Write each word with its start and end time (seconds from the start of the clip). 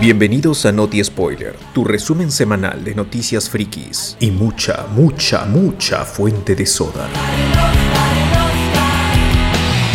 Bienvenidos 0.00 0.66
a 0.66 0.72
Noti 0.72 1.02
Spoiler, 1.02 1.54
tu 1.72 1.84
resumen 1.84 2.30
semanal 2.30 2.82
de 2.84 2.94
noticias 2.94 3.48
frikis 3.48 4.16
y 4.20 4.30
mucha, 4.30 4.86
mucha, 4.88 5.44
mucha 5.44 6.04
fuente 6.04 6.54
de 6.56 6.66
soda. 6.66 7.08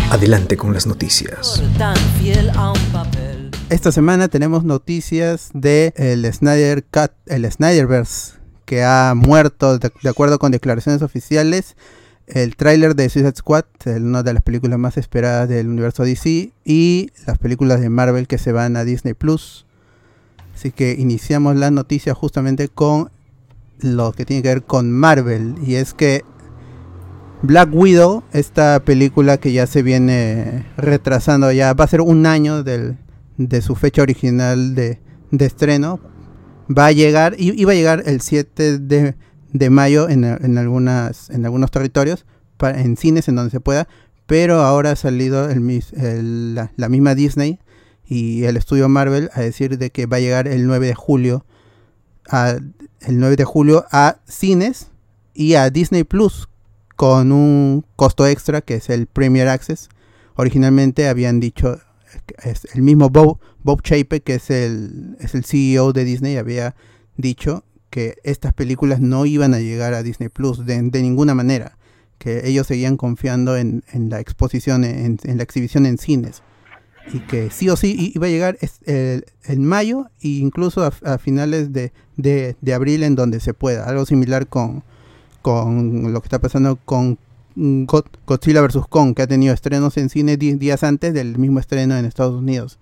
Adelante 0.09 0.55
con 0.55 0.73
las 0.73 0.87
noticias. 0.87 1.61
Esta 3.69 3.91
semana 3.91 4.29
tenemos 4.29 4.63
noticias 4.63 5.49
de 5.53 5.93
el 5.97 6.31
Snyder 6.33 6.85
Cut, 6.85 7.11
el 7.25 7.51
Snyderverse, 7.51 8.35
que 8.63 8.83
ha 8.83 9.13
muerto 9.13 9.77
de, 9.77 9.91
de 10.01 10.09
acuerdo 10.09 10.39
con 10.39 10.51
declaraciones 10.51 11.01
oficiales. 11.01 11.75
El 12.27 12.57
tráiler 12.57 12.93
de 12.93 13.07
Suicide 13.07 13.35
Squad, 13.37 13.63
una 13.85 14.21
de 14.21 14.33
las 14.33 14.43
películas 14.43 14.77
más 14.77 14.97
esperadas 14.97 15.47
del 15.47 15.69
universo 15.69 16.03
DC, 16.03 16.51
y 16.65 17.09
las 17.25 17.37
películas 17.37 17.79
de 17.79 17.89
Marvel 17.89 18.27
que 18.27 18.37
se 18.37 18.51
van 18.51 18.75
a 18.75 18.83
Disney 18.83 19.13
Plus. 19.13 19.65
Así 20.53 20.71
que 20.71 20.95
iniciamos 20.99 21.55
la 21.55 21.71
noticia 21.71 22.13
justamente 22.13 22.67
con 22.67 23.11
lo 23.79 24.11
que 24.11 24.25
tiene 24.25 24.43
que 24.43 24.49
ver 24.49 24.63
con 24.63 24.91
Marvel. 24.91 25.55
Y 25.65 25.75
es 25.75 25.93
que 25.93 26.25
Black 27.43 27.69
Widow, 27.71 28.23
esta 28.33 28.81
película 28.81 29.37
que 29.37 29.53
ya 29.53 29.65
se 29.65 29.81
viene 29.81 30.65
retrasando, 30.75 31.49
ya 31.53 31.73
va 31.73 31.85
a 31.85 31.87
ser 31.87 32.01
un 32.01 32.25
año 32.25 32.61
del, 32.61 32.97
de 33.37 33.61
su 33.61 33.75
fecha 33.75 34.01
original 34.01 34.75
de, 34.75 34.99
de 35.31 35.45
estreno, 35.45 36.01
va 36.75 36.87
a 36.87 36.91
llegar, 36.91 37.35
iba 37.37 37.71
a 37.71 37.75
llegar 37.75 38.03
el 38.05 38.19
7 38.19 38.79
de, 38.79 39.15
de 39.57 39.69
mayo 39.69 40.09
en, 40.09 40.23
algunas, 40.25 41.29
en 41.29 41.45
algunos 41.45 41.71
territorios, 41.71 42.25
para, 42.57 42.81
en 42.81 42.97
cines 42.97 43.27
en 43.27 43.35
donde 43.35 43.51
se 43.51 43.59
pueda, 43.59 43.87
pero 44.25 44.61
ahora 44.61 44.91
ha 44.91 44.95
salido 44.95 45.47
la, 45.47 46.89
misma 46.89 47.15
Disney 47.15 47.59
y 48.05 48.43
el 48.43 48.57
estudio 48.57 48.89
Marvel 48.89 49.29
a 49.33 49.41
decir 49.41 49.77
de 49.77 49.89
que 49.89 50.05
va 50.05 50.17
a 50.17 50.21
llegar 50.21 50.47
el 50.47 50.67
9 50.67 50.87
de 50.87 50.95
julio 50.95 51.45
a, 52.29 52.57
el 53.01 53.19
9 53.19 53.35
de 53.35 53.43
julio 53.45 53.85
a 53.91 54.17
cines 54.27 54.91
y 55.33 55.55
a 55.55 55.69
Disney 55.69 56.03
Plus 56.03 56.49
con 56.95 57.31
un 57.31 57.85
costo 57.95 58.25
extra 58.25 58.61
que 58.61 58.75
es 58.75 58.89
el 58.89 59.07
Premier 59.07 59.47
Access. 59.47 59.89
Originalmente 60.35 61.07
habían 61.07 61.39
dicho 61.39 61.79
es 62.43 62.67
el 62.73 62.81
mismo 62.81 63.09
Bob, 63.09 63.39
Bob 63.63 63.81
Chapek, 63.81 64.23
que 64.23 64.35
es 64.35 64.49
el, 64.49 65.17
es 65.19 65.35
el 65.35 65.43
CEO 65.43 65.93
de 65.93 66.03
Disney, 66.03 66.37
había 66.37 66.75
dicho 67.17 67.63
que 67.89 68.17
estas 68.23 68.53
películas 68.53 68.99
no 68.99 69.25
iban 69.25 69.53
a 69.53 69.59
llegar 69.59 69.93
a 69.93 70.03
Disney 70.03 70.29
Plus 70.29 70.65
de, 70.65 70.81
de 70.81 71.01
ninguna 71.01 71.35
manera, 71.35 71.77
que 72.17 72.47
ellos 72.47 72.67
seguían 72.67 72.97
confiando 72.97 73.57
en, 73.57 73.83
en 73.91 74.09
la 74.09 74.19
exposición, 74.19 74.83
en, 74.83 75.17
en, 75.23 75.37
la 75.37 75.43
exhibición 75.43 75.85
en 75.85 75.97
cines 75.97 76.41
y 77.13 77.19
que 77.21 77.49
sí 77.49 77.69
o 77.69 77.75
sí 77.75 78.11
iba 78.13 78.27
a 78.27 78.29
llegar 78.29 78.57
en 78.85 79.65
mayo 79.65 80.07
e 80.21 80.27
incluso 80.27 80.83
a, 80.83 81.17
finales 81.17 81.71
de, 81.71 81.91
de, 82.17 82.73
abril 82.73 83.03
en 83.03 83.15
donde 83.15 83.39
se 83.39 83.53
pueda. 83.53 83.85
Algo 83.85 84.05
similar 84.05 84.47
con, 84.47 84.83
con 85.41 86.11
lo 86.13 86.21
que 86.21 86.25
está 86.25 86.39
pasando 86.39 86.77
con 86.83 87.17
Godzilla 87.55 88.61
vs. 88.61 88.87
Kong, 88.89 89.15
que 89.15 89.21
ha 89.21 89.27
tenido 89.27 89.53
estrenos 89.53 89.97
en 89.97 90.09
cine 90.09 90.37
días 90.37 90.83
antes 90.83 91.13
del 91.13 91.37
mismo 91.37 91.59
estreno 91.59 91.97
en 91.97 92.05
Estados 92.05 92.35
Unidos. 92.35 92.77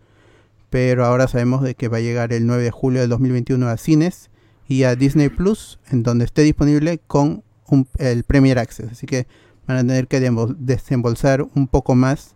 Pero 0.70 1.06
ahora 1.06 1.28
sabemos 1.28 1.62
de 1.62 1.76
que 1.76 1.88
va 1.88 1.98
a 1.98 2.02
llegar 2.02 2.34
el 2.34 2.48
9 2.48 2.64
de 2.64 2.72
julio 2.72 3.02
del 3.02 3.10
2021 3.10 3.68
a 3.68 3.78
cines 3.78 4.30
y 4.68 4.84
a 4.84 4.96
Disney 4.96 5.30
Plus, 5.30 5.80
en 5.90 6.04
donde 6.04 6.26
esté 6.26 6.42
disponible 6.42 7.00
con 7.08 7.44
el 7.98 8.24
Premier 8.24 8.60
Access. 8.60 8.92
Así 8.92 9.06
que 9.06 9.28
van 9.68 9.78
a 9.78 9.82
tener 9.82 10.08
que 10.08 10.20
desembolsar 10.58 11.46
un 11.56 11.68
poco 11.68 11.96
más 11.96 12.36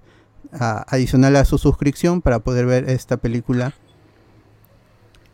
adicional 0.52 1.36
a 1.36 1.46
su 1.46 1.58
suscripción 1.58 2.22
para 2.22 2.40
poder 2.40 2.66
ver 2.66 2.90
esta 2.90 3.18
película. 3.18 3.74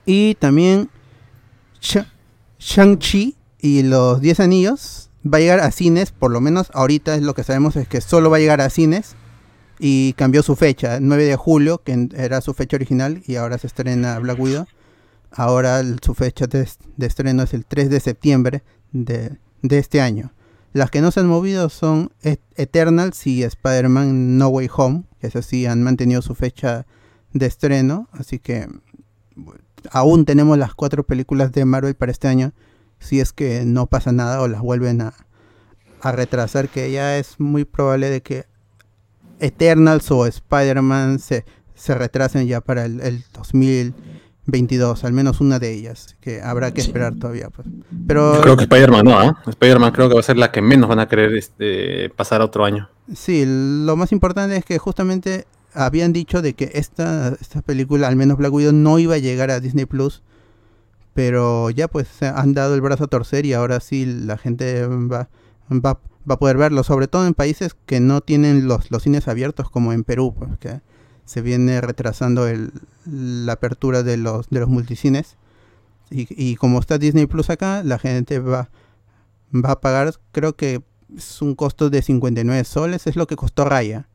Y 0.06 0.36
también 0.36 0.90
Shang-Chi 2.60 3.36
y 3.60 3.84
los 3.84 4.22
10 4.22 4.40
anillos 4.42 5.10
va 5.26 5.38
a 5.38 5.42
llegar 5.42 5.60
a 5.62 5.72
cines, 5.72 6.12
por 6.12 6.32
lo 6.32 6.42
menos 6.42 6.70
ahorita 6.74 7.16
es 7.16 7.24
lo 7.24 7.34
que 7.34 7.44
sabemos 7.44 7.76
es 7.76 7.88
que 7.88 8.02
solo 8.02 8.30
va 8.30 8.38
a 8.38 8.40
llegar 8.40 8.62
a 8.62 8.70
cines 8.70 9.16
y 9.80 10.14
cambió 10.14 10.44
su 10.44 10.56
fecha, 10.56 11.00
9 11.02 11.26
de 11.26 11.36
julio, 11.36 11.82
que 11.84 12.10
era 12.16 12.42
su 12.42 12.54
fecha 12.54 12.78
original 12.78 13.24
y 13.26 13.36
ahora 13.38 13.58
se 13.58 13.68
estrena 13.68 14.20
Black 14.20 14.40
Widow. 14.40 14.68
Ahora 15.36 15.84
su 16.02 16.14
fecha 16.14 16.48
de, 16.48 16.66
estreno 17.06 17.44
es 17.44 17.54
el 17.54 17.66
3 17.66 17.90
de 17.90 18.00
septiembre 18.00 18.64
de, 18.94 19.38
este 19.70 20.00
año. 20.00 20.32
Las 20.72 20.92
que 20.92 21.02
no 21.02 21.12
se 21.12 21.20
han 21.20 21.28
movido 21.28 21.70
son 21.70 22.12
Eternals 22.22 23.28
y 23.28 23.44
Spider-Man 23.44 24.38
No 24.38 24.48
Way 24.48 24.70
Home, 24.76 25.04
que 25.20 25.28
es 25.28 25.36
así, 25.36 25.66
han 25.66 25.84
mantenido 25.84 26.22
su 26.22 26.36
fecha 26.36 26.86
de 27.34 27.46
estreno, 27.46 28.08
así 28.14 28.40
que 28.40 28.68
aún 29.92 30.24
tenemos 30.24 30.58
las 30.58 30.74
cuatro 30.74 31.06
películas 31.06 31.52
de 31.52 31.66
Marvel 31.66 31.96
para 31.96 32.14
este 32.14 32.30
año, 32.30 32.54
si 33.00 33.20
es 33.20 33.34
que 33.34 33.66
no 33.66 33.88
pasa 33.88 34.14
nada 34.14 34.42
o 34.42 34.48
las 34.48 34.62
vuelven 34.62 35.02
a, 35.02 35.14
a 36.02 36.12
retrasar, 36.14 36.70
que 36.70 36.92
ya 36.92 37.18
es 37.18 37.40
muy 37.42 37.66
probable 37.66 38.10
de 38.10 38.22
que 38.22 38.46
Eternals 39.40 40.10
o 40.12 40.26
Spider-Man 40.26 41.20
se, 41.20 41.44
se 41.74 41.94
retrasen 41.94 42.48
ya 42.48 42.62
para 42.62 42.86
el, 42.86 43.02
el 43.02 43.26
2000 43.34 43.94
22, 44.48 45.04
al 45.04 45.14
menos 45.14 45.42
una 45.42 45.60
de 45.60 45.74
ellas, 45.74 46.16
que 46.22 46.42
habrá 46.42 46.74
que 46.74 46.82
esperar 46.82 47.14
sí. 47.14 47.20
todavía. 47.20 47.50
Pues. 47.50 47.68
Pero, 48.08 48.36
Yo 48.36 48.42
creo 48.42 48.58
que 48.58 48.64
Spider-Man 48.64 49.06
no, 49.06 49.24
¿eh? 49.24 49.34
Spider-Man 49.48 49.92
creo 49.92 50.08
que 50.08 50.14
va 50.14 50.20
a 50.20 50.24
ser 50.24 50.38
la 50.38 50.52
que 50.52 50.62
menos 50.62 50.88
van 50.88 51.00
a 51.00 51.08
querer 51.08 51.36
este, 51.36 52.10
pasar 52.12 52.42
a 52.42 52.46
otro 52.46 52.66
año. 52.66 52.90
Sí, 53.14 53.44
lo 53.48 53.96
más 53.96 54.12
importante 54.12 54.56
es 54.56 54.66
que 54.66 54.78
justamente 54.78 55.46
habían 55.74 56.14
dicho 56.14 56.42
de 56.42 56.54
que 56.54 56.72
esta, 56.76 57.36
esta 57.40 57.62
película, 57.62 58.08
al 58.08 58.16
menos 58.16 58.38
Black 58.38 58.54
Widow, 58.54 58.74
no 58.74 59.00
iba 59.00 59.16
a 59.16 59.20
llegar 59.20 59.52
a 59.52 59.60
Disney 59.60 59.86
Plus, 59.86 60.22
pero 61.14 61.70
ya 61.70 61.88
pues 61.88 62.08
se 62.08 62.28
han 62.28 62.54
dado 62.54 62.76
el 62.76 62.82
brazo 62.82 63.06
a 63.06 63.08
torcer 63.08 63.46
y 63.46 63.54
ahora 63.54 63.80
sí 63.80 64.06
la 64.06 64.38
gente 64.38 64.86
va, 64.86 65.30
va, 65.72 66.00
va 66.30 66.36
a 66.36 66.40
poder 66.40 66.58
verlo, 66.58 66.84
sobre 66.84 67.08
todo 67.08 67.26
en 67.26 67.34
países 67.34 67.76
que 67.86 68.00
no 68.00 68.22
tienen 68.22 68.68
los, 68.68 68.92
los 68.92 69.04
cines 69.04 69.28
abiertos 69.28 69.70
como 69.70 69.94
en 69.94 70.04
Perú, 70.04 70.34
pues, 70.38 70.58
que 70.60 70.82
se 71.26 71.42
viene 71.42 71.82
retrasando 71.82 72.48
el, 72.48 72.72
la 73.06 73.54
apertura 73.54 74.04
de 74.04 74.18
los, 74.18 74.50
de 74.50 74.60
los 74.60 74.70
multicines. 74.70 75.38
Y, 76.10 76.28
y, 76.30 76.56
como 76.56 76.80
está 76.80 76.98
Disney 76.98 77.26
Plus 77.26 77.50
acá, 77.50 77.84
la 77.84 77.98
gente 77.98 78.40
va, 78.40 78.70
va 79.54 79.72
a 79.72 79.82
pagar, 79.82 80.14
creo 80.32 80.56
que 80.56 80.84
es 81.16 81.42
un 81.42 81.56
costo 81.56 81.90
de 81.90 82.02
59 82.02 82.64
soles, 82.64 83.08
es 83.08 83.16
lo 83.16 83.28
que 83.28 83.36
costó 83.36 83.66
Raya. 83.66 84.08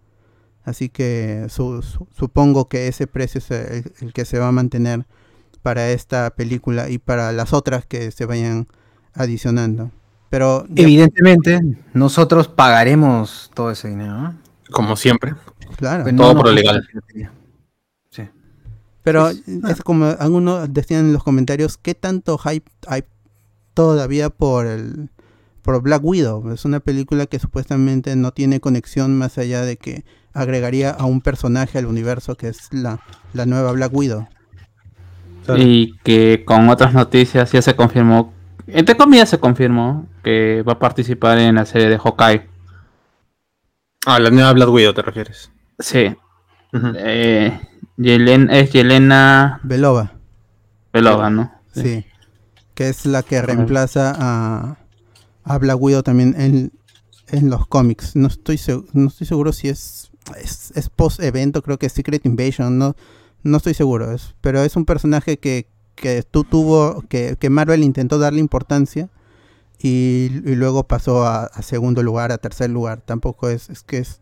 Así 0.65 0.89
que 0.89 1.47
su, 1.49 1.83
su, 1.83 2.07
supongo 2.17 2.69
que 2.69 2.87
ese 2.87 3.07
precio 3.07 3.39
es 3.39 3.51
el, 3.51 3.93
el, 4.01 4.13
que 4.13 4.25
se 4.25 4.39
va 4.39 4.49
a 4.49 4.53
mantener 4.53 5.07
para 5.63 5.91
esta 5.91 6.31
película 6.31 6.91
y 6.91 6.99
para 6.99 7.33
las 7.33 7.53
otras 7.53 7.87
que 7.87 8.11
se 8.11 8.25
vayan 8.27 8.69
adicionando. 9.15 9.91
Pero 10.29 10.65
evidentemente 10.77 11.61
nosotros 11.93 12.47
pagaremos 12.47 13.51
todo 13.53 13.73
ese 13.73 13.89
dinero, 13.89 14.15
¿no? 14.15 14.39
Como 14.71 14.95
siempre. 14.95 15.35
Claro. 15.77 16.05
Todo 16.05 16.13
no, 16.13 16.35
por 16.35 16.47
lo 16.47 16.53
legal. 16.53 16.87
Sí. 18.11 18.29
Pero 19.03 19.29
es 19.31 19.83
como 19.83 20.07
algunos 20.19 20.73
decían 20.73 21.07
en 21.07 21.13
los 21.13 21.25
comentarios, 21.25 21.79
¿qué 21.79 21.95
tanto 21.95 22.39
hype 22.39 22.71
hay 22.87 23.05
todavía 23.75 24.31
por 24.31 24.67
el 24.67 25.11
por 25.63 25.81
Black 25.83 26.05
Widow? 26.05 26.53
Es 26.53 26.65
una 26.65 26.81
película 26.81 27.27
que 27.27 27.39
supuestamente 27.39 28.15
no 28.17 28.33
tiene 28.33 28.61
conexión 28.61 29.17
más 29.17 29.39
allá 29.39 29.63
de 29.63 29.77
que 29.77 30.05
agregaría 30.33 30.91
a 30.91 31.07
un 31.07 31.21
personaje 31.21 31.79
al 31.79 31.87
universo 31.87 32.37
que 32.37 32.49
es 32.49 32.73
la, 32.73 33.01
la 33.33 33.47
nueva 33.47 33.73
Black 33.73 33.93
Widow. 33.95 34.29
Y 35.57 35.97
que 36.05 36.45
con 36.45 36.69
otras 36.69 36.95
noticias 36.95 37.51
ya 37.51 37.63
se 37.63 37.75
confirmó, 37.75 38.33
entre 38.67 38.97
comillas 38.97 39.31
se 39.31 39.41
confirmó 39.41 40.07
que 40.23 40.63
va 40.63 40.75
a 40.75 40.79
participar 40.79 41.39
en 41.39 41.57
la 41.57 41.67
serie 41.67 41.89
de 41.89 41.99
Hawkeye. 41.99 42.47
Ah, 44.07 44.21
la 44.21 44.31
nueva 44.31 44.53
Black 44.53 44.69
Widow 44.69 44.95
te 44.95 45.03
refieres. 45.03 45.51
Sí. 45.81 46.17
Uh 46.73 46.79
-huh. 46.79 46.97
eh, 46.99 47.61
Yelena, 47.97 48.59
es 48.59 48.73
Yelena 48.73 49.61
Belova. 49.63 50.13
Belova, 50.93 51.31
¿no? 51.31 51.53
Sí. 51.75 51.83
sí. 51.83 52.07
Que 52.75 52.89
es 52.89 53.05
la 53.07 53.23
que 53.23 53.43
reemplaza 53.43 54.15
a, 54.17 54.79
a 55.45 55.59
Black 55.59 55.81
Widow 55.81 56.03
también 56.03 56.35
en, 56.39 56.73
en 57.29 57.51
los 57.51 57.67
cómics. 57.67 58.17
No 58.17 58.29
estoy, 58.29 58.59
no 58.93 59.09
estoy 59.09 59.27
seguro 59.27 59.53
si 59.53 59.69
es, 59.69 60.11
es, 60.41 60.73
es 60.75 60.89
post 60.89 61.21
evento, 61.21 61.63
creo 61.63 61.79
que 61.79 61.87
es 61.87 61.93
Secret 61.93 62.25
Invasion, 62.25 62.79
no, 62.79 62.97
no 63.43 63.57
estoy 63.57 63.75
seguro. 63.75 64.13
Es, 64.13 64.35
pero 64.41 64.63
es 64.63 64.77
un 64.77 64.85
personaje 64.85 65.39
que, 65.39 65.67
que 65.95 66.23
tú 66.23 66.45
tuvo, 66.45 67.03
que, 67.09 67.37
que 67.39 67.51
Marvel 67.51 67.83
intentó 67.85 68.19
darle 68.19 68.41
importancia. 68.41 69.09
Y, 69.83 70.31
y, 70.45 70.57
luego 70.57 70.87
pasó 70.87 71.27
a, 71.27 71.45
a, 71.45 71.63
segundo 71.63 72.03
lugar, 72.03 72.33
a 72.33 72.39
tercer 72.39 72.69
lugar. 72.69 73.01
Tampoco 73.01 73.49
es, 73.49 73.71
es, 73.71 73.83
que 73.83 73.97
es 73.97 74.21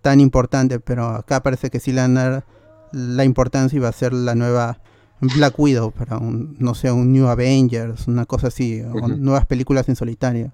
tan 0.00 0.20
importante, 0.20 0.80
pero 0.80 1.08
acá 1.08 1.42
parece 1.42 1.70
que 1.70 1.80
sí 1.80 1.92
le 1.92 2.00
van 2.00 2.16
a 2.16 2.30
dar 2.30 2.44
la 2.92 3.24
importancia 3.24 3.76
y 3.76 3.80
va 3.80 3.88
a 3.88 3.92
ser 3.92 4.12
la 4.12 4.34
nueva 4.34 4.80
Black 5.20 5.58
Widow 5.58 5.90
para 5.90 6.18
un, 6.18 6.56
no 6.58 6.74
sé, 6.74 6.90
un 6.90 7.12
New 7.12 7.28
Avengers, 7.28 8.08
una 8.08 8.24
cosa 8.24 8.48
así, 8.48 8.80
uh 8.80 8.92
-huh. 8.92 9.04
o 9.04 9.08
nuevas 9.08 9.46
películas 9.46 9.88
en 9.88 9.96
solitario. 9.96 10.52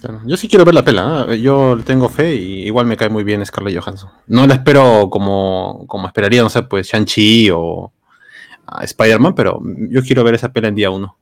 Claro. 0.00 0.20
Yo 0.26 0.36
sí 0.36 0.48
quiero 0.48 0.64
ver 0.64 0.74
la 0.74 0.84
pela, 0.84 1.26
¿eh? 1.28 1.40
yo 1.40 1.78
tengo 1.84 2.08
fe 2.08 2.34
y 2.34 2.66
igual 2.66 2.86
me 2.86 2.96
cae 2.96 3.08
muy 3.08 3.24
bien 3.24 3.44
Scarlett 3.44 3.78
Johansson. 3.78 4.10
No 4.26 4.46
la 4.46 4.54
espero 4.54 5.08
como, 5.08 5.84
como 5.86 6.06
esperaría, 6.06 6.42
no 6.42 6.50
sé, 6.50 6.62
pues 6.64 6.86
Shang-Chi 6.88 7.50
o 7.50 7.92
a 8.66 8.84
Spider-Man, 8.84 9.34
pero 9.34 9.62
yo 9.88 10.02
quiero 10.02 10.22
ver 10.22 10.34
esa 10.34 10.52
pela 10.52 10.68
en 10.68 10.74
día 10.74 10.90
uno. 10.90 11.16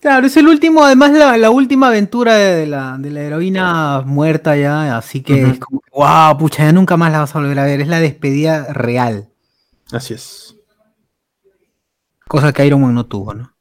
Claro, 0.00 0.26
es 0.28 0.36
el 0.36 0.46
último, 0.46 0.84
además 0.84 1.10
la, 1.12 1.36
la 1.36 1.50
última 1.50 1.88
aventura 1.88 2.34
de 2.36 2.66
la, 2.66 2.96
de 2.98 3.10
la 3.10 3.20
heroína 3.22 4.02
muerta 4.06 4.56
ya, 4.56 4.96
así 4.96 5.22
que 5.22 5.42
Ujú. 5.42 5.52
es 5.54 5.58
como 5.58 5.82
wow, 5.92 6.38
pucha, 6.38 6.64
ya 6.64 6.72
nunca 6.72 6.96
más 6.96 7.10
la 7.10 7.18
vas 7.20 7.34
a 7.34 7.40
volver 7.40 7.58
a 7.58 7.64
ver, 7.64 7.80
es 7.80 7.88
la 7.88 7.98
despedida 7.98 8.72
real, 8.72 9.28
Así 9.90 10.14
es. 10.14 10.54
cosa 12.28 12.52
que 12.52 12.64
Iron 12.66 12.82
Man 12.82 12.94
no 12.94 13.06
tuvo, 13.06 13.34
¿no? 13.34 13.52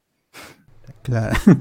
Claro. 1.04 1.36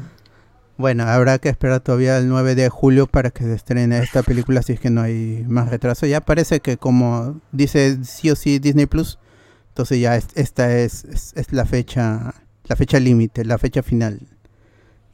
Bueno, 0.78 1.05
habrá 1.05 1.38
que 1.38 1.49
esperar 1.49 1.81
todavía 1.81 2.19
el 2.19 2.28
9 2.28 2.55
de 2.55 2.69
julio 2.69 3.06
para 3.06 3.31
que 3.31 3.44
se 3.44 3.55
estrene 3.55 3.96
esta 3.99 4.23
película 4.23 4.61
si 4.61 4.75
es 4.75 4.81
que 4.81 4.90
no 4.90 5.00
hay 5.00 5.43
más 5.49 5.70
retraso. 5.70 6.05
Ya 6.05 6.20
parece 6.20 6.61
que 6.61 6.76
como 6.76 7.40
dice 7.50 8.05
sí 8.05 8.31
o 8.31 8.37
sí 8.37 8.58
Disney 8.58 8.84
Plus, 8.84 9.19
entonces 9.69 10.00
ya 10.00 10.17
es- 10.17 10.28
esta 10.34 10.70
es, 10.76 11.05
es, 11.05 11.32
es 11.34 11.50
la 11.55 11.64
fecha 11.64 12.34
la 12.64 12.76
fecha 12.76 13.00
límite, 13.00 13.46
la 13.46 13.56
fecha 13.56 13.82
final. 13.82 14.20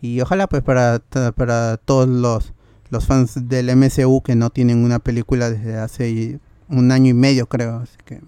Y 0.03 0.21
ojalá 0.21 0.47
pues 0.49 0.63
para, 0.63 1.01
para 1.37 1.79
todos 1.79 2.07
los, 2.09 2.53
los 2.91 3.07
fans 3.07 3.49
del 3.49 3.75
MCU 3.75 4.21
que 4.23 4.35
no 4.35 4.51
tienen 4.51 4.85
una 4.85 4.99
película 4.99 5.49
desde 5.49 5.79
hace 5.79 6.39
un 6.69 6.91
año 6.93 7.09
y 7.11 7.15
medio 7.15 7.47
creo, 7.47 7.77
así 7.79 7.97
que 8.05 8.21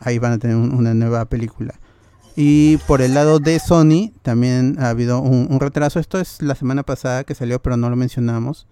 ahí 0.00 0.18
van 0.18 0.32
a 0.32 0.38
tener 0.38 0.56
un- 0.56 0.74
una 0.74 0.94
nueva 0.94 1.24
película. 1.24 1.74
Y 2.36 2.76
por 2.86 3.02
el 3.02 3.14
lado 3.14 3.40
de 3.40 3.58
Sony 3.58 4.12
también 4.22 4.76
ha 4.78 4.90
habido 4.90 5.20
un, 5.20 5.58
retraso. 5.58 5.98
Esto 5.98 6.20
es 6.20 6.40
la 6.40 6.54
semana 6.54 6.84
pasada 6.84 7.24
que 7.24 7.34
salió, 7.34 7.60
pero 7.60 7.76
no 7.76 7.90
lo 7.90 7.96
mencionamos. 7.96 8.66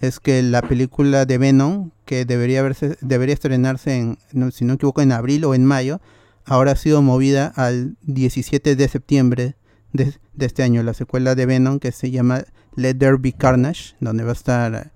Es 0.00 0.20
que 0.20 0.42
la 0.42 0.62
película 0.62 1.26
de 1.26 1.36
Venom, 1.36 1.90
que 2.06 2.24
debería 2.24 2.62
verse, 2.62 2.96
debería 3.02 3.34
estrenarse 3.34 3.94
en, 3.98 4.18
si 4.52 4.64
no 4.64 4.72
me 4.72 4.74
equivoco, 4.76 5.02
en 5.02 5.12
abril 5.12 5.44
o 5.44 5.54
en 5.54 5.66
mayo, 5.66 6.00
ahora 6.46 6.72
ha 6.72 6.76
sido 6.76 7.02
movida 7.02 7.52
al 7.56 7.96
17 8.02 8.74
de 8.74 8.88
septiembre 8.88 9.56
de, 9.92 10.14
de 10.34 10.46
este 10.46 10.62
año. 10.62 10.82
La 10.82 10.94
secuela 10.94 11.34
de 11.34 11.46
Venom 11.46 11.78
que 11.78 11.92
se 11.92 12.10
llama 12.10 12.42
Let 12.76 12.94
There 12.94 13.16
Be 13.18 13.32
Carnage, 13.32 13.94
donde 14.00 14.24
va 14.24 14.30
a 14.30 14.34
estar, 14.34 14.92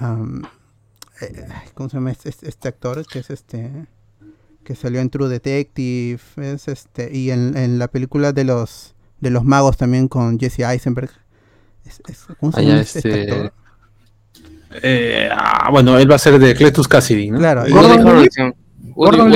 um, 0.00 0.42
eh, 1.20 1.46
¿cómo 1.74 1.88
se 1.88 1.96
llama 1.96 2.10
este, 2.12 2.28
este- 2.28 2.48
este 2.48 2.68
actor? 2.68 3.06
Que 3.06 3.20
es 3.20 3.30
este 3.30 3.86
que 4.64 4.74
salió 4.74 5.00
en 5.00 5.10
True 5.10 5.28
Detective, 5.28 6.20
es 6.38 6.66
este, 6.68 7.16
y 7.16 7.30
en, 7.30 7.56
en 7.56 7.78
la 7.78 7.86
película 7.88 8.32
de 8.32 8.42
los 8.44 8.94
de 9.20 9.30
los 9.30 9.44
magos 9.44 9.76
también 9.76 10.08
con 10.08 10.38
Jesse 10.38 10.60
Eisenberg. 10.60 11.10
Es- 11.84 12.02
es- 12.08 12.26
¿Cómo 12.40 12.50
se 12.52 12.62
llama 12.62 12.74
ya, 12.76 12.80
este, 12.82 12.98
este, 12.98 13.20
actor? 13.32 13.52
Eh, 14.82 15.28
ah, 15.32 15.68
bueno, 15.70 15.96
él 15.98 16.10
va 16.10 16.16
a 16.16 16.18
ser 16.18 16.38
de 16.38 16.54
Cletus 16.54 16.88
Cassidy, 16.88 17.30
¿no? 17.30 17.38
Claro, 17.38 17.64
Gordon 17.70 18.28
Gordon 18.94 19.30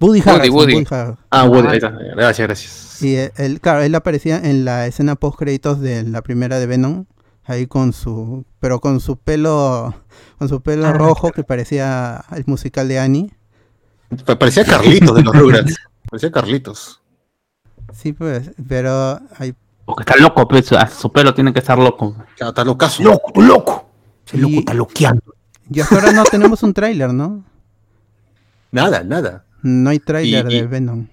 Woody. 0.00 0.20
Harrelson. 0.20 0.40
Woody. 0.40 0.50
Woody. 0.50 0.74
Woody 0.74 0.86
Harrelson. 0.90 1.18
Ah, 1.30 1.44
Woody, 1.44 1.68
ahí 1.68 1.76
está. 1.76 1.90
Gracias, 1.90 2.46
gracias. 2.46 3.02
Y 3.02 3.16
eh, 3.16 3.32
él, 3.36 3.60
claro, 3.60 3.82
él 3.82 3.94
aparecía 3.94 4.38
en 4.38 4.64
la 4.64 4.86
escena 4.86 5.14
post 5.16 5.38
créditos 5.38 5.80
de 5.80 6.02
la 6.04 6.22
primera 6.22 6.58
de 6.58 6.66
Venom, 6.66 7.04
ahí 7.44 7.66
con 7.66 7.92
su, 7.92 8.44
pero 8.60 8.80
con 8.80 9.00
su 9.00 9.16
pelo, 9.16 9.94
con 10.38 10.48
su 10.48 10.60
pelo 10.60 10.86
Ah, 10.88 10.92
rojo 10.92 11.30
que 11.32 11.44
parecía 11.44 12.24
el 12.34 12.44
musical 12.46 12.88
de 12.88 12.98
Annie. 12.98 13.32
Pa- 14.24 14.38
Parecía 14.38 14.64
Carlitos 14.64 15.14
de 15.16 15.22
los 15.22 15.34
Rugrats. 15.38 15.74
Parecía 16.10 16.30
Carlitos. 16.32 17.00
Sí, 17.92 18.12
pues, 18.12 18.50
pero 18.68 19.20
hay 19.38 19.54
Porque 19.84 20.02
está 20.02 20.16
loco, 20.16 20.46
pues, 20.48 20.66
su- 20.98 21.12
pelo 21.12 21.32
tiene 21.34 21.52
que 21.52 21.58
estar 21.60 21.78
loco. 21.78 22.16
Ya, 22.38 22.48
Está 22.48 22.64
locazo. 22.64 23.02
¡Loco, 23.02 23.32
tú 23.32 23.42
loco! 23.42 23.88
Y- 24.32 24.38
loco 24.38 24.54
está 24.58 24.74
loqueando. 24.74 25.22
y 25.70 25.80
hasta 25.80 25.94
ahora 25.94 26.12
no 26.12 26.24
tenemos 26.24 26.62
un 26.62 26.74
tráiler, 26.74 27.12
¿no? 27.14 27.44
Nada, 28.70 29.02
nada. 29.04 29.44
No 29.62 29.90
hay 29.90 29.98
tráiler 29.98 30.46
Y- 30.50 30.56
y- 30.56 30.60
de 30.62 30.66
Venom. 30.66 31.06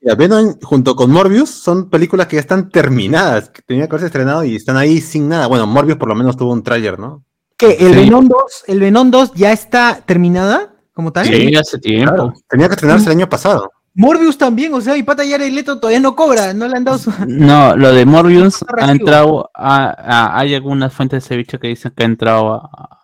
Mira, 0.00 0.14
Venom 0.14 0.54
junto 0.62 0.96
con 0.96 1.10
Morbius 1.10 1.50
son 1.50 1.90
películas 1.90 2.26
que 2.28 2.36
ya 2.36 2.40
están 2.40 2.70
terminadas, 2.70 3.50
que 3.50 3.60
tenía 3.62 3.84
que 3.86 3.90
haberse 3.90 4.06
estrenado 4.06 4.42
y 4.44 4.56
están 4.56 4.76
ahí 4.78 5.00
sin 5.02 5.28
nada. 5.28 5.46
Bueno, 5.48 5.66
Morbius 5.66 5.98
por 5.98 6.08
lo 6.08 6.14
menos 6.14 6.36
tuvo 6.36 6.52
un 6.52 6.62
tráiler, 6.62 6.98
¿no? 6.98 7.24
¿Qué? 7.58 7.72
¿El 7.80 7.92
Sí. 7.92 8.00
Venom 8.00 8.26
2? 8.28 8.64
¿El 8.68 8.80
Venom 8.80 9.10
2 9.10 9.32
ya 9.34 9.52
está 9.52 10.00
terminada 10.06 10.74
como 10.94 11.12
tal? 11.12 11.26
Sí, 11.26 11.54
hace 11.56 11.78
tiempo. 11.78 12.10
Claro, 12.14 12.32
tenía 12.48 12.68
que 12.68 12.74
estrenarse 12.74 13.06
el 13.06 13.12
año 13.18 13.28
pasado. 13.28 13.70
Morbius 13.94 14.36
también, 14.36 14.72
o 14.74 14.80
sea, 14.82 14.92
mi 14.94 15.02
pata 15.02 15.22
Jared 15.26 15.50
Leto 15.52 15.78
todavía 15.78 16.00
no 16.00 16.14
cobra, 16.14 16.52
no 16.52 16.68
le 16.68 16.76
han 16.76 16.84
dado 16.84 16.98
su... 16.98 17.10
No, 17.26 17.74
lo 17.76 17.92
de 17.94 18.04
Morbius 18.04 18.62
ha 18.78 18.90
entrado 18.90 19.50
a, 19.54 19.86
a- 19.88 20.38
hay 20.38 20.54
algunas 20.54 20.92
fuentes 20.92 21.22
de 21.24 21.28
ceviche 21.28 21.58
que 21.58 21.68
dicen 21.68 21.92
que 21.96 22.02
ha 22.02 22.06
entrado 22.06 22.54
a, 22.54 23.00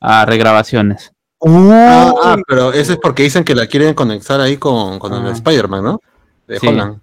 a 0.00 0.26
regrabaciones. 0.26 1.12
Ah, 1.46 2.12
ah, 2.22 2.36
pero 2.46 2.72
eso 2.72 2.92
es 2.92 2.98
porque 3.02 3.22
dicen 3.24 3.44
que 3.44 3.54
la 3.54 3.66
quieren 3.66 3.94
conectar 3.94 4.40
ahí 4.40 4.56
con, 4.56 4.98
con 4.98 5.12
el 5.12 5.26
Ah. 5.26 5.32
Spider-Man, 5.32 5.84
¿no? 5.84 6.00
De 6.46 6.58
Sí. 6.58 6.66
Holland. 6.66 7.00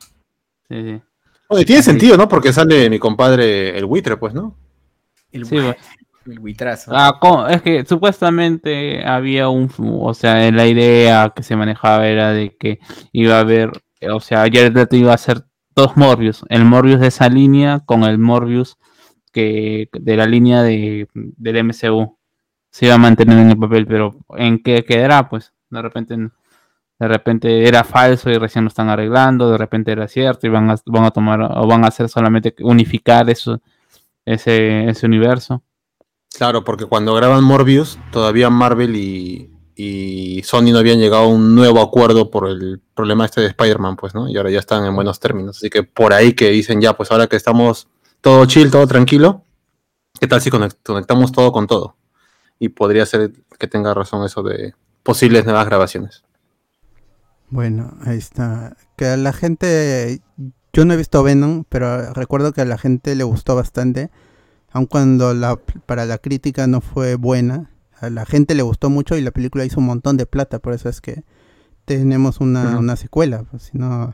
Sí, 0.69 0.83
sí. 0.83 1.01
Oye, 1.47 1.65
tiene 1.65 1.83
sentido, 1.83 2.17
¿no? 2.17 2.27
Porque 2.29 2.53
sale 2.53 2.89
mi 2.89 2.97
compadre 2.97 3.77
el 3.77 3.85
buitre, 3.85 4.17
pues, 4.17 4.33
¿no? 4.33 4.55
El, 5.31 5.45
Sí, 5.45 5.57
el 5.57 6.39
buitrazo. 6.39 6.91
Ah, 6.93 7.47
es 7.49 7.61
que 7.61 7.85
supuestamente 7.85 9.03
había 9.05 9.49
un, 9.49 9.69
o 9.79 10.13
sea, 10.13 10.49
la 10.51 10.67
idea 10.67 11.33
que 11.35 11.43
se 11.43 11.55
manejaba 11.55 12.07
era 12.07 12.31
de 12.31 12.55
que 12.57 12.79
iba 13.11 13.35
a 13.37 13.41
haber, 13.41 13.71
o 14.11 14.19
sea, 14.19 14.39
Jared 14.41 14.73
Leto 14.75 14.95
iba 14.95 15.11
a 15.11 15.15
hacer 15.15 15.43
dos 15.75 15.97
Morbius, 15.97 16.43
el 16.49 16.63
Morbius 16.65 16.99
de 16.99 17.07
esa 17.07 17.27
línea 17.29 17.79
con 17.85 18.03
el 18.03 18.17
Morbius 18.17 18.77
que 19.33 19.87
de 19.93 20.17
la 20.17 20.25
línea 20.25 20.61
de, 20.63 21.07
del 21.13 21.63
MCU. 21.65 22.17
Se 22.71 22.85
iba 22.87 22.95
a 22.95 22.97
mantener 22.97 23.37
en 23.37 23.51
el 23.51 23.57
papel, 23.57 23.85
pero 23.85 24.15
¿en 24.37 24.63
qué 24.63 24.83
quedará? 24.83 25.29
Pues 25.29 25.53
de 25.69 25.81
repente 25.81 26.15
de 26.99 27.07
repente 27.07 27.67
era 27.67 27.83
falso 27.83 28.29
y 28.29 28.37
recién 28.37 28.63
lo 28.63 28.67
están 28.67 28.87
arreglando, 28.89 29.49
de 29.51 29.57
repente 29.57 29.91
era 29.91 30.07
cierto 30.07 30.45
y 30.45 30.51
van 30.51 30.69
a, 30.69 30.75
van 30.85 31.03
a 31.03 31.11
tomar 31.11 31.41
o 31.41 31.65
van 31.65 31.83
a 31.83 31.87
hacer 31.87 32.07
solamente 32.07 32.53
unificar 32.61 33.27
eso, 33.29 33.59
ese, 34.23 34.87
ese 34.87 35.07
universo. 35.07 35.63
Claro, 36.37 36.63
porque 36.63 36.85
cuando 36.85 37.15
graban 37.15 37.43
Morbius, 37.43 37.97
todavía 38.11 38.51
Marvel 38.51 38.95
y, 38.95 39.51
y 39.75 40.43
Sony 40.43 40.71
no 40.71 40.77
habían 40.77 40.99
llegado 40.99 41.23
a 41.23 41.27
un 41.27 41.55
nuevo 41.55 41.81
acuerdo 41.81 42.29
por 42.29 42.47
el 42.47 42.79
problema 42.93 43.25
este 43.25 43.41
de 43.41 43.47
Spider-Man, 43.47 43.95
pues, 43.95 44.13
¿no? 44.13 44.29
Y 44.29 44.37
ahora 44.37 44.51
ya 44.51 44.59
están 44.59 44.85
en 44.85 44.93
buenos 44.95 45.19
términos. 45.19 45.57
Así 45.57 45.71
que 45.71 45.81
por 45.81 46.13
ahí 46.13 46.33
que 46.33 46.51
dicen, 46.51 46.79
ya, 46.81 46.93
pues 46.95 47.11
ahora 47.11 47.25
que 47.25 47.35
estamos 47.35 47.87
todo 48.21 48.45
chill, 48.45 48.69
todo 48.69 48.85
tranquilo, 48.85 49.43
¿qué 50.19 50.27
tal 50.27 50.39
si 50.39 50.51
conect- 50.51 50.77
conectamos 50.83 51.31
todo 51.31 51.51
con 51.51 51.65
todo? 51.65 51.95
Y 52.61 52.69
podría 52.69 53.07
ser 53.07 53.31
que 53.57 53.65
tenga 53.65 53.91
razón 53.95 54.23
eso 54.23 54.43
de 54.43 54.75
posibles 55.01 55.45
nuevas 55.45 55.65
grabaciones. 55.65 56.23
Bueno, 57.49 57.97
ahí 58.05 58.19
está. 58.19 58.77
Que 58.95 59.07
a 59.07 59.17
la 59.17 59.33
gente, 59.33 60.21
yo 60.71 60.85
no 60.85 60.93
he 60.93 60.97
visto 60.97 61.23
Venom, 61.23 61.63
pero 61.67 62.13
recuerdo 62.13 62.53
que 62.53 62.61
a 62.61 62.65
la 62.65 62.77
gente 62.77 63.15
le 63.15 63.23
gustó 63.23 63.55
bastante, 63.55 64.11
aun 64.71 64.85
cuando 64.85 65.33
la, 65.33 65.55
para 65.87 66.05
la 66.05 66.19
crítica 66.19 66.67
no 66.67 66.81
fue 66.81 67.15
buena. 67.15 67.71
A 67.99 68.11
la 68.11 68.27
gente 68.27 68.53
le 68.53 68.61
gustó 68.61 68.91
mucho 68.91 69.17
y 69.17 69.21
la 69.21 69.31
película 69.31 69.65
hizo 69.65 69.79
un 69.79 69.87
montón 69.87 70.15
de 70.17 70.27
plata, 70.27 70.59
por 70.59 70.73
eso 70.73 70.87
es 70.87 71.01
que 71.01 71.23
tenemos 71.85 72.41
una, 72.41 72.77
una 72.77 72.95
secuela. 72.95 73.41
Pues, 73.41 73.63
si 73.63 73.79
no, 73.79 74.13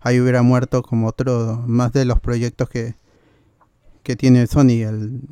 ahí 0.00 0.20
hubiera 0.20 0.42
muerto 0.42 0.82
como 0.82 1.06
otro, 1.06 1.64
más 1.66 1.94
de 1.94 2.04
los 2.04 2.20
proyectos 2.20 2.68
que, 2.68 2.94
que 4.02 4.16
tiene 4.16 4.46
Sony. 4.46 4.84
El 4.84 5.22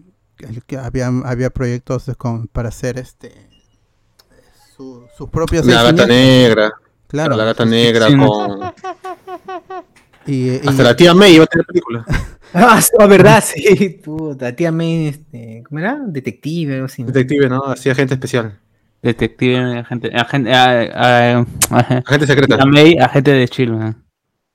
que 0.66 0.76
había, 0.78 1.08
había 1.24 1.50
proyectos 1.50 2.10
con, 2.18 2.46
para 2.48 2.68
hacer 2.68 2.98
este 2.98 3.32
su- 4.76 5.06
sus 5.16 5.28
propios 5.30 5.64
La 5.66 5.82
gata 5.84 6.06
negra, 6.06 6.72
Claro. 7.06 7.36
la 7.36 7.44
gata 7.44 7.64
negra 7.64 8.08
sí. 8.08 8.16
con... 8.16 8.60
Y, 10.26 10.50
y- 10.56 10.60
Hasta 10.66 10.82
la 10.82 10.96
tía 10.96 11.14
May 11.14 11.34
iba 11.34 11.44
a 11.44 11.46
tener 11.46 11.66
película. 11.66 12.04
Ah, 12.56 12.80
sí, 12.80 12.90
la 12.96 13.06
verdad, 13.08 13.42
sí. 13.44 14.00
Puta, 14.04 14.54
tía 14.54 14.70
May, 14.70 15.08
este, 15.08 15.64
¿cómo 15.68 15.80
era? 15.80 15.98
Detective, 16.06 16.74
algo 16.74 16.86
así. 16.86 17.02
¿no? 17.02 17.08
Detective, 17.08 17.48
¿no? 17.48 17.64
Hacía 17.64 17.90
agente 17.90 18.14
especial. 18.14 18.60
Detective, 19.02 19.78
agente, 19.80 20.12
agente, 20.14 20.52
ah, 20.54 21.44
ah, 21.70 22.02
Agente 22.06 22.26
secreta. 22.28 22.62
a 22.62 22.64
May, 22.64 22.96
agente 22.96 23.32
de 23.32 23.48
Chill. 23.48 23.76
¿no? 23.76 23.96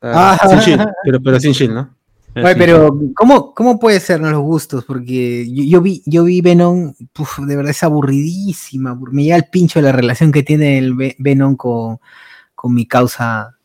Ah, 0.01 0.37
Ah. 0.41 0.47
sin 0.47 0.59
chill, 0.61 0.77
pero, 1.03 1.19
pero 1.21 1.39
sin 1.41 1.51
chill, 1.51 1.73
¿no? 1.73 1.93
Oye, 2.35 2.53
sí. 2.53 2.59
pero 2.59 2.97
¿cómo, 3.15 3.53
¿cómo 3.53 3.79
puede 3.79 3.99
ser 3.99 4.21
no, 4.21 4.29
los 4.29 4.41
gustos? 4.41 4.85
Porque 4.85 5.47
yo, 5.51 5.63
yo 5.63 5.81
vi, 5.81 6.01
yo 6.05 6.23
vi 6.23 6.41
Venom, 6.41 6.93
puf, 7.11 7.39
de 7.39 7.55
verdad 7.55 7.71
es 7.71 7.83
aburridísima. 7.83 8.91
abur- 8.95 9.11
Me 9.11 9.23
llega 9.23 9.35
el 9.35 9.45
pincho 9.51 9.81
la 9.81 9.91
relación 9.91 10.31
que 10.31 10.43
tiene 10.43 10.77
el 10.77 10.93
Ve- 10.93 11.15
Venom 11.19 11.55
con, 11.55 11.99
con 12.55 12.73
mi 12.73 12.85
causa, 12.85 13.55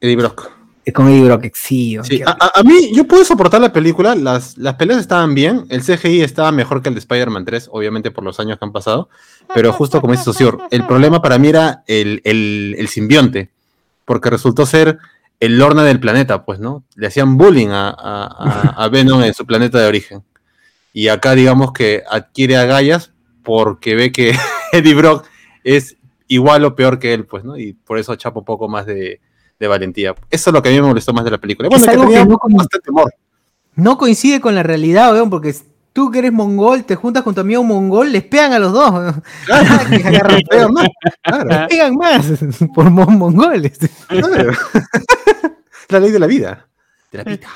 Eddie 0.00 0.16
Brock. 0.16 0.50
eh, 0.84 0.92
con 0.92 1.08
Eddie 1.08 1.24
Brock. 1.24 1.46
Sí, 1.54 1.98
Sí, 2.04 2.22
a, 2.24 2.30
a- 2.30 2.60
a 2.60 2.62
mí 2.62 2.92
yo 2.94 3.04
puedo 3.08 3.24
soportar 3.24 3.60
la 3.60 3.72
película, 3.72 4.14
las, 4.14 4.56
las 4.56 4.74
peleas 4.74 5.00
estaban 5.00 5.34
bien, 5.34 5.66
el 5.68 5.82
CGI 5.82 6.22
estaba 6.22 6.52
mejor 6.52 6.80
que 6.82 6.88
el 6.90 6.94
de 6.94 7.00
Spider-Man 7.00 7.44
3, 7.44 7.68
obviamente 7.72 8.10
por 8.12 8.22
los 8.24 8.38
años 8.38 8.58
que 8.58 8.64
han 8.64 8.72
pasado, 8.72 9.08
pero 9.52 9.72
justo 9.72 10.00
como 10.00 10.12
dice 10.12 10.24
Socior, 10.24 10.62
el 10.70 10.86
problema 10.86 11.20
para 11.20 11.38
mí 11.38 11.48
era 11.48 11.82
el, 11.88 12.20
el- 12.24 12.76
el 12.78 12.88
simbionte, 12.88 13.50
porque 14.04 14.30
resultó 14.30 14.64
ser 14.64 14.98
el 15.40 15.58
Lorna 15.58 15.84
del 15.84 16.00
planeta, 16.00 16.44
pues, 16.44 16.58
¿no? 16.60 16.84
Le 16.94 17.06
hacían 17.08 17.36
bullying 17.36 17.68
a, 17.68 17.88
a- 17.90 18.74
a- 18.84 18.88
Venom 18.90 19.22
en 19.22 19.34
su 19.34 19.44
planeta 19.46 19.78
de 19.80 19.86
origen. 19.86 20.22
Y 20.92 21.08
acá 21.08 21.34
digamos 21.34 21.72
que 21.72 22.02
adquiere 22.08 22.56
agallas 22.56 23.12
porque 23.42 23.94
ve 23.94 24.12
que 24.12 24.34
Eddie 24.72 24.94
Brock 24.94 25.26
es 25.62 25.96
igual 26.26 26.64
o 26.64 26.74
peor 26.74 26.98
que 26.98 27.12
él, 27.14 27.24
pues, 27.26 27.44
¿no? 27.44 27.56
Y 27.58 27.72
por 27.74 27.98
eso 27.98 28.14
chapa 28.16 28.38
un 28.40 28.44
poco 28.44 28.68
más 28.68 28.86
de, 28.86 29.20
de 29.60 29.68
valentía. 29.68 30.14
Eso 30.30 30.50
es 30.50 30.54
lo 30.54 30.62
que 30.62 30.70
a 30.70 30.72
mí 30.72 30.80
me 30.80 30.86
molestó 30.88 31.12
más 31.12 31.24
de 31.24 31.30
la 31.30 31.38
película. 31.38 31.68
Bueno, 31.68 31.84
Es 31.84 31.88
que 31.90 31.94
algo 31.94 32.04
tenía 32.04 32.22
que 32.22 32.28
no 32.30 32.38
bastante 32.56 32.90
humor. 32.90 33.12
No 33.74 33.98
coincide 33.98 34.40
con 34.40 34.54
la 34.54 34.62
realidad, 34.62 35.12
weón, 35.12 35.28
porque 35.28 35.54
tú 35.96 36.10
que 36.10 36.18
eres 36.18 36.30
mongol, 36.32 36.84
te 36.84 36.94
juntas 36.94 37.22
con 37.22 37.34
tu 37.34 37.40
amigo 37.40 37.64
mongol, 37.64 38.12
les 38.12 38.22
pegan 38.22 38.52
a 38.52 38.58
los 38.58 38.70
dos. 38.74 39.14
Claro, 39.46 39.66
Que 39.90 39.96
agarran 40.06 40.40
pero 40.50 40.68
no, 40.68 40.82
claro, 41.22 41.48
Les 41.48 41.68
pegan 41.68 41.94
más 41.96 42.26
por 42.74 42.90
mon- 42.90 43.16
mongoles. 43.16 43.78
claro. 44.06 44.52
la 45.88 46.00
ley 46.00 46.10
de 46.10 46.18
la 46.18 46.26
vida. 46.26 46.68
De 47.10 47.18
la 47.18 47.24
vida. 47.24 47.46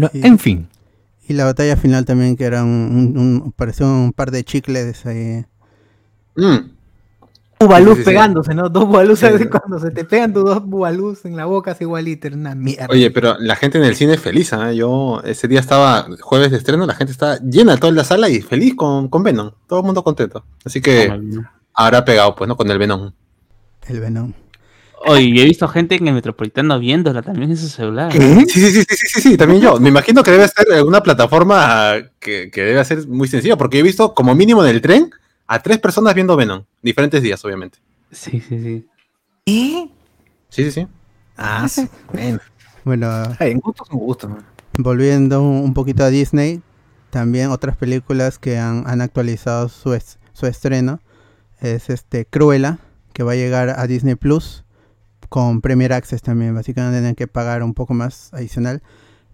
No, 0.00 0.08
Sí. 0.12 0.20
en 0.24 0.38
fin. 0.38 0.68
Y 1.28 1.34
la 1.34 1.44
batalla 1.44 1.76
final 1.76 2.06
también, 2.06 2.36
que 2.36 2.44
era 2.44 2.62
un, 2.64 3.14
un- 3.16 3.18
un- 3.18 3.52
parecía 3.52 3.84
un 3.86 4.12
par 4.14 4.30
de 4.30 4.42
chicles 4.44 5.04
ahí. 5.04 5.44
Mm. 6.36 6.70
Bubalús 7.66 7.94
Sí, 7.94 7.96
sí, 7.96 8.04
sí. 8.04 8.10
pegándose, 8.10 8.54
¿no? 8.54 8.68
Dos 8.68 8.86
bubalús, 8.86 9.20
cuando 9.50 9.78
se 9.78 9.90
te 9.90 10.04
pegan 10.04 10.32
tus 10.32 10.44
dos 10.44 10.64
bubalús 10.64 11.24
en 11.24 11.36
la 11.36 11.44
boca, 11.46 11.72
es 11.72 11.80
igualito, 11.80 12.28
una 12.28 12.54
mierda. 12.54 12.86
Oye, 12.90 13.10
pero 13.10 13.36
la 13.38 13.56
gente 13.56 13.78
en 13.78 13.84
el 13.84 13.96
cine 13.96 14.14
es 14.14 14.20
feliz, 14.20 14.52
¿ah? 14.52 14.72
Yo 14.72 15.20
ese 15.24 15.48
día 15.48 15.60
estaba, 15.60 16.06
jueves 16.20 16.50
de 16.50 16.58
estreno, 16.58 16.86
la 16.86 16.94
gente 16.94 17.12
estaba 17.12 17.38
llena 17.38 17.76
toda 17.76 17.92
la 17.92 18.04
sala 18.04 18.28
y 18.28 18.40
feliz 18.40 18.74
con, 18.74 19.08
con 19.08 19.22
Venom. 19.22 19.50
Todo 19.66 19.80
el 19.80 19.86
mundo 19.86 20.02
contento. 20.04 20.44
Así 20.64 20.80
que 20.80 21.12
habrá 21.72 22.04
pegado, 22.04 22.34
pues, 22.34 22.48
¿no? 22.48 22.56
Con 22.56 22.70
el 22.70 22.78
Venom. 22.78 23.12
El 23.88 24.00
Venom. 24.00 24.32
Oye, 25.06 25.42
he 25.42 25.44
visto 25.44 25.68
gente 25.68 25.96
en 25.96 26.08
el 26.08 26.14
metropolitano 26.14 26.78
viéndola 26.78 27.20
también 27.20 27.50
en 27.50 27.58
su 27.58 27.68
celular. 27.68 28.10
Sí, 28.10 28.20
sí, 28.48 28.60
sí, 28.60 28.70
sí, 28.70 28.84
sí, 28.88 29.06
sí, 29.06 29.20
sí, 29.20 29.36
también 29.36 29.60
yo. 29.60 29.78
Me 29.78 29.90
imagino 29.90 30.22
que 30.22 30.30
debe 30.30 30.48
ser 30.48 30.82
una 30.82 31.02
plataforma 31.02 31.96
que, 32.18 32.50
que 32.50 32.62
debe 32.62 32.82
ser 32.86 33.06
muy 33.06 33.28
sencilla, 33.28 33.56
porque 33.56 33.78
he 33.78 33.82
visto 33.82 34.14
como 34.14 34.34
mínimo 34.34 34.64
en 34.64 34.70
el 34.70 34.80
tren 34.80 35.10
a 35.46 35.62
tres 35.62 35.78
personas 35.78 36.14
viendo 36.14 36.36
Venom. 36.36 36.64
Diferentes 36.82 37.22
días, 37.22 37.44
obviamente. 37.44 37.78
Sí, 38.10 38.40
sí, 38.40 38.60
sí. 38.62 38.88
¿Eh? 39.46 39.90
Sí, 40.48 40.64
sí, 40.64 40.70
sí. 40.70 40.86
Ah, 41.36 41.66
sí. 41.68 41.88
Bueno, 42.12 42.38
Bueno, 42.84 43.06
Ay, 43.38 43.50
en 43.52 43.58
gusto 43.58 43.84
son 43.84 43.98
gustos, 43.98 44.30
man. 44.30 44.44
volviendo 44.78 45.42
un 45.42 45.64
un 45.64 45.74
poquito 45.74 46.04
a 46.04 46.10
Disney, 46.10 46.62
también 47.10 47.50
otras 47.50 47.76
películas 47.76 48.38
que 48.38 48.58
han, 48.58 48.84
han 48.86 49.00
actualizado 49.00 49.68
su, 49.68 49.94
es- 49.94 50.18
su 50.32 50.46
estreno 50.46 51.00
es 51.60 51.88
este 51.90 52.24
Cruella, 52.26 52.78
que 53.12 53.22
va 53.22 53.32
a 53.32 53.36
llegar 53.36 53.70
a 53.70 53.86
Disney 53.86 54.14
Plus 54.16 54.64
con 55.28 55.60
Premier 55.60 55.92
Access 55.92 56.22
también, 56.22 56.54
básicamente 56.54 56.98
tienen 56.98 57.14
que 57.14 57.26
pagar 57.26 57.62
un 57.62 57.74
poco 57.74 57.94
más 57.94 58.32
adicional. 58.34 58.82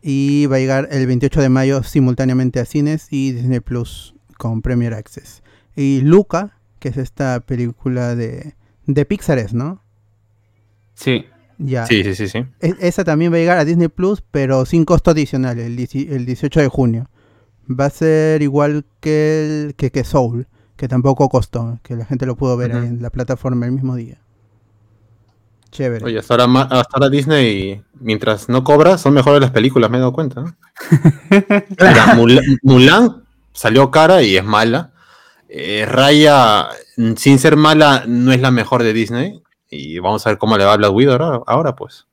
Y 0.02 0.47
va 0.47 0.57
a 0.57 0.59
llegar 0.61 0.88
el 0.93 1.07
28 1.07 1.40
de 1.43 1.49
mayo 1.50 1.83
simultáneamente 1.83 2.59
a 2.61 2.64
cines 2.64 3.09
y 3.11 3.33
Disney 3.33 3.61
Plus 3.61 4.14
con 4.38 4.62
Premier 4.62 4.95
Access. 4.95 5.43
Y 5.80 6.02
Luca, 6.02 6.58
que 6.78 6.90
es 6.90 6.99
esta 6.99 7.40
película 7.40 8.14
de, 8.14 8.54
de 8.84 9.04
Pixar, 9.06 9.38
es, 9.38 9.54
¿no? 9.54 9.82
Sí. 10.92 11.25
Ya. 11.56 11.87
Sí, 11.87 12.04
sí, 12.04 12.14
sí, 12.14 12.28
sí. 12.28 12.44
E- 12.60 12.76
Esa 12.80 13.02
también 13.02 13.32
va 13.32 13.37
a 13.37 13.40
llegar 13.40 13.56
a 13.56 13.64
Disney 13.64 13.88
Plus, 13.88 14.22
pero 14.30 14.66
sin 14.66 14.84
costo 14.84 15.10
adicional, 15.12 15.58
el, 15.58 15.78
el 15.78 16.26
18 16.26 16.60
de 16.60 16.68
junio. 16.68 17.08
Va 17.66 17.87
a 17.87 17.90
ser 17.90 18.42
igual 18.42 18.84
que, 19.00 19.64
el, 19.68 19.75
que, 19.75 19.90
que 19.90 20.04
Soul, 20.04 20.46
que 20.76 20.87
tampoco 20.87 21.30
costó, 21.30 21.78
que 21.82 21.96
la 21.96 22.04
gente 22.04 22.26
lo 22.26 22.37
pudo 22.37 22.58
ver 22.58 22.72
ahí 22.72 22.87
en 22.87 23.00
la 23.00 23.08
plataforma 23.08 23.64
el 23.64 23.72
mismo 23.72 23.96
día. 23.96 24.18
Chévere. 25.70 26.04
Oye, 26.04 26.18
hasta 26.18 26.34
ahora, 26.34 26.62
hasta 26.62 26.90
ahora 26.94 27.08
Disney, 27.08 27.82
mientras 28.00 28.50
no 28.50 28.64
cobra, 28.64 28.99
son 28.99 29.14
mejores 29.14 29.40
las 29.40 29.52
películas, 29.52 29.90
me 29.90 29.96
he 29.96 30.00
dado 30.00 30.12
cuenta. 30.12 30.42
¿no? 30.42 30.54
Mira, 31.30 32.14
Mulan, 32.16 32.44
Mulan 32.62 33.25
salió 33.54 33.90
cara 33.90 34.20
y 34.22 34.37
es 34.37 34.44
mala. 34.44 34.92
Eh, 35.52 35.85
Raya, 35.85 36.69
sin 37.16 37.38
ser 37.38 37.57
mala, 37.57 38.04
no 38.07 38.33
es 38.33 38.40
la 38.40 38.50
mejor 38.52 38.83
de 38.85 38.92
Disney. 38.92 39.42
Y 39.69 39.99
vamos 39.99 40.26
a 40.26 40.30
ver 40.30 40.38
cómo 40.38 40.57
le 40.57 40.64
va 40.64 40.75
a 40.75 40.76
Black 40.76 40.92
Widow 40.92 41.12
ahora, 41.12 41.40
ahora 41.47 41.76
pues. 41.76 42.07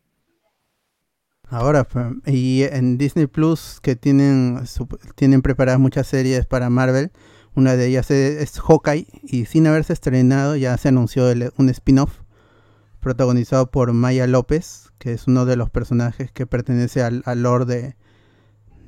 Ahora, 1.50 1.88
y 2.26 2.64
en 2.64 2.98
Disney 2.98 3.28
Plus, 3.28 3.80
que 3.82 3.96
tienen, 3.96 4.60
tienen 5.16 5.42
preparadas 5.42 5.80
muchas 5.80 6.08
series 6.08 6.46
para 6.46 6.70
Marvel, 6.70 7.12
una 7.56 7.76
de 7.76 7.88
ellas 7.88 8.12
es, 8.12 8.60
Hawkeye, 8.60 9.08
y 9.24 9.46
sin 9.46 9.66
haberse 9.66 9.94
estrenado, 9.94 10.56
ya 10.58 10.78
se 10.78 10.90
anunció 10.90 11.30
el- 11.30 11.52
un 11.58 11.70
spin-off 11.70 12.20
protagonizado 13.00 13.72
por 13.72 13.94
Maya 13.94 14.28
López, 14.28 14.90
que 15.00 15.14
es 15.14 15.28
uno 15.28 15.46
de 15.46 15.56
los 15.56 15.70
personajes 15.70 16.32
que 16.32 16.46
pertenece 16.46 17.02
al, 17.02 17.24
al 17.26 17.46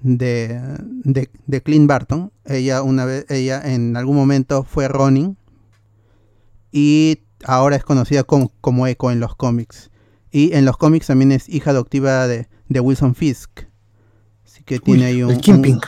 de, 0.02 0.60
de, 1.04 1.30
de 1.48 1.62
Clint 1.62 1.88
Barton. 1.88 2.32
Ella, 2.46 2.82
una 2.84 3.06
vez, 3.06 3.26
ella 3.30 3.62
en 3.64 3.96
algún 3.98 4.16
momento 4.16 4.64
fue 4.64 4.88
Ronin, 4.88 5.38
y 6.72 7.20
ahora 7.46 7.76
es 7.76 7.84
conocida 7.84 8.24
como, 8.24 8.52
como 8.62 8.88
Echo 8.88 9.12
en 9.12 9.20
los 9.20 9.36
cómics. 9.36 9.92
Y 10.32 10.54
en 10.54 10.66
los 10.66 10.78
cómics 10.78 11.08
también 11.08 11.32
es 11.32 11.50
hija 11.50 11.72
adoptiva 11.72 12.28
de, 12.28 12.48
de 12.68 12.80
Wilson 12.80 13.16
Fisk. 13.16 13.66
Así 14.46 14.64
que 14.64 14.80
tiene 14.80 15.06
ahí 15.06 15.24
un, 15.24 15.32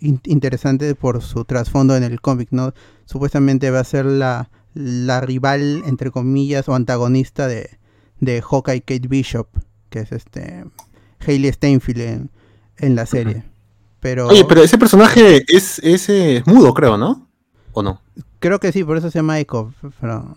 in- 0.01 0.21
interesante 0.25 0.95
por 0.95 1.23
su 1.23 1.45
trasfondo 1.45 1.97
en 1.97 2.03
el 2.03 2.21
cómic, 2.21 2.49
¿no? 2.51 2.73
Supuestamente 3.05 3.71
va 3.71 3.81
a 3.81 3.85
ser 3.85 4.07
la, 4.07 4.51
la 4.75 5.21
rival, 5.21 5.83
entre 5.87 6.11
comillas, 6.11 6.69
o 6.69 6.75
antagonista 6.75 7.47
de, 7.47 7.79
de 8.19 8.43
Hawkeye 8.43 8.81
Kate 8.81 9.07
Bishop, 9.07 9.47
que 9.91 10.01
es 10.01 10.11
este 10.11 10.65
Hailey 11.25 11.53
Steinfeld 11.53 12.01
en, 12.01 12.31
en 12.78 12.97
la 12.97 13.07
serie. 13.07 13.45
Pero, 14.00 14.28
Oye, 14.28 14.45
pero 14.45 14.62
ese 14.62 14.76
personaje 14.78 15.45
es, 15.49 15.78
es, 15.78 16.09
eh, 16.09 16.43
mudo, 16.47 16.75
creo, 16.75 16.97
¿no? 16.97 17.26
¿O 17.73 17.83
no? 17.83 18.00
creo 18.38 18.61
que 18.61 18.73
sí, 18.73 18.85
por 18.85 18.99
eso 18.99 19.11
se 19.11 19.19
llama 19.19 19.40
Echo, 19.40 19.73
pero 20.02 20.37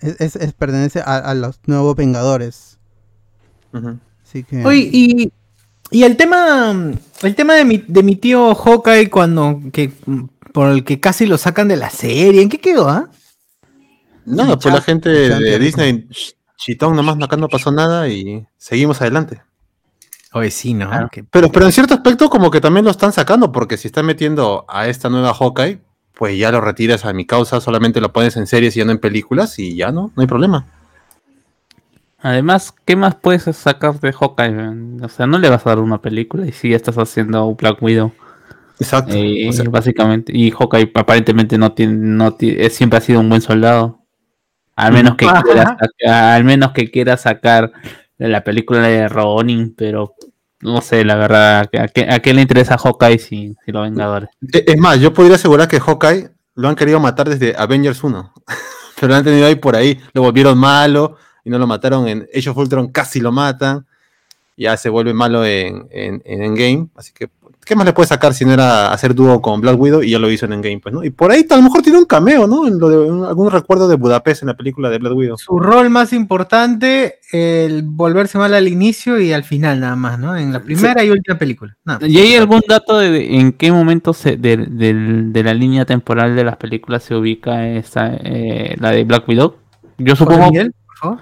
es, 0.00 0.20
es- 0.20 0.34
es- 0.36 0.52
pertenece 0.52 0.98
a, 1.00 1.16
a 1.18 1.34
los 1.34 1.60
nuevos 1.66 1.94
Vengadores. 1.94 2.78
Ujú. 3.72 3.98
Así 4.24 4.42
que 4.42 4.64
Oye, 4.66 4.90
y, 4.92 5.32
y 5.92 6.02
el 6.02 6.16
tema, 6.16 6.74
el 7.22 7.34
tema 7.36 7.54
de 7.54 7.64
mi, 7.64 7.78
de 7.86 8.02
mi 8.02 8.16
tío 8.16 8.52
Hawkeye 8.54 9.08
cuando 9.10 9.60
que 9.72 9.92
por 10.52 10.70
el 10.70 10.82
que 10.82 10.98
casi 10.98 11.26
lo 11.26 11.38
sacan 11.38 11.68
de 11.68 11.76
la 11.76 11.90
serie, 11.90 12.42
¿en 12.42 12.48
qué 12.48 12.58
quedó, 12.58 12.88
ah? 12.88 13.10
Nada, 14.24 14.58
pues 14.58 14.74
la 14.74 14.80
gente 14.82 15.08
de 15.10 15.58
Disney, 15.60 16.08
ch- 16.08 16.34
chitón, 16.56 16.96
nomás 16.96 17.16
acá 17.22 17.36
no 17.36 17.48
pasó 17.48 17.70
nada 17.70 18.08
y 18.08 18.44
seguimos 18.56 19.00
adelante. 19.00 19.40
Oye, 20.36 20.50
sí, 20.50 20.74
¿no? 20.74 20.88
Claro. 20.88 21.08
Pero, 21.30 21.50
pero 21.50 21.64
en 21.64 21.72
cierto 21.72 21.94
aspecto 21.94 22.28
como 22.28 22.50
que 22.50 22.60
también 22.60 22.84
lo 22.84 22.90
están 22.90 23.10
sacando, 23.10 23.52
porque 23.52 23.78
si 23.78 23.88
están 23.88 24.04
metiendo 24.04 24.66
a 24.68 24.86
esta 24.86 25.08
nueva 25.08 25.32
Hawkeye, 25.32 25.78
pues 26.12 26.38
ya 26.38 26.52
lo 26.52 26.60
retiras 26.60 27.06
a 27.06 27.14
mi 27.14 27.24
causa, 27.24 27.58
solamente 27.60 28.02
lo 28.02 28.12
pones 28.12 28.36
en 28.36 28.46
series 28.46 28.76
y 28.76 28.80
ya 28.80 28.84
no 28.84 28.92
en 28.92 28.98
películas 28.98 29.58
y 29.58 29.74
ya 29.76 29.92
no, 29.92 30.12
no 30.14 30.20
hay 30.20 30.26
problema. 30.26 30.66
Además, 32.20 32.74
¿qué 32.84 32.96
más 32.96 33.14
puedes 33.14 33.44
sacar 33.56 33.98
de 33.98 34.12
Hawkeye? 34.12 35.02
O 35.02 35.08
sea, 35.08 35.26
no 35.26 35.38
le 35.38 35.48
vas 35.48 35.66
a 35.66 35.70
dar 35.70 35.78
una 35.78 36.02
película 36.02 36.46
y 36.46 36.52
si 36.52 36.68
ya 36.70 36.76
estás 36.76 36.96
haciendo 36.98 37.54
Black 37.54 37.80
Widow. 37.82 38.12
Exacto. 38.78 39.14
Eh, 39.14 39.48
o 39.48 39.52
sea, 39.52 39.64
básicamente. 39.70 40.36
Y 40.36 40.50
Hawkeye 40.50 40.92
aparentemente 40.94 41.56
no 41.56 41.72
tiene, 41.72 41.94
no 41.94 42.34
ti- 42.34 42.56
eh, 42.58 42.68
siempre 42.68 42.98
ha 42.98 43.00
sido 43.00 43.20
un 43.20 43.28
buen 43.30 43.40
soldado. 43.40 44.00
Al 44.74 44.92
menos 44.92 45.16
que 45.16 45.26
quiera 45.26 45.78
sacar, 45.78 46.34
al 46.34 46.44
menos 46.44 46.72
que 46.72 46.90
quiera 46.90 47.16
sacar 47.16 47.72
la 48.18 48.42
película 48.42 48.82
de 48.82 49.08
Ronin, 49.08 49.74
pero 49.76 50.14
no 50.60 50.80
sé, 50.80 51.04
la 51.04 51.16
verdad, 51.16 51.68
¿a 51.78 52.18
qué, 52.20 52.34
le 52.34 52.42
interesa 52.42 52.78
Hawkeye 52.78 53.18
si, 53.18 53.54
si 53.64 53.72
los 53.72 53.82
Vengadores? 53.82 54.30
e- 54.52 54.64
es 54.66 54.78
más, 54.78 54.98
yo 55.00 55.12
podría 55.12 55.36
asegurar 55.36 55.68
que 55.68 55.80
Hawkeye 55.80 56.30
lo 56.54 56.68
han 56.68 56.76
querido 56.76 56.98
matar 56.98 57.28
desde 57.28 57.54
Avengers 57.56 58.02
1, 58.02 58.32
pero 58.96 59.08
lo 59.08 59.14
han 59.14 59.24
tenido 59.24 59.46
ahí 59.46 59.56
por 59.56 59.76
ahí, 59.76 60.00
lo 60.12 60.22
volvieron 60.22 60.56
malo 60.58 61.16
y 61.44 61.50
no 61.50 61.58
lo 61.58 61.66
mataron 61.66 62.08
en 62.08 62.28
Age 62.34 62.50
of 62.50 62.56
Ultron, 62.56 62.88
casi 62.88 63.20
lo 63.20 63.32
matan, 63.32 63.86
ya 64.56 64.76
se 64.76 64.88
vuelve 64.88 65.12
malo 65.12 65.44
en, 65.44 65.86
en, 65.90 66.22
en 66.24 66.42
Endgame, 66.42 66.88
así 66.96 67.12
que 67.12 67.28
¿qué 67.66 67.74
más 67.76 67.84
le 67.84 67.92
puede 67.92 68.06
sacar 68.06 68.32
si 68.32 68.44
no 68.44 68.52
era 68.52 68.92
hacer 68.92 69.14
dúo 69.14 69.42
con 69.42 69.60
Black 69.60 69.78
Widow 69.78 70.02
y 70.02 70.12
ya 70.12 70.18
lo 70.20 70.30
hizo 70.30 70.46
en 70.46 70.52
Endgame, 70.54 70.78
pues, 70.80 70.94
¿no? 70.94 71.04
Y 71.04 71.10
por 71.10 71.32
ahí 71.32 71.44
a 71.50 71.56
lo 71.56 71.62
mejor 71.62 71.82
tiene 71.82 71.98
un 71.98 72.04
cameo, 72.04 72.46
¿no? 72.46 72.66
En 72.66 72.78
lo 72.78 72.88
de 72.88 72.96
un- 72.98 73.24
algún 73.24 73.50
recuerdo 73.50 73.88
de 73.88 73.96
Budapest 73.96 74.42
en 74.42 74.46
la 74.48 74.56
película 74.56 74.88
de 74.88 74.98
Black 74.98 75.14
Widow. 75.14 75.36
Su 75.36 75.58
rol 75.58 75.90
más 75.90 76.12
importante, 76.12 77.16
el 77.32 77.82
volverse 77.82 78.38
mal 78.38 78.54
al 78.54 78.68
inicio 78.68 79.20
y 79.20 79.32
al 79.32 79.42
final 79.44 79.80
nada 79.80 79.96
más, 79.96 80.18
¿no? 80.18 80.36
En 80.36 80.52
la 80.52 80.60
primera 80.60 81.02
y 81.04 81.10
última 81.10 81.36
película. 81.36 81.76
Nada. 81.84 82.06
¿Y 82.06 82.16
hay 82.18 82.36
algún 82.36 82.62
dato 82.68 82.98
de, 82.98 83.10
de 83.10 83.36
en 83.40 83.52
qué 83.52 83.72
momento 83.72 84.12
se, 84.14 84.36
de, 84.36 84.56
del- 84.56 85.32
de 85.32 85.42
la 85.42 85.52
línea 85.52 85.84
temporal 85.84 86.36
de 86.36 86.44
las 86.44 86.56
películas 86.56 87.02
se 87.02 87.14
ubica 87.16 87.66
esta, 87.68 88.12
eh, 88.22 88.76
la 88.78 88.92
de 88.92 89.02
Black 89.04 89.28
Widow? 89.28 89.56
Yo 89.98 90.14
supongo 90.14 90.46
Miguel, 90.50 90.72
por 90.86 90.96
favor. 90.96 91.18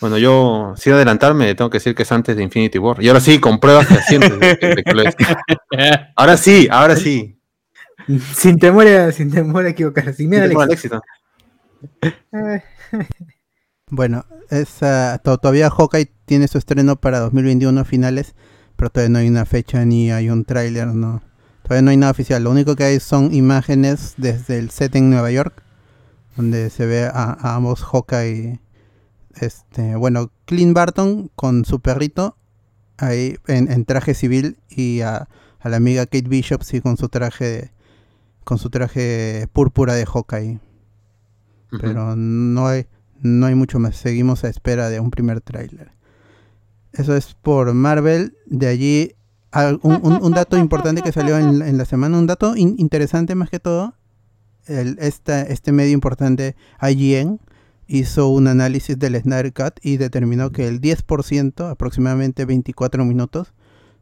Bueno, 0.00 0.18
yo, 0.18 0.74
sin 0.76 0.92
adelantarme, 0.92 1.54
tengo 1.54 1.70
que 1.70 1.78
decir 1.78 1.94
que 1.94 2.04
es 2.04 2.12
antes 2.12 2.36
de 2.36 2.42
Infinity 2.42 2.78
War. 2.78 3.02
Y 3.02 3.08
ahora 3.08 3.20
sí, 3.20 3.40
con 3.40 3.58
pruebas 3.58 3.88
de. 3.88 3.98
Ahora 6.16 6.36
sí, 6.36 6.68
ahora 6.70 6.96
sí. 6.96 7.40
Sin 8.34 8.58
temor 8.58 8.86
a, 8.86 9.12
sin 9.12 9.30
temor 9.30 9.66
a 9.66 9.70
equivocarse, 9.70 10.14
sin 10.14 10.30
miedo 10.30 10.60
al 10.60 10.70
éxito. 10.72 11.00
éxito. 12.02 12.18
Bueno, 13.90 14.26
esa, 14.50 15.18
to- 15.24 15.38
todavía 15.38 15.70
Hawkeye 15.70 16.12
tiene 16.26 16.46
su 16.48 16.58
estreno 16.58 16.96
para 16.96 17.20
2021 17.20 17.80
a 17.80 17.84
finales, 17.86 18.34
pero 18.76 18.90
todavía 18.90 19.10
no 19.12 19.18
hay 19.20 19.28
una 19.28 19.46
fecha 19.46 19.82
ni 19.86 20.10
hay 20.10 20.28
un 20.28 20.44
tráiler, 20.44 20.88
no. 20.88 21.22
Todavía 21.62 21.82
no 21.82 21.90
hay 21.90 21.96
nada 21.96 22.12
oficial. 22.12 22.44
Lo 22.44 22.50
único 22.50 22.76
que 22.76 22.84
hay 22.84 23.00
son 23.00 23.34
imágenes 23.34 24.12
desde 24.18 24.58
el 24.58 24.68
set 24.70 24.94
en 24.94 25.08
Nueva 25.08 25.30
York, 25.30 25.62
donde 26.36 26.68
se 26.68 26.84
ve 26.84 27.04
a, 27.06 27.34
a 27.40 27.54
ambos 27.56 27.82
Hawkeye 27.82 28.60
este, 29.40 29.96
bueno, 29.96 30.30
Clint 30.44 30.74
Barton 30.74 31.30
con 31.34 31.64
su 31.64 31.80
perrito 31.80 32.36
ahí 32.96 33.36
en, 33.46 33.70
en 33.70 33.84
traje 33.84 34.14
civil 34.14 34.58
y 34.68 35.00
a, 35.02 35.28
a 35.60 35.68
la 35.68 35.76
amiga 35.76 36.06
Kate 36.06 36.28
Bishop 36.28 36.62
sí 36.62 36.80
con 36.80 36.96
su 36.96 37.08
traje 37.08 37.72
con 38.44 38.58
su 38.58 38.70
traje 38.70 39.46
púrpura 39.52 39.94
de 39.94 40.06
Hawkeye. 40.06 40.60
Pero 41.80 42.16
no 42.16 42.66
hay 42.66 42.86
no 43.20 43.46
hay 43.46 43.54
mucho 43.54 43.78
más. 43.78 43.96
Seguimos 43.96 44.44
a 44.44 44.48
espera 44.48 44.88
de 44.88 45.00
un 45.00 45.10
primer 45.10 45.40
tráiler. 45.40 45.90
Eso 46.92 47.14
es 47.16 47.34
por 47.34 47.74
Marvel. 47.74 48.36
De 48.46 48.68
allí 48.68 49.14
al- 49.50 49.80
un, 49.82 49.98
un- 50.02 50.22
un 50.22 50.32
dato 50.32 50.56
importante 50.56 51.02
que 51.02 51.12
salió 51.12 51.36
en, 51.38 51.60
en 51.62 51.76
la 51.76 51.84
semana, 51.84 52.16
un 52.18 52.26
dato 52.26 52.56
in- 52.56 52.76
interesante 52.78 53.34
más 53.34 53.50
que 53.50 53.60
todo. 53.60 53.94
El, 54.66 54.96
esta- 55.00 55.42
este 55.42 55.72
medio 55.72 55.92
importante, 55.92 56.56
IGN, 56.80 57.40
hizo 57.88 58.28
un 58.28 58.46
análisis 58.46 58.98
del 58.98 59.20
Snyder 59.20 59.52
Cut 59.52 59.80
y 59.82 59.96
determinó 59.96 60.52
que 60.52 60.68
el 60.68 60.80
10%, 60.80 61.70
aproximadamente 61.70 62.44
24 62.44 63.04
minutos, 63.04 63.54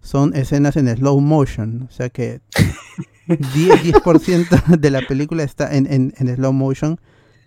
son 0.02 0.34
escenas 0.36 0.76
en 0.76 0.94
slow 0.94 1.20
motion. 1.20 1.86
O 1.88 1.92
sea 1.92 2.10
que 2.10 2.40
10%, 3.28 4.02
10% 4.02 4.78
de 4.78 4.90
la 4.90 5.00
película 5.06 5.42
está 5.42 5.74
en, 5.74 5.86
en- 5.92 6.12
en 6.18 6.34
slow 6.36 6.52
motion. 6.52 7.00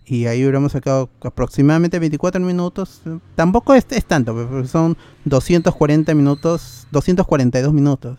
Y 0.06 0.26
ahí 0.26 0.42
hubiéramos 0.42 0.72
sacado 0.72 1.08
aproximadamente 1.22 1.98
24 2.00 2.40
minutos. 2.40 3.00
Tampoco 3.36 3.74
es, 3.74 3.86
es 3.90 4.04
tanto, 4.04 4.34
pero 4.34 4.66
son 4.66 4.96
240 5.26 6.14
minutos, 6.14 6.88
242 6.90 7.72
minutos. 7.72 8.18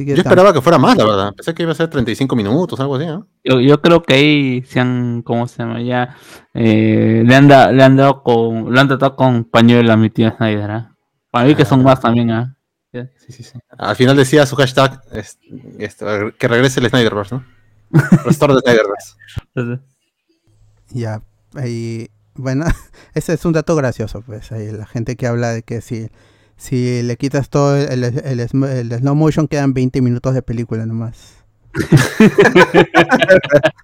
Así 0.00 0.06
que 0.06 0.14
Yo 0.16 0.22
esperaba 0.22 0.52
que 0.52 0.60
fuera 0.62 0.78
más, 0.78 0.96
la 0.96 1.04
verdad. 1.04 1.32
Pensé 1.34 1.52
que 1.54 1.62
iba 1.62 1.72
a 1.72 1.74
ser 1.74 1.88
35 1.88 2.34
minutos, 2.36 2.80
algo 2.80 2.96
así, 2.96 3.06
¿no? 3.06 3.26
Yo, 3.44 3.60
yo 3.60 3.80
creo 3.82 4.02
que 4.02 4.14
ahí 4.14 4.62
se 4.62 4.80
han, 4.80 5.22
¿cómo 5.22 5.46
se 5.46 5.58
llama? 5.62 5.82
Ya 5.82 6.16
eh, 6.54 7.22
le, 7.26 7.34
han 7.34 7.48
da- 7.48 7.70
le 7.70 7.82
han 7.82 7.96
dado 7.96 8.22
con, 8.22 8.72
lo 8.72 8.80
han 8.80 8.88
tratado 8.88 9.14
con 9.16 9.44
pañuelo 9.44 9.92
a 9.92 9.96
mi 9.96 10.08
tío 10.10 10.30
Snyder, 10.36 10.70
¿ah? 10.70 10.96
Para 11.30 11.46
mí 11.46 11.54
que 11.54 11.64
son 11.64 11.82
más 11.82 12.00
también, 12.00 12.30
¿ah? 12.30 12.56
Ya, 12.92 13.08
Sí, 13.16 13.32
sí, 13.32 13.42
sí. 13.42 13.58
Al 13.78 13.94
final 13.94 14.16
decía 14.16 14.46
su 14.46 14.56
hashtag 14.56 15.00
es- 15.12 15.38
que 16.38 16.48
regrese 16.48 16.80
el 16.80 16.88
Snyderverse, 16.88 17.34
¿no? 17.36 17.44
Restore 18.24 18.54
the 18.54 18.60
Snyderverse. 18.60 19.80
Ya, 20.92 21.22
ahí, 21.54 22.08
bueno, 22.34 22.64
ese 23.14 23.34
es 23.34 23.44
un 23.44 23.52
dato 23.52 23.76
gracioso, 23.76 24.22
pues, 24.22 24.50
ahí 24.52 24.70
la 24.72 24.86
gente 24.86 25.16
que 25.16 25.26
habla 25.26 25.50
de 25.50 25.62
que 25.62 25.80
si, 25.80 26.08
si 26.60 27.02
le 27.02 27.16
quitas 27.16 27.48
todo 27.48 27.74
el, 27.76 28.04
el- 28.04 28.18
el 28.22 28.40
sm- 28.40 28.68
el 28.70 28.92
slow 28.92 29.14
motion 29.14 29.48
quedan 29.48 29.72
20 29.72 30.02
minutos 30.02 30.34
de 30.34 30.42
película 30.42 30.84
nomás. 30.84 31.36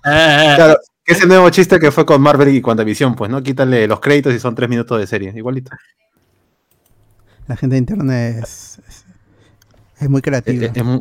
Claro, 0.02 0.76
que 1.04 1.12
ese 1.12 1.26
nuevo 1.26 1.48
chiste 1.50 1.78
que 1.78 1.90
fue 1.90 2.04
con 2.06 2.20
Marvel 2.20 2.48
y 2.54 2.60
WandaVision, 2.60 3.14
pues, 3.14 3.30
¿no? 3.30 3.42
Quítale 3.42 3.86
los 3.86 4.00
créditos 4.00 4.34
y 4.34 4.38
son 4.38 4.54
tres 4.54 4.68
minutos 4.68 4.98
de 5.00 5.06
serie, 5.06 5.32
igualito. 5.34 5.70
La 7.46 7.56
gente 7.56 7.74
de 7.74 7.78
internet 7.78 8.36
es, 8.42 8.80
es, 8.88 9.04
es 10.00 10.08
muy 10.08 10.20
creativa. 10.22 10.66
es- 10.66 10.76
es 10.76 10.84
muy, 10.84 10.94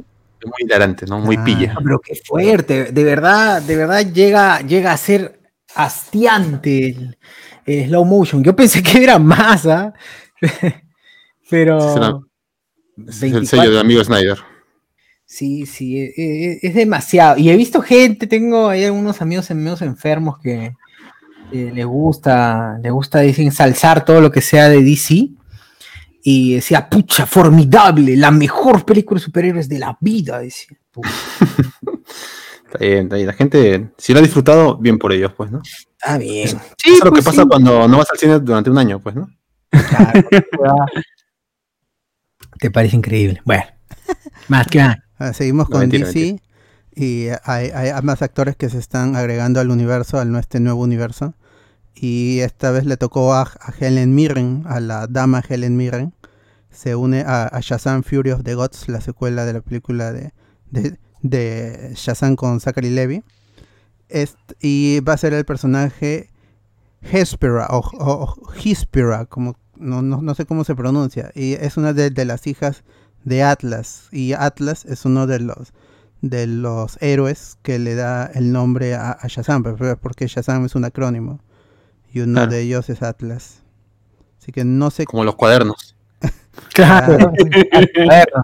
muy 0.45 0.53
hilarante, 0.59 1.05
¿no? 1.07 1.19
Muy 1.19 1.37
Ah. 1.39 1.43
pilla. 1.43 1.73
Ah, 1.75 1.81
Pero 1.83 1.99
qué 1.99 2.13
fuerte, 2.23 2.91
de 2.91 3.03
verdad, 3.03 3.61
de 3.61 3.75
verdad 3.75 4.05
llega, 4.11 4.61
llega 4.61 4.91
a 4.91 4.97
ser 4.97 5.39
hastiante 5.75 6.89
el, 6.89 7.17
el 7.65 7.87
slow 7.87 8.05
motion. 8.05 8.43
Yo 8.43 8.55
pensé 8.55 8.81
que 8.83 9.03
era 9.03 9.17
más, 9.19 9.65
¿ah? 9.67 9.93
Pero 11.49 11.77
es 13.07 13.21
el 13.23 13.31
24. 13.31 13.45
sello 13.45 13.71
de 13.71 13.79
amigo 13.79 14.03
Snyder. 14.03 14.37
sí, 15.25 15.65
sí, 15.65 15.99
e- 15.99 16.13
e- 16.15 16.59
es, 16.61 16.73
demasiado. 16.73 17.37
Y 17.37 17.49
he 17.49 17.57
visto 17.57 17.81
gente, 17.81 18.27
tengo 18.27 18.69
ahí 18.69 18.83
algunos 18.85 19.21
amigos 19.21 19.51
amigos 19.51 19.81
enfermos 19.81 20.39
que 20.39 20.73
eh, 21.51 21.71
les 21.73 21.85
gusta, 21.85 22.79
les 22.81 22.91
gusta 22.91 23.19
dicen 23.19 23.51
salzar 23.51 24.05
todo 24.05 24.21
lo 24.21 24.31
que 24.31 24.41
sea 24.41 24.69
de 24.69 24.81
DC. 24.81 25.29
Y 26.27 26.55
decía, 26.55 26.89
pucha, 26.89 27.27
formidable, 27.27 28.17
la 28.17 28.31
mejor 28.31 28.83
película 28.83 29.19
de 29.19 29.25
superhéroes 29.25 29.69
de 29.69 29.77
la 29.77 29.95
vida. 30.01 30.39
Decía. 30.39 30.75
Está 32.65 32.79
bien, 32.79 33.03
está 33.03 33.15
bien. 33.15 33.27
La 33.27 33.33
gente, 33.33 33.89
si 33.97 34.11
lo 34.11 34.19
ha 34.19 34.21
disfrutado, 34.21 34.77
bien 34.77 34.97
por 34.97 35.13
ellos, 35.13 35.31
pues, 35.37 35.49
¿no? 35.49 35.61
Está 35.63 36.17
bien. 36.17 36.47
Eso 36.47 36.59
es 36.83 36.99
lo 36.99 37.05
que 37.05 37.21
pues 37.21 37.25
pasa 37.25 37.43
sí. 37.43 37.47
cuando 37.47 37.87
no 37.87 37.97
vas 37.99 38.11
al 38.11 38.17
cine 38.17 38.39
durante 38.39 38.69
un 38.69 38.77
año, 38.77 38.99
pues, 38.99 39.15
¿no? 39.15 39.29
Claro, 39.69 40.27
Te 42.59 42.71
parece 42.71 42.95
increíble. 42.95 43.41
Bueno, 43.45 43.63
más 44.47 44.67
que 44.67 44.79
nada. 44.79 45.03
Ah, 45.17 45.33
seguimos 45.33 45.67
No, 45.69 45.73
con 45.73 45.81
mentira, 45.81 46.07
DC 46.07 46.39
y 46.95 47.27
hay, 47.43 47.69
hay 47.71 47.91
más 48.03 48.21
actores 48.21 48.55
que 48.55 48.69
se 48.69 48.77
están 48.77 49.15
agregando 49.15 49.59
al 49.59 49.69
universo, 49.69 50.19
al 50.19 50.33
este 50.37 50.59
nuevo 50.59 50.81
universo. 50.83 51.33
Y 51.93 52.39
esta 52.39 52.71
vez 52.71 52.85
le 52.85 52.97
tocó 52.97 53.33
a, 53.33 53.41
a 53.43 53.73
Helen 53.79 54.13
Mirren, 54.15 54.63
a 54.67 54.79
la 54.79 55.07
dama 55.07 55.41
Helen 55.47 55.77
Mirren. 55.77 56.13
Se 56.69 56.95
une 56.95 57.21
a, 57.21 57.43
a 57.47 57.59
Shazam 57.61 58.03
Fury 58.03 58.31
of 58.31 58.43
the 58.43 58.53
Gods, 58.55 58.89
la 58.89 58.99
secuela 58.99 59.45
de 59.45 59.53
la 59.53 59.61
película 59.61 60.11
de, 60.11 60.33
de, 60.71 60.97
de 61.21 61.91
Shazam 61.95 62.35
con 62.35 62.59
Zachary 62.59 62.89
Levy. 62.89 63.23
Est- 64.09 64.37
y 64.61 64.99
va 64.99 65.13
a 65.13 65.17
ser 65.17 65.33
el 65.33 65.45
personaje 65.45 66.29
Hespera 67.01 67.67
o, 67.69 67.79
o- 67.79 68.35
o 68.41 68.53
Hespera, 68.53 69.25
como 69.25 69.55
no, 69.77 70.01
no, 70.01 70.21
no 70.21 70.35
sé 70.35 70.45
cómo 70.45 70.63
se 70.63 70.75
pronuncia. 70.75 71.31
Y 71.35 71.53
es 71.53 71.77
una 71.77 71.93
de, 71.93 72.09
de 72.09 72.25
las 72.25 72.47
hijas 72.47 72.83
de 73.23 73.43
Atlas. 73.43 74.07
Y 74.11 74.33
Atlas 74.33 74.85
es 74.85 75.05
uno 75.05 75.27
de 75.27 75.39
los 75.39 75.73
de 76.21 76.47
los 76.47 76.97
héroes 77.01 77.57
que 77.61 77.77
le 77.77 77.93
da 77.93 78.25
el 78.33 78.51
nombre 78.51 78.95
a, 78.95 79.11
a 79.11 79.27
Shazam, 79.27 79.61
pero- 79.63 79.97
porque 79.97 80.25
Shazam 80.27 80.65
es 80.65 80.73
un 80.75 80.85
acrónimo. 80.85 81.39
Y 82.11 82.21
uno 82.21 82.33
Claro. 82.33 82.51
de 82.51 82.61
ellos 82.61 82.89
es 82.89 83.03
Atlas. 83.03 83.61
Así 84.41 84.51
que 84.51 84.63
no 84.63 84.89
sé 84.89 85.05
Como 85.05 85.23
los 85.23 85.35
cuadernos. 85.35 85.95
Claro. 86.73 87.31
Claro. 87.93 88.43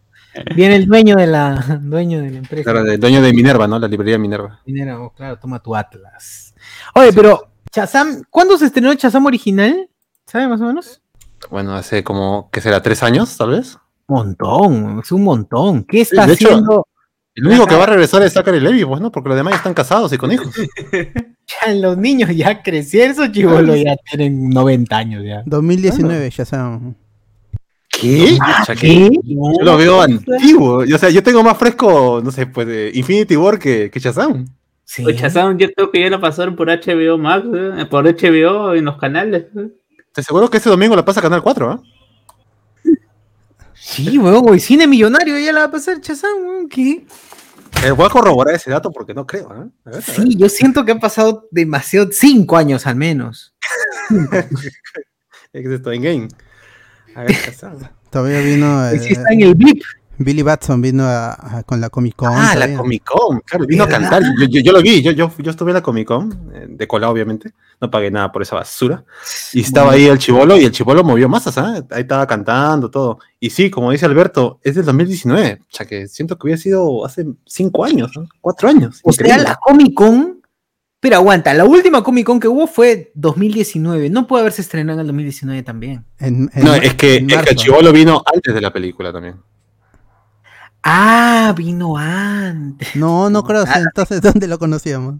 Viene 0.55 0.75
el 0.77 0.85
dueño 0.85 1.15
de 1.15 1.27
la 1.27 1.79
dueño 1.81 2.21
de 2.21 2.29
la 2.31 2.37
empresa. 2.39 2.63
Claro, 2.71 2.85
el 2.89 2.99
dueño 2.99 3.21
de 3.21 3.33
Minerva, 3.33 3.67
¿no? 3.67 3.79
La 3.79 3.87
librería 3.87 4.17
Minerva. 4.17 4.61
Dinero, 4.65 5.05
oh, 5.05 5.13
claro, 5.13 5.37
toma 5.39 5.61
tu 5.61 5.75
Atlas. 5.75 6.53
Oye, 6.95 7.11
pero 7.13 7.51
Shazam, 7.73 8.23
¿cuándo 8.29 8.57
se 8.57 8.65
estrenó 8.65 8.93
Shazam 8.93 9.25
original? 9.25 9.89
¿Sabe 10.25 10.47
más 10.47 10.61
o 10.61 10.65
menos? 10.65 11.00
Bueno, 11.49 11.75
hace 11.75 12.03
como, 12.03 12.49
¿qué 12.51 12.61
será? 12.61 12.81
¿Tres 12.81 13.03
años, 13.03 13.35
tal 13.37 13.51
vez? 13.51 13.77
Montón, 14.07 14.99
es 15.03 15.11
un 15.11 15.23
montón. 15.23 15.83
¿Qué 15.85 16.01
está 16.01 16.25
de 16.27 16.33
hecho- 16.33 16.47
haciendo? 16.49 16.87
El 17.33 17.47
único 17.47 17.65
que 17.65 17.75
va 17.75 17.83
a 17.83 17.87
regresar 17.87 18.21
es 18.23 18.33
Zachary 18.33 18.59
Levy, 18.59 18.83
pues, 18.83 18.99
¿no? 18.99 19.09
Porque 19.09 19.29
los 19.29 19.37
demás 19.37 19.53
ya 19.53 19.57
están 19.57 19.73
casados 19.73 20.11
y 20.13 20.17
con 20.17 20.31
hijos. 20.31 20.47
Ya 21.65 21.73
los 21.73 21.97
niños 21.97 22.29
ya 22.33 22.63
crecieron, 22.63 23.11
esos 23.11 23.29
chivolos 23.33 23.75
ya 23.83 23.97
tienen 24.09 24.49
90 24.51 24.95
años 24.97 25.23
ya. 25.25 25.43
2019 25.45 26.29
Shazam. 26.29 26.95
¿Qué? 27.89 28.37
O 28.61 28.65
sea, 28.65 28.73
que 28.75 29.09
Yo 29.23 29.51
lo 29.61 29.75
veo 29.75 30.01
antiguo. 30.01 30.77
O 30.77 30.97
sea, 30.97 31.09
yo 31.09 31.21
tengo 31.21 31.43
más 31.43 31.57
fresco, 31.57 32.21
no 32.23 32.31
sé, 32.31 32.47
pues, 32.47 32.67
de 32.67 32.91
Infinity 32.93 33.35
War 33.35 33.59
que, 33.59 33.91
que 33.91 33.99
Shazam. 33.99 34.47
Sí. 34.85 35.03
Pues 35.03 35.17
Shazam, 35.17 35.57
yo 35.57 35.67
creo 35.73 35.91
que 35.91 35.99
ya 35.99 36.09
lo 36.09 36.21
pasaron 36.21 36.55
por 36.55 36.69
HBO 36.69 37.17
Max, 37.17 37.45
¿eh? 37.53 37.85
por 37.89 38.05
HBO 38.05 38.73
en 38.73 38.85
los 38.85 38.95
canales. 38.97 39.47
¿eh? 39.57 39.67
Te 40.13 40.21
aseguro 40.21 40.49
que 40.49 40.57
este 40.57 40.69
domingo 40.69 40.95
la 40.95 41.05
pasa 41.05 41.21
Canal 41.21 41.41
4, 41.41 41.71
¿ah? 41.71 41.81
Sí, 43.73 44.17
weón, 44.17 44.41
güey, 44.43 44.59
cine 44.59 44.85
millonario 44.87 45.37
ya 45.39 45.51
la 45.51 45.61
va 45.61 45.65
a 45.67 45.71
pasar 45.71 45.97
weón, 46.43 46.69
¿qué? 46.69 47.05
Eh, 47.83 47.91
voy 47.91 48.05
a 48.05 48.09
corroborar 48.09 48.53
ese 48.53 48.69
dato 48.69 48.91
porque 48.91 49.13
no 49.13 49.25
creo. 49.25 49.49
A 49.51 49.53
ver, 49.55 49.67
a 49.85 49.89
ver. 49.91 50.03
Sí, 50.03 50.35
yo 50.37 50.49
siento 50.49 50.85
que 50.85 50.91
han 50.91 50.99
pasado 50.99 51.47
demasiado, 51.51 52.09
cinco 52.11 52.57
años 52.57 52.85
al 52.85 52.95
menos. 52.95 53.55
¿Qué 54.09 54.19
es 55.59 55.65
esto? 55.65 55.91
En 55.91 56.01
game. 56.03 56.27
A 57.15 57.23
ver. 57.23 57.35
Todavía 58.11 58.41
vino 58.41 58.87
eh, 58.89 58.99
Sí 58.99 59.13
está 59.13 59.31
en 59.33 59.41
el 59.41 59.55
blip. 59.55 59.81
Billy 60.17 60.43
Batson 60.43 60.81
vino 60.81 61.03
a- 61.05 61.31
a- 61.57 61.63
con 61.63 61.81
la 61.81 61.89
Comic 61.89 62.15
Con. 62.17 62.29
Ah, 62.31 62.53
la. 62.55 62.75
Comic 62.75 63.03
Con, 63.05 63.39
claro, 63.39 63.65
vino 63.65 63.85
a 63.85 63.87
cantar. 63.87 64.21
Yo, 64.39 64.45
yo- 64.47 64.61
yo 64.61 64.71
lo 64.73 64.81
vi, 64.81 65.01
yo, 65.01 65.11
yo, 65.11 65.31
yo 65.39 65.49
estuve 65.49 65.71
en 65.71 65.75
la 65.75 65.81
Comic 65.81 66.07
Con, 66.07 66.51
eh, 66.53 66.65
de 66.69 66.87
cola, 66.87 67.09
obviamente. 67.09 67.53
No 67.81 67.89
pagué 67.89 68.11
nada 68.11 68.31
por 68.31 68.43
esa 68.43 68.55
basura. 68.55 69.03
Y 69.53 69.61
estaba 69.61 69.93
ahí 69.93 70.05
el 70.05 70.19
chivolo 70.19 70.55
y 70.55 70.63
el 70.65 70.71
chivolo 70.71 71.03
movió 71.03 71.27
masas, 71.27 71.57
¿ah? 71.57 71.83
Ahí 71.89 72.01
estaba 72.01 72.27
cantando, 72.27 72.91
todo. 72.91 73.17
Y 73.39 73.49
sí, 73.49 73.71
como 73.71 73.89
dice 73.91 74.05
Alberto, 74.05 74.59
es 74.61 74.75
del 74.75 74.85
2019. 74.85 75.59
O 75.61 75.65
sea 75.75 75.87
que 75.87 76.07
siento 76.07 76.37
que 76.37 76.45
hubiera 76.45 76.61
sido 76.61 77.03
hace 77.03 77.25
cinco 77.45 77.83
años, 77.83 78.11
¿no? 78.15 78.27
cuatro 78.39 78.69
años. 78.69 78.99
O 79.03 79.11
sea, 79.11 79.37
la 79.39 79.55
Comic 79.55 79.95
Con. 79.95 80.41
Pero 80.99 81.15
aguanta, 81.15 81.51
la 81.55 81.65
última 81.65 82.03
Comic 82.03 82.27
Con 82.27 82.39
que 82.39 82.47
hubo 82.47 82.67
fue 82.67 83.11
2019. 83.15 84.11
No 84.11 84.27
puede 84.27 84.41
haberse 84.41 84.61
estrenado 84.61 84.99
en 84.99 85.01
el 85.01 85.07
2019 85.07 85.63
también. 85.63 86.05
En- 86.19 86.51
en 86.53 86.63
No, 86.63 86.75
es 86.75 86.93
que, 86.93 87.15
en 87.15 87.31
es 87.31 87.41
que 87.41 87.49
el 87.49 87.55
chivolo 87.55 87.91
vino 87.91 88.21
antes 88.31 88.53
de 88.53 88.61
la 88.61 88.71
película 88.71 89.11
también. 89.11 89.37
Ah, 90.83 91.53
vino 91.57 91.97
antes. 91.97 92.95
No, 92.95 93.29
no 93.31 93.43
creo. 93.43 93.63
Entonces, 93.75 94.21
¿dónde 94.21 94.47
lo 94.47 94.59
conocíamos? 94.59 95.15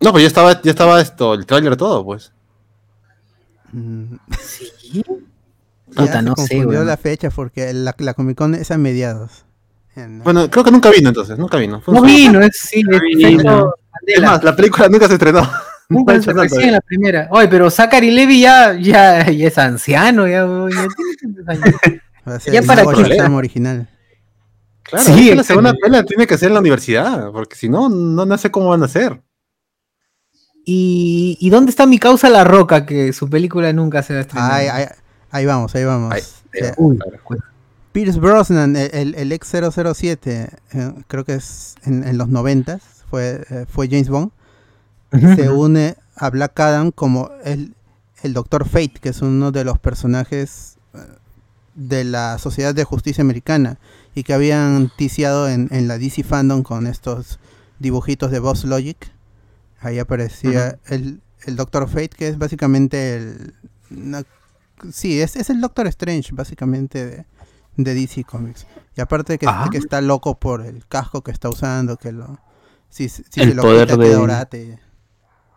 No, 0.00 0.12
pues 0.12 0.22
ya 0.22 0.28
estaba, 0.28 0.60
ya 0.62 0.70
estaba 0.70 1.00
esto, 1.00 1.34
el 1.34 1.46
tráiler 1.46 1.76
todo, 1.76 2.04
pues. 2.04 2.32
Sí. 4.40 4.72
ya 4.92 5.04
Puta, 5.94 6.12
se 6.18 6.22
no 6.22 6.30
sé, 6.36 6.48
confundió 6.56 6.68
weón. 6.78 6.86
la 6.86 6.96
fecha 6.96 7.30
porque 7.30 7.72
la, 7.72 7.94
la 7.98 8.14
Comic 8.14 8.36
Con 8.38 8.54
es 8.54 8.70
a 8.70 8.78
mediados. 8.78 9.44
En- 9.94 10.22
Bueno, 10.22 10.48
creo 10.50 10.64
que 10.64 10.70
nunca 10.70 10.90
vino 10.90 11.08
entonces, 11.08 11.38
nunca 11.38 11.56
vino. 11.58 11.80
Fue 11.80 11.94
No 11.94 12.02
vino, 12.02 12.40
es 12.40 12.56
sí, 12.58 12.82
es 12.90 13.00
vino. 13.16 13.72
Es 14.06 14.22
más, 14.22 14.42
la 14.44 14.54
película 14.54 14.88
nunca 14.88 15.08
se 15.08 15.14
estrenó. 15.14 15.40
Nunca 15.88 16.20
se 16.20 16.34
tanto, 16.34 16.58
la 16.60 16.80
primera. 16.80 17.28
Oye, 17.30 17.46
pero 17.46 17.70
Zachary 17.70 18.10
Levy 18.10 18.40
ya, 18.40 18.74
ya, 18.74 19.30
ya 19.30 19.46
es 19.46 19.56
anciano, 19.56 20.26
ya, 20.26 20.40
ya 20.44 20.88
tiene 21.16 21.44
tantos 21.44 21.48
años. 22.26 22.42
Ya 22.52 22.60
para 22.62 22.82
qué. 22.82 23.22
Original. 23.22 23.88
Claro, 24.82 25.04
Sí, 25.04 25.12
es 25.26 25.30
que 25.30 25.34
la 25.36 25.42
segunda 25.44 25.74
pela 25.80 26.02
tiene 26.02 26.26
que 26.26 26.36
ser 26.36 26.48
en 26.48 26.54
la 26.54 26.60
universidad, 26.60 27.30
porque 27.30 27.54
si 27.54 27.68
no, 27.68 27.88
no, 27.88 28.26
no 28.26 28.36
sé 28.36 28.50
cómo 28.50 28.70
van 28.70 28.82
a 28.82 28.86
hacer. 28.86 29.22
¿Y, 30.68 31.38
¿Y 31.40 31.50
dónde 31.50 31.70
está 31.70 31.86
mi 31.86 31.98
causa 31.98 32.28
La 32.28 32.42
Roca? 32.42 32.84
Que 32.84 33.12
su 33.12 33.30
película 33.30 33.72
nunca 33.72 34.02
se 34.02 34.14
va 34.14 34.18
a 34.18 34.22
estrenar. 34.22 34.52
Ahí, 34.52 34.66
ahí, 34.66 34.86
ahí 35.30 35.46
vamos, 35.46 35.74
ahí 35.76 35.84
vamos. 35.84 36.12
Ahí, 36.12 36.22
Eh, 36.52 36.72
Uy, 36.76 36.98
pues, 37.26 37.40
Pierce 37.92 38.18
Brosnan, 38.18 38.74
el, 38.76 38.90
el, 38.92 39.14
el 39.14 39.32
ex 39.32 39.48
007, 39.48 40.50
eh, 40.72 40.92
creo 41.06 41.24
que 41.24 41.34
es 41.34 41.76
en, 41.84 42.02
en 42.06 42.18
los 42.18 42.28
90 42.28 42.80
fue, 43.08 43.42
eh, 43.48 43.64
fue 43.68 43.88
James 43.88 44.08
Bond, 44.08 44.32
se 45.36 45.48
une 45.50 45.96
a 46.16 46.28
Black 46.30 46.58
Adam 46.60 46.90
como 46.90 47.30
el, 47.44 47.74
el 48.22 48.34
Doctor 48.34 48.66
Fate, 48.68 48.94
que 49.00 49.10
es 49.10 49.22
uno 49.22 49.52
de 49.52 49.64
los 49.64 49.78
personajes 49.78 50.78
eh, 50.94 50.98
de 51.74 52.04
la 52.04 52.38
Sociedad 52.38 52.74
de 52.74 52.84
Justicia 52.84 53.22
Americana 53.22 53.78
y 54.14 54.24
que 54.24 54.34
habían 54.34 54.90
ticiado 54.96 55.48
en, 55.48 55.68
en 55.70 55.88
la 55.88 55.96
DC 55.98 56.24
Fandom 56.24 56.62
con 56.64 56.86
estos 56.86 57.38
dibujitos 57.78 58.30
de 58.30 58.40
Boss 58.40 58.64
Logic. 58.64 58.96
Ahí 59.80 59.98
aparecía 59.98 60.78
el, 60.86 61.20
el 61.44 61.56
Doctor 61.56 61.88
Fate, 61.88 62.08
que 62.10 62.28
es 62.28 62.38
básicamente 62.38 63.16
el... 63.16 63.54
una- 63.90 64.24
sí, 64.92 65.20
es, 65.20 65.36
es 65.36 65.50
el 65.50 65.60
Doctor 65.60 65.86
Strange, 65.88 66.30
básicamente, 66.34 67.04
de, 67.06 67.24
de 67.76 67.94
DC 67.94 68.24
Comics. 68.24 68.66
Y 68.96 69.00
aparte 69.00 69.38
que, 69.38 69.46
Ah. 69.48 69.68
que 69.70 69.78
está 69.78 70.00
loco 70.00 70.38
por 70.38 70.64
el 70.64 70.86
casco 70.86 71.22
que 71.22 71.30
está 71.30 71.48
usando, 71.48 71.96
que 71.96 72.12
lo... 72.12 72.38
Si, 72.88 73.08
si 73.08 73.22
El 73.36 73.50
se 73.50 73.54
lo 73.54 73.62
poder 73.62 73.86
quita, 73.88 73.98
de- 73.98 74.08
queda 74.08 74.20
orate. 74.20 74.78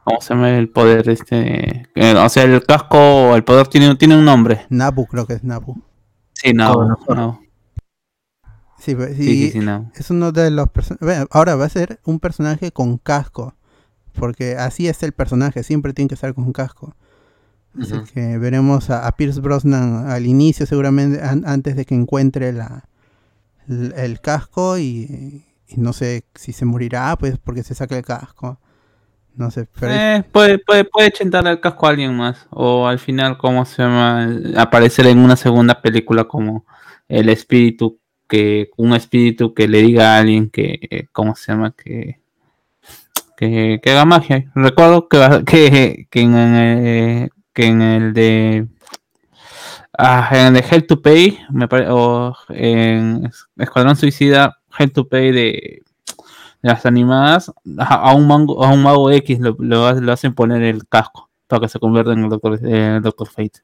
¿Cómo 0.04 0.22
se 0.22 0.34
llama 0.34 0.50
el 0.58 0.70
poder 0.70 1.08
este? 1.10 1.88
Eh, 1.94 2.16
o 2.16 2.30
sea, 2.30 2.44
el 2.44 2.64
casco, 2.66 3.36
el 3.36 3.44
poder 3.44 3.68
tiene, 3.68 3.96
tiene 3.96 4.18
un 4.18 4.26
nombre. 4.26 4.66
Nabu, 4.70 5.06
creo 5.06 5.28
que 5.28 5.34
es 5.34 5.44
Nabu. 5.44 5.82
Sí, 6.34 6.52
Oh, 6.60 7.14
no. 7.16 7.42
Sí, 8.80 8.96
pues, 8.96 9.16
Sí, 9.18 9.24
y 9.30 9.46
sí, 9.48 9.52
sí, 9.52 9.60
no. 9.60 9.92
es 9.94 10.10
uno 10.10 10.32
de 10.32 10.50
los 10.52 10.70
personajes... 10.70 11.28
Ahora 11.32 11.56
va 11.56 11.66
a 11.66 11.70
ser 11.70 12.00
un 12.06 12.20
personaje 12.20 12.72
con 12.72 12.98
casco. 12.98 13.56
Porque 14.20 14.56
así 14.56 14.88
es 14.88 15.02
el 15.04 15.12
personaje, 15.14 15.64
siempre 15.64 15.94
tiene 15.94 16.10
que 16.10 16.16
estar 16.16 16.34
con 16.34 16.52
casco. 16.54 16.96
Así 17.80 17.94
que 18.14 18.38
veremos 18.38 18.90
a, 18.90 19.08
a 19.08 19.12
Pierce 19.14 19.40
Brosnan 19.42 20.10
al 20.10 20.26
inicio, 20.26 20.66
seguramente, 20.66 21.22
an- 21.22 21.44
antes 21.46 21.76
de 21.76 21.86
que 21.86 21.96
encuentre 21.96 22.52
la, 22.52 22.84
el, 23.68 23.94
el 23.96 24.20
casco 24.22 24.78
y, 24.80 25.46
y 25.68 25.78
no 25.78 25.94
sé 25.94 26.24
si 26.36 26.52
se 26.52 26.66
morirá, 26.66 27.16
pues 27.18 27.38
porque 27.38 27.64
se 27.64 27.76
saca 27.76 27.96
el 27.98 28.04
casco. 28.04 28.60
No 29.36 29.52
sé, 29.52 29.68
pero 29.80 29.94
Eh, 29.94 30.24
puede, 30.32 30.58
puede, 30.60 30.84
puede 30.84 31.12
chentarle 31.12 31.52
el 31.52 31.60
casco 31.62 31.86
a 31.86 31.92
alguien 31.92 32.14
más. 32.18 32.48
O 32.50 32.88
al 32.88 33.00
final, 33.00 33.38
¿cómo 33.38 33.64
se 33.64 33.82
llama? 33.84 34.28
Aparecer 34.58 35.08
en 35.08 35.20
una 35.20 35.36
segunda 35.38 35.82
película 35.82 36.26
como 36.26 36.66
el 37.08 37.30
espíritu 37.30 38.00
que, 38.28 38.70
un 38.78 38.94
espíritu 38.94 39.54
que 39.54 39.68
le 39.68 39.82
diga 39.82 40.16
a 40.16 40.20
alguien 40.20 40.50
que, 40.50 40.80
eh, 40.90 41.08
¿cómo 41.14 41.36
se 41.36 41.52
llama? 41.54 41.72
Que, 41.72 42.20
que, 43.40 43.80
que 43.82 43.92
haga 43.92 44.06
magia. 44.06 44.52
Recuerdo 44.56 45.08
que, 45.08 45.44
que, 45.48 46.08
que, 46.12 46.22
en, 46.22 46.34
eh, 46.36 47.30
que 47.54 47.66
en 47.68 47.82
el 47.82 48.14
de 48.14 48.68
ah, 49.98 50.30
en 50.32 50.48
el 50.48 50.54
de 50.56 50.66
Hell 50.70 50.88
to 50.88 51.02
Pay, 51.02 51.40
me 51.52 51.68
pare- 51.68 51.88
o 51.90 52.36
en 52.50 53.32
Escuadrón 53.58 53.96
Suicida, 53.96 54.58
Hell 54.78 54.92
to 54.92 55.08
Pay 55.08 55.32
de, 55.32 55.42
de 55.42 55.84
las 56.62 56.86
animadas, 56.86 57.52
a, 57.78 57.96
a 58.10 58.14
un 58.16 58.28
mango, 58.28 58.64
a 58.64 58.72
un 58.74 58.84
mago 58.84 59.12
X 59.12 59.40
lo, 59.40 59.56
lo, 59.60 59.88
ha- 59.88 59.94
lo 59.94 60.12
hacen 60.12 60.34
poner 60.34 60.62
el 60.64 60.88
casco 60.88 61.30
para 61.48 61.62
que 61.62 61.70
se 61.70 61.80
convierta 61.80 62.14
en 62.14 62.24
el 62.26 62.30
Doctor, 62.30 62.60
el 62.66 63.02
Doctor 63.02 63.28
Fate. 63.30 63.62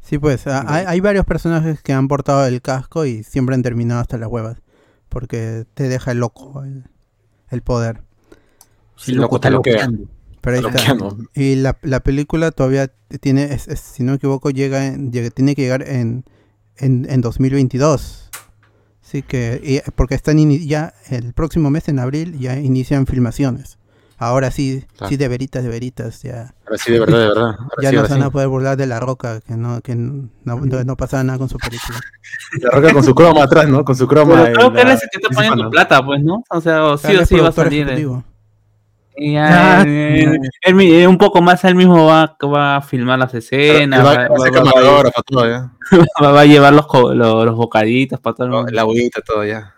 sí, 0.00 0.18
pues 0.18 0.46
a- 0.46 0.64
hay, 0.72 0.84
hay 0.86 1.00
varios 1.00 1.24
personajes 1.26 1.82
que 1.82 1.92
han 1.92 2.08
portado 2.08 2.46
el 2.46 2.60
casco 2.62 3.06
y 3.06 3.22
siempre 3.24 3.54
han 3.54 3.62
terminado 3.62 4.00
hasta 4.00 4.18
las 4.18 4.28
huevas. 4.28 4.58
Porque 5.08 5.64
te 5.74 5.88
deja 5.88 6.12
loco 6.14 6.64
el, 6.64 6.84
el 7.54 7.62
poder. 7.62 8.02
Sí, 8.96 9.12
loco, 9.12 9.40
te 9.40 9.50
loquea. 9.50 9.88
Pero 10.40 10.56
ahí 10.56 10.62
está. 10.68 10.78
Y 11.34 11.54
la, 11.56 11.78
la 11.82 12.00
película 12.00 12.50
todavía 12.50 12.92
tiene, 13.20 13.44
es- 13.44 13.66
es- 13.68 13.80
si 13.80 14.02
no 14.02 14.12
me 14.12 14.16
equivoco, 14.16 14.50
llega, 14.50 14.86
en- 14.86 15.10
llega- 15.10 15.30
tiene 15.30 15.54
que 15.54 15.62
llegar 15.62 15.88
en, 15.88 16.24
en, 16.76 17.06
en 17.08 17.20
2022. 17.22 18.30
Así 19.02 19.22
que, 19.22 19.60
y- 19.64 19.90
porque 19.92 20.14
están 20.14 20.38
ya 20.66 20.92
el 21.08 21.32
próximo 21.32 21.70
mes, 21.70 21.88
en 21.88 21.98
abril, 21.98 22.38
ya 22.38 22.58
inician 22.58 23.06
filmaciones. 23.06 23.78
Ahora 24.18 24.50
sí, 24.50 24.84
Claro. 24.96 25.08
sí 25.10 25.16
de 25.16 25.28
veritas, 25.28 25.62
de 25.64 25.68
veritas, 25.68 26.22
ya, 26.22 26.54
Ahora 26.64 26.78
sí, 26.78 26.92
de 26.92 27.00
verdad, 27.00 27.18
de 27.18 27.28
verdad. 27.28 27.44
Ahora 27.58 27.82
ya 27.82 27.90
sí, 27.90 27.96
no 27.96 28.04
se 28.04 28.10
van 28.12 28.20
sí. 28.22 28.26
a 28.26 28.30
poder 28.30 28.48
burlar 28.48 28.76
de 28.76 28.86
La 28.86 29.00
Roca, 29.00 29.40
que 29.40 29.54
no, 29.56 29.80
que 29.80 29.94
no, 29.96 30.28
no, 30.44 30.56
no 30.84 30.96
pasaba 30.96 31.24
nada 31.24 31.38
con 31.38 31.48
su 31.48 31.58
película. 31.58 31.98
La 32.60 32.70
roca 32.70 32.92
con 32.92 33.02
su 33.04 33.14
croma 33.14 33.42
atrás, 33.44 33.68
¿no? 33.68 33.84
Con 33.84 33.94
su 33.96 34.06
croma. 34.06 34.44
Pero 34.44 34.54
creo 34.54 34.72
que 34.72 34.80
él 34.82 34.88
es 34.88 35.02
el 35.02 35.08
que 35.10 35.18
está 35.18 35.28
en 35.28 35.34
poniendo 35.50 35.70
plata, 35.70 36.04
pues, 36.04 36.22
¿no? 36.22 36.42
O 36.50 36.60
sea, 36.60 36.84
o 36.84 36.96
sí 36.96 37.14
o 37.16 37.26
sí 37.26 37.36
va 37.36 37.48
a 37.48 37.52
salir. 37.52 37.80
eh. 37.88 37.92
ejecutivo. 37.92 38.24
Y 39.16 39.32
ya, 39.34 39.80
Ah, 39.80 39.84
eh, 39.86 40.38
él 40.62 40.80
eh, 40.80 41.06
un 41.06 41.18
poco 41.18 41.40
más 41.40 41.62
él 41.64 41.76
mismo 41.76 42.06
va, 42.06 42.36
va 42.52 42.76
a 42.76 42.80
filmar 42.82 43.16
las 43.18 43.32
escenas, 43.34 44.00
Va- 44.00 44.04
va, 44.04 44.16
va 44.16 44.24
a 44.24 44.28
va- 44.28 44.36
va- 44.72 45.72
va- 46.22 46.32
va 46.32 46.40
a 46.40 46.44
llevar 46.46 46.72
los, 46.72 46.86
co- 46.88 47.14
los, 47.14 47.44
los 47.44 47.54
bocaditos 47.54 48.18
para 48.18 48.34
todo 48.34 48.46
el 48.46 48.52
mundo. 48.52 48.72
La 48.72 48.80
agüita, 48.82 49.20
todo, 49.20 49.44
ya. 49.44 49.72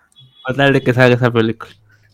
Para 0.44 0.56
tal 0.56 0.72
de 0.72 0.82
que 0.82 0.94
salga 0.94 1.16
esa 1.16 1.30
película. 1.30 1.70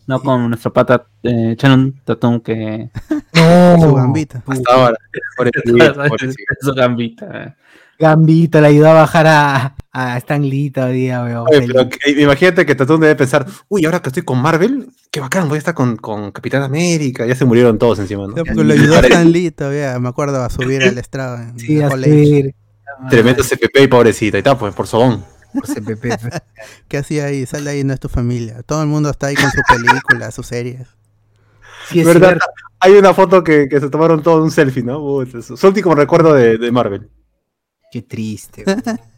No 0.07 0.21
con 0.21 0.49
nuestro 0.49 0.73
pata 0.73 1.05
eh, 1.23 1.55
Channing 1.57 2.01
Tatum 2.03 2.41
que 2.41 2.89
Su 3.81 3.93
gambita. 3.95 4.43
Hasta 4.45 4.73
ahora. 4.73 4.97
Pobrecito, 5.37 5.93
pobrecito. 6.09 6.43
su 6.61 6.73
gambita. 6.73 7.55
Gambita 7.99 8.59
le 8.59 8.67
ayudó 8.67 8.89
a 8.89 8.93
bajar 8.93 9.27
a, 9.27 9.75
a 9.91 10.17
Stan 10.17 10.41
Lee 10.41 10.71
todavía, 10.71 11.23
weón. 11.23 11.45
Pero 11.49 11.87
que- 11.89 12.21
imagínate 12.21 12.65
que 12.65 12.75
Tatum 12.75 12.99
debe 12.99 13.15
pensar, 13.15 13.45
uy, 13.69 13.85
ahora 13.85 14.01
que 14.01 14.09
estoy 14.09 14.23
con 14.23 14.39
Marvel, 14.41 14.87
qué 15.11 15.19
bacán, 15.19 15.47
voy 15.47 15.55
a 15.55 15.59
estar 15.59 15.73
con, 15.73 15.95
con 15.97 16.31
Capitán 16.31 16.63
América. 16.63 17.25
Ya 17.25 17.35
se 17.35 17.45
murieron 17.45 17.77
todos 17.77 17.99
encima, 17.99 18.27
¿no? 18.27 18.35
Lo 18.63 18.73
ayudó 18.73 18.95
a 18.97 18.99
Stan 18.99 19.31
Lee 19.31 19.51
todavía, 19.51 19.97
me 19.99 20.09
acuerdo, 20.09 20.43
a 20.43 20.49
subir 20.49 20.83
al 20.83 20.97
estrado 20.97 21.37
en 21.37 21.57
Sí, 21.59 21.81
a. 21.81 21.89
Tremendo 23.09 23.43
CPP 23.43 23.81
y 23.83 23.87
pobrecita. 23.87 24.37
Y 24.37 24.43
tal, 24.43 24.57
pues, 24.57 24.73
por 24.73 24.87
sobón. 24.87 25.23
Por 25.53 25.67
CPP. 25.67 26.05
¿Qué 26.87 26.97
hacía 26.97 27.25
ahí? 27.25 27.45
Sal 27.45 27.65
de 27.65 27.71
ahí, 27.71 27.83
no 27.83 27.93
es 27.93 27.99
tu 27.99 28.09
familia. 28.09 28.63
Todo 28.63 28.81
el 28.81 28.87
mundo 28.87 29.09
está 29.09 29.27
ahí 29.27 29.35
con 29.35 29.49
su 29.51 29.61
película, 29.67 30.31
sus 30.31 30.47
series. 30.47 30.87
Sí, 31.89 31.99
es 31.99 32.05
¿Verdad? 32.05 32.29
cierto. 32.29 32.45
Hay 32.79 32.93
una 32.93 33.13
foto 33.13 33.43
que, 33.43 33.69
que 33.69 33.79
se 33.79 33.89
tomaron 33.89 34.21
todos 34.21 34.41
un 34.43 34.51
selfie, 34.51 34.83
¿no? 34.83 34.99
Uy, 34.99 35.29
su, 35.31 35.55
su 35.55 35.67
último 35.67 35.95
recuerdo 35.95 36.33
de, 36.33 36.57
de 36.57 36.71
Marvel. 36.71 37.09
Qué 37.91 38.01
triste. 38.01 38.65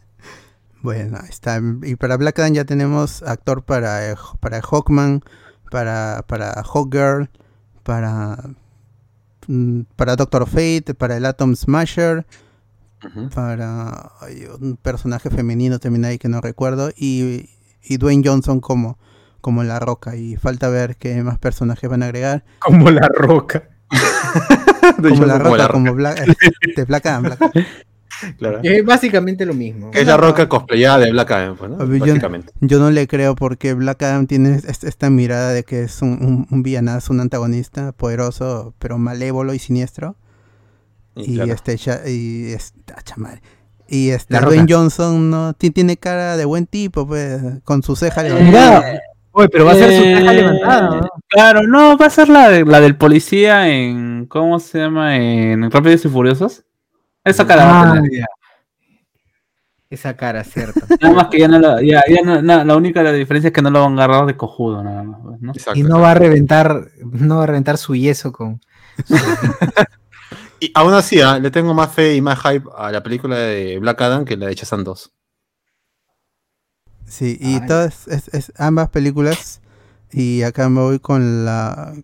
Bueno, 0.82 1.18
ahí 1.20 1.30
está. 1.30 1.60
Y 1.82 1.96
para 1.96 2.16
Black 2.16 2.38
Adam 2.38 2.52
ya 2.52 2.64
tenemos 2.64 3.22
actor 3.24 3.64
para, 3.64 4.08
eh, 4.12 4.14
para 4.38 4.60
Hawkman, 4.62 5.20
para, 5.68 6.22
para 6.28 6.62
Hawkgirl, 6.62 7.28
para, 7.82 8.38
mm, 9.48 9.80
para 9.96 10.14
Doctor 10.14 10.46
Fate, 10.46 10.94
para 10.96 11.16
el 11.16 11.24
Atom 11.24 11.56
Smasher, 11.56 12.24
Para 13.34 14.12
hay 14.20 14.46
un 14.60 14.76
personaje 14.76 15.30
femenino 15.30 15.78
también 15.78 16.04
ahí 16.04 16.18
que 16.18 16.28
no 16.28 16.40
recuerdo, 16.40 16.90
y, 16.96 17.50
y 17.82 17.96
Dwayne 17.98 18.22
Johnson 18.26 18.60
como, 18.60 18.98
como 19.40 19.62
La 19.64 19.78
Roca. 19.78 20.16
Y 20.16 20.36
falta 20.36 20.68
ver 20.68 20.96
qué 20.96 21.22
más 21.22 21.38
personajes 21.38 21.88
van 21.88 22.02
a 22.02 22.06
agregar. 22.06 22.44
Como 22.60 22.90
la 22.90 23.08
roca. 23.08 23.68
De 24.98 25.08
Como 25.10 25.22
Johnson 25.22 25.28
La 25.28 25.38
Roca, 25.38 25.56
la 25.58 25.68
como 25.68 25.94
Black, 25.94 26.24
de 26.76 26.84
Black 26.84 27.06
Adam. 27.06 27.22
Black 27.24 27.42
Adam. 27.42 27.64
claro. 28.38 28.60
Es 28.62 28.84
básicamente 28.84 29.44
lo 29.44 29.52
mismo. 29.54 29.90
Que 29.90 30.00
es 30.00 30.06
la 30.06 30.16
roca 30.16 30.48
cosplayada 30.48 30.98
de 31.04 31.10
Black 31.10 31.30
Adam, 31.32 31.56
pues, 31.56 31.70
¿no? 31.70 31.78
Yo- 31.92 32.06
Básicamente. 32.06 32.52
Yo 32.60 32.78
no 32.78 32.90
le 32.90 33.06
creo 33.08 33.34
porque 33.34 33.74
Black 33.74 34.02
Adam 34.02 34.26
tiene 34.26 34.54
es- 34.56 34.84
esta 34.84 35.10
mirada 35.10 35.52
de 35.52 35.64
que 35.64 35.82
es 35.82 36.02
un, 36.02 36.10
un, 36.22 36.46
un 36.50 36.62
villanazo, 36.62 37.12
un 37.12 37.20
antagonista 37.20 37.92
poderoso, 37.92 38.74
pero 38.78 38.96
malévolo 38.98 39.54
y 39.54 39.58
siniestro. 39.58 40.16
Y 41.16 41.34
claro. 41.36 41.52
este 41.52 41.76
y 42.10 42.52
es- 42.52 42.74
ah, 42.94 43.02
chamare. 43.02 43.40
Y 43.88 44.10
este 44.10 44.38
Dwayne. 44.38 44.66
Johnson 44.68 45.30
no 45.30 45.54
ti- 45.54 45.70
tiene 45.70 45.96
cara 45.96 46.36
de 46.36 46.44
buen 46.44 46.66
tipo, 46.66 47.06
pues, 47.06 47.40
con 47.64 47.82
su 47.82 47.96
ceja 47.96 48.20
Eh, 48.26 48.30
levantada. 48.30 49.00
Pero 49.52 49.64
va 49.66 49.72
a 49.72 49.74
ser 49.74 49.92
su 49.96 50.02
caja 50.02 50.32
Eh, 50.32 50.36
levantada, 50.36 51.00
¿no? 51.00 51.08
Claro, 51.28 51.62
no, 51.66 51.96
va 51.98 52.06
a 52.06 52.10
ser 52.10 52.28
la, 52.28 52.48
de- 52.48 52.64
la 52.64 52.80
del 52.80 52.96
policía 52.96 53.68
en. 53.68 54.26
¿Cómo 54.26 54.58
se 54.60 54.78
llama? 54.78 55.16
En 55.16 55.70
Rápidos 55.70 56.04
y 56.04 56.08
Furiosos. 56.08 56.64
Esa 57.22 57.46
cara 57.46 57.64
va 57.66 57.80
a 57.82 57.90
Ah, 57.90 57.94
tener. 57.94 58.10
ya. 58.12 58.24
Esa 59.88 60.16
cara, 60.16 60.42
cierto. 60.42 60.80
Nada 61.00 61.14
más 61.14 61.28
que 61.28 61.38
ya 61.38 61.48
no 61.48 61.58
la. 61.60 61.80
Ya, 61.82 62.02
ya 62.08 62.22
no, 62.24 62.42
na- 62.42 62.64
la 62.64 62.76
única 62.76 63.02
la 63.02 63.12
diferencia 63.12 63.48
es 63.48 63.54
que 63.54 63.62
no 63.62 63.70
lo 63.70 63.82
van 63.82 63.98
a 63.98 64.04
agarrar 64.04 64.26
de 64.26 64.36
cojudo, 64.36 64.82
nada 64.82 65.02
más. 65.04 65.20
pues, 65.22 65.40
¿no? 65.40 65.52
Exacto, 65.52 65.78
Y 65.78 65.82
no 65.84 66.00
va 66.00 66.10
a 66.10 66.14
reventar, 66.14 66.88
no 67.04 67.36
va 67.38 67.44
a 67.44 67.46
reventar 67.46 67.78
su 67.78 67.94
yeso 67.94 68.32
con. 68.32 68.60
Y 70.60 70.70
aún 70.74 70.94
así, 70.94 71.20
ah, 71.20 71.38
le 71.38 71.50
tengo 71.50 71.74
más 71.74 71.92
fe 71.92 72.14
y 72.14 72.20
más 72.20 72.38
hype 72.40 72.68
a 72.76 72.90
la 72.90 73.02
película 73.02 73.36
de 73.36 73.78
Black 73.78 74.00
Adam 74.00 74.24
que 74.24 74.36
la 74.36 74.46
de 74.46 74.54
Shazam 74.54 74.84
2. 74.84 75.12
Sí, 77.06 77.38
y 77.40 77.54
Ay. 77.54 77.66
todas 77.66 78.08
es, 78.08 78.28
es 78.28 78.52
ambas 78.56 78.88
películas. 78.90 79.60
Y 80.12 80.42
acá 80.42 80.68
me 80.68 80.80
voy 80.80 80.98
con 80.98 81.44
la. 81.44 81.94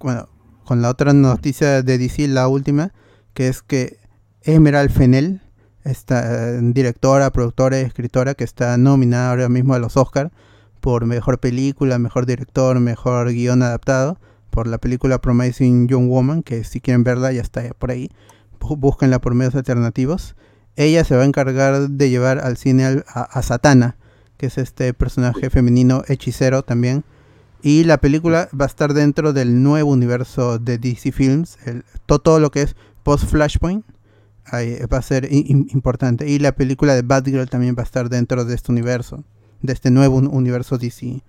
Bueno, 0.00 0.28
con 0.64 0.82
la 0.82 0.90
otra 0.90 1.12
noticia 1.12 1.82
de 1.82 1.98
DC, 1.98 2.28
la 2.28 2.48
última, 2.48 2.92
que 3.34 3.48
es 3.48 3.62
que 3.62 3.98
Emerald 4.42 4.90
Fennell, 4.90 5.40
esta 5.84 6.48
eh, 6.48 6.60
directora, 6.62 7.30
productora 7.30 7.80
y 7.80 7.84
escritora 7.84 8.34
que 8.34 8.44
está 8.44 8.76
nominada 8.76 9.30
ahora 9.30 9.48
mismo 9.48 9.74
a 9.74 9.78
los 9.78 9.96
Oscar 9.96 10.32
por 10.80 11.06
mejor 11.06 11.38
película, 11.38 11.98
mejor 11.98 12.26
director, 12.26 12.78
mejor 12.80 13.32
guion 13.32 13.62
adaptado, 13.62 14.18
por 14.54 14.68
la 14.68 14.78
película 14.78 15.20
Promising 15.20 15.88
Young 15.88 16.08
Woman, 16.08 16.42
que 16.44 16.62
si 16.62 16.80
quieren 16.80 17.02
verla 17.02 17.32
ya 17.32 17.42
está 17.42 17.62
por 17.76 17.90
ahí, 17.90 18.08
bú- 18.60 18.78
búsquenla 18.78 19.20
por 19.20 19.34
medios 19.34 19.56
alternativos. 19.56 20.36
Ella 20.76 21.02
se 21.02 21.16
va 21.16 21.22
a 21.22 21.26
encargar 21.26 21.88
de 21.90 22.08
llevar 22.10 22.38
al 22.38 22.56
cine 22.56 23.02
a, 23.08 23.42
Satana, 23.42 23.96
que 24.36 24.46
es 24.46 24.56
este 24.58 24.94
personaje 24.94 25.50
femenino 25.50 26.04
hechicero 26.06 26.62
también. 26.62 27.02
Y 27.62 27.82
la 27.82 27.98
película 27.98 28.48
va 28.58 28.66
a 28.66 28.68
estar 28.68 28.94
dentro 28.94 29.32
del 29.32 29.62
nuevo 29.62 29.90
universo 29.90 30.58
de 30.60 30.78
DC 30.78 31.10
Films, 31.10 31.58
el, 31.66 31.84
to- 32.06 32.20
todo 32.20 32.38
lo 32.38 32.50
que 32.52 32.62
es 32.62 32.76
post-Flashpoint. 33.02 33.84
va 34.52 34.98
a 34.98 35.02
ser 35.02 35.28
importante. 35.32 36.28
Y 36.28 36.38
la 36.38 36.52
película 36.52 36.94
de 36.94 37.02
Batgirl 37.02 37.48
también 37.48 37.74
va 37.76 37.82
a 37.82 37.86
estar 37.86 38.08
dentro 38.08 38.44
de 38.44 38.54
este 38.54 38.70
universo, 38.70 39.24
de 39.62 39.72
este 39.72 39.90
nuevo 39.90 40.16
un- 40.16 40.28
universo 40.28 40.78
DC. 40.78 41.22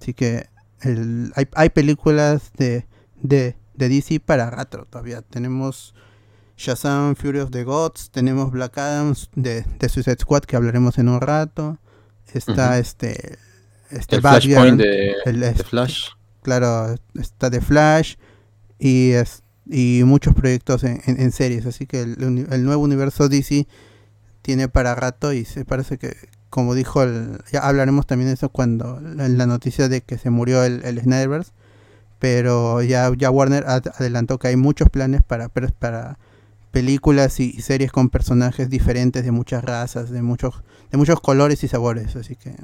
Así 0.00 0.14
que 0.14 0.46
el- 0.84 1.32
hay, 1.34 1.48
hay 1.54 1.70
películas 1.70 2.52
de, 2.56 2.86
de, 3.20 3.56
de 3.74 3.88
DC 3.88 4.20
para 4.20 4.50
rato 4.50 4.86
todavía. 4.88 5.22
Tenemos 5.22 5.94
Shazam, 6.56 7.16
Fury 7.16 7.40
of 7.40 7.50
the 7.50 7.64
Gods, 7.64 8.10
tenemos 8.10 8.50
Black 8.52 8.78
Adams 8.78 9.28
de, 9.34 9.64
de 9.78 9.88
Suicide 9.88 10.18
Squad 10.20 10.42
que 10.42 10.56
hablaremos 10.56 10.98
en 10.98 11.08
un 11.08 11.20
rato. 11.20 11.78
Está 12.32 12.78
este, 12.78 13.38
este 13.90 14.16
El 14.16 14.22
Flashpoint 14.22 14.80
de, 14.80 15.14
el- 15.24 15.40
de 15.40 15.48
este, 15.50 15.64
Flash. 15.64 16.08
claro, 16.42 16.94
está 17.20 17.50
de 17.50 17.60
Flash 17.60 18.14
y, 18.78 19.10
es- 19.12 19.42
y 19.66 20.02
muchos 20.04 20.34
proyectos 20.34 20.84
en, 20.84 21.00
en- 21.06 21.20
en 21.20 21.32
series. 21.32 21.66
Así 21.66 21.86
que 21.86 22.02
el, 22.02 22.46
el 22.50 22.64
nuevo 22.64 22.82
universo 22.82 23.28
DC 23.28 23.66
tiene 24.42 24.68
para 24.68 24.94
rato 24.94 25.32
y 25.32 25.44
se 25.44 25.64
parece 25.64 25.96
que, 25.98 26.16
como 26.54 26.74
dijo, 26.76 27.02
el, 27.02 27.40
ya 27.52 27.58
hablaremos 27.66 28.06
también 28.06 28.28
de 28.28 28.34
eso 28.34 28.48
cuando 28.48 29.00
la, 29.00 29.28
la 29.28 29.46
noticia 29.46 29.88
de 29.88 30.02
que 30.02 30.18
se 30.18 30.30
murió 30.30 30.62
el, 30.62 30.84
el 30.84 31.00
Snyderverse. 31.00 31.50
Pero 32.20 32.80
ya, 32.82 33.10
ya 33.16 33.30
Warner 33.30 33.64
ad- 33.66 33.88
adelantó 33.98 34.38
que 34.38 34.48
hay 34.48 34.56
muchos 34.56 34.88
planes 34.88 35.22
para, 35.24 35.48
para 35.50 36.18
películas 36.70 37.40
y, 37.40 37.52
y 37.56 37.62
series 37.62 37.92
con 37.92 38.08
personajes 38.08 38.70
diferentes 38.70 39.24
de 39.24 39.32
muchas 39.32 39.64
razas, 39.64 40.10
de 40.10 40.22
muchos, 40.22 40.62
de 40.92 40.98
muchos 40.98 41.20
colores 41.20 41.64
y 41.64 41.68
sabores. 41.68 42.14
Así 42.16 42.36
que. 42.36 42.54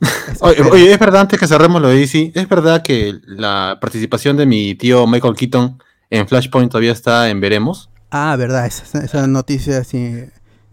oye, 0.40 0.92
es 0.92 0.98
verdad, 0.98 1.22
antes 1.22 1.38
que 1.38 1.46
cerremos 1.46 1.82
lo 1.82 1.88
de 1.88 1.98
DC, 1.98 2.32
es 2.34 2.48
verdad 2.48 2.82
que 2.82 3.14
la 3.26 3.78
participación 3.80 4.36
de 4.38 4.46
mi 4.46 4.74
tío 4.74 5.06
Michael 5.06 5.36
Keaton 5.36 5.78
en 6.10 6.26
Flashpoint 6.26 6.70
todavía 6.70 6.92
está 6.92 7.28
en 7.28 7.40
veremos. 7.40 7.90
Ah, 8.10 8.36
verdad, 8.36 8.66
esa, 8.66 9.00
esa 9.00 9.26
noticia 9.26 9.84
sí, 9.84 10.24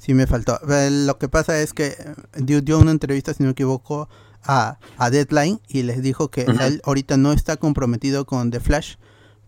sí 0.04 0.14
me 0.14 0.28
faltó. 0.28 0.60
Lo 0.68 1.18
que 1.18 1.30
pasa 1.30 1.60
es 1.62 1.74
que 1.74 1.88
eh, 1.88 1.96
dio, 2.38 2.62
dio 2.62 2.80
una 2.80 2.92
entrevista, 2.92 3.34
si 3.34 3.44
no 3.44 3.48
me 3.48 3.52
equivoco, 3.54 4.10
a, 4.44 4.78
a 4.98 5.10
Deadline 5.10 5.62
y 5.70 5.84
les 5.84 6.02
dijo 6.02 6.30
que 6.30 6.42
él 6.42 6.82
ahorita 6.84 7.16
no 7.18 7.32
está 7.32 7.56
comprometido 7.58 8.26
con 8.26 8.52
The 8.52 8.60
Flash 8.60 8.96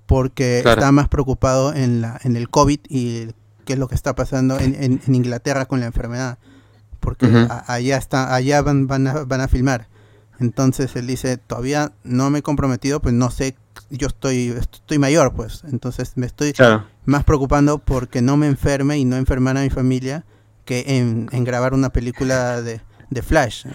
porque 0.06 0.60
Claro. 0.62 0.80
está 0.80 0.92
más 0.92 1.10
preocupado 1.10 1.74
en, 1.74 2.02
la, 2.02 2.20
en 2.24 2.36
el 2.36 2.50
COVID 2.50 2.80
y 2.88 3.28
qué 3.66 3.74
es 3.74 3.80
lo 3.80 3.88
que 3.88 3.96
está 3.96 4.16
pasando 4.16 4.60
en, 4.60 4.76
en- 4.82 5.02
en 5.06 5.16
Inglaterra 5.16 5.66
con 5.66 5.80
la 5.80 5.88
enfermedad. 5.88 6.38
Porque 7.00 7.26
a- 7.28 7.72
allá, 7.74 7.98
está, 7.98 8.34
allá 8.34 8.62
van, 8.62 8.88
van, 8.88 9.08
a, 9.08 9.14
van 9.26 9.42
a 9.42 9.48
filmar. 9.48 9.88
Entonces 10.40 10.96
él 10.96 11.08
dice, 11.08 11.38
todavía 11.38 11.92
no 12.04 12.30
me 12.30 12.40
he 12.40 12.42
comprometido, 12.42 13.02
pues 13.02 13.14
no 13.14 13.32
sé, 13.32 13.56
yo 13.90 14.08
estoy, 14.08 14.48
estoy 14.60 14.98
mayor, 15.00 15.34
pues. 15.34 15.64
Entonces 15.72 16.14
me 16.16 16.26
estoy 16.26 16.54
Claro. 16.54 16.86
más 17.06 17.24
preocupando 17.24 17.80
porque 17.80 18.22
no 18.22 18.38
me 18.38 18.48
enferme 18.48 18.98
y 18.98 19.06
no 19.06 19.16
enfermar 19.18 19.58
a 19.58 19.62
mi 19.62 19.70
familia 19.70 20.26
que 20.66 20.84
en, 20.88 21.30
en 21.32 21.44
grabar 21.44 21.74
una 21.74 21.90
película 21.92 22.62
de, 22.62 22.82
de 23.10 23.22
Flash. 23.22 23.66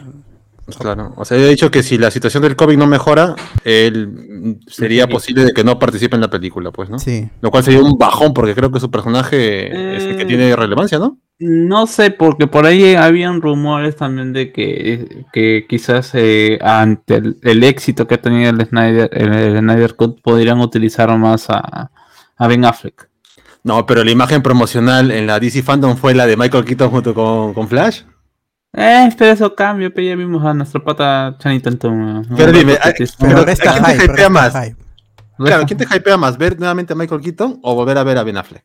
Claro. 0.78 1.14
O 1.16 1.24
sea, 1.24 1.36
yo 1.36 1.46
he 1.46 1.50
dicho 1.50 1.72
que 1.72 1.82
si 1.82 1.98
la 1.98 2.12
situación 2.12 2.44
del 2.44 2.54
COVID 2.54 2.76
no 2.76 2.86
mejora, 2.86 3.34
él 3.64 4.60
sería 4.68 5.08
posible 5.08 5.44
de 5.44 5.52
que 5.52 5.64
no 5.64 5.80
participe 5.80 6.14
en 6.14 6.20
la 6.20 6.30
película, 6.30 6.70
pues, 6.70 6.88
¿no? 6.88 7.00
Sí. 7.00 7.28
Lo 7.40 7.50
cual 7.50 7.64
sería 7.64 7.82
un 7.82 7.98
bajón, 7.98 8.32
porque 8.32 8.54
creo 8.54 8.70
que 8.70 8.78
su 8.78 8.88
personaje 8.88 9.96
es 9.96 10.04
el 10.04 10.16
que 10.16 10.22
Eh, 10.22 10.26
tiene 10.26 10.54
relevancia, 10.54 11.00
¿no? 11.00 11.18
No 11.40 11.88
sé, 11.88 12.12
porque 12.12 12.46
por 12.46 12.66
ahí 12.66 12.94
habían 12.94 13.40
rumores 13.40 13.96
también 13.96 14.32
de 14.32 14.52
que, 14.52 15.24
que 15.32 15.66
quizás 15.68 16.12
eh, 16.14 16.60
ante 16.62 17.16
el, 17.16 17.38
el 17.42 17.64
éxito 17.64 18.06
que 18.06 18.14
ha 18.14 18.22
tenido 18.22 18.50
el 18.50 18.64
Snyder, 18.64 19.10
el, 19.12 19.32
el 19.32 19.58
Snyder 19.58 19.96
Cut 19.96 20.22
podrían 20.22 20.60
utilizar 20.60 21.16
más 21.18 21.50
a, 21.50 21.90
a 22.36 22.46
Ben 22.46 22.64
Affleck. 22.64 23.09
No, 23.62 23.84
pero 23.86 24.02
la 24.04 24.10
imagen 24.10 24.42
promocional 24.42 25.10
en 25.10 25.26
la 25.26 25.38
DC 25.38 25.62
Fandom 25.62 25.96
fue 25.96 26.14
la 26.14 26.26
de 26.26 26.36
Michael 26.36 26.64
Keaton 26.64 26.90
junto 26.90 27.14
con, 27.14 27.52
con 27.54 27.68
Flash. 27.68 28.02
Eh, 28.72 29.10
pero 29.18 29.32
eso 29.32 29.54
cambia, 29.54 29.90
pero 29.90 30.06
ya 30.08 30.16
vimos 30.16 30.44
a 30.44 30.54
nuestra 30.54 30.82
pata 30.82 31.36
Channing 31.38 31.60
Tatum. 31.60 32.22
¿no? 32.28 32.36
Pero 32.36 32.52
dime, 32.52 32.78
ay, 32.82 32.92
Pero, 32.96 33.10
Pero, 33.18 33.44
resta 33.44 33.70
¿a 33.70 33.72
quién 33.74 33.84
te 33.84 33.92
hype, 34.02 34.12
hypea 34.12 34.28
más? 34.30 34.54
Claro, 35.38 35.64
¿quién 35.66 35.78
te 35.78 35.84
hypea 35.96 36.16
más? 36.16 36.38
¿Ver 36.38 36.58
nuevamente 36.58 36.92
a 36.92 36.96
Michael 36.96 37.20
Keaton 37.20 37.58
o 37.62 37.74
volver 37.74 37.98
a 37.98 38.04
ver 38.04 38.18
a 38.18 38.22
Ben 38.22 38.36
Affleck? 38.36 38.64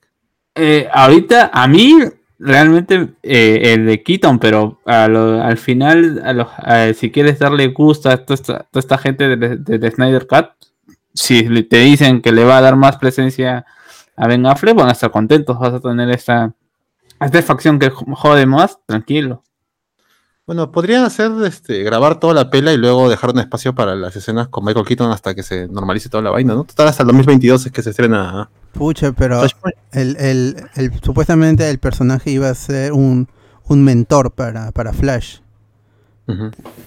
Eh, 0.53 0.87
ahorita, 0.93 1.49
a 1.53 1.67
mí, 1.67 1.97
realmente, 2.37 3.09
eh, 3.23 3.73
el 3.73 3.85
de 3.85 4.03
Keaton, 4.03 4.39
pero 4.39 4.79
a 4.85 5.07
lo- 5.07 5.41
al 5.41 5.57
final, 5.57 6.21
a 6.23 6.33
los- 6.33 6.47
a- 6.57 6.93
si 6.93 7.11
quieres 7.11 7.39
darle 7.39 7.67
gusto 7.69 8.09
a 8.09 8.17
toda 8.17 8.35
esta, 8.35 8.59
toda 8.71 8.79
esta 8.79 8.97
gente 8.97 9.27
de, 9.35 9.57
de- 9.57 9.77
de 9.79 9.91
Snyder 9.91 10.27
Cut, 10.27 10.45
si 11.13 11.63
te 11.63 11.77
dicen 11.79 12.21
que 12.21 12.31
le 12.31 12.43
va 12.43 12.57
a 12.57 12.61
dar 12.61 12.75
más 12.75 12.97
presencia 12.97 13.65
a 14.15 14.27
Ben 14.27 14.45
Affleck, 14.45 14.75
van 14.75 14.89
a 14.89 14.93
estar 14.93 15.11
contentos, 15.11 15.57
vas 15.59 15.73
a 15.73 15.79
tener 15.79 16.09
esta, 16.09 16.53
esta 17.19 17.41
facción 17.41 17.79
que 17.79 17.89
jo- 17.89 18.05
jode 18.15 18.45
más, 18.45 18.77
tranquilo. 18.85 19.43
Bueno, 20.47 20.71
podrían 20.71 21.03
hacer 21.03 21.31
este, 21.45 21.81
grabar 21.81 22.19
toda 22.19 22.35
la 22.35 22.51
pela 22.51 22.71
y 22.71 22.77
luego 22.77 23.09
dejar 23.09 23.31
un 23.31 23.39
espacio 23.39 23.73
para 23.73 23.95
las 23.95 24.15
escenas 24.15 24.47
con 24.47 24.63
Michael 24.63 24.85
Keaton 24.85 25.11
hasta 25.11 25.33
que 25.33 25.41
se 25.41 25.67
normalice 25.67 26.07
toda 26.07 26.21
la 26.21 26.29
vaina, 26.29 26.53
¿no? 26.53 26.65
Total, 26.65 26.87
hasta 26.87 27.01
el 27.01 27.07
2022 27.07 27.65
es 27.65 27.71
que 27.71 27.81
se 27.81 27.89
estrena 27.89 28.49
Pucha, 28.73 29.11
pero 29.13 29.41
el, 29.91 30.15
el, 30.17 30.55
el- 30.75 30.91
supuestamente 31.01 31.67
el 31.69 31.79
personaje 31.79 32.29
iba 32.29 32.47
a 32.49 32.53
ser 32.53 32.93
un, 32.93 33.27
un 33.67 33.83
mentor 33.83 34.31
para, 34.33 34.71
para 34.71 34.93
Flash. 34.93 35.37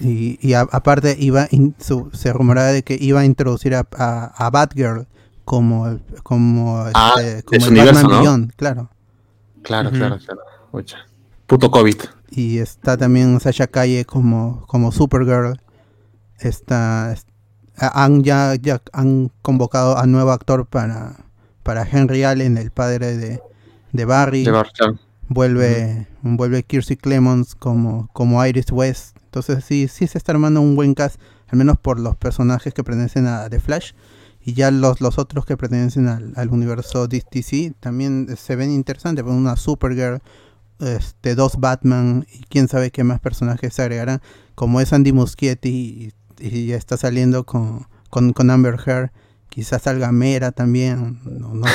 Y, 0.01 0.37
y 0.45 0.53
a- 0.53 0.67
aparte 0.71 1.15
iba 1.19 1.47
in- 1.51 1.75
su- 1.79 2.09
se 2.13 2.31
rumoraba 2.33 2.67
de 2.69 2.83
que 2.83 2.97
iba 2.99 3.21
a 3.21 3.25
introducir 3.25 3.73
a, 3.75 3.85
a, 3.97 4.25
a 4.45 4.49
Batgirl 4.49 5.07
como, 5.49 5.87
el- 5.87 6.01
como, 6.21 6.77
Ah, 6.93 7.13
este, 7.17 7.41
como 7.41 7.65
el 7.65 7.71
universo, 7.71 7.93
Batman 8.03 8.11
¿no? 8.11 8.19
Beyond, 8.19 8.53
claro. 8.55 8.89
Claro, 9.63 9.89
claro, 9.89 10.19
claro. 10.19 10.41
Puto 11.47 11.71
COVID. 11.71 11.95
Y 12.29 12.59
está 12.59 12.97
también 12.97 13.39
Sasha 13.39 13.65
Calle 13.65 14.05
como, 14.05 14.63
como 14.67 14.91
Supergirl. 14.91 15.59
Está, 16.37 17.15
han 17.77 18.23
ya, 18.23 18.53
ya 18.61 18.79
han 18.93 19.31
convocado 19.41 19.97
a 19.97 20.05
nuevo 20.05 20.29
actor 20.31 20.67
para, 20.67 21.15
para 21.63 21.81
Henry 21.81 22.23
Allen, 22.23 22.55
el 22.59 22.69
padre 22.69 23.17
de, 23.17 23.41
de 23.91 24.05
Barry. 24.05 24.43
De 24.43 24.51
Bar- 24.51 24.71
claro. 24.71 24.99
vuelve, 25.29 26.05
vuelve 26.21 26.61
Kirstie 26.61 26.95
Clemons 26.97 27.55
como, 27.55 28.07
como 28.13 28.45
Iris 28.45 28.71
West. 28.71 29.17
Entonces 29.25 29.63
sí, 29.65 29.87
sí 29.87 30.05
se 30.05 30.19
está 30.19 30.31
armando 30.31 30.61
un 30.61 30.75
buen 30.75 30.93
cast, 30.93 31.19
al 31.47 31.57
menos 31.57 31.77
por 31.79 31.99
los 31.99 32.15
personajes 32.15 32.71
que 32.71 32.83
pertenecen 32.83 33.25
a 33.25 33.49
The 33.49 33.59
Flash. 33.59 33.93
Y 34.49 34.53
ya 34.53 34.71
los, 34.71 34.99
los 34.99 35.19
otros 35.19 35.45
que 35.45 35.57
pertenecen 35.57 36.07
al, 36.07 36.33
al 36.35 36.49
universo 36.49 37.07
DC 37.07 37.73
también 37.79 38.35
se 38.35 38.55
ven 38.55 38.71
interesantes. 38.71 39.23
Por 39.23 39.31
una 39.31 39.55
Supergirl, 39.55 40.21
este, 40.79 41.35
dos 41.35 41.59
Batman 41.59 42.25
y 42.33 42.41
quién 42.49 42.67
sabe 42.67 42.89
qué 42.89 43.03
más 43.03 43.19
personajes 43.19 43.75
se 43.75 43.83
agregarán. 43.83 44.23
Como 44.55 44.81
es 44.81 44.91
Andy 44.91 45.11
Muschietti 45.11 45.69
y, 45.69 46.13
y 46.43 46.65
ya 46.65 46.77
está 46.77 46.97
saliendo 46.97 47.43
con, 47.43 47.85
con, 48.09 48.33
con 48.33 48.49
Amber 48.49 48.77
Heard. 48.83 49.11
Quizás 49.49 49.83
salga 49.83 50.11
Mera 50.11 50.51
también. 50.51 51.19
No, 51.25 51.53
no 51.53 51.67
sé. 51.67 51.73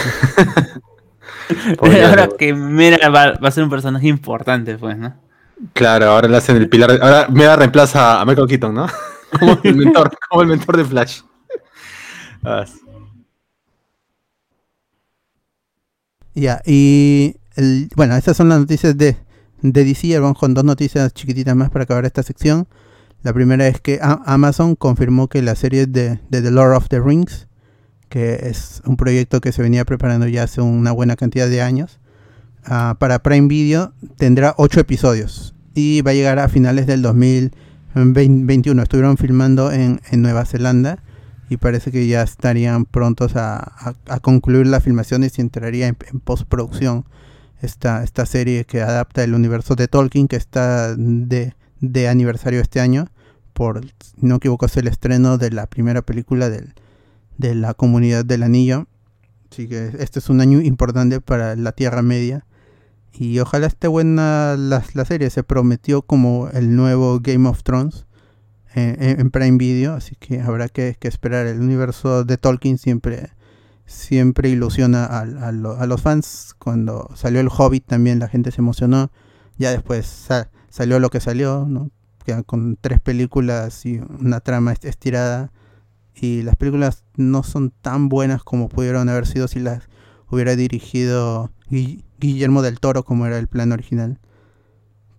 Ahora 2.05 2.29
que 2.37 2.55
Mera 2.55 3.09
va, 3.09 3.35
va 3.35 3.49
a 3.49 3.53
ser 3.53 3.63
un 3.63 3.71
personaje 3.71 4.09
importante, 4.09 4.77
pues, 4.79 4.99
¿no? 4.99 5.15
Claro, 5.75 6.11
ahora 6.11 6.27
le 6.27 6.37
hacen 6.39 6.57
el 6.57 6.69
pilar. 6.69 6.91
Ahora 7.01 7.29
Mera 7.31 7.55
reemplaza 7.55 8.21
a 8.21 8.25
Michael 8.25 8.49
Keaton, 8.49 8.75
¿no? 8.75 8.89
Como 9.39 9.61
el 9.63 9.77
mentor, 9.77 10.11
como 10.29 10.43
el 10.43 10.49
mentor 10.49 10.77
de 10.77 10.85
Flash. 10.85 11.21
Ya, 16.35 16.61
y 16.67 17.37
el- 17.57 17.89
bueno, 17.97 18.17
estas 18.17 18.37
son 18.37 18.49
las 18.49 18.59
noticias 18.59 18.97
de, 18.97 19.17
de 19.63 19.85
DC. 19.85 20.19
Vamos 20.19 20.39
con 20.39 20.55
dos 20.55 20.65
noticias 20.65 21.13
chiquititas 21.15 21.55
más 21.55 21.71
para 21.71 21.85
acabar 21.85 22.05
esta 22.05 22.23
sección. 22.23 22.67
La 23.23 23.33
primera 23.33 23.67
es 23.69 23.81
que 23.81 24.01
Amazon 24.03 24.75
confirmó 24.75 25.29
que 25.29 25.41
la 25.43 25.55
serie 25.55 25.87
de, 25.87 26.21
de 26.29 26.43
The 26.43 26.51
Lord 26.51 26.77
of 26.77 26.89
the 26.89 27.01
Rings, 27.01 27.47
que 28.11 28.35
es 28.49 28.83
un 28.85 28.97
proyecto 28.97 29.41
que 29.41 29.53
se 29.53 29.63
venía 29.63 29.85
preparando 29.85 30.27
ya 30.29 30.43
hace 30.43 30.61
una 30.61 30.93
buena 30.93 31.17
cantidad 31.17 31.49
de 31.49 31.63
años, 31.63 32.01
ah, 32.67 32.97
para 32.99 33.21
Prime 33.23 33.49
Video 33.49 33.95
tendrá 34.17 34.55
ocho 34.59 34.81
episodios 34.81 35.55
y 35.75 36.03
va 36.03 36.11
a 36.11 36.15
llegar 36.15 36.39
a 36.39 36.49
finales 36.49 36.87
del 36.87 37.01
2021. 37.01 38.83
Estuvieron 38.83 39.17
filmando 39.17 39.73
en, 39.73 40.01
en 40.11 40.21
Nueva 40.21 40.45
Zelanda 40.45 41.03
y 41.49 41.57
parece 41.57 41.91
que 41.91 42.07
ya 42.07 42.23
estarían 42.23 42.85
prontos 42.85 43.33
a, 43.37 43.95
concluir 44.23 44.67
la 44.67 44.81
filmación 44.81 45.25
y 45.25 45.41
entraría 45.41 45.89
en, 45.89 45.95
postproducción 45.95 47.05
esta, 47.61 48.03
esta 48.03 48.27
serie 48.27 48.65
que 48.65 48.81
adapta 48.83 49.25
el 49.25 49.35
universo 49.35 49.75
de 49.75 49.89
Tolkien 49.89 50.29
que 50.29 50.37
está 50.37 50.95
de, 50.97 51.55
de 51.81 52.09
aniversario 52.09 52.61
este 52.61 52.81
año 52.81 53.09
por, 53.55 53.87
si 53.87 54.27
no 54.27 54.37
equivoco, 54.37 54.67
es 54.67 54.77
el 54.77 54.89
estreno 54.89 55.39
de 55.39 55.51
la 55.51 55.67
primera 55.67 56.03
película 56.03 56.51
del, 56.51 56.75
de 57.39 57.55
la 57.55 57.73
comunidad 57.73 58.25
del 58.25 58.43
anillo. 58.43 58.87
Así 59.51 59.69
que 59.69 59.93
este 59.99 60.19
es 60.19 60.29
un 60.29 60.41
año 60.41 60.61
importante 60.61 61.21
para 61.21 61.57
la 61.57 61.73
Tierra 61.73 62.03
Media. 62.03 62.45
Y 63.13 63.39
ojalá 63.39 63.69
esté 63.69 63.87
buena 63.87 64.57
la, 64.59 64.85
la 64.93 65.05
serie. 65.05 65.31
Se 65.31 65.45
prometió 65.45 66.03
como 66.03 66.49
el 66.49 66.75
nuevo 66.75 67.21
Game 67.21 67.49
of 67.49 67.63
Thrones 67.63 68.07
en 68.75 69.31
Prime 69.31 69.59
Video. 69.59 69.95
Así 69.95 70.17
que 70.17 70.41
habrá 70.41 70.69
que, 70.69 70.97
esperar. 71.01 71.47
El 71.47 71.61
universo 71.61 72.25
de 72.25 72.37
Tolkien 72.37 72.79
siempre, 72.79 73.31
siempre 73.87 74.49
ilusiona 74.49 75.05
a, 75.05 75.21
a, 75.21 75.53
los 75.87 76.03
fans. 76.03 76.55
Cuando 76.59 77.11
salió 77.15 77.41
el 77.41 77.49
Hobbit 77.49 77.87
también 77.87 78.19
la 78.19 78.29
gente 78.29 78.51
se 78.51 78.61
emocionó. 78.61 79.11
Ya 79.59 79.71
después 79.71 80.29
salió 80.71 81.01
lo 81.01 81.11
que 81.11 81.21
salió. 81.21 81.67
¿no? 81.69 81.91
con 82.47 82.77
tres 82.81 83.01
películas 83.01 83.85
y 83.85 83.99
una 83.99 84.41
trama 84.41 84.73
estirada. 84.73 85.53
Y 86.15 86.43
las 86.43 86.57
películas 86.57 87.05
no 87.17 87.43
son 87.43 87.71
tan 87.71 88.09
buenas 88.09 88.43
como 88.45 88.69
pudieron 88.69 89.09
haber 89.09 89.27
sido 89.27 89.49
si 89.49 89.61
las 89.61 89.89
hubiera 90.29 90.57
dirigido 90.57 91.51
Guillermo 91.69 92.63
del 92.63 92.81
Toro 92.81 93.05
como 93.05 93.27
era 93.27 93.39
el 93.39 93.49
plan 93.49 93.73
original. 93.73 94.21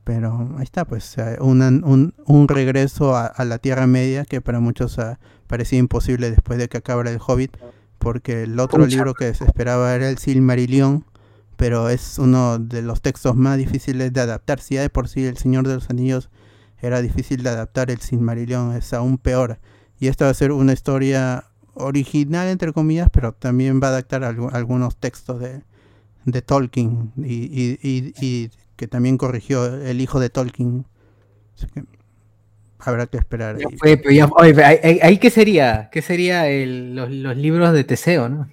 Pero 0.05 0.53
ahí 0.57 0.63
está, 0.63 0.85
pues 0.85 1.15
un, 1.39 2.13
un, 2.25 2.47
regreso 2.47 3.17
a, 3.17 3.33
la 3.43 3.57
Tierra 3.57 3.87
Media 3.87 4.23
que 4.23 4.39
para 4.39 4.59
muchos 4.59 4.97
parecía 5.47 5.79
imposible 5.79 6.29
después 6.29 6.59
de 6.59 6.69
que 6.69 6.77
acabara 6.77 7.09
el 7.09 7.19
Hobbit, 7.19 7.57
porque 7.97 8.43
el 8.43 8.59
otro 8.59 8.85
libro 8.85 9.15
que 9.15 9.33
se 9.33 9.43
esperaba 9.45 9.95
era 9.95 10.07
el 10.07 10.19
Silmarillion, 10.19 11.03
pero 11.57 11.89
es 11.89 12.19
uno 12.19 12.59
de 12.59 12.83
los 12.83 13.01
textos 13.01 13.35
más 13.35 13.57
difíciles 13.57 14.13
de 14.13 14.21
adaptar. 14.21 14.59
Si 14.59 14.75
ya 14.75 14.81
de 14.81 14.91
por 14.91 15.07
sí 15.07 15.25
el 15.25 15.37
Señor 15.37 15.67
de 15.67 15.73
los 15.73 15.89
Anillos 15.89 16.29
era 16.79 17.01
difícil 17.01 17.41
de 17.41 17.49
adaptar, 17.49 17.89
el 17.89 17.99
Silmarillion 17.99 18.75
es 18.75 18.93
aún 18.93 19.17
peor. 19.17 19.57
Y 19.99 20.07
esta 20.07 20.25
va 20.25 20.31
a 20.31 20.35
ser 20.35 20.51
una 20.51 20.73
historia 20.73 21.45
original, 21.73 22.47
entre 22.47 22.73
comillas, 22.73 23.09
pero 23.11 23.33
también 23.33 23.81
va 23.81 23.87
a 23.87 23.89
adaptar 23.89 24.23
algunos 24.23 24.97
textos 24.97 25.39
de, 25.39 25.63
de 26.25 26.41
Tolkien 26.41 27.11
y, 27.17 27.79
y, 27.81 28.51
que 28.75 28.87
también 28.87 29.17
corrigió 29.17 29.65
el 29.65 30.01
hijo 30.01 30.19
de 30.19 30.29
Tolkien. 30.29 30.85
Así 31.55 31.67
que 31.67 31.83
habrá 32.79 33.07
que 33.07 33.17
esperar. 33.17 33.57
ahí, 34.63 35.17
qué 35.17 35.29
sería, 35.29 35.89
qué 35.91 36.01
sería 36.01 36.45
los, 36.65 37.09
los, 37.09 37.37
libros 37.37 37.73
de 37.73 37.83
Teseo, 37.83 38.29
¿no? 38.29 38.47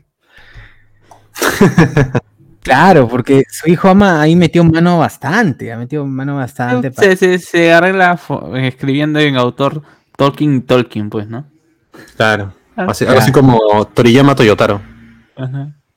Claro, 2.62 3.08
porque 3.08 3.42
su 3.50 3.68
hijo 3.68 3.88
ama 3.88 4.22
ahí 4.22 4.36
metió 4.36 4.62
mano 4.62 5.00
bastante, 5.00 5.72
ha 5.72 5.76
metido 5.76 6.06
mano 6.06 6.36
bastante. 6.36 6.92
Se, 6.92 7.38
se, 7.40 7.72
arregla 7.72 8.16
escribiendo 8.54 9.18
en 9.18 9.36
autor 9.36 9.82
Tolkien 10.16 10.62
Tolkien, 10.62 11.10
pues, 11.10 11.26
¿no? 11.26 11.44
Claro. 12.16 12.54
Ah, 12.76 12.86
así, 12.90 13.04
algo 13.04 13.18
así 13.18 13.32
como 13.32 13.84
Toriyama 13.92 14.36
Toyotaro. 14.36 14.80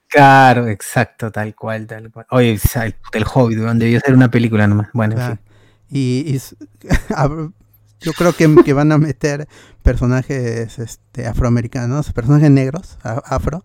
Claro, 0.10 0.68
exacto, 0.68 1.32
tal 1.32 1.56
cual, 1.56 1.88
tal 1.88 2.12
cual. 2.12 2.26
Oye, 2.32 2.60
el, 3.14 3.26
Hobbit, 3.34 3.58
donde 3.60 3.86
debió 3.86 4.00
ser 4.00 4.14
una 4.14 4.30
película 4.30 4.68
nomás. 4.68 4.90
Bueno, 4.94 5.16
Y, 5.90 6.40
yo 8.00 8.14
creo 8.14 8.34
que, 8.34 8.56
que, 8.64 8.74
van 8.74 8.92
a 8.92 8.98
meter 8.98 9.48
personajes 9.82 10.80
este, 10.80 11.28
afroamericanos, 11.28 12.14
personajes 12.14 12.52
negros, 12.52 12.98
afro, 13.04 13.64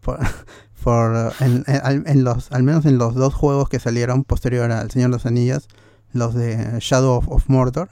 por, 0.00 0.20
por 0.82 1.32
en, 1.40 2.24
los, 2.24 2.50
al 2.52 2.62
menos 2.62 2.86
en 2.86 2.98
los 2.98 3.14
dos 3.14 3.34
juegos 3.34 3.68
que 3.68 3.78
salieron 3.78 4.24
posterior 4.24 4.70
al 4.70 4.90
Señor 4.90 5.10
de 5.10 5.16
los 5.16 5.26
Anillos, 5.26 5.68
los 6.12 6.34
de 6.34 6.78
Shadow 6.80 7.22
of, 7.26 7.48
Mordor, 7.48 7.90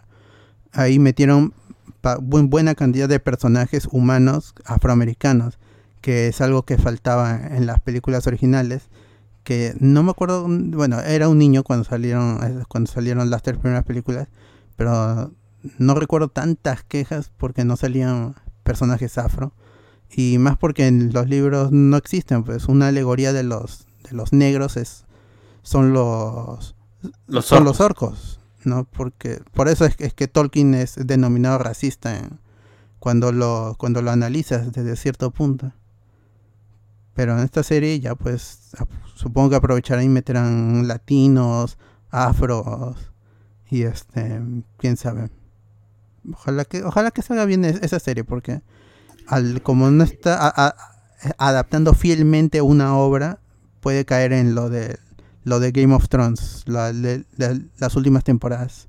ahí 0.73 0.99
metieron 0.99 1.55
buena 2.23 2.75
cantidad 2.75 3.09
de 3.09 3.21
personajes 3.21 3.89
humanos 3.91 4.55
afroamericanos, 4.65 5.59
que 6.01 6.29
es 6.29 6.41
algo 6.41 6.63
que 6.63 6.79
faltaba 6.79 7.35
en 7.37 7.67
las 7.67 7.81
películas 7.81 8.27
originales, 8.27 8.89
que 9.45 9.75
no 9.81 10.03
me 10.03 10.11
acuerdo, 10.11 10.47
bueno, 10.47 11.01
era 11.01 11.29
un 11.29 11.39
niño 11.39 11.63
cuando 11.63 11.85
salieron, 11.85 12.39
eh, 12.43 12.65
cuando 12.69 12.91
salieron 12.91 13.31
las 13.31 13.43
tres 13.43 13.59
primeras 13.59 13.85
películas, 13.85 14.29
pero 14.77 15.33
no 15.79 15.95
recuerdo 15.95 16.29
tantas 16.29 16.85
quejas 16.85 17.31
porque 17.37 17.65
no 17.65 17.77
salían 17.77 18.35
personajes 18.63 19.19
afro 19.19 19.53
y 20.11 20.39
más 20.39 20.57
porque 20.57 20.87
en 20.87 21.13
los 21.13 21.29
libros 21.29 21.73
no 21.73 21.97
existen, 21.97 22.45
pues 22.45 22.67
una 22.67 22.89
alegoría 22.89 23.33
de 23.33 23.43
los 23.43 23.87
de 24.05 24.17
los 24.17 24.33
negros 24.33 24.77
es 24.77 25.05
son 25.63 25.93
los, 25.93 26.75
los 27.27 27.45
son 27.45 27.65
los 27.65 27.81
orcos, 27.81 28.41
¿no? 28.65 28.85
Porque 28.85 29.41
por 29.53 29.69
eso 29.69 29.85
es, 29.85 29.97
es 29.99 30.15
que 30.15 30.29
Tolkien 30.29 30.75
es 30.75 30.95
denominado 30.97 31.59
racista 31.59 32.19
cuando 32.99 33.33
lo 33.33 33.77
cuando 33.79 34.03
lo 34.03 34.11
analizas 34.11 34.73
desde 34.73 34.97
cierto 34.97 35.31
punto. 35.31 35.73
Pero 37.19 37.37
en 37.37 37.43
esta 37.43 37.65
serie 37.65 37.99
ya 37.99 38.15
pues 38.15 38.71
supongo 39.17 39.51
que 39.51 39.57
aprovecharán 39.57 40.05
y 40.05 40.09
meterán 40.09 40.87
latinos, 40.87 41.77
afros 42.11 43.11
y 43.69 43.83
este, 43.83 44.41
quién 44.77 44.97
sabe. 44.97 45.29
Ojalá 46.33 46.65
que 46.65 46.85
ojalá 46.85 47.11
que 47.11 47.23
salga 47.23 47.45
bien 47.45 47.65
esa 47.65 47.99
serie 47.99 48.23
porque 48.23 48.63
al, 49.27 49.63
como 49.63 49.91
no 49.91 50.05
está 50.05 50.77
adaptando 51.39 51.93
fielmente 51.95 52.63
una 52.63 52.97
obra, 52.97 53.41
puede 53.81 54.05
caer 54.05 54.33
en 54.33 54.55
lo 54.55 54.71
de 54.71 55.01
lo 55.43 55.59
de 55.59 55.73
Game 55.73 55.93
of 55.97 56.09
Thrones, 56.09 56.67
las 56.69 57.97
últimas 57.97 58.23
temporadas. 58.23 58.87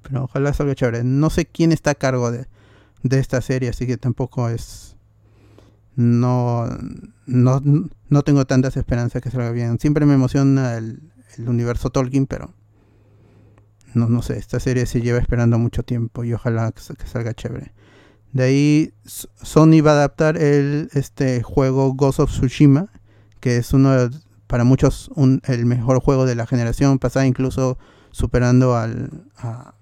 Pero 0.00 0.24
ojalá 0.24 0.54
salga 0.54 0.74
chévere. 0.74 1.04
No 1.04 1.28
sé 1.28 1.44
quién 1.44 1.72
está 1.72 1.90
a 1.90 1.94
cargo 1.94 2.30
de, 2.30 2.46
esta 3.02 3.42
serie, 3.42 3.68
así 3.68 3.86
que 3.86 3.98
tampoco 3.98 4.48
es. 4.48 4.91
No, 5.94 6.66
no, 7.26 7.62
no 8.08 8.22
tengo 8.22 8.44
tantas 8.46 8.76
esperanzas 8.76 9.22
que 9.22 9.30
salga 9.30 9.50
bien. 9.50 9.78
Siempre 9.78 10.06
me 10.06 10.14
emociona 10.14 10.76
el, 10.76 11.00
universo 11.38 11.90
Tolkien, 11.90 12.26
pero 12.26 12.54
no, 13.94 14.08
no 14.08 14.22
sé, 14.22 14.36
esta 14.36 14.60
serie 14.60 14.86
se 14.86 15.00
lleva 15.00 15.18
esperando 15.18 15.58
mucho 15.58 15.82
tiempo 15.82 16.24
y 16.24 16.34
ojalá 16.34 16.72
que 16.72 17.06
salga 17.06 17.34
chévere. 17.34 17.72
De 18.32 18.44
ahí 18.44 18.94
Sony 19.04 19.82
va 19.84 19.90
a 19.90 19.94
adaptar 19.94 20.38
el 20.38 20.88
este 20.94 21.42
juego 21.42 21.92
Ghost 21.92 22.20
of 22.20 22.30
Tsushima, 22.30 22.88
que 23.40 23.58
es 23.58 23.74
uno 23.74 24.10
para 24.46 24.64
muchos 24.64 25.10
el 25.44 25.66
mejor 25.66 26.00
juego 26.00 26.24
de 26.24 26.34
la 26.34 26.46
generación 26.46 26.98
pasada, 26.98 27.26
incluso 27.26 27.78
superando 28.10 28.74
al, 28.76 29.26
a, 29.36 29.74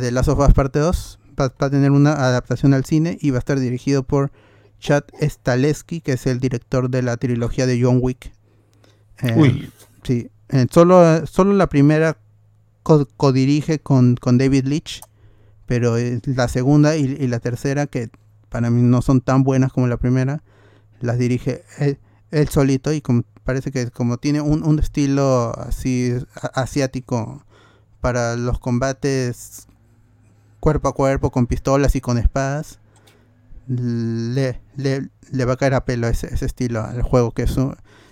The 0.00 0.12
Last 0.12 0.28
of 0.28 0.38
Us 0.38 0.54
Parte 0.54 0.78
2. 0.78 1.18
Va, 1.40 1.52
a 1.58 1.70
tener 1.70 1.90
una 1.90 2.12
adaptación 2.12 2.74
al 2.74 2.84
cine 2.84 3.18
y 3.20 3.30
va 3.30 3.36
a 3.36 3.40
estar 3.40 3.58
dirigido 3.58 4.04
por 4.04 4.30
Chad 4.78 5.04
Staleski, 5.20 6.00
que 6.00 6.12
es 6.12 6.26
el 6.26 6.40
director 6.40 6.90
de 6.90 7.02
la 7.02 7.16
trilogía 7.16 7.66
de 7.66 7.82
John 7.82 7.98
Wick. 8.00 8.32
Eh, 9.22 9.34
Uy. 9.36 9.70
Sí, 10.02 10.30
eh, 10.50 10.66
solo, 10.70 11.26
solo 11.26 11.54
la 11.54 11.68
primera 11.68 12.18
codirige 13.16 13.78
con, 13.78 14.16
con 14.16 14.36
David 14.36 14.66
Leitch 14.66 15.00
pero 15.66 15.96
la 16.24 16.48
segunda 16.48 16.96
y, 16.96 17.26
la 17.26 17.40
tercera, 17.40 17.86
que 17.86 18.10
para 18.48 18.70
mí 18.70 18.82
no 18.82 19.02
son 19.02 19.20
tan 19.20 19.42
buenas 19.42 19.72
como 19.72 19.86
la 19.86 19.96
primera, 19.96 20.42
las 21.00 21.18
dirige 21.18 21.64
él, 21.78 22.48
solito 22.48 22.92
y 22.92 23.00
como, 23.00 23.22
parece 23.44 23.70
que 23.70 23.90
como 23.90 24.18
tiene 24.18 24.40
un, 24.40 24.78
estilo 24.78 25.52
así 25.58 26.14
asiático 26.54 27.44
para 28.00 28.36
los 28.36 28.58
combates 28.58 29.68
cuerpo 30.60 30.88
a 30.88 30.94
cuerpo 30.94 31.30
con 31.30 31.46
pistolas 31.46 31.96
y 31.96 32.00
con 32.00 32.18
espadas, 32.18 32.78
le, 33.66 34.60
le, 34.76 35.44
va 35.44 35.54
a 35.54 35.56
caer 35.56 35.74
a 35.74 35.84
pelo 35.84 36.08
ese, 36.08 36.32
estilo 36.44 36.82
al 36.82 37.02
juego 37.02 37.32
que 37.32 37.42
es 37.42 37.56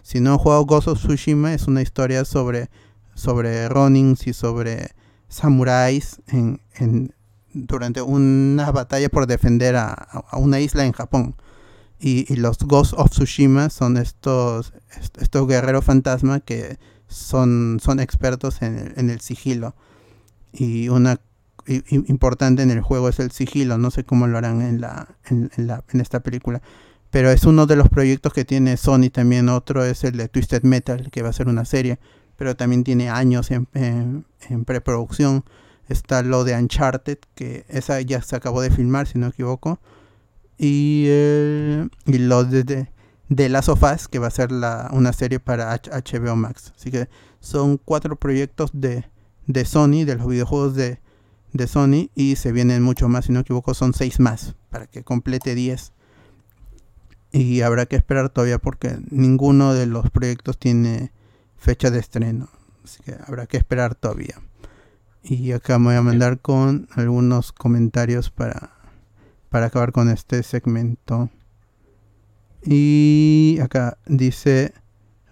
si 0.03 0.21
no 0.21 0.39
juego 0.39 0.65
Ghost 0.65 0.89
of 0.89 0.99
Tsushima 0.99 1.55
es 1.55 1.69
una 1.69 1.83
historia 1.83 2.25
sobre 2.25 2.71
sobre 3.15 3.69
ronins 3.69 4.27
y 4.27 4.33
sobre 4.33 4.91
samuráis 5.29 6.21
en, 6.29 6.61
en, 6.75 7.15
durante 7.55 8.03
una 8.03 8.71
batalla 8.71 9.09
por 9.09 9.27
defender 9.27 9.77
a, 9.77 10.25
una 10.33 10.61
isla 10.61 10.85
en 10.85 10.93
Japón. 10.93 11.37
Y, 11.99 12.35
los 12.35 12.59
Ghosts 12.59 12.95
of 12.99 13.11
Tsushima 13.11 13.71
son 13.71 13.97
estos, 13.97 14.73
estos 15.21 15.47
guerreros 15.47 15.85
fantasma 15.85 16.41
que 16.41 16.79
son, 17.07 17.79
son 17.81 18.01
expertos 18.01 18.61
en, 18.63 19.11
el 19.11 19.21
sigilo. 19.21 19.77
Y 20.53 20.89
una 20.89 21.21
importante 21.67 22.63
en 22.63 22.71
el 22.71 22.81
juego 22.81 23.09
es 23.09 23.19
el 23.19 23.31
sigilo. 23.31 23.79
No 23.79 23.91
sé 23.91 24.05
cómo 24.05 24.27
lo 24.27 24.39
harán 24.39 24.63
en, 24.63 24.81
la, 24.81 25.09
en, 25.27 25.51
la, 25.57 25.85
en 25.93 26.01
esta 26.01 26.21
película. 26.21 26.63
Pero 27.11 27.31
es 27.31 27.45
uno 27.45 27.67
de 27.67 27.77
los 27.77 27.89
proyectos 27.89 28.33
que 28.33 28.45
tiene 28.45 28.77
Sony 28.77 29.11
también. 29.13 29.49
Otro 29.49 29.85
es 29.85 30.03
el 30.05 30.17
de 30.17 30.29
Twisted 30.29 30.63
Metal, 30.63 31.11
que 31.11 31.23
va 31.23 31.29
a 31.29 31.33
ser 31.33 31.49
una 31.49 31.65
serie. 31.65 31.99
Pero 32.37 32.57
también 32.57 32.85
tiene 32.85 33.11
años 33.11 33.51
en, 33.51 33.69
en 33.75 34.65
preproducción. 34.65 35.45
Está 35.89 36.23
lo 36.23 36.45
de 36.45 36.55
Uncharted, 36.57 37.19
que 37.35 37.65
esa 37.69 38.01
ya 38.01 38.23
se 38.23 38.37
acabó 38.37 38.63
de 38.63 38.71
filmar, 38.71 39.07
si 39.07 39.19
no 39.19 39.29
equivoco. 39.29 39.79
y, 40.59 41.07
eh, 41.09 41.89
y 42.07 42.19
lo 42.19 42.45
de, 42.45 42.63
de, 42.65 42.89
de 43.29 43.49
Last 43.49 43.69
of 43.69 43.83
Us, 43.83 44.09
que 44.09 44.19
va 44.19 44.29
a 44.29 44.31
ser 44.31 44.53
la, 44.53 44.89
una 44.93 45.13
serie 45.13 45.41
para 45.41 45.75
HBO 45.75 46.37
Max. 46.37 46.73
Así 46.77 46.91
que 46.91 47.09
son 47.41 47.79
cuatro 47.79 48.17
proyectos 48.17 48.71
de, 48.73 49.05
de 49.47 49.65
Sony, 49.65 50.05
de 50.05 50.17
los 50.17 50.29
videojuegos 50.29 50.75
de, 50.77 51.01
de 51.53 51.67
Sony, 51.67 52.11
y 52.15 52.37
se 52.37 52.53
vienen 52.53 52.83
mucho 52.83 53.09
más, 53.09 53.27
si 53.27 53.33
no 53.33 53.39
me 53.39 53.43
equivoco, 53.43 53.75
son 53.75 53.95
seis 53.95 54.21
más, 54.21 54.55
para 54.71 54.87
que 54.87 55.03
complete 55.03 55.55
10. 55.55 55.93
Y 57.33 57.63
habrá 57.63 57.87
que 57.87 57.97
esperar 57.97 58.29
todavía 58.29 58.59
porque 58.59 58.99
ninguno 59.11 59.73
de 59.73 59.87
los 59.87 60.11
proyectos 60.11 60.59
tiene 60.59 61.13
fecha 61.57 61.91
de 61.91 61.99
estreno. 61.99 62.49
Así 62.85 63.03
que 63.03 63.17
habrá 63.27 63.47
que 63.47 63.57
esperar 63.57 63.95
todavía. 63.95 64.41
Y 65.23 65.53
acá 65.53 65.79
me 65.79 65.87
voy 65.87 65.95
a 65.95 66.03
mandar 66.03 66.41
con 66.41 66.89
algunos 66.91 67.53
comentarios 67.53 68.31
para, 68.31 68.73
para 69.49 69.67
acabar 69.67 69.93
con 69.93 70.11
este 70.11 70.43
segmento. 70.43 71.31
Y 72.65 73.59
acá 73.63 73.99
dice 74.07 74.75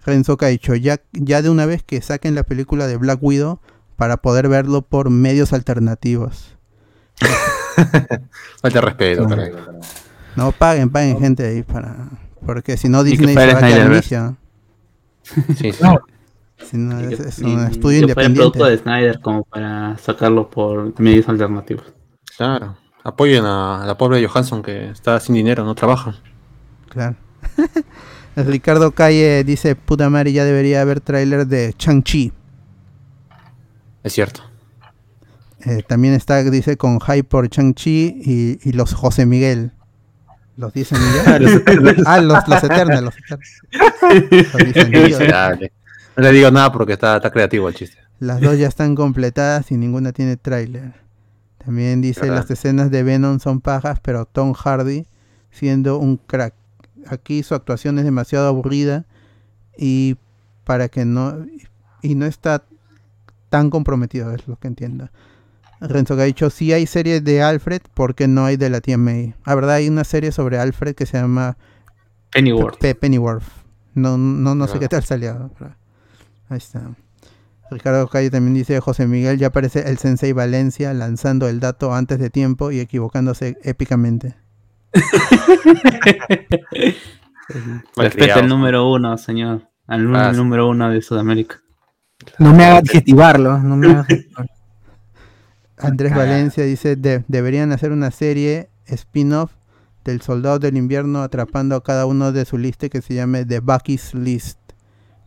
Renzo 0.03 0.37
Caicho, 0.37 0.75
ya, 0.75 1.01
ya 1.11 1.41
de 1.41 1.49
una 1.49 1.65
vez 1.65 1.83
que 1.83 2.01
saquen 2.01 2.35
la 2.35 2.43
película 2.43 2.87
de 2.87 2.97
Black 2.97 3.21
Widow 3.21 3.59
para 4.01 4.17
poder 4.17 4.49
verlo 4.49 4.81
por 4.81 5.11
medios 5.11 5.53
alternativos. 5.53 6.57
Falta 8.59 8.81
respeto, 8.81 9.27
caray. 9.27 9.51
No 10.35 10.51
paguen, 10.53 10.89
paguen 10.89 11.19
gente 11.19 11.45
ahí 11.45 11.61
para... 11.61 12.09
Porque 12.43 12.77
si 12.77 12.89
no 12.89 13.03
Disney 13.03 13.35
se 13.35 13.53
va 13.53 13.59
a 13.59 13.61
quedar 13.61 13.91
inicio. 13.91 14.37
Sí, 15.21 15.43
sí. 15.55 15.71
No. 15.83 15.99
Si 16.67 16.77
no, 16.77 16.99
es, 16.99 17.19
que- 17.19 17.27
es 17.29 17.39
y- 17.39 17.43
un 17.43 17.59
y 17.61 17.71
estudio 17.71 18.07
el 18.07 18.13
producto 18.15 18.65
de 18.65 18.73
independiente. 18.73 18.77
Snyder 18.81 19.19
como 19.21 19.43
para 19.43 19.95
sacarlo 19.99 20.49
por 20.49 20.99
medios 20.99 21.29
alternativos. 21.29 21.85
Claro. 22.35 22.75
Apoyen 23.03 23.45
a 23.45 23.83
la 23.85 23.95
pobre 23.99 24.25
Johansson 24.27 24.63
que 24.63 24.89
está 24.89 25.19
sin 25.19 25.35
dinero, 25.35 25.63
no 25.63 25.75
trabaja. 25.75 26.15
Claro. 26.89 27.17
Ricardo 28.35 28.93
Calle 28.93 29.43
dice, 29.43 29.75
puta 29.75 30.09
madre, 30.09 30.33
ya 30.33 30.43
debería 30.43 30.81
haber 30.81 31.01
tráiler 31.01 31.45
de 31.45 31.75
Chang-Chi. 31.77 32.33
Es 34.03 34.13
cierto. 34.13 34.41
Eh, 35.65 35.83
también 35.87 36.13
está, 36.13 36.43
dice, 36.43 36.77
con 36.77 36.99
hype 36.99 37.23
por 37.23 37.47
Chang-Chi 37.49 38.21
y, 38.23 38.59
y 38.67 38.71
los 38.73 38.93
José 38.93 39.25
Miguel. 39.25 39.71
¿Los 40.57 40.73
dice 40.73 40.95
Miguel? 40.97 41.63
ah, 42.05 42.19
los, 42.19 42.47
los 42.47 42.63
Eternos, 42.63 43.03
los 43.03 43.15
Eternos. 43.17 43.45
Los. 44.89 44.89
Miserable. 44.89 45.71
No 46.17 46.23
le 46.23 46.31
digo 46.31 46.51
nada 46.51 46.71
porque 46.71 46.93
está, 46.93 47.17
está 47.17 47.31
creativo 47.31 47.69
el 47.69 47.75
chiste. 47.75 47.97
Las 48.19 48.41
dos 48.41 48.57
ya 48.57 48.67
están 48.67 48.95
completadas 48.95 49.71
y 49.71 49.77
ninguna 49.77 50.11
tiene 50.11 50.37
tráiler. 50.37 50.93
También 51.63 52.01
dice, 52.01 52.21
¿Verdad? 52.21 52.37
las 52.37 52.51
escenas 52.51 52.91
de 52.91 53.03
Venom 53.03 53.39
son 53.39 53.61
pajas, 53.61 53.99
pero 54.01 54.25
Tom 54.25 54.53
Hardy 54.53 55.05
siendo 55.51 55.97
un 55.97 56.17
crack. 56.17 56.53
Aquí 57.07 57.43
su 57.43 57.55
actuación 57.55 57.97
es 57.97 58.05
demasiado 58.05 58.47
aburrida 58.47 59.05
y 59.77 60.17
para 60.63 60.89
que 60.89 61.05
no 61.05 61.45
y 62.01 62.15
no 62.15 62.25
está 62.25 62.63
tan 63.51 63.69
comprometido, 63.69 64.31
es 64.33 64.47
lo 64.47 64.55
que 64.57 64.67
entiendo. 64.67 65.09
Renzo 65.79 66.15
que 66.15 66.21
ha 66.23 66.25
dicho, 66.25 66.49
si 66.49 66.73
hay 66.73 66.87
series 66.87 67.23
de 67.23 67.41
Alfred, 67.43 67.81
¿por 67.93 68.15
qué 68.15 68.27
no 68.27 68.45
hay 68.45 68.55
de 68.57 68.69
la 68.69 68.81
tía 68.81 68.97
May? 68.97 69.35
La 69.45 69.53
verdad 69.55 69.75
hay 69.75 69.87
una 69.89 70.03
serie 70.03 70.31
sobre 70.31 70.57
Alfred 70.57 70.95
que 70.95 71.05
se 71.05 71.17
llama 71.19 71.57
Pennyworth. 72.31 72.79
Pe- 72.79 72.95
Pennyworth. 72.95 73.43
No, 73.93 74.17
no, 74.17 74.55
no 74.55 74.67
sé 74.67 74.73
Ya. 74.75 74.79
qué 74.79 74.87
tal 74.87 75.03
salió. 75.03 75.51
pero 75.59 75.75
ahí 76.49 76.57
está. 76.57 76.81
Ricardo 77.69 78.07
Calle 78.07 78.29
también 78.29 78.53
dice, 78.53 78.79
José 78.79 79.07
Miguel 79.07 79.37
ya 79.37 79.47
aparece 79.47 79.89
el 79.89 79.97
Sensei 79.97 80.33
Valencia 80.33 80.93
lanzando 80.93 81.47
el 81.47 81.59
dato 81.59 81.93
antes 81.93 82.19
de 82.19 82.29
tiempo 82.29 82.71
y 82.71 82.79
equivocándose 82.79 83.57
épicamente. 83.63 84.35
Respeta 87.95 88.39
el 88.39 88.47
número 88.47 88.89
uno, 88.89 89.17
señor. 89.17 89.67
Al 89.87 90.15
Ah, 90.15 90.31
sí. 90.31 90.37
número 90.37 90.69
uno 90.69 90.89
de 90.89 91.01
Sudamérica. 91.01 91.59
No 92.39 92.53
me 92.53 92.63
haga 92.65 92.77
adjetivarlo. 92.77 93.57
No 93.59 93.75
me 93.77 93.87
haga 93.91 93.99
adjetivarlo. 94.01 94.51
Andrés. 95.77 96.13
Valencia 96.15 96.63
dice, 96.63 96.95
"De- 96.95 97.23
deberían 97.27 97.71
hacer 97.71 97.91
una 97.91 98.11
serie 98.11 98.69
spin-off 98.85 99.51
del 100.03 100.21
Soldado 100.21 100.59
del 100.59 100.77
Invierno 100.77 101.21
atrapando 101.23 101.75
a 101.75 101.83
cada 101.83 102.05
uno 102.05 102.31
de 102.31 102.45
su 102.45 102.57
lista 102.57 102.89
que 102.89 103.01
se 103.01 103.13
llame 103.15 103.45
The 103.45 103.59
Bucky's 103.59 104.13
List. 104.13 104.59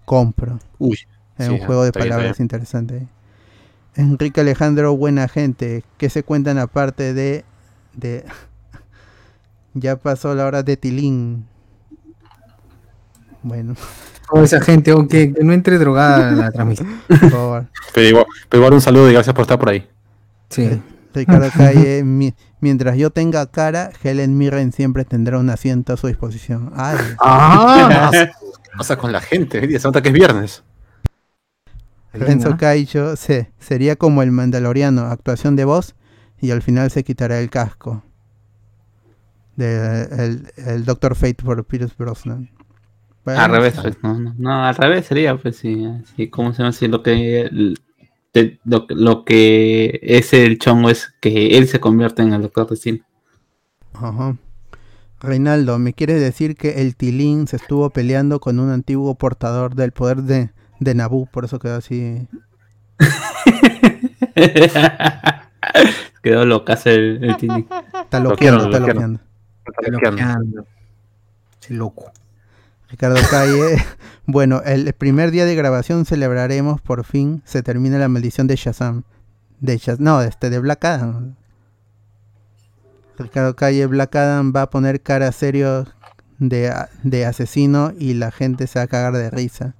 Compro. 0.04 0.58
Uy. 0.78 0.98
Es 1.38 1.46
Sí, 1.46 1.52
un 1.52 1.58
juego 1.58 1.82
de 1.84 1.90
bien, 1.90 2.08
palabras 2.08 2.38
interesante. 2.40 3.08
Enrique 3.96 4.40
Alejandro, 4.40 4.96
buena 4.96 5.26
gente. 5.28 5.82
¿Qué 5.98 6.08
se 6.10 6.22
cuentan 6.22 6.58
aparte 6.58 7.14
de... 7.14 7.44
de 7.94 8.24
ya 9.74 9.96
pasó 9.96 10.34
la 10.34 10.46
hora 10.46 10.62
de 10.62 10.76
Tilín. 10.76 11.46
Bueno, 13.42 13.74
Toda 14.30 14.44
esa 14.44 14.60
gente, 14.60 14.92
oh, 14.92 15.06
que, 15.06 15.32
que 15.32 15.44
no 15.44 15.52
entre 15.52 15.78
drogada 15.78 16.28
a 16.28 16.32
la 16.32 16.50
transmisión. 16.50 17.00
por 17.08 17.30
favor. 17.30 17.66
Pero 17.94 18.08
igual, 18.08 18.26
pero 18.48 18.60
igual 18.60 18.74
un 18.74 18.80
saludo 18.80 19.08
y 19.10 19.12
gracias 19.12 19.34
por 19.34 19.42
estar 19.42 19.58
por 19.58 19.68
ahí. 19.68 19.86
Sí. 20.50 20.80
Ricardo 21.14 21.48
Calle, 21.56 22.02
mi- 22.02 22.34
mientras 22.60 22.96
yo 22.96 23.10
tenga 23.10 23.46
cara, 23.46 23.90
Helen 24.02 24.36
Mirren 24.36 24.72
siempre 24.72 25.04
tendrá 25.04 25.38
un 25.38 25.48
asiento 25.50 25.92
a 25.92 25.96
su 25.96 26.08
disposición. 26.08 26.72
Ay, 26.74 26.96
Ah, 27.20 28.10
¿Qué 28.12 28.30
pasa 28.76 28.96
con 28.96 29.12
la 29.12 29.20
gente? 29.20 29.60
Hoy 29.60 29.68
día 29.68 29.78
Se 29.78 29.86
nota 29.86 30.02
que 30.02 30.08
es 30.08 30.14
viernes. 30.14 30.64
Renzo 32.12 32.50
¿no? 32.50 32.56
Caicho 32.56 33.14
se, 33.16 33.50
sería 33.60 33.94
como 33.96 34.22
el 34.22 34.30
Mandaloriano, 34.32 35.02
actuación 35.06 35.54
de 35.56 35.64
voz 35.64 35.94
y 36.40 36.50
al 36.50 36.62
final 36.62 36.90
se 36.90 37.04
quitará 37.04 37.38
el 37.40 37.50
casco. 37.50 38.02
De, 39.56 40.02
el, 40.18 40.52
el 40.56 40.84
Doctor 40.84 41.14
Fate 41.14 41.42
por 41.44 41.64
Pierce 41.64 41.94
Brosnan. 41.96 42.50
Bueno, 43.24 43.40
al 43.40 43.50
revés, 43.50 43.74
pues, 43.80 43.96
no, 44.02 44.18
no, 44.18 44.34
no, 44.36 44.64
al 44.66 44.74
revés 44.74 45.06
sería, 45.06 45.36
pues 45.36 45.56
sí, 45.56 45.84
así, 45.86 46.28
¿cómo 46.28 46.52
se 46.52 46.58
llama? 46.62 46.72
Si 46.72 46.88
lo 46.88 47.02
que, 47.02 47.42
el- 47.42 47.78
lo, 48.64 48.86
lo 48.90 49.24
que 49.24 50.00
es 50.02 50.32
el 50.34 50.58
chongo 50.58 50.90
es 50.90 51.14
que 51.20 51.56
él 51.56 51.68
se 51.68 51.78
convierte 51.80 52.22
en 52.22 52.32
el 52.32 52.42
doctor 52.42 52.68
de 52.68 52.76
cine. 52.76 53.02
Ajá. 53.94 54.36
Reinaldo, 55.20 55.78
¿me 55.78 55.94
quieres 55.94 56.20
decir 56.20 56.56
que 56.56 56.82
el 56.82 56.96
Tilín 56.96 57.46
se 57.46 57.56
estuvo 57.56 57.88
peleando 57.90 58.40
con 58.40 58.58
un 58.58 58.70
antiguo 58.70 59.14
portador 59.14 59.74
del 59.74 59.92
poder 59.92 60.22
de, 60.22 60.50
de 60.80 60.94
Naboo? 60.94 61.26
Por 61.26 61.44
eso 61.46 61.58
quedó 61.58 61.76
así. 61.76 62.26
Quedó 66.22 66.44
locazo 66.44 66.90
el, 66.90 67.22
el 67.24 67.36
Tini. 67.36 67.66
Está 68.02 68.20
Lo 68.20 68.30
loqueando, 68.30 68.64
está 68.64 68.78
lo 68.80 68.84
quiero. 68.86 69.00
loqueando. 69.00 69.20
Bloqueando. 69.88 70.66
Ese 71.62 71.74
loco. 71.74 72.10
Ricardo 72.94 73.18
Calle. 73.28 73.84
bueno, 74.24 74.62
el 74.64 74.92
primer 74.92 75.32
día 75.32 75.46
de 75.46 75.56
grabación 75.56 76.04
celebraremos 76.06 76.80
por 76.80 77.02
fin 77.02 77.42
se 77.44 77.60
termina 77.60 77.98
la 77.98 78.06
maldición 78.06 78.46
de 78.46 78.54
Shazam. 78.54 79.02
De 79.58 79.78
Shaz- 79.78 79.98
no, 79.98 80.22
este 80.22 80.48
de 80.48 80.60
Black 80.60 80.84
Adam. 80.84 81.34
Ricardo 83.18 83.56
Calle, 83.56 83.86
Black 83.86 84.14
Adam 84.14 84.52
va 84.54 84.62
a 84.62 84.70
poner 84.70 85.00
cara 85.00 85.32
serio 85.32 85.88
de, 86.38 87.26
asesino 87.26 87.92
y 87.98 88.14
la 88.14 88.30
gente 88.30 88.68
se 88.68 88.78
va 88.78 88.84
a 88.84 88.86
cagar 88.86 89.14
de 89.14 89.28
risa. 89.28 89.74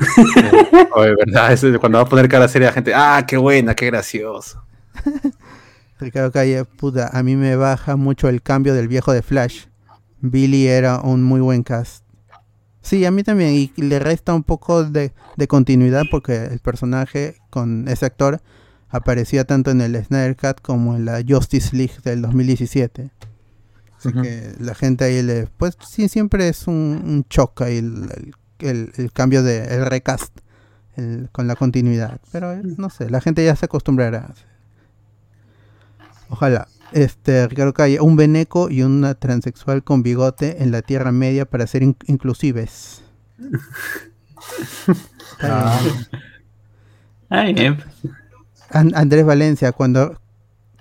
Oye, 0.96 1.14
verdad, 1.14 1.52
eso 1.52 1.68
es 1.68 1.78
cuando 1.78 1.98
va 1.98 2.02
a 2.02 2.08
poner 2.08 2.28
cara 2.28 2.48
seria 2.48 2.68
la 2.68 2.72
gente, 2.72 2.92
ah, 2.92 3.24
qué 3.24 3.36
buena, 3.36 3.76
qué 3.76 3.86
gracioso. 3.86 4.64
Ricardo 6.00 6.32
Calle, 6.32 6.64
puta, 6.64 7.08
a 7.12 7.22
mí 7.22 7.36
me 7.36 7.54
baja 7.54 7.94
mucho 7.94 8.28
el 8.28 8.42
cambio 8.42 8.74
del 8.74 8.88
viejo 8.88 9.12
de 9.12 9.22
Flash. 9.22 9.69
Billy 10.20 10.66
era 10.66 11.00
un 11.00 11.22
muy 11.22 11.40
buen 11.40 11.62
cast. 11.62 12.04
Sí, 12.82 13.04
a 13.04 13.10
mí 13.10 13.22
también, 13.22 13.52
y 13.54 13.72
le 13.82 13.98
resta 13.98 14.32
un 14.34 14.42
poco 14.42 14.84
de, 14.84 15.12
de 15.36 15.48
continuidad 15.48 16.04
porque 16.10 16.44
el 16.46 16.60
personaje 16.60 17.36
con 17.50 17.86
ese 17.88 18.06
actor 18.06 18.40
aparecía 18.88 19.44
tanto 19.44 19.70
en 19.70 19.80
el 19.82 20.02
Snyder 20.04 20.34
Cut 20.36 20.60
como 20.62 20.96
en 20.96 21.04
la 21.04 21.22
Justice 21.26 21.76
League 21.76 21.94
del 22.04 22.22
2017. 22.22 23.10
Así 23.98 24.08
Ujú. 24.08 24.22
que 24.22 24.52
la 24.58 24.74
gente 24.74 25.04
ahí 25.04 25.22
le... 25.22 25.46
Pues 25.46 25.76
sí, 25.86 26.08
siempre 26.08 26.48
es 26.48 26.66
un, 26.66 26.74
un 27.04 27.24
choque 27.28 27.64
ahí 27.64 27.76
el, 27.78 28.08
el- 28.16 28.34
el- 28.68 28.92
el 28.96 29.12
cambio 29.12 29.42
de... 29.42 29.64
el 29.74 29.84
recast 29.86 30.32
el- 30.96 31.28
con 31.32 31.46
la 31.46 31.54
continuidad. 31.56 32.18
Pero 32.32 32.52
eh, 32.52 32.62
no 32.78 32.88
sé, 32.88 33.10
la 33.10 33.20
gente 33.20 33.44
ya 33.44 33.54
se 33.56 33.66
acostumbrará. 33.66 34.32
Ojalá. 36.30 36.66
Este, 36.92 37.46
Ricardo 37.48 37.72
Calle, 37.72 38.00
un 38.00 38.16
veneco 38.16 38.68
y 38.70 38.82
una 38.82 39.14
transexual 39.14 39.84
con 39.84 40.02
bigote 40.02 40.62
en 40.62 40.72
la 40.72 40.82
Tierra 40.82 41.12
Media 41.12 41.44
para 41.44 41.66
ser 41.66 41.82
in- 41.82 41.96
inclusives. 42.06 43.02
Ah. 45.42 45.78
bien. 45.82 46.06
Ay, 47.30 47.54
eh, 47.56 47.76
An- 48.70 48.92
Andrés 48.94 49.24
Valencia, 49.24 49.72
cuando, 49.72 50.18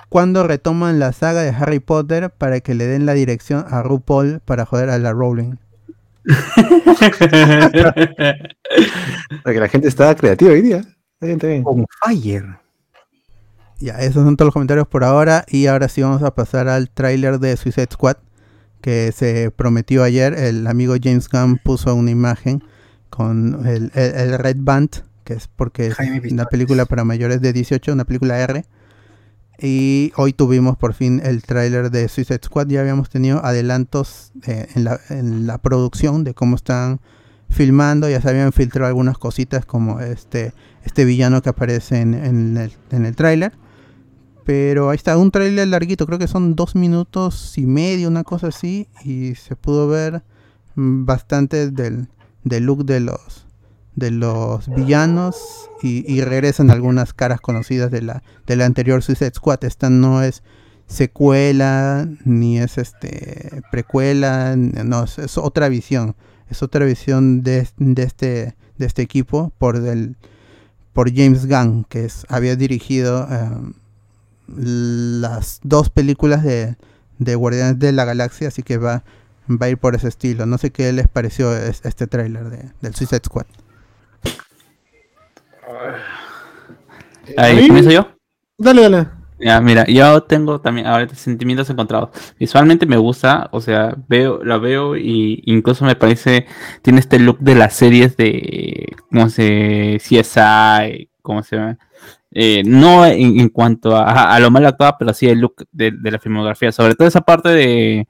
cuando 0.10 0.46
retoman 0.48 1.00
la 1.00 1.14
saga 1.14 1.42
de 1.44 1.50
Harry 1.50 1.80
Potter 1.80 2.30
para 2.30 2.60
que 2.62 2.74
le 2.74 2.88
den 2.88 3.06
la 3.06 3.14
dirección 3.14 3.66
a 3.70 3.82
RuPaul 3.84 4.42
para 4.44 4.66
joder 4.66 4.90
a 4.90 4.98
la 4.98 5.12
Rowling. 5.14 5.56
Porque 9.44 9.60
la 9.60 9.68
gente 9.70 9.88
está 9.88 10.14
creativa 10.16 10.52
hoy 10.52 10.62
día. 10.62 10.78
Está 10.78 11.26
bien, 11.26 11.36
está 11.38 11.48
bien. 11.48 11.64
On 11.66 11.86
fire. 12.06 12.46
Ya, 13.80 13.94
esos 14.00 14.26
son 14.26 14.36
todos 14.36 14.48
los 14.48 14.54
comentarios 14.54 14.88
por 14.88 15.04
ahora. 15.04 15.46
Y 15.48 15.68
ahora 15.68 15.88
sí 15.88 16.02
vamos 16.02 16.22
a 16.24 16.36
pasar 16.36 16.68
al 16.68 16.90
tráiler 16.90 17.40
de 17.40 17.56
Suicide 17.58 17.88
Squad. 17.92 18.18
que 18.82 19.12
se 19.14 19.52
prometió 19.52 20.04
ayer. 20.04 20.34
El 20.34 20.66
amigo 20.68 20.96
James 21.02 21.28
Gunn 21.30 21.58
puso 21.64 21.94
una 21.96 22.12
imagen 22.12 22.64
con 23.10 23.68
el, 23.68 23.92
el- 23.94 24.16
el 24.16 24.38
Red 24.40 24.58
Band, 24.60 24.90
que 25.26 25.34
es 25.34 25.48
porque 25.54 25.88
es 25.88 25.98
una 26.32 26.46
película 26.46 26.86
para 26.86 27.04
mayores 27.04 27.42
de 27.42 27.52
18, 27.52 27.92
una 27.92 28.06
película 28.06 28.40
R. 28.40 28.64
Y 29.62 30.14
hoy 30.16 30.32
tuvimos 30.32 30.78
por 30.78 30.94
fin 30.94 31.20
el 31.24 31.44
tráiler 31.44 31.92
de 31.92 32.08
Suicide 32.08 32.40
Squad. 32.44 32.68
Ya 32.68 32.80
habíamos 32.80 33.10
tenido 33.10 33.44
adelantos 33.44 34.32
eh, 34.48 34.68
en, 34.76 34.86
la, 34.86 35.00
en 35.10 35.46
la 35.48 35.58
producción 35.58 36.24
de 36.24 36.34
cómo 36.34 36.56
están 36.56 37.02
filmando. 37.50 38.10
Ya 38.10 38.22
se 38.22 38.30
habían 38.30 38.54
filtrado 38.54 38.88
algunas 38.88 39.18
cositas 39.18 39.66
como 39.66 40.00
este, 40.00 40.54
este 40.86 41.04
villano 41.04 41.42
que 41.42 41.50
aparece 41.50 42.00
en, 42.00 42.14
en 42.14 42.56
el, 42.56 42.72
en 42.92 43.06
el 43.06 43.16
tráiler. 43.18 43.52
Pero 44.46 44.90
ahí 44.90 44.96
está, 44.96 45.18
un 45.18 45.32
tráiler 45.32 45.68
larguito, 45.68 46.06
creo 46.06 46.18
que 46.18 46.28
son 46.28 46.56
dos 46.56 46.76
minutos 46.76 47.58
y 47.58 47.66
medio, 47.66 48.08
una 48.08 48.24
cosa 48.24 48.48
así. 48.48 48.88
Y 49.04 49.36
se 49.36 49.56
pudo 49.56 49.88
ver 49.88 50.24
mm, 50.76 51.06
bastante 51.06 51.70
del, 51.72 52.08
del 52.44 52.64
look 52.66 52.86
de 52.86 53.00
los 53.00 53.46
de 53.96 54.12
los 54.12 54.74
villanos 54.74 55.70
y, 55.82 56.10
y 56.12 56.22
regresan 56.22 56.72
algunas 56.72 57.14
caras 57.14 57.42
conocidas 57.42 57.92
de 57.92 58.02
la, 58.02 58.24
de 58.48 58.56
la 58.56 58.66
anterior 58.66 59.04
Suicide 59.04 59.34
Squad. 59.36 59.66
Esta 59.66 59.90
no 59.90 60.24
es 60.24 60.42
secuela, 60.88 62.08
ni 62.26 62.60
es 62.60 62.78
este 62.78 63.62
precuela, 63.72 64.56
no, 64.56 65.04
es, 65.04 65.20
es 65.20 65.38
otra 65.38 65.70
visión. 65.70 66.16
Es 66.50 66.64
otra 66.64 66.84
visión 66.86 67.44
de, 67.44 67.68
de 67.78 68.04
este, 68.04 68.56
de 68.78 68.86
este 68.86 69.04
equipo 69.04 69.54
por, 69.60 69.82
del, 69.82 70.18
por 70.94 71.14
James 71.14 71.46
Gunn, 71.46 71.86
que 71.88 72.06
es, 72.06 72.26
había 72.28 72.56
dirigido 72.56 73.28
em, 73.30 73.74
las 74.56 75.60
dos 75.64 75.90
películas 75.90 76.44
de, 76.44 76.76
de 77.18 77.36
Guardianes 77.36 77.80
de 77.80 77.92
la 77.92 78.06
Galaxia, 78.06 78.48
así 78.50 78.64
que 78.64 78.78
va, 78.78 79.04
va 79.50 79.66
a 79.68 79.70
ir 79.70 79.78
por 79.78 79.96
ese 79.96 80.08
estilo. 80.08 80.46
No 80.46 80.58
sé 80.58 80.72
qué 80.72 80.92
les 80.94 81.08
pareció 81.08 81.56
es- 81.56 81.86
este 81.86 82.08
tráiler 82.08 82.50
de, 82.50 82.72
del 82.82 82.96
Suicide 82.96 83.22
Squad. 83.26 83.46
Ahí. 87.38 87.68
¿comienzo 87.68 87.92
yo? 87.92 88.10
Dale, 88.58 88.82
dale. 88.90 89.08
Ya, 89.42 89.62
mira, 89.62 89.86
yo 89.86 90.22
tengo 90.24 90.60
también 90.60 90.86
ahorita 90.88 91.16
sentimientos 91.16 91.70
encontrados. 91.70 92.10
Visualmente 92.38 92.86
me 92.86 92.98
gusta, 92.98 93.48
o 93.54 93.62
sea, 93.62 93.96
veo, 94.10 94.44
la 94.44 94.58
veo 94.58 94.98
y 94.98 95.42
incluso 95.46 95.86
me 95.86 95.96
parece, 95.96 96.46
tiene 96.82 97.00
este 97.00 97.20
look 97.20 97.40
de 97.40 97.56
las 97.56 97.74
series 97.74 98.18
de, 98.18 98.94
¿cómo 99.10 99.30
se, 99.30 99.98
CSI, 100.02 101.10
¿cómo 101.22 101.42
se 101.44 101.56
llama? 101.56 101.78
Eh, 102.32 102.62
no 102.66 103.06
en, 103.06 103.40
en 103.40 103.50
cuanto 103.50 103.96
a, 103.96 104.36
a 104.36 104.40
lo 104.40 104.52
mal 104.52 104.66
actuado, 104.66 104.96
pero 105.00 105.14
sí 105.14 105.28
el 105.28 105.40
look 105.40 105.66
de, 105.72 105.92
de 105.92 106.12
la 106.12 106.20
filmografía, 106.20 106.72
sobre 106.72 106.94
todo 106.96 107.08
esa 107.08 107.22
parte 107.22 107.50
de, 107.50 108.08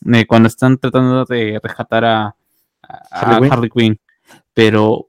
de 0.00 0.26
cuando 0.26 0.46
están 0.48 0.78
tratando 0.78 1.24
de 1.26 1.60
rescatar 1.62 2.04
a, 2.04 2.34
a- 2.82 2.98
Harley 3.10 3.40
Quinn. 3.42 3.52
Harley 3.52 3.70
Quinn. 3.70 4.00
Pero 4.54 5.08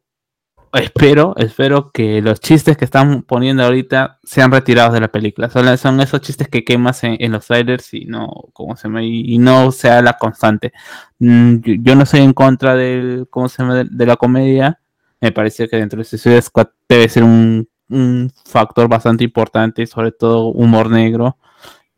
espero, 0.73 1.33
espero 1.37 1.91
que 1.91 2.21
los 2.21 2.39
chistes 2.39 2.77
que 2.77 2.85
están 2.85 3.23
poniendo 3.23 3.63
ahorita 3.63 4.19
sean 4.23 4.51
retirados 4.51 4.93
de 4.93 5.01
la 5.01 5.07
película. 5.09 5.49
Son, 5.49 5.77
son 5.77 5.99
esos 6.01 6.21
chistes 6.21 6.47
que 6.47 6.63
quemas 6.63 7.03
en, 7.03 7.17
en 7.19 7.31
los 7.31 7.45
trailers 7.47 7.93
y 7.93 8.05
no, 8.05 8.27
¿cómo 8.53 8.75
se? 8.75 8.87
Y, 9.01 9.33
y 9.35 9.37
no 9.37 9.71
sea 9.71 10.01
la 10.01 10.13
constante. 10.17 10.73
Mm, 11.19 11.55
yo, 11.61 11.73
yo 11.79 11.95
no 11.95 12.05
soy 12.05 12.21
en 12.21 12.33
contra 12.33 12.75
del, 12.75 13.27
¿cómo 13.29 13.47
se 13.49 13.61
llama? 13.63 13.75
De, 13.75 13.87
de 13.89 14.05
la 14.05 14.17
comedia. 14.17 14.79
Me 15.21 15.31
parece 15.31 15.67
que 15.69 15.77
dentro 15.77 15.99
de 15.99 16.03
Suicide 16.03 16.41
Squad 16.41 16.67
debe 16.89 17.07
ser 17.07 17.23
un, 17.23 17.67
un 17.91 18.31
factor 18.45 18.87
bastante 18.87 19.23
importante, 19.23 19.85
sobre 19.87 20.11
todo 20.11 20.47
humor 20.47 20.89
negro. 20.89 21.37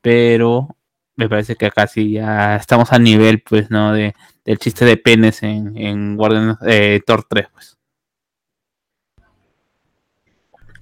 Pero 0.02 0.76
me 1.16 1.30
parece 1.30 1.56
que 1.56 1.72
sí 1.88 2.14
ya 2.14 2.56
estamos 2.56 2.92
al 2.92 3.04
nivel, 3.04 3.42
pues, 3.42 3.70
¿no? 3.70 3.94
De, 3.94 4.16
del 4.44 4.58
chiste 4.58 4.86
de 4.86 4.98
penes 4.98 5.44
en, 5.44 5.78
en 5.78 6.18
Guardian, 6.18 6.58
eh, 6.66 7.02
Thor 7.06 7.26
3, 7.30 7.48
pues. 7.54 7.78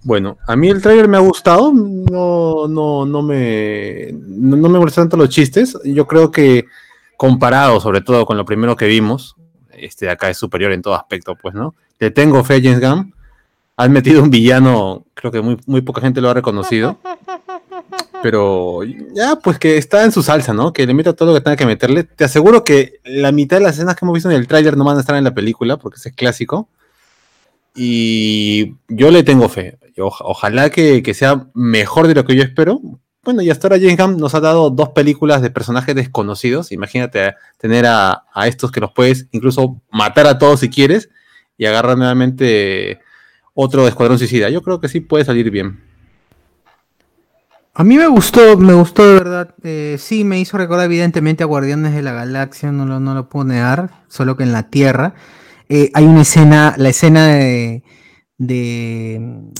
Bueno, 0.03 0.37
a 0.47 0.55
mí 0.55 0.67
el 0.67 0.81
tráiler 0.81 1.07
me 1.07 1.17
ha 1.17 1.19
gustado, 1.19 1.71
no, 1.71 2.67
no, 2.67 3.05
no 3.05 3.21
me, 3.21 4.09
no, 4.11 4.57
me 4.57 4.79
molestan 4.79 5.03
tanto 5.03 5.17
los 5.17 5.29
chistes. 5.29 5.77
Yo 5.83 6.07
creo 6.07 6.31
que 6.31 6.65
comparado, 7.17 7.79
sobre 7.79 8.01
todo 8.01 8.25
con 8.25 8.35
lo 8.35 8.43
primero 8.43 8.75
que 8.75 8.87
vimos, 8.87 9.35
este 9.69 10.05
de 10.05 10.11
acá 10.11 10.29
es 10.29 10.37
superior 10.37 10.71
en 10.71 10.81
todo 10.81 10.95
aspecto, 10.95 11.35
pues, 11.35 11.53
¿no? 11.53 11.75
Le 11.99 12.09
tengo 12.09 12.43
fe 12.43 12.61
James 12.63 12.81
Gunn. 12.81 13.13
Han 13.77 13.91
metido 13.91 14.21
un 14.21 14.29
villano, 14.29 15.05
creo 15.13 15.31
que 15.31 15.41
muy, 15.41 15.57
muy 15.65 15.81
poca 15.81 16.01
gente 16.01 16.21
lo 16.21 16.29
ha 16.29 16.33
reconocido. 16.33 16.99
Pero 18.21 18.83
ya, 18.83 19.37
pues 19.37 19.57
que 19.57 19.77
está 19.77 20.03
en 20.03 20.11
su 20.11 20.21
salsa, 20.21 20.53
¿no? 20.53 20.73
Que 20.73 20.85
le 20.85 20.93
meta 20.93 21.13
todo 21.13 21.29
lo 21.29 21.35
que 21.35 21.41
tenga 21.41 21.57
que 21.57 21.65
meterle. 21.65 22.03
Te 22.03 22.23
aseguro 22.23 22.63
que 22.63 22.99
la 23.03 23.31
mitad 23.31 23.57
de 23.57 23.63
las 23.63 23.75
escenas 23.75 23.95
que 23.95 24.05
hemos 24.05 24.13
visto 24.13 24.29
en 24.29 24.35
el 24.35 24.47
tráiler 24.47 24.77
no 24.77 24.83
van 24.83 24.97
a 24.97 24.99
estar 24.99 25.15
en 25.15 25.23
la 25.23 25.33
película, 25.33 25.77
porque 25.77 25.97
ese 25.97 26.09
es 26.09 26.15
clásico. 26.15 26.69
Y 27.75 28.75
yo 28.87 29.09
le 29.11 29.23
tengo 29.23 29.49
fe. 29.49 29.79
Ojalá 29.97 30.69
que, 30.69 31.01
que 31.01 31.13
sea 31.13 31.47
mejor 31.53 32.07
de 32.07 32.15
lo 32.15 32.25
que 32.25 32.35
yo 32.35 32.43
espero. 32.43 32.79
Bueno, 33.23 33.41
y 33.41 33.49
hasta 33.49 33.67
ahora 33.67 33.79
James 33.79 34.17
nos 34.17 34.35
ha 34.35 34.39
dado 34.39 34.69
dos 34.69 34.89
películas 34.89 35.41
de 35.41 35.49
personajes 35.49 35.95
desconocidos. 35.95 36.71
Imagínate 36.71 37.35
tener 37.57 37.85
a, 37.85 38.25
a 38.33 38.47
estos 38.47 38.71
que 38.71 38.81
los 38.81 38.91
puedes 38.91 39.27
incluso 39.31 39.81
matar 39.91 40.27
a 40.27 40.37
todos 40.37 40.59
si 40.59 40.69
quieres 40.69 41.09
y 41.57 41.65
agarrar 41.65 41.97
nuevamente 41.97 42.99
otro 43.53 43.87
escuadrón 43.87 44.17
suicida. 44.17 44.49
Yo 44.49 44.61
creo 44.61 44.79
que 44.79 44.87
sí 44.89 44.99
puede 44.99 45.25
salir 45.25 45.49
bien. 45.51 45.79
A 47.73 47.83
mí 47.85 47.95
me 47.97 48.07
gustó, 48.07 48.57
me 48.57 48.73
gustó 48.73 49.07
de 49.07 49.13
verdad. 49.13 49.55
Eh, 49.63 49.95
sí, 49.97 50.23
me 50.25 50.39
hizo 50.39 50.57
recordar 50.57 50.85
evidentemente 50.85 51.43
a 51.43 51.47
Guardianes 51.47 51.93
de 51.93 52.01
la 52.01 52.11
Galaxia, 52.11 52.71
no 52.71 52.85
lo, 52.85 52.99
no 52.99 53.13
lo 53.15 53.29
puedo 53.29 53.45
negar, 53.45 54.03
solo 54.09 54.35
que 54.35 54.43
en 54.43 54.51
la 54.51 54.69
Tierra. 54.69 55.13
Eh, 55.69 55.89
hay 55.93 56.03
una 56.05 56.21
escena, 56.23 56.73
la 56.77 56.89
escena 56.89 57.27
de, 57.27 57.83
de 58.37 59.19
mm, 59.21 59.51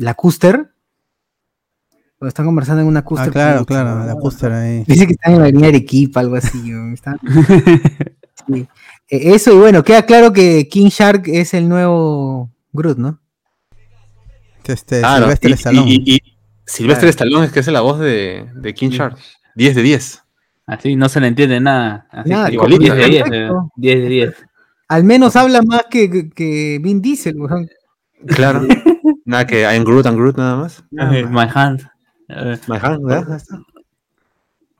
la 0.00 0.12
Custer, 0.14 0.70
cuando 2.18 2.28
están 2.28 2.44
conversando 2.44 2.82
en 2.82 2.88
una 2.88 3.02
Custer. 3.02 3.28
Ah, 3.28 3.32
claro, 3.32 3.64
claro, 3.64 4.04
la 4.04 4.14
póster 4.16 4.52
ahí. 4.52 4.84
Dice 4.86 5.06
que 5.06 5.12
están 5.14 5.32
en 5.32 5.38
la 5.38 5.44
avenida 5.44 5.68
Arequipa, 5.68 6.20
algo 6.20 6.36
así. 6.36 6.70
Está- 6.92 7.16
sí. 8.46 8.68
Eh, 9.10 9.34
Eso, 9.34 9.52
y 9.52 9.58
bueno, 9.58 9.82
queda 9.82 10.04
claro 10.06 10.32
que 10.32 10.68
King 10.68 10.88
Shark 10.88 11.24
es 11.26 11.52
el 11.54 11.68
nuevo 11.68 12.50
Groot, 12.72 12.98
¿no? 12.98 13.20
Este, 14.64 15.00
Claro, 15.00 15.22
Sylvester 15.24 15.50
y- 15.50 15.54
Stallone. 15.54 15.90
Y, 15.90 15.94
y- 16.04 16.14
y 16.14 16.20
Sylvester 16.64 17.00
Claro. 17.02 17.10
Stallone 17.10 17.46
es 17.46 17.52
que 17.52 17.60
es 17.60 17.66
la 17.68 17.80
voz 17.80 17.98
de, 17.98 18.46
de 18.54 18.74
King 18.74 18.90
Sí. 18.90 18.98
Shark. 18.98 19.18
10 19.56 19.74
de 19.74 19.82
10. 19.82 20.22
Así 20.66 20.94
no 20.94 21.08
se 21.08 21.20
le 21.20 21.26
entiende 21.26 21.58
nada. 21.60 22.06
Así 22.12 22.30
Nada, 22.30 22.46
que 22.48 22.54
igualito. 22.54 22.82
10 22.82 22.94
de 22.94 23.04
10. 23.06 23.22
Perfecto. 23.24 23.54
eh, 23.66 23.70
10 23.76 23.98
de 24.02 24.08
10. 24.08 24.34
Al 24.88 25.04
menos 25.04 25.34
habla 25.34 25.62
más 25.62 25.86
que, 25.90 26.08
que- 26.08 26.30
que 26.30 26.78
Vin 26.80 27.02
Diesel, 27.02 27.40
weón. 27.40 27.68
Claro. 28.28 28.62
nada 29.24 29.46
que 29.46 29.62
I'm 29.62 29.82
Groot 29.84 30.06
and 30.06 30.16
Groot 30.16 30.36
nada 30.36 30.56
más. 30.56 30.84
Eh, 30.92 31.26
My 31.28 31.46
hand. 31.52 31.82
My 32.68 32.76
hand, 32.80 33.04
¿verdad? 33.04 33.40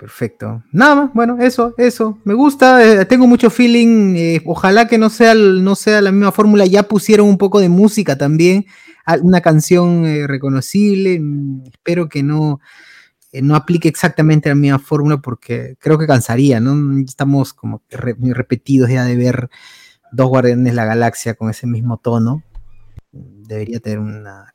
Perfecto. 0.01 0.65
Nada 0.73 0.95
más, 0.95 1.11
bueno, 1.13 1.37
eso, 1.41 1.75
eso. 1.77 2.19
Me 2.25 2.33
gusta, 2.33 2.83
eh, 3.03 3.05
tengo 3.05 3.27
mucho 3.27 3.51
feeling. 3.51 4.15
eh, 4.17 4.43
ojalá 4.47 4.89
que 4.89 4.97
no 4.97 5.11
sea, 5.11 5.35
no 5.35 5.75
sea 5.75 6.01
la 6.01 6.11
misma 6.11 6.33
fórmula. 6.33 6.65
Ya 6.65 6.85
pusieron 6.85 7.29
un 7.29 7.37
poco 7.37 7.61
de 7.61 7.69
música 7.69 8.17
también. 8.17 8.65
Una 9.23 9.43
canción 9.43 10.07
eh, 10.07 10.27
reconocible. 10.27 11.21
mm, 11.21 11.65
espero 11.71 12.09
que 12.09 12.23
no, 12.23 12.61
no 13.43 13.55
aplique 13.55 13.89
exactamente 13.89 14.49
la 14.49 14.55
misma 14.55 14.79
fórmula 14.79 15.19
porque 15.19 15.77
creo 15.79 15.99
que 15.99 16.07
cansaría, 16.07 16.61
¿no? 16.61 16.99
Estamos 17.05 17.53
como 17.53 17.83
re- 17.91 18.17
repetidos 18.33 18.89
ya 18.89 19.05
de 19.05 19.17
ver 19.17 19.51
dos 20.13 20.29
guardianes 20.31 20.65
de 20.65 20.73
la 20.73 20.87
galaxia 20.87 21.35
con 21.35 21.51
ese 21.51 21.67
mismo 21.67 21.99
tono. 21.99 22.43
Debería 23.13 23.81
tener 23.81 23.99
una, 23.99 24.55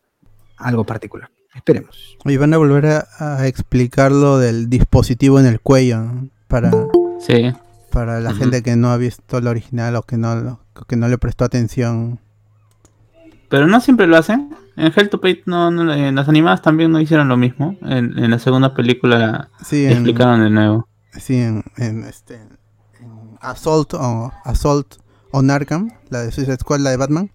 algo 0.58 0.86
particular. 0.86 1.30
Esperemos. 1.56 2.18
Oye, 2.26 2.38
van 2.38 2.54
a 2.54 2.58
volver 2.58 2.86
a, 2.88 3.08
a 3.20 3.48
explicar 3.48 4.12
lo 4.12 4.38
del 4.38 4.70
dispositivo 4.70 5.40
en 5.40 5.46
el 5.46 5.60
cuello 5.62 6.00
¿no? 6.02 6.30
para, 6.48 6.72
Sí. 7.20 7.54
para 7.92 8.20
la 8.20 8.34
gente 8.34 8.62
que 8.62 8.76
no 8.76 8.90
ha 8.92 8.98
visto 8.98 9.38
el 9.38 9.48
original 9.48 9.96
o 9.96 10.04
que 10.04 10.18
no, 10.18 10.36
lo- 10.36 10.60
que 10.88 10.96
no 10.98 11.08
le 11.08 11.18
prestó 11.18 11.46
atención. 11.46 12.20
Pero 13.50 13.68
no 13.68 13.80
siempre 13.80 14.08
lo 14.08 14.18
hacen. 14.18 14.54
En 14.76 14.92
Hell 14.96 15.10
to 15.10 15.22
Pay 15.22 15.44
no, 15.46 15.72
no, 15.72 15.94
en 15.94 16.16
las 16.16 16.28
animadas 16.28 16.62
también 16.62 16.92
no 16.92 17.00
hicieron 17.00 17.30
lo 17.30 17.38
mismo. 17.38 17.78
En, 17.84 18.18
en 18.20 18.32
la 18.32 18.40
segunda 18.40 18.74
película 18.74 19.18
la 19.18 19.50
Sí, 19.64 19.86
en, 19.86 19.92
explicaron 19.94 20.42
de 20.42 20.50
nuevo. 20.50 20.88
sí, 21.14 21.38
en, 21.38 21.64
en, 21.78 22.04
este, 22.04 22.36
en 22.36 23.38
Assault 23.40 23.94
o 23.94 24.34
Assault 24.44 24.96
on 25.32 25.50
Arkham, 25.50 25.92
la 26.10 26.22
de 26.22 26.32
Suicide 26.32 26.58
Squad, 26.58 26.80
la 26.80 26.90
de 26.90 26.98
Batman. 26.98 27.32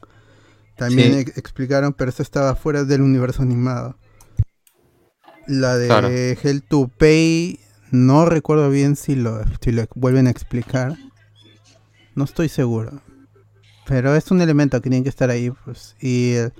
También 0.77 1.13
Sí. 1.25 1.33
explicaron, 1.37 1.93
pero 1.95 2.11
eso 2.11 2.23
estaba 2.23 2.55
fuera 2.55 2.85
del 2.85 3.01
universo 3.03 3.43
animado. 3.43 3.97
La 5.51 5.77
de 5.77 5.87
Claro. 5.89 6.09
Hell 6.09 6.63
to 6.63 6.89
Pay, 6.97 7.59
no 7.91 8.25
recuerdo 8.25 8.71
bien 8.71 8.95
si 8.95 9.17
lo, 9.17 9.43
si 9.61 9.73
lo 9.73 9.85
vuelven 9.97 10.29
a 10.29 10.31
explicar. 10.31 10.97
No 12.15 12.23
estoy 12.23 12.49
seguro. 12.49 13.03
Pero 13.85 14.15
es 14.15 14.31
un 14.31 14.41
elemento 14.43 14.81
que 14.81 14.91
tiene 14.91 15.03
que 15.03 15.09
estar 15.09 15.29
ahí. 15.29 15.51
Pues, 15.65 15.97
y 16.01 16.35
eh, 16.35 16.53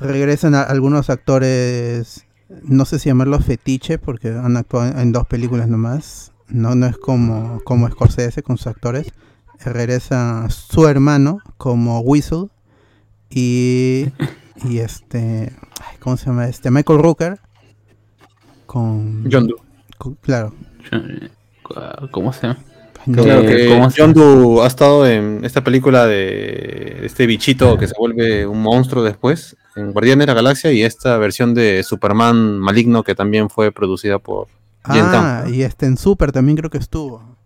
regresan 0.00 0.56
a 0.56 0.62
algunos 0.62 1.08
actores, 1.08 2.26
no 2.64 2.84
sé 2.84 2.98
si 2.98 3.10
llamarlos 3.10 3.44
fetiche, 3.44 3.98
porque 3.98 4.30
han 4.30 4.56
actuado 4.56 4.98
en 4.98 5.12
dos 5.12 5.28
películas 5.28 5.68
nomás. 5.68 6.32
no, 6.48 6.74
no 6.74 6.86
es 6.86 6.98
como, 6.98 7.60
como 7.62 7.88
Scorsese 7.88 8.42
con 8.42 8.56
sus 8.58 8.66
actores. 8.66 9.12
Regresa 9.64 10.50
su 10.50 10.88
hermano 10.88 11.38
como 11.56 12.00
Whistle 12.00 12.48
y, 13.30 14.06
y 14.64 14.78
este, 14.78 15.52
¿cómo 16.00 16.16
se 16.16 16.26
llama? 16.26 16.48
Este 16.48 16.72
Michael 16.72 16.98
Rooker 16.98 17.40
con, 18.68 19.28
John 19.32 19.48
Doe. 19.48 19.56
con- 19.98 20.14
claro. 20.16 20.54
¿Cómo 22.12 22.32
se 22.32 22.46
llama? 22.46 22.58
No, 23.06 23.22
Claro 23.22 23.40
Eh, 23.42 23.46
que 23.46 23.68
¿cómo 23.68 23.90
se- 23.90 24.00
John 24.02 24.12
Doe 24.12 24.62
ha 24.62 24.66
estado 24.66 25.06
en 25.06 25.44
esta 25.44 25.62
película 25.64 26.06
de 26.06 27.00
este 27.04 27.26
bichito 27.26 27.78
que 27.78 27.86
se 27.88 27.94
vuelve 27.98 28.46
un 28.46 28.60
monstruo 28.62 29.02
después, 29.02 29.56
en 29.76 29.92
Guardianes 29.92 30.26
de 30.26 30.32
la 30.32 30.34
Galaxia, 30.34 30.72
y 30.72 30.82
esta 30.82 31.16
versión 31.18 31.54
de 31.54 31.82
Superman 31.82 32.58
maligno 32.58 33.02
que 33.02 33.14
también 33.14 33.48
fue 33.50 33.72
producida 33.72 34.18
por 34.18 34.48
ah, 34.84 35.44
y 35.48 35.62
este 35.62 35.86
en 35.86 35.96
Super 35.96 36.32
también 36.32 36.56
creo 36.56 36.70
que 36.70 36.78
estuvo. 36.78 37.36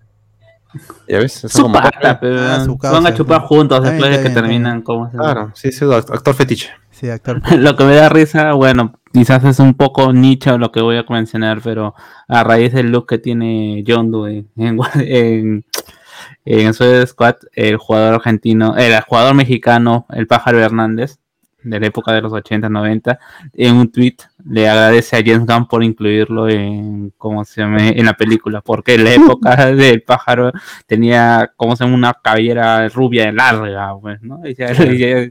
¿Ya 1.09 1.19
ves? 1.19 1.37
Eso 1.45 1.49
Su 1.49 1.63
como- 1.63 1.75
pata, 1.75 2.19
pero 2.19 2.41
Ah, 2.41 2.65
su 2.65 2.77
van 2.79 2.95
a 2.95 3.01
causa. 3.01 3.15
chupar 3.15 3.43
juntos 3.43 3.83
después 3.85 4.11
de 4.17 4.23
que 4.23 4.31
terminan. 4.31 4.81
¿cómo 4.83 5.11
se 5.11 5.17
llama? 5.17 5.33
Claro, 5.33 5.51
sí, 5.55 5.71
sí, 5.71 5.85
actor 5.85 6.35
fetiche. 6.35 6.71
Lo 7.59 7.77
que 7.77 7.85
me 7.85 7.95
da 7.95 8.09
risa, 8.09 8.53
bueno, 8.53 8.95
quizás 9.13 9.45
es 9.45 9.59
un 9.59 9.75
poco 9.75 10.13
nicho 10.13 10.59
lo 10.59 10.73
que 10.73 10.81
voy 10.81 10.97
a 10.97 11.05
mencionar, 11.09 11.61
pero 11.63 11.95
a 12.29 12.45
raíz 12.45 12.73
del 12.73 12.91
look 12.91 13.07
que 13.09 13.19
tiene 13.19 13.85
John 13.87 14.11
Doe 14.11 14.47
en, 14.57 14.79
en, 14.95 15.65
en 16.45 16.75
Squad, 17.07 17.37
el 17.53 17.77
jugador 17.77 18.15
argentino, 18.15 18.77
el 18.77 19.01
jugador 19.03 19.35
mexicano, 19.35 20.07
el 20.11 20.27
pájaro 20.27 20.61
Hernández, 20.61 21.19
de 21.65 21.81
la 21.81 21.87
época 21.87 22.13
de 22.13 22.21
los 22.23 22.33
80, 22.33 22.69
90, 22.69 23.19
en 23.55 23.75
un 23.77 23.91
tweet 23.91 24.17
le 24.45 24.69
agradece 24.69 25.17
a 25.17 25.23
James 25.25 25.47
Gunn 25.47 25.67
por 25.69 25.83
incluirlo 25.85 26.49
en, 26.49 27.13
¿cómo 27.17 27.45
se 27.45 27.61
llama? 27.61 27.89
en 27.89 28.05
la 28.05 28.15
película, 28.15 28.61
porque 28.61 28.95
en 28.95 29.05
la 29.05 29.13
época 29.15 29.67
del 29.73 30.03
pájaro 30.03 30.53
tenía, 30.87 31.53
¿cómo 31.57 31.77
se 31.77 31.85
llama? 31.85 31.97
Una 31.97 32.15
cabellera 32.23 32.89
rubia 32.89 33.31
larga, 33.33 33.95
pues, 34.01 34.21
¿no? 34.23 34.41
Y 34.47 34.55
ya- 34.55 34.73
y 34.73 34.99
ya- 34.99 35.31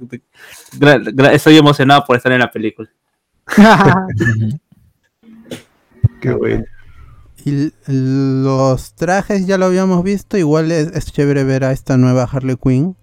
gra- 0.79 1.03
gra- 1.13 1.31
estoy 1.33 1.57
emocionado 1.57 2.03
por 2.05 2.15
estar 2.17 2.31
en 2.31 2.39
la 2.39 2.51
película. 2.51 2.89
Qué 6.21 6.31
bueno. 6.33 6.63
Y 7.43 7.71
los 7.87 8.93
trajes 8.93 9.47
ya 9.47 9.57
lo 9.57 9.65
habíamos 9.65 10.03
visto, 10.03 10.37
igual 10.37 10.71
es, 10.71 10.87
es 10.95 11.11
chévere 11.11 11.43
ver 11.43 11.63
a 11.63 11.71
esta 11.71 11.97
nueva 11.97 12.23
Harley 12.31 12.55
Quinn 12.55 12.95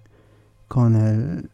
con 0.68 0.94
el 0.94 1.50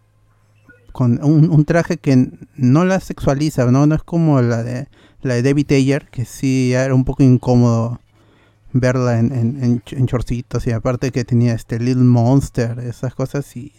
con 0.94 1.22
un, 1.24 1.50
un 1.50 1.64
traje 1.64 1.98
que 1.98 2.30
no 2.56 2.84
la 2.84 3.00
sexualiza, 3.00 3.70
¿no? 3.70 3.86
No 3.86 3.94
es 3.96 4.02
como 4.04 4.40
la 4.40 4.62
de 4.62 4.86
la 5.22 5.34
de 5.34 5.42
David 5.42 5.72
Ayer, 5.72 6.08
que 6.10 6.24
sí 6.24 6.72
era 6.72 6.94
un 6.94 7.04
poco 7.04 7.22
incómodo 7.24 8.00
verla 8.72 9.18
en, 9.18 9.32
en, 9.32 9.64
en, 9.64 9.82
ch- 9.82 9.96
en 9.96 10.06
shortcitos 10.06 10.66
y 10.66 10.70
aparte 10.72 11.10
que 11.10 11.24
tenía 11.24 11.54
este 11.54 11.78
Little 11.78 12.04
Monster, 12.04 12.78
esas 12.78 13.14
cosas 13.14 13.56
y. 13.56 13.72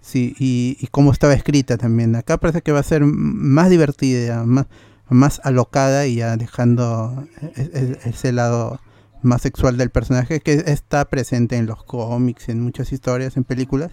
Sí, 0.00 0.34
y, 0.38 0.76
y 0.80 0.86
cómo 0.88 1.10
estaba 1.10 1.34
escrita 1.34 1.76
también. 1.76 2.14
Acá 2.14 2.38
parece 2.38 2.62
que 2.62 2.70
va 2.72 2.78
a 2.78 2.84
ser 2.84 3.02
más 3.04 3.68
divertida, 3.70 4.44
más, 4.44 4.66
más 5.08 5.40
alocada 5.42 6.06
y 6.06 6.16
ya 6.16 6.36
dejando 6.36 7.26
e- 7.56 7.70
e- 7.74 7.98
ese 8.08 8.30
lado 8.32 8.78
más 9.22 9.42
sexual 9.42 9.76
del 9.76 9.90
personaje 9.90 10.38
que 10.40 10.62
está 10.66 11.04
presente 11.06 11.56
en 11.56 11.66
los 11.66 11.82
cómics, 11.82 12.48
en 12.48 12.60
muchas 12.60 12.92
historias, 12.92 13.36
en 13.36 13.42
películas. 13.44 13.90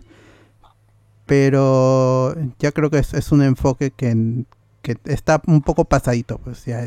Pero 1.25 2.35
ya 2.59 2.71
creo 2.71 2.89
que 2.89 2.99
es, 2.99 3.13
es 3.13 3.31
un 3.31 3.41
enfoque 3.43 3.91
que, 3.91 4.43
que 4.81 4.97
está 5.05 5.41
un 5.47 5.61
poco 5.61 5.85
pasadito. 5.85 6.37
Pues 6.39 6.65
ya, 6.65 6.85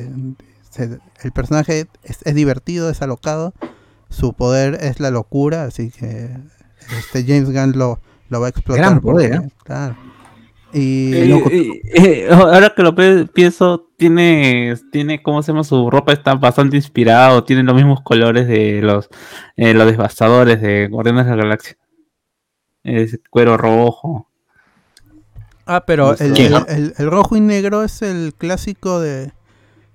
se- 0.70 0.98
el 1.22 1.32
personaje 1.32 1.86
es, 2.02 2.18
es 2.24 2.34
divertido, 2.34 2.90
es 2.90 3.02
alocado. 3.02 3.54
Su 4.08 4.34
poder 4.34 4.78
es 4.82 5.00
la 5.00 5.10
locura, 5.10 5.64
así 5.64 5.90
que 5.90 6.30
este 6.98 7.24
James 7.24 7.52
Gunn 7.52 7.76
lo, 7.78 8.00
lo 8.28 8.40
va 8.40 8.46
a 8.46 8.50
explotar. 8.50 8.84
Gran 8.84 9.00
poder, 9.00 9.30
porque- 9.32 9.46
¿eh? 9.46 9.50
Claro. 9.64 9.96
Y 10.72 11.14
Eh, 11.14 11.24
loco. 11.26 11.48
eh, 11.50 11.80
eh, 11.94 12.28
ahora 12.30 12.74
que 12.76 12.82
lo 12.82 12.94
pienso, 13.32 13.88
tiene, 13.96 14.74
tiene, 14.92 15.22
¿cómo 15.22 15.42
se 15.42 15.52
llama? 15.52 15.64
Su 15.64 15.90
ropa 15.90 16.12
está 16.12 16.34
bastante 16.34 16.76
inspirada 16.76 17.36
tiene 17.44 17.62
los 17.62 17.74
mismos 17.74 18.00
colores 18.02 18.46
de 18.46 18.82
los, 18.82 19.08
eh, 19.56 19.72
los 19.72 19.86
devastadores 19.86 20.60
de 20.60 20.88
Guardianes 20.88 21.24
de 21.24 21.30
la 21.30 21.36
Galaxia. 21.38 21.76
Es 22.82 23.18
cuero 23.30 23.56
rojo. 23.56 24.25
Ah, 25.66 25.84
pero 25.86 26.16
el, 26.16 26.32
¿Quién? 26.32 26.54
el- 26.54 26.64
el- 26.68 26.94
el 26.96 27.10
rojo 27.10 27.36
y 27.36 27.40
negro 27.40 27.82
es 27.82 28.00
el 28.02 28.34
clásico 28.38 29.00
de, 29.00 29.32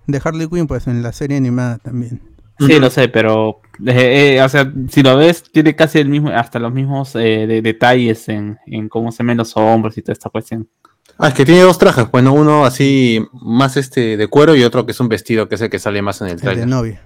de 0.08 0.22
Harley 0.24 0.48
Quinn, 0.48 0.68
pues 0.68 0.88
en 0.88 1.02
la 1.02 1.12
serie 1.14 1.38
animada 1.38 1.78
también. 1.78 2.22
Sí, 2.60 2.78
lo 2.80 2.90
sé, 2.92 3.08
pero, 3.08 3.62
eh, 3.88 4.36
eh, 4.38 4.42
o 4.44 4.50
sea, 4.50 4.72
si 4.90 5.02
lo 5.02 5.18
ves, 5.18 5.44
tiene 5.52 5.76
casi 5.76 5.98
el 6.00 6.10
mismo, 6.10 6.30
hasta 6.30 6.60
los 6.60 6.72
mismos 6.72 7.16
eh, 7.16 7.48
de- 7.48 7.62
detalles 7.64 8.30
en, 8.30 8.60
en 8.68 8.88
cómo 8.90 9.12
se 9.12 9.24
ven 9.24 9.38
los 9.38 9.58
hombros 9.58 9.98
y 9.98 10.02
toda 10.04 10.14
esta 10.14 10.30
cuestión. 10.30 10.70
Ah, 11.18 11.30
es 11.30 11.34
que 11.34 11.46
tiene 11.46 11.62
dos 11.62 11.78
trajes, 11.80 12.10
bueno, 12.12 12.34
uno 12.34 12.66
así 12.66 13.26
más 13.34 13.78
este 13.78 14.16
de 14.18 14.28
cuero 14.28 14.56
y 14.56 14.64
otro 14.64 14.86
que 14.86 14.92
es 14.92 15.00
un 15.00 15.10
vestido 15.10 15.48
que 15.50 15.56
es 15.56 15.62
el 15.62 15.70
que 15.70 15.80
sale 15.80 16.02
más 16.04 16.22
en 16.22 16.28
el 16.28 16.32
El 16.34 16.38
de 16.38 16.42
trailer. 16.44 16.68
novia. 16.68 17.02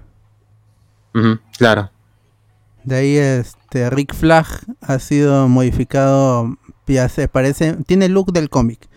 Claro. 1.58 1.90
De 2.84 2.96
ahí 2.96 3.16
este 3.16 3.88
Rick 3.90 4.14
Flag 4.14 4.46
ha 4.82 4.98
sido 4.98 5.48
modificado, 5.48 6.56
ya 6.94 7.08
se 7.08 7.28
parece, 7.28 7.74
tiene 7.86 8.08
look 8.08 8.32
del 8.32 8.48
cómic, 8.50 8.88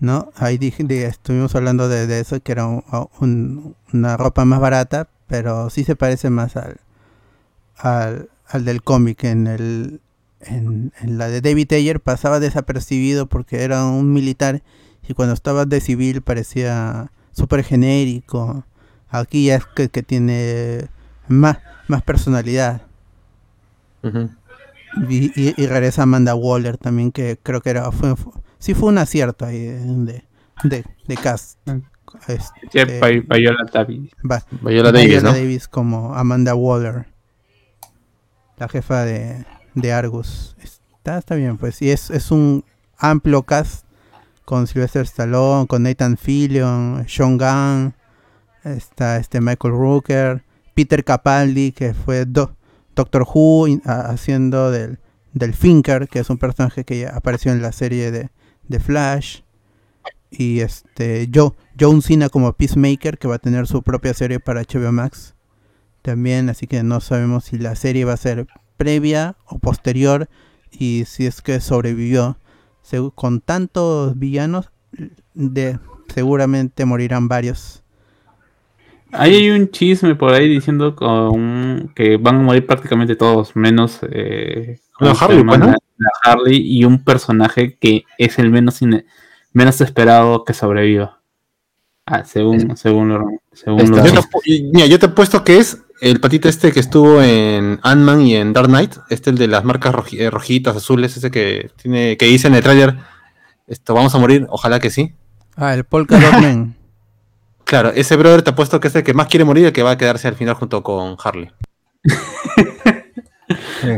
¿no? 0.00 0.30
Ahí 0.36 0.58
dije, 0.58 0.84
estuvimos 1.06 1.54
hablando 1.54 1.88
de, 1.88 2.20
eso, 2.20 2.40
que 2.40 2.52
era 2.52 2.66
un- 2.66 2.84
un- 3.20 3.76
una 3.92 4.16
ropa 4.16 4.44
más 4.44 4.60
barata, 4.60 5.08
pero 5.26 5.70
sí 5.70 5.84
se 5.84 5.96
parece 5.96 6.30
más 6.30 6.56
al, 6.56 6.76
al, 7.76 8.28
al 8.48 8.64
del 8.64 8.82
cómic. 8.82 9.24
En, 9.24 9.46
en, 9.46 10.92
la 11.06 11.28
de 11.28 11.40
David 11.40 11.72
Ayer 11.72 12.00
pasaba 12.00 12.40
desapercibido 12.40 13.26
porque 13.26 13.62
era 13.62 13.84
un 13.86 14.12
militar 14.12 14.62
y 15.08 15.14
cuando 15.14 15.34
estaba 15.34 15.64
de 15.66 15.80
civil 15.80 16.22
parecía 16.22 17.10
súper 17.32 17.64
genérico. 17.64 18.64
Aquí 19.08 19.46
ya 19.46 19.56
es 19.56 19.66
que, 19.66 19.88
que 19.88 20.02
tiene 20.02 20.88
más, 21.28 21.58
más 21.88 22.02
personalidad. 22.02 22.82
Ujú. 24.02 24.30
Y, 25.08 25.32
y- 25.40 25.54
y 25.56 25.66
regresa 25.66 26.02
Amanda 26.02 26.34
Waller 26.34 26.76
también, 26.76 27.12
que 27.12 27.38
creo 27.42 27.60
que 27.62 27.70
era 27.70 27.90
fue, 27.92 28.14
fue- 28.16 28.32
sí 28.58 28.74
fue 28.74 28.90
un 28.90 28.98
acierto 28.98 29.46
ahí 29.46 29.58
de, 29.60 30.24
de, 30.64 30.84
de 31.06 31.16
cast. 31.16 31.58
Este, 32.28 32.42
Sí, 32.70 33.00
Pa- 33.00 33.36
Viola 33.36 33.64
Davis. 33.72 34.10
va- 34.30 34.44
Viola 34.62 34.92
Davis, 34.92 35.08
Viola 35.08 35.30
¿no? 35.30 35.34
Davis 35.34 35.66
como 35.68 36.14
Amanda 36.14 36.54
Waller, 36.54 37.06
la 38.58 38.68
jefa 38.68 39.04
de, 39.04 39.44
de 39.74 39.92
Argus. 39.92 40.54
Está, 40.62 41.18
está 41.18 41.34
bien, 41.36 41.56
pues. 41.56 41.80
Y 41.82 41.90
es, 41.90 42.10
es 42.10 42.30
un 42.30 42.64
amplio 42.98 43.42
cast 43.44 43.86
con 44.44 44.66
Sylvester 44.66 45.02
Stallone, 45.02 45.66
con 45.66 45.84
Nathan 45.84 46.16
Fillion, 46.18 47.04
Sean 47.08 47.38
Gunn, 47.38 47.94
está 48.64 49.16
este 49.16 49.40
Michael 49.40 49.72
Rooker, 49.74 50.44
Peter 50.74 51.02
Capaldi, 51.04 51.72
que 51.72 51.94
fue 51.94 52.24
Do- 52.26 52.54
Doctor 52.94 53.26
Who 53.32 53.66
in- 53.68 53.82
haciendo 53.84 54.70
del, 54.70 54.98
del 55.32 55.54
Finker, 55.54 56.08
que 56.08 56.18
es 56.20 56.30
un 56.30 56.38
personaje 56.38 56.84
que 56.84 57.06
apareció 57.06 57.52
en 57.52 57.62
la 57.62 57.72
serie 57.72 58.10
de, 58.10 58.30
de 58.68 58.80
Flash. 58.80 59.40
Y 60.30 60.60
este 60.60 61.28
Joe, 61.32 61.52
John 61.78 62.00
Cena 62.02 62.28
como 62.30 62.52
Peacemaker, 62.54 63.18
que 63.18 63.28
va 63.28 63.34
a 63.34 63.38
tener 63.38 63.66
su 63.66 63.82
propia 63.82 64.14
serie 64.14 64.40
para 64.40 64.62
HBO 64.62 64.90
Max. 64.92 65.34
También, 66.00 66.48
así 66.48 66.66
que 66.66 66.82
no 66.82 67.00
sabemos 67.00 67.44
si 67.44 67.58
la 67.58 67.76
serie 67.76 68.04
va 68.04 68.14
a 68.14 68.16
ser 68.16 68.46
previa 68.76 69.36
o 69.46 69.58
posterior. 69.58 70.28
Y 70.70 71.04
si 71.06 71.26
es 71.26 71.42
que 71.42 71.60
sobrevivió. 71.60 72.38
Con 73.14 73.40
tantos 73.40 74.18
villanos, 74.18 74.70
de, 75.34 75.78
seguramente 76.08 76.84
morirán 76.84 77.28
varios. 77.28 77.81
Ahí 79.12 79.34
hay 79.36 79.50
un 79.50 79.70
chisme 79.70 80.14
por 80.14 80.32
ahí 80.32 80.48
diciendo 80.48 80.96
con- 80.96 81.92
que 81.94 82.16
van 82.16 82.36
a 82.36 82.42
morir 82.42 82.66
prácticamente 82.66 83.14
todos, 83.16 83.54
menos 83.56 83.98
eh, 84.10 84.80
pues, 84.98 85.18
Harley 86.24 86.56
y 86.78 86.84
un 86.84 87.04
personaje 87.04 87.76
que 87.78 88.04
es 88.18 88.38
el 88.38 88.50
menos 88.50 88.80
menos 89.52 89.80
esperado 89.80 90.44
que 90.44 90.54
sobreviva. 90.54 91.20
Ah, 92.06 92.24
según, 92.24 92.76
según 92.76 93.10
lo, 93.10 93.26
según 93.52 93.78
lo- 93.90 93.96
Yo 94.04 94.12
te, 94.14 94.62
mira, 94.72 94.86
yo 94.86 94.98
te 94.98 95.06
apuesto 95.06 95.44
que 95.44 95.58
es 95.58 95.82
el 96.00 96.18
patito 96.18 96.48
este 96.48 96.72
que 96.72 96.80
estuvo 96.80 97.22
en 97.22 97.78
Ant-Man 97.82 98.22
y 98.22 98.34
en 98.34 98.52
Dark 98.52 98.66
Knight, 98.68 98.96
este 99.10 99.30
el 99.30 99.38
de 99.38 99.46
las 99.46 99.62
marcas 99.64 99.94
roji- 99.94 100.18
eh, 100.20 100.30
rojitas, 100.30 100.74
azules, 100.76 101.16
ese 101.16 101.30
que 101.30 101.70
tiene 101.80 102.16
que 102.16 102.26
dice 102.26 102.48
en 102.48 102.54
el 102.54 102.62
trailer, 102.62 102.96
esto 103.68 103.94
vamos 103.94 104.14
a 104.14 104.18
morir, 104.18 104.46
ojalá 104.48 104.80
que 104.80 104.90
sí. 104.90 105.12
Ah, 105.54 105.74
el 105.74 105.84
Polka 105.84 106.18
Dot 106.18 106.40
Man. 106.40 106.74
Claro, 107.72 107.88
ese 107.94 108.16
brother 108.16 108.42
te 108.42 108.50
apuesto 108.50 108.80
que 108.80 108.88
es 108.88 108.94
el 108.96 109.02
que 109.02 109.14
más 109.14 109.28
quiere 109.28 109.46
morir 109.46 109.64
y 109.64 109.66
el 109.68 109.72
que 109.72 109.82
va 109.82 109.92
a 109.92 109.96
quedarse 109.96 110.28
al 110.28 110.34
final 110.34 110.54
junto 110.56 110.82
con 110.82 111.16
Harley. 111.24 111.50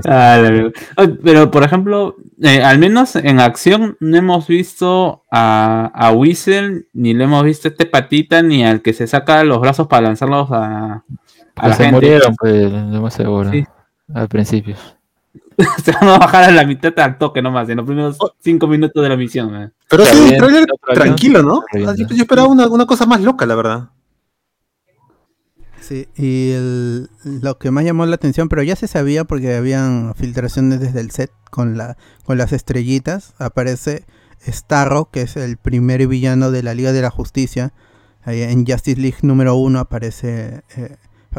Ah. 0.07 0.43
Ah, 0.97 1.07
Pero, 1.23 1.51
por 1.51 1.63
ejemplo, 1.63 2.17
eh, 2.43 2.63
al 2.63 2.79
menos 2.79 3.15
en 3.15 3.39
acción 3.39 3.97
no 4.01 4.17
hemos 4.17 4.47
visto 4.49 5.23
a, 5.31 5.91
a 5.95 6.13
Whistle, 6.13 6.87
ni 6.93 7.15
le 7.15 7.25
hemos 7.25 7.45
visto 7.45 7.69
a 7.69 7.71
este 7.71 7.87
patita, 7.87 8.43
ni 8.43 8.65
al 8.65 8.81
que 8.81 8.93
se 8.93 9.07
saca 9.07 9.45
los 9.45 9.61
brazos 9.61 9.87
para 9.87 10.07
lanzarlos 10.09 10.51
a, 10.51 11.05
a 11.57 11.69
la 11.69 11.75
se 11.75 11.85
gente. 11.85 11.95
murieron, 11.95 12.35
pues, 12.37 12.73
lo 12.73 13.03
más 13.03 13.15
seguro. 13.15 13.51
Sí. 13.51 13.65
Al 14.13 14.29
principio. 14.29 14.77
Se 15.85 15.93
van 15.93 16.09
a 16.09 16.19
bajar 16.19 16.45
a 16.45 16.51
la 16.51 16.65
mitad 16.67 16.93
al 16.99 17.19
toque 17.19 17.41
nomás, 17.43 17.69
en 17.69 17.77
los 17.79 17.87
primeros 17.87 18.19
cinco 18.41 18.67
minutos 18.67 19.03
de 19.03 19.09
la 19.09 19.17
misión. 19.17 19.55
eh. 19.55 19.71
Pero 19.89 20.05
bien, 20.05 20.33
el 20.35 20.39
trailer 20.39 20.67
tranquilo, 20.95 21.43
¿no? 21.43 21.63
yo 21.75 22.23
esperaba 22.23 22.49
una, 22.49 22.67
una 22.69 22.87
cosa 22.87 23.07
más 23.07 23.21
loca, 23.21 23.47
la 23.47 23.55
verdad. 23.55 23.91
Sí, 25.81 26.09
y 26.17 26.53
el- 26.53 27.11
lo 27.25 27.59
que 27.59 27.71
más 27.71 27.85
llamó 27.85 28.07
la 28.07 28.15
atención, 28.15 28.49
pero 28.49 28.63
ya 28.63 28.75
se 28.75 28.87
sabía 28.89 29.25
porque 29.25 29.55
habían 29.55 30.15
filtraciones 30.15 30.81
desde 30.81 31.01
el 31.01 31.11
set 31.11 31.31
con, 31.51 31.77
la, 31.77 31.99
con 32.25 32.39
las 32.39 32.53
estrellitas, 32.53 33.35
aparece 33.39 34.05
Starro, 34.47 35.11
que 35.11 35.23
es 35.23 35.37
el 35.37 35.57
primer 35.59 36.07
villano 36.07 36.51
de 36.51 36.63
la 36.63 36.75
Liga 36.75 36.93
de 36.93 37.03
la 37.03 37.11
Justicia. 37.11 37.73
Ahí 38.23 38.41
en 38.43 38.65
Justice 38.67 38.99
League 39.01 39.19
número 39.23 39.55
uno 39.57 39.79
aparece, 39.79 40.63
eh, 40.77 40.97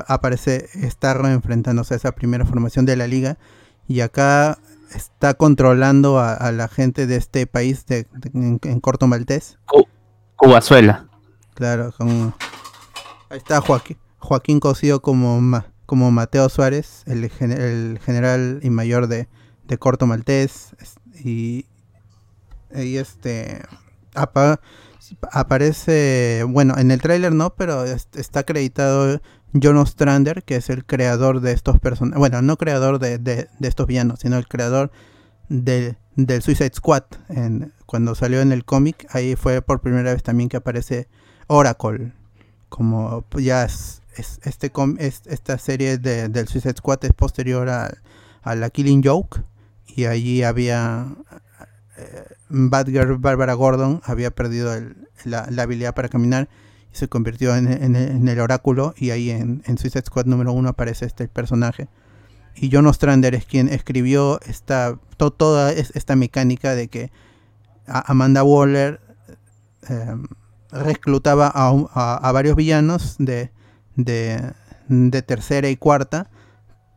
aparece 0.07 0.69
Starro 0.91 1.27
enfrentándose 1.27 1.95
a 1.95 1.97
esa 1.97 2.11
primera 2.13 2.45
formación 2.45 2.85
de 2.85 2.95
la 2.97 3.07
Liga. 3.07 3.37
Y 3.87 4.01
acá 4.01 4.57
está 4.93 5.33
controlando 5.33 6.19
a, 6.19 6.33
a 6.33 6.51
la 6.51 6.67
gente 6.67 7.05
de 7.07 7.15
este 7.17 7.47
país 7.47 7.85
de- 7.85 8.07
de- 8.13 8.29
en, 8.33 8.59
en 8.63 8.79
Corto 8.79 9.07
Maltés. 9.07 9.57
Cubazuela. 10.35 11.07
Claro, 11.53 11.93
con... 11.97 12.33
Ahí 13.29 13.37
está 13.37 13.61
Joaquín, 13.61 13.97
Joaquín 14.19 14.59
Cosío 14.59 15.01
como, 15.01 15.39
Ma- 15.41 15.67
como 15.85 16.11
Mateo 16.11 16.47
Suárez, 16.49 17.03
el, 17.05 17.29
gen- 17.29 17.51
el 17.51 17.99
general 18.03 18.59
y 18.63 18.69
mayor 18.69 19.07
de, 19.07 19.27
de 19.65 19.77
Corto 19.77 20.05
Maltés. 20.07 20.75
Y, 21.23 21.65
y 22.73 22.97
este 22.97 23.61
apa- 24.13 24.59
aparece, 25.31 26.43
bueno, 26.47 26.75
en 26.77 26.91
el 26.91 27.01
tráiler 27.01 27.33
no, 27.33 27.53
pero 27.55 27.83
es- 27.85 28.07
está 28.15 28.41
acreditado 28.41 29.21
John 29.61 29.77
Ostrander, 29.77 30.43
que 30.43 30.57
es 30.57 30.69
el 30.69 30.85
creador 30.85 31.41
de 31.41 31.51
estos 31.53 31.79
personajes. 31.79 32.19
Bueno, 32.19 32.41
no 32.41 32.57
creador 32.57 32.99
de, 32.99 33.47
estos 33.61 33.87
villanos, 33.87 34.19
sino 34.19 34.37
el 34.37 34.47
creador 34.47 34.91
de- 35.49 35.95
del 36.15 36.41
Suicide 36.41 36.71
Squad. 36.73 37.03
Cuando 37.85 38.15
salió 38.15 38.41
en 38.41 38.51
el 38.51 38.65
cómic, 38.65 39.07
ahí 39.11 39.35
fue 39.35 39.61
por 39.61 39.81
primera 39.81 40.13
vez 40.13 40.23
también 40.23 40.49
que 40.49 40.57
aparece 40.57 41.07
Oracle. 41.47 42.13
Como 42.69 43.25
ya 43.37 43.63
es, 43.65 44.01
es- 44.15 44.39
este 44.43 44.71
com- 44.71 44.97
es- 44.99 45.21
esta 45.25 45.57
serie 45.57 45.97
de, 45.97 46.29
del 46.29 46.47
Suicide 46.47 46.75
Squad 46.77 47.03
es 47.05 47.13
posterior 47.13 47.69
a, 47.69 47.91
la 48.55 48.69
Killing 48.69 49.03
Joke. 49.03 49.43
Y 49.87 50.05
allí 50.05 50.43
había. 50.43 51.07
eh, 51.97 52.25
Barbara 52.49 53.53
Gordon 53.53 54.01
había 54.03 54.31
perdido 54.31 54.73
la, 55.23 55.47
habilidad 55.61 55.93
para 55.95 56.09
caminar 56.09 56.49
se 56.95 57.07
convirtió 57.07 57.55
en, 57.55 57.67
en- 57.71 57.95
en 57.95 58.27
el 58.27 58.39
oráculo. 58.39 58.93
Y 58.97 59.11
ahí 59.11 59.29
en, 59.29 59.61
Suicide 59.77 60.03
Squad 60.05 60.25
número 60.25 60.51
uno 60.53 60.69
aparece 60.69 61.05
este 61.05 61.27
personaje. 61.27 61.87
Y 62.55 62.69
John 62.71 62.87
Ostrander 62.87 63.35
es 63.35 63.45
quien 63.45 63.67
escribió 63.67 64.39
esta, 64.45 64.97
to- 65.17 65.31
toda 65.31 65.71
es- 65.73 65.91
esta 65.95 66.15
mecánica 66.15 66.73
de 66.75 66.87
que 66.87 67.11
Amanda 67.87 68.43
Waller 68.43 68.99
eh, 69.89 70.15
reclutaba 70.71 71.51
a, 71.53 72.31
varios 72.31 72.55
villanos 72.55 73.15
de, 73.19 73.51
de, 73.95 74.53
tercera 75.21 75.69
y 75.69 75.77
cuarta 75.77 76.29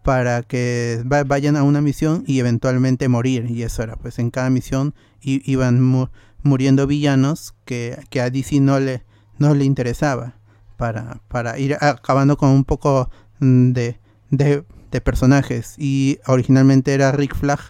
para 0.04 0.42
que 0.42 1.02
va- 1.10 1.24
vayan 1.24 1.56
a 1.56 1.62
una 1.62 1.80
misión 1.80 2.24
y 2.26 2.38
eventualmente 2.40 3.08
morir. 3.08 3.46
Y 3.50 3.62
eso 3.62 3.82
era, 3.82 3.96
pues 3.96 4.18
en 4.18 4.30
cada 4.30 4.50
misión 4.50 4.94
iban 5.20 5.82
mu- 5.82 6.06
muriendo 6.42 6.86
villanos 6.86 7.54
que, 7.64 7.98
que 8.10 8.20
a 8.20 8.30
DC 8.30 8.60
no 8.60 8.78
le, 8.80 9.02
no 9.38 9.54
le 9.54 9.64
interesaba 9.64 10.34
para, 10.76 11.20
para 11.28 11.58
ir 11.58 11.76
acabando 11.80 12.36
con 12.36 12.50
un 12.50 12.64
poco 12.64 13.10
mm, 13.40 13.72
de, 13.72 13.98
de, 14.30 14.64
personajes. 15.00 15.74
Y 15.78 16.18
originalmente 16.26 16.92
era 16.94 17.12
Rick 17.12 17.34
Flag, 17.36 17.60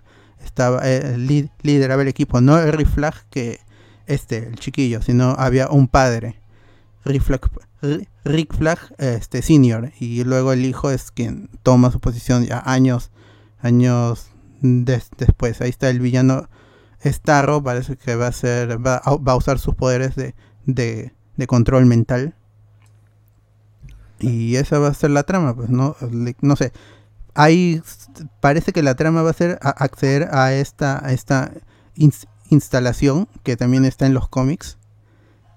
estaba, 0.45 0.81
eh, 0.85 1.16
li- 1.19 1.51
lideraba 1.62 2.03
el 2.03 2.09
equipo, 2.09 2.41
no 2.41 2.59
el 2.59 2.73
Rick 2.73 2.89
Flag 2.89 3.14
que 3.31 3.61
este, 4.07 4.49
el 4.49 4.57
chiquillo, 4.57 5.03
sino 5.03 5.31
había 5.39 5.69
un 5.69 5.89
padre, 5.89 6.41
Rick 7.05 7.23
Flag, 7.23 8.79
este, 8.99 9.43
senior, 9.43 9.93
y 10.01 10.25
luego 10.25 10.53
el 10.53 10.64
hijo 10.64 10.91
es 10.91 11.11
quien 11.11 11.49
toma 11.62 11.91
su 11.91 12.01
posición 12.01 12.45
ya 12.45 12.62
años, 12.64 13.11
años 13.61 14.31
des- 14.61 15.11
después. 15.16 15.61
Ahí 15.61 15.71
está 15.71 15.89
el 15.91 16.01
villano 16.01 16.49
Starro, 17.05 17.62
parece 17.62 17.97
que 17.97 18.16
va 18.16 18.27
a 18.29 18.33
ser, 18.33 18.85
va 18.85 18.97
a 19.05 19.37
usar 19.37 19.59
sus 19.59 19.75
poderes 19.75 20.16
de, 20.16 20.35
de, 20.66 21.12
de 21.39 21.47
control 21.47 21.86
mental. 21.86 22.34
Y 24.20 24.57
esa 24.57 24.78
va 24.78 24.89
a 24.89 24.95
ser 24.95 25.11
la 25.11 25.22
trama, 25.22 25.55
pues 25.55 25.70
no, 25.70 25.97
no 26.41 26.57
sé. 26.57 26.72
Ahí 27.34 27.80
parece 28.41 28.72
que 28.72 28.82
la 28.82 28.97
trama 28.97 29.22
va 29.22 29.30
a 29.30 29.34
ser 29.34 29.59
acceder 29.62 30.28
a 30.34 30.53
esta, 30.53 31.05
a 31.05 31.12
esta 31.12 31.53
ins- 31.97 32.26
instalación 32.51 33.28
que 33.45 33.57
también 33.57 33.84
está 33.84 34.07
en 34.07 34.14
los 34.14 34.28
cómics 34.28 34.76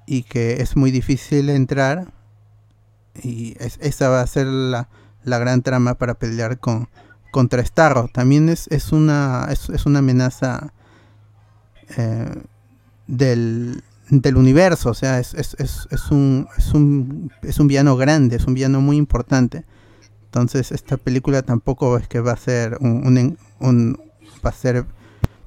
y 0.06 0.24
que 0.24 0.62
es 0.62 0.76
muy 0.76 0.92
difícil 0.92 1.50
entrar 1.50 2.14
y 3.24 3.56
es- 3.60 3.80
esa 3.82 4.10
va 4.10 4.22
a 4.22 4.28
ser 4.28 4.46
la, 4.46 4.90
la 5.24 5.40
gran 5.40 5.64
trama 5.64 5.96
para 5.96 6.14
pelear 6.14 6.60
con 6.60 6.88
contra 7.32 7.64
Starro 7.66 8.10
también 8.14 8.50
es, 8.50 8.68
es 8.72 8.92
una 8.92 9.48
es, 9.50 9.70
es 9.70 9.86
una 9.86 10.00
amenaza 10.00 10.74
eh, 11.98 12.44
del, 13.08 13.84
del 14.12 14.36
universo 14.38 14.90
o 14.90 14.94
sea 14.94 15.20
es, 15.20 15.34
es, 15.34 15.56
es, 15.58 15.88
es 15.90 16.12
un 16.12 16.48
es 16.58 16.74
un 16.74 17.32
es 17.42 17.60
un 17.60 17.68
villano 17.68 17.96
grande 17.98 18.36
es 18.36 18.46
un 18.46 18.54
villano 18.54 18.82
muy 18.82 18.98
importante. 18.98 19.66
Entonces 20.26 20.72
esta 20.72 20.96
película 20.98 21.42
tampoco 21.42 21.98
es 21.98 22.08
que 22.08 22.20
va 22.22 22.34
a 22.34 22.38
ser 22.38 22.78
un, 22.80 23.38
un 23.60 24.00
va 24.46 24.50
a 24.50 24.54
ser 24.54 24.86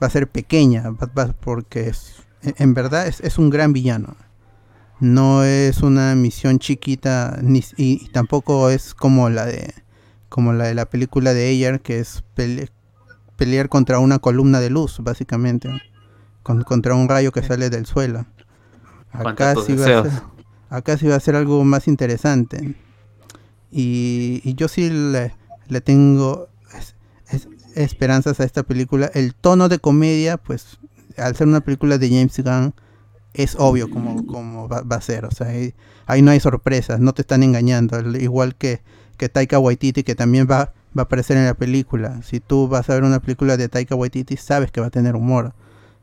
va 0.03 0.07
a 0.07 0.11
ser 0.11 0.29
pequeña 0.29 0.91
va- 0.91 1.11
va- 1.17 1.33
porque 1.33 1.89
es, 1.89 2.17
en 2.43 2.75
verdad 2.75 3.07
es, 3.07 3.21
es 3.21 3.39
un 3.39 3.49
gran 3.51 3.73
villano. 3.73 4.17
No 5.01 5.43
es 5.45 5.83
una 5.83 6.15
misión 6.15 6.59
chiquita 6.59 7.39
ni, 7.43 7.61
y, 7.77 8.05
y 8.05 8.09
tampoco 8.12 8.71
es 8.71 8.95
como 8.95 9.29
la 9.31 9.45
de 9.47 9.73
como 10.29 10.53
la 10.53 10.65
de 10.67 10.75
la 10.75 10.87
película 10.87 11.33
de 11.35 11.49
Ayer 11.49 11.81
que 11.81 11.99
es 12.01 12.23
pele- 12.37 12.71
pelear 13.37 13.69
contra 13.69 13.99
una 13.99 14.19
columna 14.19 14.61
de 14.61 14.71
luz 14.71 14.99
básicamente 15.01 15.69
con- 16.43 16.62
contra 16.62 16.95
un 16.95 17.09
rayo 17.09 17.33
que 17.33 17.43
sale 17.43 17.71
del 17.71 17.87
suelo 17.87 18.27
acá 19.31 19.55
sí 19.67 19.75
va 19.77 19.85
a 19.85 19.89
ser 20.03 20.23
acá 20.71 20.99
sí 20.99 21.07
va 21.07 21.17
a 21.17 21.21
ser 21.21 21.37
algo 21.37 21.65
más 21.65 21.87
interesante 21.89 22.75
y, 23.71 24.41
y 24.45 24.55
yo 24.55 24.69
sí 24.69 24.91
le, 24.91 25.35
le 25.69 25.81
tengo 25.81 26.49
es- 26.79 26.95
es- 27.31 27.49
esperanzas 27.75 28.41
a 28.41 28.45
esta 28.45 28.62
película 28.62 29.11
el 29.15 29.35
tono 29.35 29.69
de 29.69 29.79
comedia 29.79 30.37
pues 30.37 30.79
al 31.17 31.37
ser 31.37 31.47
una 31.47 31.61
película 31.61 31.99
de 31.99 32.09
James 32.09 32.39
Gunn 32.43 32.75
es 33.35 33.57
obvio 33.59 33.91
cómo, 33.91 34.23
cómo 34.27 34.69
va, 34.69 34.83
va 34.83 34.97
a 34.97 35.01
ser. 35.01 35.25
O 35.25 35.31
sea, 35.33 35.49
ahí, 35.49 35.75
ahí 36.07 36.23
no 36.23 36.31
hay 36.31 36.39
sorpresas, 36.39 37.01
no 37.01 37.15
te 37.15 37.23
están 37.23 37.43
engañando. 37.43 37.97
al 37.97 38.21
Igual 38.23 38.55
que, 38.55 38.81
que 39.17 39.29
Taika 39.29 39.59
Waititi, 39.59 40.05
que 40.05 40.15
también 40.15 40.47
va, 40.49 40.73
va 40.97 41.03
a 41.03 41.03
aparecer 41.03 41.37
en 41.37 41.45
la 41.47 41.55
película. 41.55 42.23
Si 42.23 42.39
tú 42.39 42.69
vas 42.69 42.89
a 42.89 42.95
ver 42.95 43.03
una 43.03 43.19
película 43.21 43.57
de 43.57 43.69
Taika 43.69 43.97
Waititi, 43.97 44.37
sabes 44.37 44.71
que 44.71 44.81
va 44.81 44.87
a 44.87 44.91
tener 44.91 45.17
humor. 45.17 45.53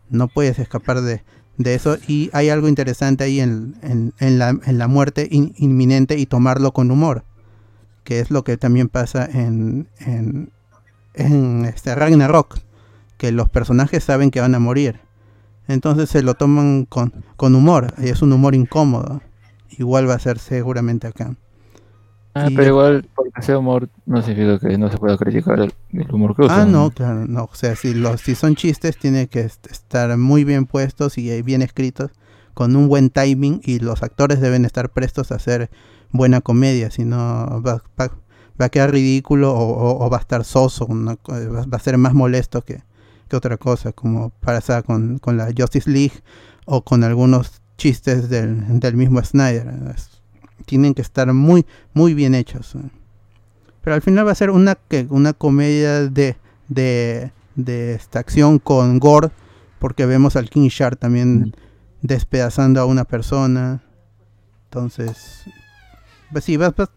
No 0.09 0.27
puedes 0.27 0.59
escapar 0.59 0.99
de, 1.01 1.23
de 1.63 1.75
eso. 1.75 1.97
Y 2.07 2.29
hay 2.33 2.49
algo 2.49 2.67
interesante 2.67 3.23
ahí 3.23 3.39
en, 3.39 3.75
en, 3.81 4.39
la, 4.39 4.49
en 4.49 4.77
la 4.77 4.87
muerte 4.87 5.27
in- 5.31 5.53
inminente 5.57 6.17
y 6.17 6.25
tomarlo 6.25 6.71
con 6.71 6.91
humor. 6.91 7.23
Que 8.03 8.19
es 8.19 8.31
lo 8.31 8.43
que 8.43 8.57
también 8.57 8.89
pasa 8.89 9.25
en 9.25 9.87
este 11.13 11.95
Ragnarok. 11.95 12.59
Que 13.17 13.31
los 13.31 13.49
personajes 13.49 14.03
saben 14.03 14.31
que 14.31 14.41
van 14.41 14.55
a 14.55 14.59
morir. 14.59 14.99
Entonces 15.67 16.09
se 16.09 16.23
lo 16.23 16.33
toman 16.33 16.85
con, 16.85 17.23
con 17.35 17.55
humor. 17.55 17.93
Y 17.99 18.09
es 18.09 18.21
un 18.21 18.33
humor 18.33 18.55
incómodo. 18.55 19.21
Igual 19.77 20.09
va 20.09 20.15
a 20.15 20.19
ser 20.19 20.39
seguramente 20.39 21.07
acá. 21.07 21.35
Ah, 22.33 22.47
Y- 22.49 22.55
pero 22.55 22.67
igual, 22.69 23.09
porque 23.13 23.41
sea 23.41 23.57
humor, 23.57 23.89
no 24.05 24.21
significa 24.21 24.57
que 24.59 24.77
no 24.77 24.89
se 24.89 24.97
pueda 24.97 25.17
criticar 25.17 25.59
el, 25.59 25.73
el 25.91 26.09
humor 26.11 26.35
que 26.35 26.43
Ah, 26.43 26.45
usan. 26.45 26.71
no, 26.71 26.89
claro, 26.91 27.25
no. 27.27 27.43
O 27.51 27.55
sea, 27.55 27.75
si, 27.75 27.93
los, 27.93 28.21
si 28.21 28.35
son 28.35 28.55
chistes, 28.55 28.97
tiene 28.97 29.27
que 29.27 29.41
est- 29.41 29.67
estar 29.69 30.15
muy 30.17 30.43
bien 30.45 30.65
puestos 30.65 31.17
y 31.17 31.29
eh, 31.29 31.41
bien 31.43 31.61
escritos, 31.61 32.11
con 32.53 32.75
un 32.75 32.87
buen 32.87 33.09
timing, 33.09 33.61
y 33.65 33.79
los 33.79 34.01
actores 34.03 34.39
deben 34.39 34.63
estar 34.65 34.89
prestos 34.91 35.31
a 35.31 35.35
hacer 35.35 35.69
buena 36.11 36.39
comedia, 36.41 36.89
si 36.91 37.03
no 37.05 37.17
va, 37.17 37.81
va- 37.99 38.11
va 38.59 38.65
a 38.65 38.69
quedar 38.69 38.91
ridículo 38.91 39.53
o, 39.53 39.63
o- 39.67 40.05
o 40.05 40.09
va 40.09 40.17
a 40.17 40.21
estar 40.21 40.43
soso, 40.45 40.85
una 40.85 41.15
co- 41.17 41.33
va, 41.33 41.65
va 41.65 41.77
a 41.77 41.79
ser 41.79 41.97
más 41.97 42.13
molesto 42.13 42.61
que, 42.61 42.81
que 43.27 43.35
otra 43.35 43.57
cosa, 43.57 43.91
como 43.91 44.29
pasa 44.29 44.83
con, 44.83 45.17
con 45.19 45.35
la 45.37 45.49
Justice 45.57 45.89
League 45.89 46.13
o 46.65 46.81
con 46.83 47.03
algunos 47.03 47.61
chistes 47.77 48.29
del, 48.29 48.79
del 48.79 48.95
mismo 48.95 49.21
Snyder. 49.23 49.67
Es- 49.95 50.20
tienen 50.61 50.93
que 50.93 51.01
estar 51.01 51.31
muy, 51.33 51.65
muy 51.93 52.13
bien 52.13 52.35
hechos. 52.35 52.75
¿eh? 52.75 52.79
Pero 53.83 53.95
al 53.95 54.01
final 54.01 54.27
va 54.27 54.31
a 54.31 54.35
ser 54.35 54.49
una, 54.51 54.75
que, 54.75 55.07
una 55.09 55.33
comedia 55.33 56.07
de, 56.09 56.37
de, 56.69 57.31
de 57.55 57.93
esta 57.95 58.19
acción 58.19 58.59
con 58.59 58.99
gore, 58.99 59.29
porque 59.79 60.05
vemos 60.05 60.35
al 60.35 60.49
King 60.49 60.67
Shark 60.69 60.97
también 60.99 61.55
despedazando 62.01 62.79
a 62.81 62.85
una 62.85 63.03
persona. 63.05 63.81
Entonces, 64.65 65.43
pues 66.31 66.43
sí, 66.43 66.57
va, 66.57 66.69
va- 66.69 66.89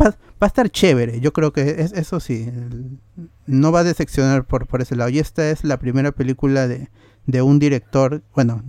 va, 0.00 0.06
va 0.10 0.16
a 0.40 0.46
estar 0.46 0.68
chévere. 0.70 1.20
Yo 1.20 1.32
creo 1.32 1.52
que 1.52 1.76
es- 1.82 1.92
eso 1.92 2.20
sí. 2.20 2.50
No 3.46 3.72
va 3.72 3.80
a 3.80 3.84
decepcionar 3.84 4.44
por, 4.44 4.66
por 4.66 4.80
ese 4.82 4.96
lado. 4.96 5.10
Y 5.10 5.18
esta 5.18 5.50
es 5.50 5.64
la 5.64 5.78
primera 5.78 6.12
película 6.12 6.66
de, 6.66 6.88
de 7.26 7.42
un 7.42 7.58
director. 7.58 8.22
Bueno, 8.34 8.62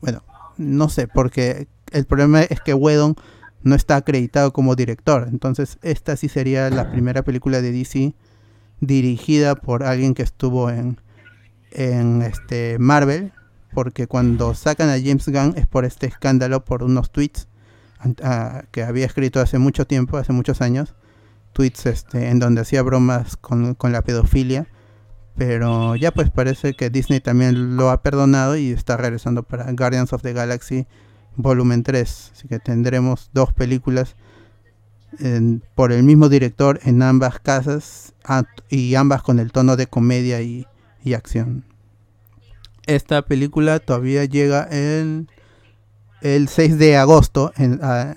bueno, 0.00 0.22
no 0.56 0.88
sé, 0.88 1.08
porque 1.08 1.66
el 1.90 2.04
problema 2.04 2.42
es 2.42 2.60
que 2.60 2.74
Whedon 2.74 3.16
no 3.62 3.74
está 3.74 3.96
acreditado 3.96 4.52
como 4.52 4.76
director. 4.76 5.28
Entonces, 5.30 5.78
esta 5.82 6.16
sí 6.16 6.28
sería 6.28 6.70
la 6.70 6.90
primera 6.90 7.22
película 7.22 7.60
de 7.60 7.72
DC 7.72 8.14
dirigida 8.80 9.56
por 9.56 9.82
alguien 9.82 10.14
que 10.14 10.22
estuvo 10.22 10.70
en, 10.70 11.00
en 11.72 12.22
este 12.22 12.78
Marvel. 12.78 13.32
Porque 13.74 14.06
cuando 14.06 14.54
sacan 14.54 14.88
a 14.88 14.98
James 14.98 15.28
Gunn 15.28 15.54
es 15.56 15.66
por 15.66 15.84
este 15.84 16.06
escándalo, 16.06 16.64
por 16.64 16.82
unos 16.82 17.10
tweets 17.10 17.48
ah, 18.22 18.62
que 18.70 18.82
había 18.82 19.06
escrito 19.06 19.40
hace 19.40 19.58
mucho 19.58 19.86
tiempo, 19.86 20.16
hace 20.16 20.32
muchos 20.32 20.62
años, 20.62 20.94
tweets 21.52 21.86
este, 21.86 22.30
en 22.30 22.38
donde 22.38 22.62
hacía 22.62 22.82
bromas 22.82 23.36
con, 23.36 23.74
con 23.74 23.92
la 23.92 24.02
pedofilia, 24.02 24.66
pero 25.36 25.96
ya 25.96 26.12
pues 26.12 26.30
parece 26.30 26.74
que 26.74 26.88
Disney 26.88 27.20
también 27.20 27.76
lo 27.76 27.90
ha 27.90 28.02
perdonado 28.02 28.56
y 28.56 28.70
está 28.70 28.96
regresando 28.96 29.42
para 29.42 29.70
Guardians 29.72 30.12
of 30.14 30.22
the 30.22 30.32
Galaxy 30.32 30.86
volumen 31.38 31.82
3, 31.82 32.32
así 32.34 32.48
que 32.48 32.58
tendremos 32.58 33.30
dos 33.32 33.52
películas 33.54 34.16
por 35.74 35.90
el 35.90 36.02
mismo 36.02 36.28
director 36.28 36.80
en 36.84 37.02
ambas 37.02 37.40
casas 37.40 38.14
y 38.68 38.94
ambas 38.94 39.22
con 39.22 39.38
el 39.38 39.52
tono 39.52 39.76
de 39.76 39.86
comedia 39.86 40.42
y, 40.42 40.66
y 41.02 41.14
acción. 41.14 41.64
Esta 42.86 43.22
película 43.22 43.80
todavía 43.80 44.24
llega 44.26 44.64
el, 44.64 45.28
el 46.20 46.48
6 46.48 46.78
de 46.78 46.96
agosto 46.96 47.52
a, 47.82 48.16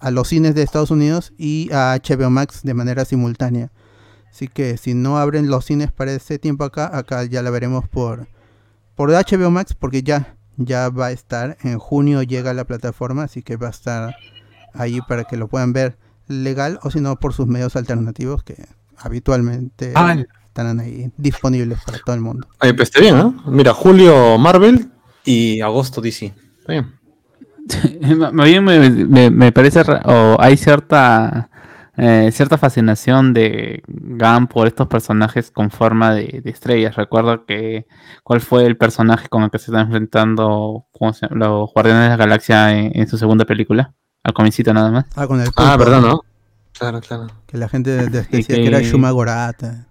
a 0.00 0.10
los 0.10 0.28
cines 0.28 0.54
de 0.54 0.62
Estados 0.62 0.90
Unidos 0.90 1.32
y 1.36 1.68
a 1.72 1.96
HBO 1.96 2.30
Max 2.30 2.60
de 2.62 2.74
manera 2.74 3.04
simultánea. 3.04 3.70
Así 4.30 4.48
que 4.48 4.76
si 4.76 4.94
no 4.94 5.18
abren 5.18 5.48
los 5.48 5.64
cines 5.64 5.90
para 5.90 6.12
ese 6.12 6.38
tiempo 6.38 6.64
acá, 6.64 6.96
acá 6.96 7.24
ya 7.24 7.42
la 7.42 7.50
veremos 7.50 7.88
por, 7.88 8.28
por 8.94 9.10
HBO 9.10 9.50
Max 9.50 9.74
porque 9.74 10.02
ya, 10.02 10.36
ya 10.58 10.90
va 10.90 11.06
a 11.06 11.12
estar. 11.12 11.56
En 11.62 11.78
junio 11.78 12.22
llega 12.22 12.50
a 12.50 12.54
la 12.54 12.64
plataforma, 12.64 13.22
así 13.22 13.42
que 13.42 13.56
va 13.56 13.68
a 13.68 13.70
estar 13.70 14.14
ahí 14.74 15.00
para 15.08 15.24
que 15.24 15.36
lo 15.38 15.48
puedan 15.48 15.72
ver 15.72 15.96
legal 16.26 16.78
o 16.82 16.90
si 16.90 17.00
no 17.00 17.16
por 17.16 17.32
sus 17.32 17.46
medios 17.46 17.74
alternativos 17.76 18.42
que 18.42 18.66
habitualmente 18.98 19.92
Ah, 19.94 20.14
estarán 20.46 20.80
ahí 20.80 21.10
disponibles 21.16 21.78
para 21.86 21.98
todo 21.98 22.14
el 22.14 22.20
mundo. 22.20 22.46
Ay, 22.58 22.72
pues 22.74 22.88
está 22.88 23.00
bien, 23.00 23.16
¿no? 23.16 23.34
Mira, 23.46 23.72
julio 23.72 24.36
Marvel 24.38 24.90
y 25.24 25.60
agosto 25.62 26.00
DC. 26.00 26.34
Está 26.60 26.72
bien. 26.72 28.64
Me, 28.64 28.90
me- 28.90 29.30
me 29.30 29.52
parece, 29.52 29.80
o 30.04 30.36
hay 30.40 30.56
cierta 30.56 31.50
eh, 31.98 32.30
cierta 32.32 32.56
fascinación 32.56 33.34
de 33.34 33.82
Gunn 33.88 34.46
por 34.46 34.66
estos 34.66 34.86
personajes 34.86 35.50
con 35.50 35.70
forma 35.70 36.14
de, 36.14 36.40
de 36.42 36.50
estrellas. 36.50 36.94
Recuerdo 36.96 37.44
que 37.44 37.86
cuál 38.22 38.40
fue 38.40 38.64
el 38.64 38.76
personaje 38.76 39.28
con 39.28 39.42
el 39.42 39.50
que 39.50 39.58
se 39.58 39.66
está 39.72 39.80
enfrentando 39.82 40.86
¿cómo 40.92 41.12
se 41.12 41.26
llama? 41.28 41.46
los 41.46 41.72
Guardianes 41.74 42.04
de 42.04 42.08
la 42.10 42.16
Galaxia 42.16 42.78
en, 42.78 42.92
en 42.94 43.06
su 43.08 43.18
segunda 43.18 43.44
película, 43.44 43.92
al 44.22 44.32
comicito 44.32 44.72
nada 44.72 44.90
más. 44.90 45.04
Ah, 45.16 45.26
con 45.26 45.40
el 45.40 45.48
Ah, 45.56 45.76
¿verdad, 45.76 46.00
no? 46.00 46.22
Claro, 46.78 47.00
claro. 47.00 47.26
Que 47.46 47.58
la 47.58 47.68
gente 47.68 47.90
de- 47.90 48.06
de- 48.10 48.26
Y 48.30 48.36
decía 48.38 48.56
que 48.56 48.66
era 48.68 48.78
que- 48.78 48.84
Shuma 48.90 49.10
Gorata. 49.10 49.88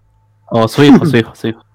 O 0.50 0.68
su 0.70 0.84
hijo, 0.84 1.06
su 1.06 1.18
hijo, 1.18 1.36
su 1.36 1.48
hijo. 1.50 1.62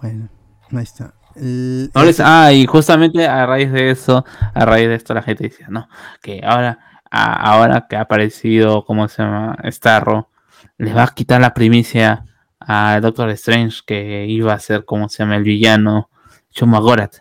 Bueno, 0.00 0.28
ahí 0.72 0.82
está. 0.82 1.14
El- 1.36 1.90
No 1.94 2.04
les- 2.04 2.20
ah, 2.20 2.52
y 2.52 2.66
justamente 2.66 3.26
a 3.26 3.46
raíz 3.46 3.70
de 3.72 3.90
eso, 3.90 4.24
a 4.54 4.64
raíz 4.64 4.88
de 4.88 4.94
esto 4.96 5.14
la 5.14 5.22
gente 5.22 5.44
decía, 5.44 5.66
no, 5.70 5.88
que 6.22 6.40
ahora, 6.44 6.78
ahora 7.14 7.86
que 7.88 7.96
ha 7.96 8.02
aparecido, 8.02 8.84
¿cómo 8.84 9.08
se 9.08 9.22
llama? 9.22 9.56
Starro, 9.66 10.30
les 10.78 10.96
va 10.96 11.04
a 11.04 11.14
quitar 11.14 11.40
la 11.40 11.54
primicia 11.54 12.24
a 12.58 12.98
Doctor 13.00 13.30
Strange 13.30 13.82
que 13.86 14.26
iba 14.26 14.52
a 14.52 14.58
ser, 14.58 14.84
¿cómo 14.84 15.08
se 15.08 15.22
llama? 15.22 15.36
El 15.36 15.44
villano 15.44 16.10
Shumagorat. 16.50 17.16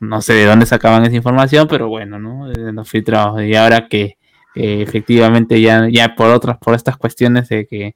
No 0.00 0.20
sé 0.20 0.34
de 0.34 0.44
dónde 0.44 0.66
sacaban 0.66 1.04
esa 1.04 1.16
información, 1.16 1.66
pero 1.66 1.88
bueno, 1.88 2.18
¿no? 2.18 2.46
Los 2.48 2.88
filtrados. 2.88 3.42
Y 3.42 3.54
ahora 3.56 3.88
que 3.88 4.18
efectivamente 4.54 5.62
ya, 5.62 5.88
ya 5.88 6.14
por 6.14 6.28
otras, 6.28 6.58
por 6.58 6.74
estas 6.74 6.98
cuestiones 6.98 7.48
de 7.48 7.66
que 7.66 7.94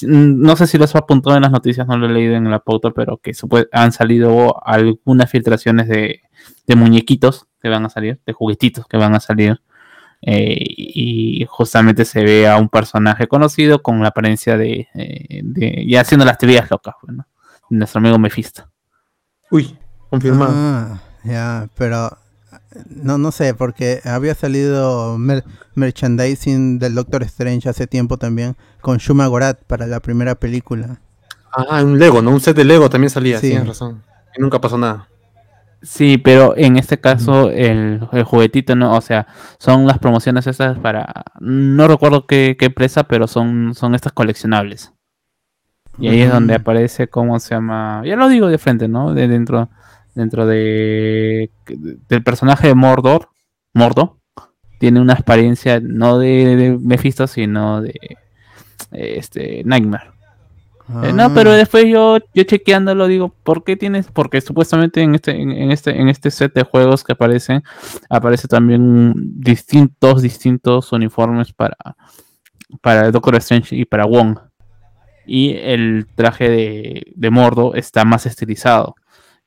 no 0.00 0.56
sé 0.56 0.66
si 0.66 0.78
los 0.78 0.96
apuntó 0.96 1.36
en 1.36 1.42
las 1.42 1.52
noticias, 1.52 1.86
no 1.86 1.98
lo 1.98 2.06
he 2.06 2.12
leído 2.12 2.34
en 2.34 2.50
la 2.50 2.60
pauta, 2.60 2.92
pero 2.92 3.18
que 3.18 3.32
han 3.72 3.92
salido 3.92 4.66
algunas 4.66 5.30
filtraciones 5.30 5.86
de 5.86 6.22
muñequitos 6.74 7.46
que 7.60 7.68
van 7.68 7.84
a 7.84 7.90
salir, 7.90 8.20
de 8.24 8.32
juguetitos 8.32 8.86
que 8.86 8.96
van 8.96 9.14
a 9.14 9.20
salir. 9.20 9.60
Eh, 10.22 10.56
y 10.58 11.46
justamente 11.48 12.04
se 12.04 12.22
ve 12.24 12.48
a 12.48 12.56
un 12.56 12.68
personaje 12.68 13.26
conocido 13.28 13.82
con 13.82 14.00
la 14.02 14.08
apariencia 14.08 14.56
de, 14.56 14.88
eh, 14.94 15.40
de- 15.44 15.84
ya 15.88 16.00
haciendo 16.00 16.24
las 16.24 16.38
teorías 16.38 16.70
locas, 16.70 16.94
bueno, 17.02 17.26
nuestro 17.70 17.98
amigo 18.00 18.18
Mephisto. 18.18 18.68
Uy, 19.50 19.76
confirmado. 20.10 20.52
Ah, 20.54 21.00
ya, 21.24 21.68
pero 21.76 22.16
no, 22.90 23.16
no 23.18 23.30
sé, 23.32 23.54
porque 23.54 24.00
había 24.04 24.34
salido 24.34 25.16
mer- 25.18 25.44
merchandising 25.74 26.78
del 26.78 26.94
Doctor 26.94 27.22
Strange 27.24 27.68
hace 27.68 27.86
tiempo 27.86 28.16
también 28.18 28.56
con 28.80 28.98
Shuma 28.98 29.26
Gorat 29.26 29.62
para 29.66 29.86
la 29.86 30.00
primera 30.00 30.34
película. 30.34 31.00
Ah, 31.52 31.82
un 31.82 31.98
Lego, 31.98 32.20
¿no? 32.22 32.30
Un 32.30 32.40
set 32.40 32.56
de 32.56 32.64
Lego 32.64 32.90
también 32.90 33.10
salía, 33.10 33.40
Sí. 33.40 33.48
tienes 33.48 33.66
razón. 33.68 34.02
Y 34.36 34.40
nunca 34.42 34.60
pasó 34.60 34.76
nada. 34.78 35.08
Sí, 35.80 36.18
pero 36.18 36.56
en 36.56 36.76
este 36.76 36.98
caso 36.98 37.50
el, 37.50 38.00
el 38.12 38.24
juguetito, 38.24 38.74
¿no? 38.74 38.96
O 38.96 39.00
sea, 39.00 39.28
son 39.58 39.86
las 39.86 39.98
promociones 39.98 40.46
estas 40.46 40.78
para... 40.78 41.24
No 41.40 41.86
recuerdo 41.86 42.26
qué, 42.26 42.56
qué 42.58 42.66
empresa, 42.66 43.04
pero 43.04 43.28
son, 43.28 43.74
son 43.74 43.94
estas 43.94 44.12
coleccionables. 44.12 44.92
Y 45.98 46.08
ahí 46.08 46.22
es 46.22 46.30
donde 46.32 46.54
Mm. 46.58 46.60
aparece, 46.60 47.08
¿cómo 47.08 47.38
se 47.40 47.54
llama? 47.54 48.02
Ya 48.04 48.16
lo 48.16 48.28
digo 48.28 48.48
de 48.48 48.58
frente, 48.58 48.88
¿no? 48.88 49.14
De 49.14 49.28
dentro, 49.28 49.68
dentro 50.14 50.46
de 50.46 51.50
del 52.08 52.22
personaje 52.22 52.68
de 52.68 52.74
Mordor, 52.74 53.28
Mordo, 53.74 54.18
tiene 54.78 55.00
una 55.00 55.14
apariencia 55.14 55.80
no 55.80 56.18
de, 56.18 56.56
de 56.56 56.78
Mephisto, 56.78 57.26
sino 57.26 57.82
de 57.82 57.94
este 58.92 59.62
Nightmare. 59.64 60.10
Eh, 61.02 61.12
no, 61.12 61.34
pero 61.34 61.50
Ah, 61.50 61.56
después 61.56 61.84
yo, 61.86 62.18
yo 62.34 62.42
chequeándolo 62.44 63.06
digo, 63.08 63.28
¿por 63.42 63.62
qué 63.62 63.76
tienes? 63.76 64.08
Porque 64.10 64.40
supuestamente 64.40 65.02
en 65.02 65.14
este, 65.14 65.32
en, 65.32 65.50
en 65.50 65.70
este, 65.70 65.90
en 65.90 66.08
este 66.08 66.30
set 66.30 66.54
de 66.54 66.62
juegos 66.62 67.04
que 67.04 67.12
aparecen, 67.12 67.62
aparece 68.08 68.48
también 68.48 69.12
distintos, 69.16 70.22
distintos 70.22 70.90
uniformes 70.92 71.52
para, 71.52 71.76
para 72.80 73.10
Doctor 73.10 73.36
Strange 73.36 73.76
y 73.76 73.84
para 73.84 74.06
Wong. 74.06 74.38
Y 75.26 75.56
el 75.56 76.06
traje 76.14 76.48
de, 76.48 77.12
de 77.14 77.30
Mordo 77.30 77.74
está 77.74 78.06
más 78.06 78.24
estilizado. 78.24 78.94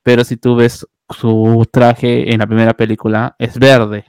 Pero 0.04 0.22
si 0.22 0.36
tú 0.36 0.54
ves 0.54 0.86
su 1.10 1.66
traje 1.72 2.32
en 2.32 2.38
la 2.38 2.46
primera 2.46 2.74
película, 2.74 3.34
es 3.38 3.58
verde. 3.58 4.04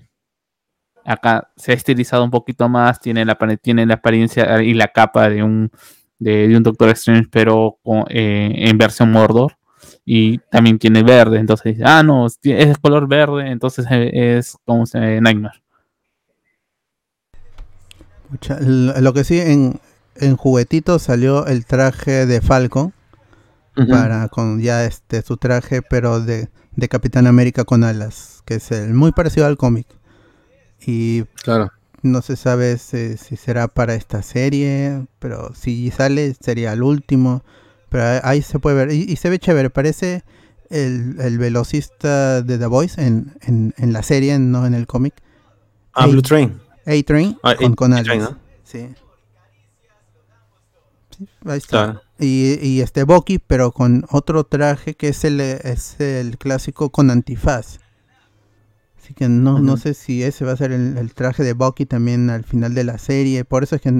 Acá 1.04 1.52
se 1.56 1.72
ha 1.72 1.76
estilizado 1.76 2.24
un 2.24 2.32
poquito 2.32 2.70
más, 2.70 3.00
tiene 3.00 3.26
la, 3.26 3.36
tiene 3.62 3.88
la 3.88 3.96
apariencia 3.96 4.62
y 4.62 4.76
la 4.76 4.88
capa 4.88 5.30
de 5.30 5.44
un, 5.44 5.72
de, 6.20 6.48
de 6.48 6.58
un 6.58 6.64
Doctor 6.64 6.90
Strange, 6.90 7.28
pero 7.32 7.78
con- 7.84 8.06
eh, 8.10 8.52
en 8.70 8.78
versión 8.78 9.12
Mordor. 9.12 9.54
Y 10.06 10.38
también 10.52 10.80
tiene 10.80 11.02
verde, 11.04 11.40
entonces 11.40 11.74
dice, 11.78 11.84
ah, 11.86 12.04
no, 12.04 12.28
es 12.28 12.78
color 12.80 13.08
verde, 13.08 13.50
entonces 13.52 13.86
eh, 13.90 14.38
es 14.38 14.58
como 14.66 14.86
se 14.86 15.22
Nightmare. 15.22 15.62
lo 18.62 19.14
que 19.14 19.24
sí, 19.24 19.40
en, 19.40 19.80
en 20.16 20.36
juguetito 20.36 21.00
salió 21.00 21.46
el 21.48 21.66
traje 21.66 22.26
de 22.26 22.42
Falcon 22.42 22.94
para 23.90 24.28
con 24.30 24.62
ya 24.62 24.86
este 24.86 25.22
su 25.22 25.38
traje, 25.38 25.82
pero 25.82 26.20
de, 26.20 26.50
de 26.76 26.90
Capitán 26.90 27.26
América 27.28 27.64
con 27.64 27.84
alas, 27.84 28.42
que 28.46 28.56
es 28.56 28.72
el 28.72 28.94
muy 28.94 29.12
parecido 29.12 29.46
al 29.48 29.58
cómic. 29.58 29.88
Y 30.86 31.24
Claro. 31.44 31.72
No 32.04 32.22
se 32.22 32.36
sabe 32.36 32.78
si, 32.78 33.18
si 33.18 33.36
será 33.38 33.68
para 33.68 33.96
esta 33.96 34.22
serie, 34.22 35.06
pero 35.20 35.54
si 35.56 35.90
sale 35.92 36.36
sería 36.40 36.74
el 36.74 36.84
último. 36.84 37.44
Pero 37.90 38.04
ahí- 38.24 38.42
se 38.42 38.60
puede 38.60 38.76
ver, 38.76 38.92
y, 38.92 39.04
y 39.12 39.16
se 39.16 39.30
ve 39.30 39.40
chévere, 39.40 39.70
parece 39.70 40.24
el, 40.70 41.16
el 41.20 41.38
velocista 41.38 42.42
de 42.42 42.58
The 42.58 42.66
Voice 42.68 43.04
en, 43.04 43.34
en, 43.42 43.74
en 43.78 43.94
la 43.94 44.04
serie, 44.04 44.38
no 44.40 44.66
en 44.66 44.74
el 44.74 44.88
cómic. 44.88 45.14
Ah. 45.94 46.08
Blue 46.08 46.22
Train. 46.22 46.60
A-Train 46.86 47.38
Ah, 47.44 47.56
con, 47.56 47.76
con 47.76 47.94
alas. 47.94 48.18
¿no? 48.18 48.38
Sí. 48.64 48.90
Sí, 51.18 51.28
ahí 51.46 51.58
está. 51.58 51.70
Claro. 51.86 52.02
Y, 52.20 52.58
y 52.62 52.82
este 52.82 53.04
Bucky, 53.04 53.40
pero 53.40 53.72
con 53.72 54.06
otro 54.10 54.44
traje 54.46 54.96
que 54.96 55.10
es 55.10 55.24
el, 55.24 55.40
es 55.42 56.00
el 56.00 56.38
clásico 56.38 56.90
con 56.90 57.12
antifaz. 57.12 57.80
Así 59.04 59.14
que 59.14 59.28
no, 59.28 59.60
no 59.60 59.76
sé 59.78 59.94
si 59.94 60.24
ese 60.24 60.46
va 60.46 60.54
a 60.54 60.58
ser 60.58 60.72
el, 60.72 60.98
el 60.98 61.14
traje 61.14 61.44
de 61.44 61.52
Bucky 61.54 61.86
también 61.86 62.30
al 62.30 62.46
final 62.46 62.74
de 62.74 62.86
la 62.86 62.98
serie. 62.98 63.44
Por 63.44 63.64
eso 63.64 63.76
es 63.76 63.82
que 63.82 63.92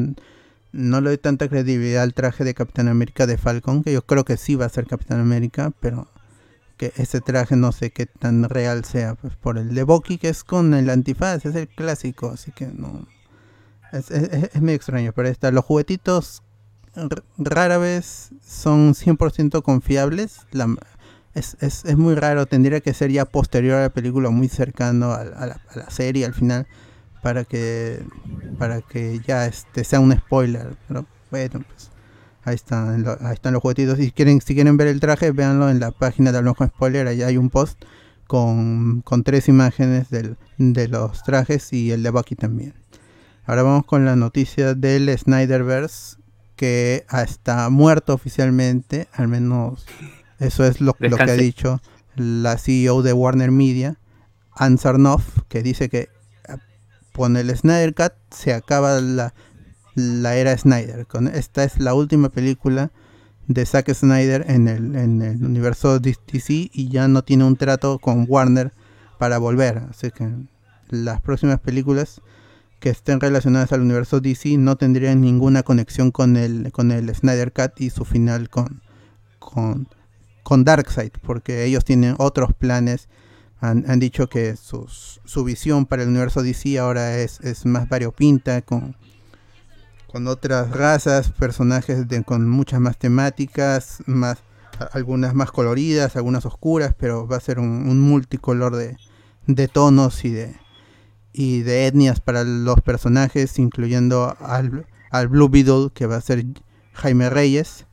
no 0.72 1.02
le 1.02 1.10
doy 1.10 1.18
tanta 1.18 1.50
credibilidad 1.50 2.04
al 2.04 2.14
traje 2.14 2.44
de 2.46 2.54
Capitán 2.54 2.88
América 2.88 3.28
de 3.28 3.38
Falcon, 3.38 3.84
que 3.84 3.92
yo 3.94 4.06
creo 4.06 4.24
que 4.24 4.38
sí 4.38 4.56
va 4.56 4.66
a 4.66 4.70
ser 4.70 4.88
Capitán 4.88 5.20
América, 5.20 5.72
pero 5.82 6.08
que 6.78 6.94
ese 6.96 7.20
traje 7.22 7.56
no 7.58 7.72
sé 7.74 7.92
qué 7.92 8.06
tan 8.06 8.46
real 8.50 8.86
sea. 8.86 9.16
Pues 9.16 9.36
por 9.36 9.58
el 9.58 9.76
de 9.76 9.84
Bucky, 9.84 10.18
que 10.18 10.30
es 10.30 10.44
con 10.46 10.74
el 10.74 10.90
antifaz, 10.90 11.46
es 11.46 11.54
el 11.56 11.68
clásico, 11.68 12.30
así 12.32 12.52
que 12.52 12.68
no, 12.68 13.06
Es, 13.92 14.10
es- 14.10 14.50
es 14.56 14.62
medio 14.62 14.78
extraño, 14.78 15.12
pero 15.14 15.28
ahí 15.28 15.32
está. 15.34 15.52
Los 15.52 15.66
juguetitos 15.66 16.42
rara 17.38 17.78
vez 17.78 18.30
son 18.42 18.94
100% 18.96 19.62
confiables. 19.64 20.40
La- 20.52 20.76
es, 21.34 21.58
es- 21.62 21.86
es 21.86 21.98
muy 21.98 22.16
raro, 22.16 22.46
tendría 22.46 22.80
que 22.82 22.94
ser 22.94 23.12
ya 23.12 23.26
posterior 23.26 23.76
a 23.78 23.82
la 23.84 23.90
película, 23.90 24.30
muy 24.30 24.48
cercano 24.50 25.12
a, 25.14 25.24
la, 25.24 25.60
a 25.70 25.78
la 25.78 25.90
serie 25.90 26.26
al 26.26 26.34
final, 26.34 26.68
para 27.22 27.44
que 27.46 28.04
para 28.60 28.82
que 28.82 29.20
ya 29.26 29.46
este 29.46 29.84
sea 29.84 30.00
un 30.00 30.16
spoiler. 30.16 30.76
Pero 30.88 31.06
bueno, 31.32 31.64
pues 31.68 31.90
ahí 32.44 32.56
están, 32.56 33.04
lo- 33.04 33.18
ahí 33.22 33.34
están 33.34 33.54
los 33.54 33.62
juguetitos. 33.62 33.98
Si 33.98 34.12
quieren, 34.12 34.42
si 34.42 34.54
quieren 34.56 34.78
ver 34.78 34.88
el 34.88 35.00
traje, 35.00 35.32
véanlo 35.32 35.70
en 35.70 35.80
la 35.80 35.92
página 35.92 36.32
de 36.32 36.38
Hablamos 36.40 36.58
con 36.58 36.68
Spoiler, 36.68 37.08
ahí 37.08 37.24
hay 37.24 37.38
un 37.38 37.50
post 37.50 37.82
con, 38.28 39.02
con 39.02 39.24
tres 39.24 39.48
imágenes 39.48 40.10
del- 40.10 40.38
de 40.58 40.88
los 40.88 41.24
trajes 41.24 41.72
y 41.74 41.92
el 41.92 42.04
de 42.04 42.10
Bucky 42.10 42.36
también. 42.36 42.74
Ahora 43.46 43.64
vamos 43.64 43.86
con 43.86 44.06
la 44.06 44.16
noticia 44.16 44.74
del 44.74 45.10
Snyderverse 45.18 46.18
que 46.56 47.06
está 47.26 47.70
muerto 47.70 48.14
oficialmente, 48.14 49.08
al 49.14 49.28
menos 49.28 49.86
eso 50.44 50.66
es 50.66 50.82
lo, 50.82 50.96
lo 51.00 51.18
que 51.18 51.24
ha 51.24 51.36
dicho 51.36 51.82
la 52.16 52.58
CEO 52.58 53.02
de 53.02 53.14
Warner 53.14 53.52
Media, 53.52 53.98
Ann 54.52 54.78
Sarnoff, 54.78 55.40
que 55.48 55.64
dice 55.64 55.90
que 55.90 56.10
ah, 56.48 56.58
con 57.14 57.38
el 57.38 57.56
Snyder 57.56 57.94
Cut 57.94 58.14
se 58.32 58.54
acaba 58.54 59.02
la, 59.02 59.34
la 59.96 60.36
era 60.36 60.58
Snyder. 60.58 61.08
Con, 61.08 61.28
esta 61.28 61.64
es 61.64 61.80
la 61.80 61.94
última 61.94 62.30
película 62.30 62.92
de 63.48 63.66
Zack 63.66 63.94
Snyder 63.94 64.46
en 64.48 64.68
el, 64.68 64.96
en 64.96 65.22
el 65.22 65.44
universo 65.44 66.00
DC 66.00 66.70
y 66.72 66.90
ya 66.90 67.08
no 67.08 67.24
tiene 67.24 67.44
un 67.44 67.58
trato 67.58 68.00
con 68.00 68.26
Warner 68.28 68.74
para 69.18 69.38
volver. 69.38 69.80
Así 69.90 70.12
que 70.12 70.30
las 70.90 71.22
próximas 71.22 71.60
películas 71.60 72.22
que 72.80 72.90
estén 72.90 73.20
relacionadas 73.20 73.72
al 73.72 73.82
universo 73.82 74.20
DC 74.20 74.58
no 74.58 74.76
tendrían 74.76 75.22
ninguna 75.22 75.64
conexión 75.64 76.12
con 76.12 76.38
el, 76.38 76.72
con 76.72 76.92
el 76.92 77.14
Snyder 77.16 77.52
Cut 77.54 77.80
y 77.80 77.90
su 77.90 78.06
final 78.06 78.50
con, 78.50 78.82
con, 79.40 79.88
con 80.44 80.64
Darkseid, 80.64 81.12
porque 81.22 81.64
ellos 81.66 81.84
tienen 81.86 82.16
otros 82.20 82.54
planes. 82.54 83.08
Han, 83.60 83.86
han 83.90 84.00
dicho 84.00 84.28
que 84.28 84.56
su 84.58 85.44
visión 85.46 85.86
para 85.86 86.04
el 86.04 86.10
universo 86.10 86.44
DC 86.44 86.78
ahora 86.80 87.18
es, 87.20 87.40
es 87.42 87.66
más 87.66 87.88
variopinta, 87.88 88.62
con, 88.62 88.96
con 90.12 90.28
otras 90.28 90.70
razas, 90.72 91.32
personajes 91.32 92.08
de- 92.08 92.24
con 92.24 92.48
muchas 92.50 92.80
más 92.82 92.98
temáticas, 92.98 94.04
más 94.06 94.40
algunas 94.92 95.34
más 95.34 95.52
coloridas, 95.52 96.16
algunas 96.16 96.46
oscuras, 96.46 96.94
pero 96.98 97.28
va 97.28 97.38
a 97.38 97.42
ser 97.42 97.60
un, 97.60 97.88
un 97.88 98.02
multicolor 98.02 98.76
de, 98.76 98.98
de 99.48 99.68
tonos 99.68 100.26
y 100.26 100.32
de, 100.32 100.56
y 101.32 101.62
de 101.62 101.86
etnias 101.88 102.20
para 102.20 102.44
los 102.44 102.82
personajes, 102.82 103.60
incluyendo 103.60 104.36
al, 104.40 104.88
al 105.12 105.28
Blue 105.30 105.48
Beetle, 105.48 105.90
que 105.94 106.06
va 106.08 106.18
a 106.18 106.22
ser 106.22 106.44
Jaime 106.94 107.30
Reyes, 107.30 107.86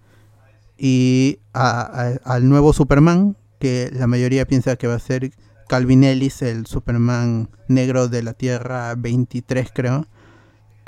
y 0.82 1.40
al 1.52 2.48
nuevo 2.48 2.72
Superman, 2.72 3.36
que 3.58 3.90
la 3.92 4.06
mayoría 4.06 4.46
piensa 4.46 4.76
que 4.76 4.86
va 4.86 4.94
a 4.94 4.98
ser 4.98 5.30
Calvin 5.68 6.04
Ellis, 6.04 6.40
el 6.40 6.64
Superman 6.64 7.50
negro 7.68 8.08
de 8.08 8.22
la 8.22 8.32
Tierra 8.32 8.94
23, 8.94 9.68
creo, 9.74 10.06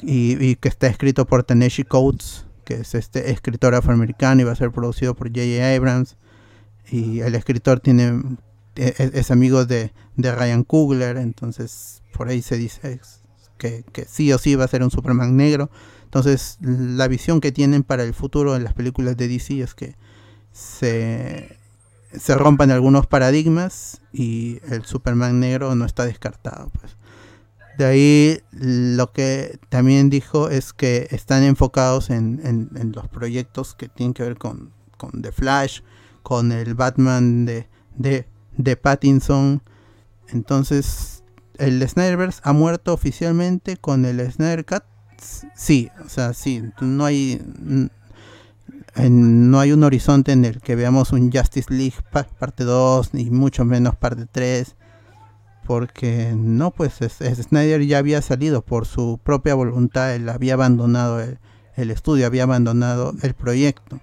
y, 0.01 0.57
que 0.57 0.69
está 0.71 0.87
escrito 0.87 1.27
por 1.27 1.45
Tennessee 1.45 1.85
Coates, 1.85 2.47
que 2.65 2.77
es 2.77 2.95
este 2.95 3.33
escritor 3.33 3.75
afroamericano 3.75 4.41
y 4.41 4.45
va 4.45 4.53
a 4.53 4.57
ser 4.57 4.71
producido 4.71 5.15
por 5.15 5.29
J.J. 5.29 5.77
Abrams. 5.77 6.17
Y 6.91 7.21
el 7.21 7.35
escritor 7.35 7.81
tiene 7.81 8.23
e- 8.77 8.95
e- 8.97 9.11
es, 9.13 9.31
amigo 9.31 9.67
de, 9.67 9.93
de 10.17 10.35
Ryan 10.35 10.65
Coogler, 10.65 11.19
entonces 11.19 12.03
por 12.15 12.29
ahí 12.29 12.41
se 12.41 12.57
dice 12.57 12.99
que, 13.59 13.85
que 13.93 14.07
sí 14.07 14.33
o 14.33 14.39
sí 14.39 14.55
va 14.55 14.65
a 14.65 14.69
ser 14.69 14.83
un 14.83 14.91
Superman 14.91 15.37
negro. 15.37 15.71
Entonces 16.15 16.59
la 16.61 17.09
visión 17.09 17.41
que 17.41 17.53
tienen 17.53 17.85
para 17.85 18.03
el 18.03 18.13
futuro 18.13 18.55
en 18.55 18.65
las 18.65 18.75
películas 18.75 19.17
de 19.17 19.29
DC 19.29 19.63
es 19.63 19.75
que 19.75 19.97
se, 20.53 21.57
se 22.13 22.35
rompan 22.35 22.71
algunos 22.71 23.07
paradigmas 23.07 24.03
y 24.13 24.59
el 24.71 24.85
Superman 24.85 25.41
negro 25.41 25.75
no 25.75 25.87
está 25.87 26.05
descartado. 26.05 26.71
Pues. 26.79 26.99
De 27.79 27.87
ahí 27.87 28.41
lo 28.51 29.11
que 29.13 29.59
también 29.71 30.11
dijo 30.11 30.51
es 30.51 30.75
que 30.75 31.09
están 31.13 31.45
enfocados 31.45 32.11
en, 32.11 32.43
en- 32.45 32.93
los 32.93 33.09
proyectos 33.09 33.75
que 33.75 33.89
tienen 33.89 34.13
que 34.13 34.23
ver 34.23 34.37
con, 34.37 34.71
con 34.99 35.23
The 35.23 35.33
Flash, 35.33 35.81
con 36.23 36.53
el 36.53 36.75
Batman 36.75 37.47
de, 37.47 37.69
de, 37.97 38.29
de 38.59 38.77
Pattinson. 38.77 39.63
Entonces, 40.29 41.25
el 41.57 41.89
Snyderverse 41.89 42.43
ha 42.45 42.53
muerto 42.53 42.93
oficialmente 42.93 43.79
con 43.79 44.05
el 44.05 44.31
Snyder 44.31 44.67
Cut. 44.67 44.83
Sí, 45.55 45.91
o 46.05 46.09
sea, 46.09 46.33
sí, 46.35 46.63
no 46.81 47.05
hay 47.05 47.41
no 49.09 49.59
hay 49.61 49.73
un 49.73 49.85
horizonte 49.85 50.33
en 50.33 50.45
el 50.45 50.61
que 50.61 50.75
veamos 50.77 51.13
un 51.13 51.33
Justice 51.33 51.73
League 51.73 51.95
pa- 52.13 52.25
parte 52.25 52.65
2 52.65 53.15
ni 53.15 53.31
mucho 53.31 53.65
menos 53.65 53.97
parte 53.97 54.27
3 54.31 54.77
porque 55.67 56.35
no 56.37 56.71
pues 56.73 57.01
es- 57.01 57.21
es- 57.21 57.39
Snyder 57.39 57.83
ya 57.87 57.99
había 57.99 58.21
salido 58.21 58.63
por 58.63 58.85
su 58.87 59.19
propia 59.23 59.55
voluntad 59.55 60.15
él 60.15 60.29
había 60.29 60.55
abandonado 60.55 61.21
el, 61.21 61.39
el 61.77 61.91
estudio 61.91 62.27
había 62.27 62.43
abandonado 62.43 63.15
el 63.23 63.33
proyecto. 63.35 63.99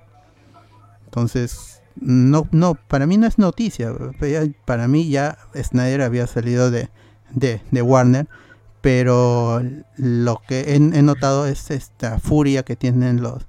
Entonces 1.06 1.82
no 1.96 2.48
no 2.52 2.76
para 2.76 3.06
mí 3.06 3.18
no 3.18 3.28
es 3.28 3.38
noticia 3.38 3.92
ya- 4.22 4.48
para 4.66 4.88
mí 4.88 5.10
ya 5.10 5.38
Snyder 5.56 6.02
había 6.02 6.26
salido 6.28 6.72
de, 6.72 6.90
de, 7.32 7.62
de 7.70 7.82
Warner 7.82 8.28
pero 8.82 9.62
lo 9.98 10.42
que 10.48 10.76
he, 10.76 10.80
notado 10.80 11.46
es 11.48 11.72
esta 11.72 12.20
furia 12.20 12.64
que 12.64 12.76
tienen 12.76 13.22
los 13.22 13.46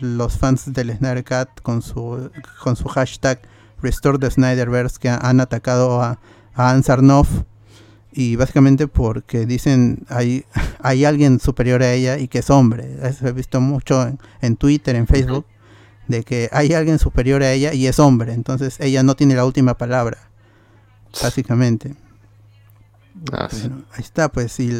los 0.00 0.38
fans 0.38 0.72
del 0.72 0.94
Snyder 0.96 1.24
Cut 1.24 1.62
con 1.62 1.80
su 1.80 2.30
con 2.62 2.76
su 2.76 2.88
hashtag 2.88 3.40
Restore 3.80 4.18
the 4.18 4.30
Snyderverse 4.30 4.98
que 4.98 5.08
han 5.08 5.40
atacado 5.40 6.02
a, 6.02 6.18
a 6.54 6.70
Ann 6.70 6.82
Sarnoff 6.82 7.28
y 8.12 8.36
básicamente 8.36 8.88
porque 8.88 9.46
dicen 9.46 10.04
hay 10.08 10.44
hay 10.80 11.04
alguien 11.04 11.40
superior 11.40 11.82
a 11.82 11.92
ella 11.92 12.18
y 12.18 12.28
que 12.28 12.40
es 12.40 12.50
hombre. 12.50 12.98
Eso 13.02 13.26
he 13.26 13.32
visto 13.32 13.60
mucho 13.60 14.02
en, 14.02 14.18
en 14.42 14.56
Twitter 14.56 14.96
en 14.96 15.06
Facebook 15.06 15.46
de 16.08 16.22
que 16.22 16.50
hay 16.52 16.74
alguien 16.74 16.98
superior 16.98 17.42
a 17.42 17.52
ella 17.52 17.72
y 17.72 17.86
es 17.86 17.98
hombre. 17.98 18.34
Entonces 18.34 18.78
ella 18.80 19.02
no 19.02 19.14
tiene 19.14 19.34
la 19.34 19.46
última 19.46 19.78
palabra 19.78 20.18
básicamente 21.22 21.94
Ah, 23.32 23.48
sí. 23.50 23.60
bueno, 23.68 23.84
ahí 23.92 24.00
está, 24.02 24.28
pues, 24.30 24.58
y 24.60 24.70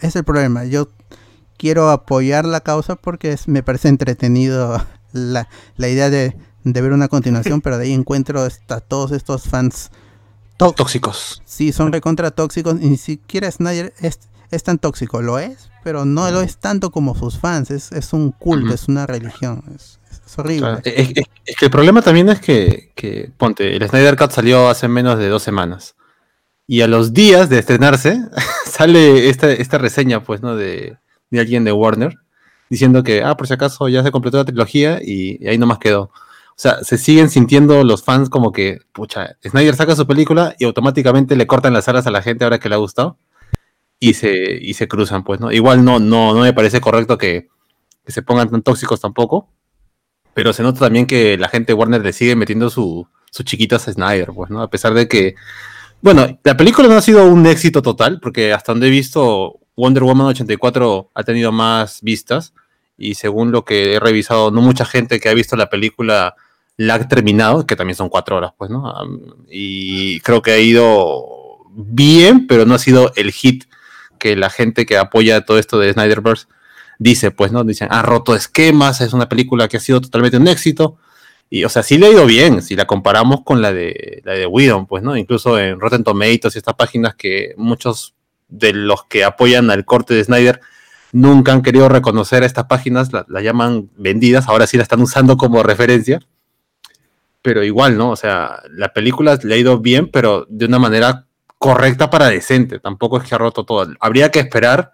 es 0.00 0.16
el 0.16 0.24
problema. 0.24 0.64
Yo 0.64 0.88
quiero 1.56 1.90
apoyar 1.90 2.44
la 2.44 2.60
causa 2.60 2.96
porque 2.96 3.32
es- 3.32 3.48
me 3.48 3.62
parece 3.62 3.88
entretenido 3.88 4.84
la, 5.12 5.48
la 5.76 5.88
idea 5.88 6.10
de, 6.10 6.36
de 6.64 6.80
ver 6.82 6.92
una 6.92 7.08
continuación, 7.08 7.60
pero 7.60 7.78
de 7.78 7.84
ahí 7.86 7.92
encuentro 7.92 8.46
esta- 8.46 8.80
todos 8.80 9.12
estos 9.12 9.44
fans. 9.44 9.90
tó- 10.56 10.72
Tóxicos. 10.72 11.42
sí, 11.44 11.72
son 11.72 11.92
recontra 11.92 12.30
tóxicos, 12.30 12.76
y 12.80 12.88
ni 12.90 12.96
siquiera 12.96 13.50
Snyder 13.50 13.92
es, 14.00 14.18
es 14.50 14.62
tan 14.62 14.78
tóxico, 14.78 15.20
lo 15.22 15.38
es, 15.38 15.68
pero 15.82 16.04
no 16.04 16.30
lo 16.30 16.40
es 16.40 16.56
tanto 16.58 16.90
como 16.90 17.14
sus 17.14 17.38
fans. 17.38 17.70
Es, 17.70 17.92
es 17.92 18.12
un 18.12 18.30
culto, 18.32 18.72
es 18.74 18.88
una 18.88 19.06
religión, 19.06 19.62
es, 19.74 19.98
es 20.26 20.38
horrible. 20.38 20.60
Claro, 20.60 20.80
Es, 20.84 21.12
que 21.58 21.64
el 21.66 21.70
problema 21.70 22.00
también 22.02 22.28
es 22.30 22.40
que, 22.40 22.92
que, 22.94 23.30
ponte, 23.36 23.76
el 23.76 23.86
Snyder 23.88 24.16
Cut 24.16 24.30
salió 24.30 24.68
hace 24.70 24.88
menos 24.88 25.18
de 25.18 25.28
dos 25.28 25.42
semanas. 25.42 25.94
Y 26.66 26.80
a 26.80 26.88
los 26.88 27.12
días 27.12 27.48
de 27.48 27.58
estrenarse, 27.58 28.20
sale 28.66 29.28
esta, 29.28 29.50
esta 29.52 29.78
reseña, 29.78 30.22
pues, 30.22 30.42
¿no? 30.42 30.56
De, 30.56 30.96
de 31.30 31.40
alguien 31.40 31.64
de 31.64 31.72
Warner, 31.72 32.16
diciendo 32.70 33.02
que, 33.02 33.22
ah, 33.22 33.36
por 33.36 33.46
si 33.46 33.54
acaso 33.54 33.88
ya 33.88 34.02
se 34.02 34.10
completó 34.10 34.38
la 34.38 34.44
trilogía 34.44 35.00
y, 35.02 35.46
ahí 35.46 35.58
nomás 35.58 35.78
quedó. 35.78 36.02
O 36.02 36.56
sea, 36.56 36.84
se 36.84 36.98
siguen 36.98 37.30
sintiendo 37.30 37.82
los 37.84 38.04
fans 38.04 38.30
como 38.30 38.52
que, 38.52 38.80
pucha, 38.92 39.36
Snyder 39.42 39.74
saca 39.74 39.96
su 39.96 40.06
película 40.06 40.54
y 40.58 40.64
automáticamente 40.64 41.36
le 41.36 41.46
cortan 41.46 41.72
las 41.72 41.88
alas 41.88 42.06
a 42.06 42.10
la 42.10 42.22
gente 42.22 42.44
ahora 42.44 42.60
que 42.60 42.68
le 42.68 42.76
ha 42.76 42.78
gustado 42.78 43.18
y 43.98 44.14
se, 44.14 44.58
y 44.60 44.74
se 44.74 44.86
cruzan, 44.88 45.24
pues, 45.24 45.40
¿no? 45.40 45.50
Igual 45.50 45.84
no, 45.84 45.98
no, 45.98 46.34
no 46.34 46.40
me 46.40 46.52
parece 46.52 46.80
correcto 46.80 47.18
que, 47.18 47.48
que 48.04 48.12
se 48.12 48.22
pongan 48.22 48.50
tan 48.50 48.62
tóxicos 48.62 49.00
tampoco, 49.00 49.48
pero 50.32 50.52
se 50.52 50.62
nota 50.62 50.80
también 50.80 51.06
que 51.06 51.36
la 51.38 51.48
gente 51.48 51.72
de 51.72 51.74
Warner 51.74 52.02
le 52.02 52.12
sigue 52.12 52.36
metiendo 52.36 52.70
su, 52.70 53.08
su 53.30 53.42
chiquitas 53.42 53.88
a 53.88 53.92
Snyder, 53.92 54.30
pues, 54.34 54.50
¿no? 54.50 54.62
A 54.62 54.70
pesar 54.70 54.94
de 54.94 55.08
que, 55.08 55.34
bueno, 56.04 56.38
la 56.44 56.54
película 56.54 56.86
no 56.86 56.96
ha 56.96 57.00
sido 57.00 57.26
un 57.26 57.46
éxito 57.46 57.80
total, 57.80 58.20
porque 58.20 58.52
hasta 58.52 58.72
donde 58.72 58.88
he 58.88 58.90
visto, 58.90 59.58
Wonder 59.74 60.02
Woman 60.02 60.26
84 60.26 61.10
ha 61.14 61.22
tenido 61.24 61.50
más 61.50 62.02
vistas, 62.02 62.52
y 62.98 63.14
según 63.14 63.52
lo 63.52 63.64
que 63.64 63.94
he 63.94 64.00
revisado, 64.00 64.50
no 64.50 64.60
mucha 64.60 64.84
gente 64.84 65.18
que 65.18 65.30
ha 65.30 65.34
visto 65.34 65.56
la 65.56 65.70
película 65.70 66.34
la 66.76 66.96
ha 66.96 67.08
terminado, 67.08 67.66
que 67.66 67.74
también 67.74 67.96
son 67.96 68.10
cuatro 68.10 68.36
horas, 68.36 68.52
pues, 68.58 68.70
¿no? 68.70 68.92
Y 69.50 70.20
creo 70.20 70.42
que 70.42 70.50
ha 70.50 70.58
ido 70.58 71.24
bien, 71.74 72.46
pero 72.48 72.66
no 72.66 72.74
ha 72.74 72.78
sido 72.78 73.10
el 73.16 73.32
hit 73.32 73.64
que 74.18 74.36
la 74.36 74.50
gente 74.50 74.84
que 74.84 74.98
apoya 74.98 75.46
todo 75.46 75.58
esto 75.58 75.78
de 75.78 75.90
Snyderverse 75.90 76.48
dice, 76.98 77.30
pues, 77.30 77.50
¿no? 77.50 77.64
Dicen, 77.64 77.88
ha 77.90 78.02
roto 78.02 78.36
esquemas, 78.36 79.00
es 79.00 79.14
una 79.14 79.30
película 79.30 79.68
que 79.68 79.78
ha 79.78 79.80
sido 79.80 80.02
totalmente 80.02 80.36
un 80.36 80.48
éxito. 80.48 80.98
Y, 81.50 81.64
o 81.64 81.68
sea, 81.68 81.82
sí 81.82 81.98
le 81.98 82.06
ha 82.06 82.10
ido 82.10 82.26
bien, 82.26 82.62
si 82.62 82.74
la 82.74 82.86
comparamos 82.86 83.42
con 83.44 83.62
la 83.62 83.72
de, 83.72 84.22
la 84.24 84.32
de 84.32 84.48
pues, 84.88 85.02
¿no? 85.02 85.16
Incluso 85.16 85.58
en 85.58 85.78
Rotten 85.78 86.02
Tomatoes 86.02 86.54
y 86.54 86.58
estas 86.58 86.74
páginas 86.74 87.14
que 87.14 87.54
muchos 87.56 88.14
de 88.48 88.72
los 88.72 89.04
que 89.04 89.24
apoyan 89.24 89.70
al 89.70 89.84
corte 89.84 90.14
de 90.14 90.24
Snyder 90.24 90.60
nunca 91.12 91.52
han 91.52 91.62
querido 91.62 91.88
reconocer 91.88 92.42
a 92.42 92.46
estas 92.46 92.64
páginas, 92.64 93.12
las 93.12 93.28
la 93.28 93.40
llaman 93.40 93.88
vendidas, 93.96 94.48
ahora 94.48 94.66
sí 94.66 94.76
la 94.76 94.82
están 94.82 95.00
usando 95.00 95.36
como 95.36 95.62
referencia. 95.62 96.20
Pero 97.40 97.62
igual, 97.62 97.96
¿no? 97.96 98.10
O 98.10 98.16
sea, 98.16 98.62
la 98.70 98.92
película 98.92 99.38
le 99.42 99.54
ha 99.54 99.58
ido 99.58 99.78
bien, 99.78 100.10
pero 100.10 100.46
de 100.48 100.64
una 100.64 100.78
manera 100.78 101.26
correcta 101.58 102.10
para 102.10 102.28
decente. 102.30 102.80
Tampoco 102.80 103.18
es 103.18 103.28
que 103.28 103.34
ha 103.34 103.38
roto 103.38 103.64
todo. 103.64 103.86
Habría 104.00 104.30
que 104.30 104.40
esperar 104.40 104.92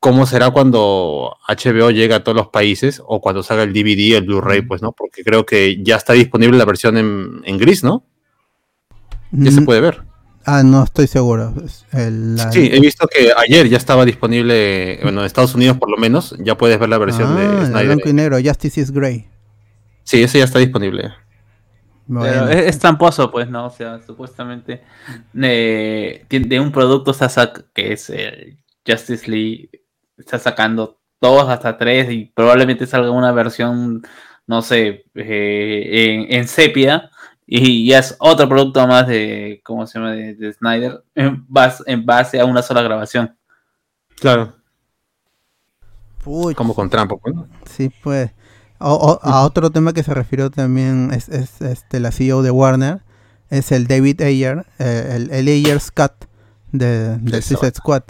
cómo 0.00 0.26
será 0.26 0.50
cuando 0.50 1.36
HBO 1.48 1.90
llegue 1.90 2.14
a 2.14 2.22
todos 2.22 2.36
los 2.36 2.48
países 2.48 3.02
o 3.04 3.20
cuando 3.20 3.42
salga 3.42 3.64
el 3.64 3.72
DVD, 3.72 4.16
el 4.18 4.24
Blu-ray, 4.24 4.62
pues, 4.62 4.80
¿no? 4.82 4.92
Porque 4.92 5.24
creo 5.24 5.44
que 5.44 5.82
ya 5.82 5.96
está 5.96 6.12
disponible 6.12 6.56
la 6.58 6.64
versión 6.64 6.96
en, 6.96 7.40
en 7.44 7.58
gris, 7.58 7.82
¿no? 7.82 8.04
Ya 9.32 9.50
se 9.50 9.60
Mm, 9.60 9.64
puede 9.64 9.80
ver. 9.80 10.02
Ah, 10.44 10.62
no 10.62 10.82
estoy 10.82 11.06
seguro. 11.08 11.52
Es 11.64 11.84
el- 11.92 12.36
la- 12.36 12.50
Sí, 12.50 12.70
he 12.72 12.80
visto 12.80 13.06
que 13.06 13.32
ayer 13.36 13.68
ya 13.68 13.76
estaba 13.76 14.04
disponible, 14.06 14.98
bueno, 15.02 15.20
en 15.20 15.26
Estados 15.26 15.54
Unidos 15.54 15.76
por 15.76 15.90
lo 15.90 15.98
menos, 15.98 16.34
ya 16.38 16.56
puedes 16.56 16.78
ver 16.78 16.88
la 16.88 16.96
versión 16.98 17.32
Ah, 17.36 17.40
de 17.40 17.48
la 17.48 17.66
Snyder. 17.66 17.86
blanco 17.86 18.08
y 18.08 18.12
negro, 18.14 18.38
Justice 18.42 18.80
is 18.80 18.90
Grey. 18.90 19.28
Sí, 20.04 20.22
ese 20.22 20.38
ya 20.38 20.44
está 20.44 20.58
disponible. 20.58 21.12
Pero 22.08 22.48
es, 22.48 22.64
es 22.68 22.78
tramposo, 22.78 23.30
pues, 23.30 23.50
¿no? 23.50 23.66
O 23.66 23.70
sea, 23.70 24.00
supuestamente 24.00 24.80
eh, 25.38 26.24
de 26.30 26.60
un 26.60 26.72
producto 26.72 27.12
sac- 27.12 27.66
que 27.74 27.92
es 27.92 28.08
el 28.08 28.56
Justice 28.86 29.30
League, 29.30 29.68
está 30.18 30.38
sacando 30.38 30.98
dos 31.20 31.48
hasta 31.48 31.76
tres 31.78 32.10
y 32.10 32.26
probablemente 32.26 32.86
salga 32.86 33.10
una 33.10 33.32
versión, 33.32 34.02
no 34.46 34.62
sé, 34.62 35.04
eh, 35.14 36.14
en, 36.28 36.32
en 36.38 36.48
sepia 36.48 37.10
y 37.46 37.88
ya 37.88 38.00
es 38.00 38.14
otro 38.18 38.48
producto 38.48 38.86
más 38.86 39.06
de, 39.06 39.60
¿cómo 39.64 39.86
se 39.86 39.98
llama? 39.98 40.12
De, 40.12 40.34
de 40.34 40.52
Snyder 40.52 41.02
en 41.14 41.44
base, 41.48 41.82
en 41.86 42.04
base 42.04 42.38
a 42.40 42.44
una 42.44 42.62
sola 42.62 42.82
grabación. 42.82 43.36
Claro, 44.20 44.54
como 46.54 46.74
con 46.74 46.90
trampo, 46.90 47.18
pues, 47.18 47.34
¿no? 47.34 47.48
Sí, 47.64 47.90
pues. 48.02 48.30
O- 48.80 48.92
o- 48.94 49.20
a 49.26 49.42
otro 49.44 49.70
tema 49.70 49.92
que 49.92 50.02
se 50.04 50.14
refirió 50.14 50.50
también 50.50 51.10
es, 51.12 51.28
es, 51.28 51.60
este, 51.62 51.98
la 52.00 52.12
CEO 52.12 52.42
de 52.42 52.50
Warner, 52.50 53.00
es 53.50 53.72
el 53.72 53.86
David 53.88 54.20
Ayer, 54.22 54.66
eh, 54.78 55.14
el, 55.16 55.30
el 55.32 55.48
Ayer's 55.48 55.90
Cut 55.90 56.12
de, 56.70 57.16
de. 57.18 57.42
Suicide 57.42 57.72
Squad. 57.74 58.02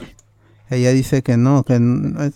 Ella 0.71 0.91
dice 0.93 1.23
que 1.23 1.37
no, 1.37 1.63
que 1.65 1.79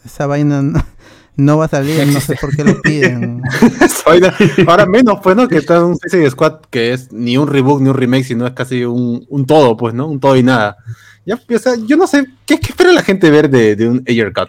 esa 0.04 0.26
vaina 0.26 0.62
no, 0.62 0.82
no 1.36 1.58
va 1.58 1.66
a 1.66 1.68
salir, 1.68 2.06
no 2.06 2.20
sé 2.20 2.36
por 2.40 2.54
qué 2.56 2.64
lo 2.64 2.80
piden. 2.80 3.42
Ahora 4.66 4.86
menos, 4.86 5.18
pues, 5.22 5.36
¿no? 5.36 5.48
Que 5.48 5.58
está 5.58 5.84
un 5.84 5.96
Suicide 5.98 6.30
Squad 6.30 6.60
que 6.70 6.92
es 6.92 7.12
ni 7.12 7.36
un 7.36 7.48
reboot 7.48 7.80
ni 7.82 7.88
un 7.88 7.94
remake, 7.96 8.24
sino 8.24 8.46
es 8.46 8.52
casi 8.52 8.84
un, 8.84 9.24
un 9.28 9.46
todo, 9.46 9.76
pues, 9.76 9.94
¿no? 9.94 10.06
Un 10.08 10.20
todo 10.20 10.36
y 10.36 10.42
nada. 10.42 10.76
Ya, 11.24 11.36
o 11.36 11.58
sea, 11.58 11.74
yo 11.86 11.96
no 11.96 12.06
sé, 12.06 12.26
¿qué, 12.46 12.58
qué 12.58 12.68
espera 12.70 12.92
la 12.92 13.02
gente 13.02 13.30
ver 13.30 13.48
de, 13.48 13.76
de 13.76 13.88
un 13.88 14.02
Ayer 14.08 14.32
Cut? 14.32 14.48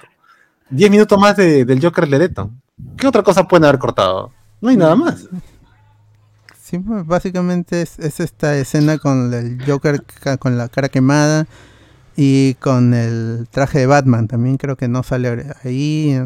Diez 0.70 0.90
minutos 0.90 1.20
más 1.20 1.38
de- 1.38 1.66
del 1.66 1.82
Joker 1.82 2.08
Lereto. 2.08 2.50
¿Qué 2.98 3.06
otra 3.08 3.22
cosa 3.22 3.48
pueden 3.48 3.66
haber 3.66 3.80
cortado? 3.80 4.32
No 4.60 4.70
hay 4.70 4.78
nada 4.78 4.96
más. 4.96 5.28
Sí, 6.62 6.80
básicamente 6.82 7.82
es, 7.84 8.00
es 8.00 8.20
esta 8.20 8.56
escena 8.58 8.98
con 8.98 9.32
el 9.34 9.64
Joker 9.66 10.04
con 10.40 10.58
la 10.58 10.70
cara 10.70 10.90
quemada 10.90 11.46
y 12.16 12.56
con 12.56 12.94
el 12.94 13.48
traje 13.50 13.80
de 13.80 13.86
Batman. 13.86 14.28
También 14.28 14.58
creo 14.58 14.76
que 14.76 14.88
no 14.88 15.04
sale 15.04 15.46
ahí. 15.64 16.18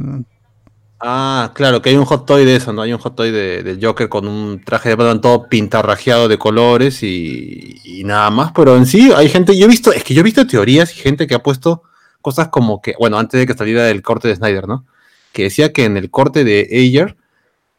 Ah, 0.99 1.51
claro, 1.53 1.81
que 1.81 1.89
hay 1.89 1.95
un 1.95 2.05
hot 2.05 2.25
toy 2.25 2.43
de 2.43 2.55
eso, 2.55 2.73
¿no? 2.73 2.81
Hay 2.81 2.91
un 2.91 2.99
hot 2.99 3.15
toy 3.15 3.29
de, 3.29 3.61
del 3.61 3.83
Joker 3.83 4.09
con 4.09 4.27
un 4.27 4.63
traje 4.63 4.89
de 4.89 4.95
Batman 4.95 5.21
todo 5.21 5.47
pintarrajeado 5.47 6.27
de 6.27 6.39
colores 6.39 7.03
y, 7.03 8.01
nada 8.03 8.29
más, 8.31 8.51
pero 8.53 8.75
en 8.75 8.87
sí 8.87 9.11
hay 9.15 9.29
gente, 9.29 9.55
yo 9.55 9.65
he 9.65 9.69
visto, 9.69 9.91
es 9.93 10.03
que 10.03 10.15
yo 10.15 10.21
he 10.21 10.23
visto 10.23 10.47
teorías 10.47 10.91
y 10.95 10.99
gente 10.99 11.27
que 11.27 11.35
ha 11.35 11.43
puesto 11.43 11.83
cosas 12.21 12.47
como 12.47 12.81
que, 12.81 12.95
bueno, 12.97 13.19
antes 13.19 13.39
de 13.39 13.45
que 13.45 13.53
saliera 13.53 13.89
el 13.89 14.01
corte 14.01 14.27
de 14.27 14.35
Snyder, 14.35 14.67
¿no? 14.67 14.85
Que 15.33 15.43
decía 15.43 15.71
que 15.71 15.85
en 15.85 15.97
el 15.97 16.09
corte 16.09 16.43
de 16.43 16.67
Ayer 16.71 17.15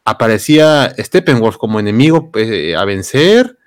aparecía 0.05 0.95
Steppenwolf 0.97 1.57
como 1.57 1.79
enemigo 1.79 2.31
eh, 2.35 2.75
a 2.75 2.85
vencer 2.85 3.58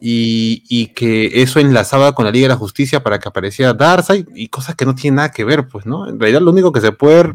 y, 0.00 0.62
y 0.68 0.88
que 0.88 1.42
eso 1.42 1.58
enlazaba 1.60 2.14
con 2.14 2.24
la 2.26 2.30
Liga 2.30 2.44
de 2.44 2.54
la 2.54 2.56
Justicia 2.58 3.02
para 3.02 3.18
que 3.18 3.28
apareciera 3.28 3.72
Darkseid 3.72 4.26
y 4.34 4.48
cosas 4.48 4.74
que 4.74 4.84
no 4.84 4.94
tienen 4.94 5.16
nada 5.16 5.30
que 5.30 5.44
ver, 5.44 5.68
pues, 5.68 5.86
¿no? 5.86 6.08
En 6.08 6.18
realidad 6.20 6.40
lo 6.42 6.50
único 6.50 6.72
que 6.72 6.80
se 6.80 6.92
puede 6.92 7.32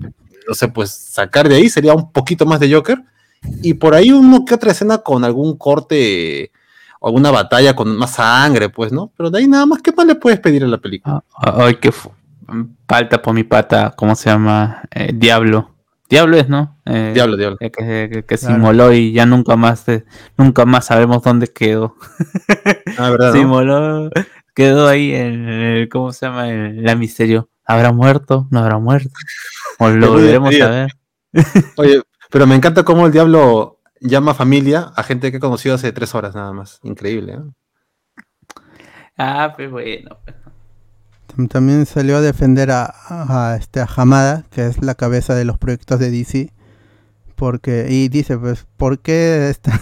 no 0.48 0.56
sé, 0.56 0.68
pues 0.68 0.92
sacar 0.92 1.48
de 1.48 1.56
ahí 1.56 1.70
sería 1.70 1.94
un 1.94 2.12
poquito 2.12 2.46
más 2.46 2.60
de 2.60 2.74
Joker. 2.74 3.02
Y 3.62 3.76
por 3.76 3.94
ahí 3.96 4.12
uno 4.12 4.44
que 4.46 4.56
otra 4.56 4.72
escena 4.72 4.98
con 5.00 5.24
algún 5.24 5.56
corte 5.58 6.52
o 7.00 7.08
alguna 7.08 7.32
batalla 7.32 7.76
con 7.76 7.96
más 7.98 8.12
sangre, 8.16 8.70
pues, 8.70 8.92
¿no? 8.92 9.12
Pero 9.16 9.30
de 9.30 9.40
ahí 9.40 9.48
nada 9.48 9.66
más, 9.66 9.82
¿qué 9.82 9.92
más 9.92 10.06
le 10.06 10.16
puedes 10.16 10.40
pedir 10.40 10.64
a 10.64 10.68
la 10.68 10.78
película? 10.80 11.24
Ah, 11.36 11.56
Ay, 11.66 11.76
que 11.76 11.92
fu- 11.92 12.12
falta 12.88 13.22
por 13.22 13.34
mi 13.34 13.44
pata, 13.44 13.94
¿cómo 13.96 14.16
se 14.16 14.30
llama? 14.30 14.82
Eh, 14.94 15.12
Diablo. 15.14 15.71
Diablo 16.12 16.38
es, 16.38 16.48
¿no? 16.50 16.78
Eh, 16.86 17.12
Diablo, 17.16 17.38
diablo. 17.38 17.58
eh, 17.62 17.72
que, 17.72 18.10
que- 18.12 18.24
que 18.26 18.38
se 18.38 18.46
Claro. 18.48 18.60
inmoló 18.60 18.94
y 18.94 19.14
ya 19.14 19.26
nunca 19.26 19.56
más 19.56 19.88
eh, 19.90 20.06
nunca 20.38 20.66
más 20.66 20.86
sabemos 20.86 21.24
dónde 21.24 21.48
quedó. 21.48 21.96
Ah, 22.98 23.10
¿verdad? 23.10 23.32
Se 23.32 23.38
no? 23.38 23.44
inmoló, 23.44 24.10
quedó 24.54 24.88
ahí 24.90 25.14
en 25.16 25.48
el, 25.48 25.90
¿cómo 25.90 26.12
se 26.12 26.26
llama? 26.28 26.50
En 26.50 26.84
la 26.84 26.96
misterio. 26.96 27.50
¿Habrá 27.66 27.92
muerto? 27.94 28.48
¿No 28.52 28.60
habrá 28.60 28.78
muerto? 28.78 29.10
¿O 29.80 29.88
lo 29.90 30.10
volveremos 30.12 30.54
a 30.62 30.70
ver? 30.70 30.92
Oye, 31.78 32.02
pero 32.30 32.46
me 32.46 32.56
encanta 32.56 32.84
cómo 32.84 33.06
el 33.06 33.12
diablo 33.14 33.80
llama 34.02 34.34
familia 34.34 34.92
a 34.96 35.04
gente 35.04 35.32
que 35.32 35.38
ha 35.38 35.40
conocido 35.40 35.76
hace 35.76 35.92
tres 35.94 36.14
horas 36.14 36.36
nada 36.36 36.52
más. 36.52 36.80
Increíble, 36.84 37.34
¿eh? 37.34 37.40
Ah, 39.18 39.54
pues 39.56 39.72
bueno. 39.72 40.18
Tam- 41.36 41.48
También 41.50 41.86
salió 41.86 42.18
a 42.18 42.22
defender 42.22 42.72
a, 42.72 42.94
a, 43.08 43.56
este, 43.60 43.80
a 43.80 43.88
Hamada, 43.96 44.44
que 44.52 44.66
es 44.68 44.82
la 44.82 44.96
cabeza 44.96 45.36
de 45.36 45.46
los 45.46 45.58
proyectos 45.58 46.00
de 46.00 46.12
DC. 46.12 46.52
Porque, 47.36 47.88
y 47.90 48.08
dice, 48.10 48.38
pues, 48.38 48.68
¿por 48.78 49.00
qué 49.00 49.50
está- 49.50 49.80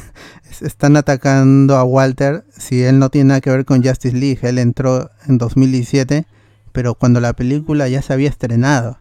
es- 0.49 0.61
están 0.61 0.95
atacando 0.97 1.75
a 1.77 1.83
Walter 1.83 2.45
si 2.57 2.83
él 2.83 2.99
no 2.99 3.09
tiene 3.09 3.29
nada 3.29 3.41
que 3.41 3.49
ver 3.51 3.65
con 3.65 3.83
Justice 3.83 4.15
League? 4.15 4.39
Él 4.43 4.57
entró 4.59 5.11
en 5.27 5.37
2017, 5.37 6.25
pero 6.71 6.95
cuando 6.95 7.19
la 7.19 7.33
película 7.33 7.87
ya 7.89 8.01
se 8.01 8.13
había 8.13 8.29
estrenado. 8.29 8.97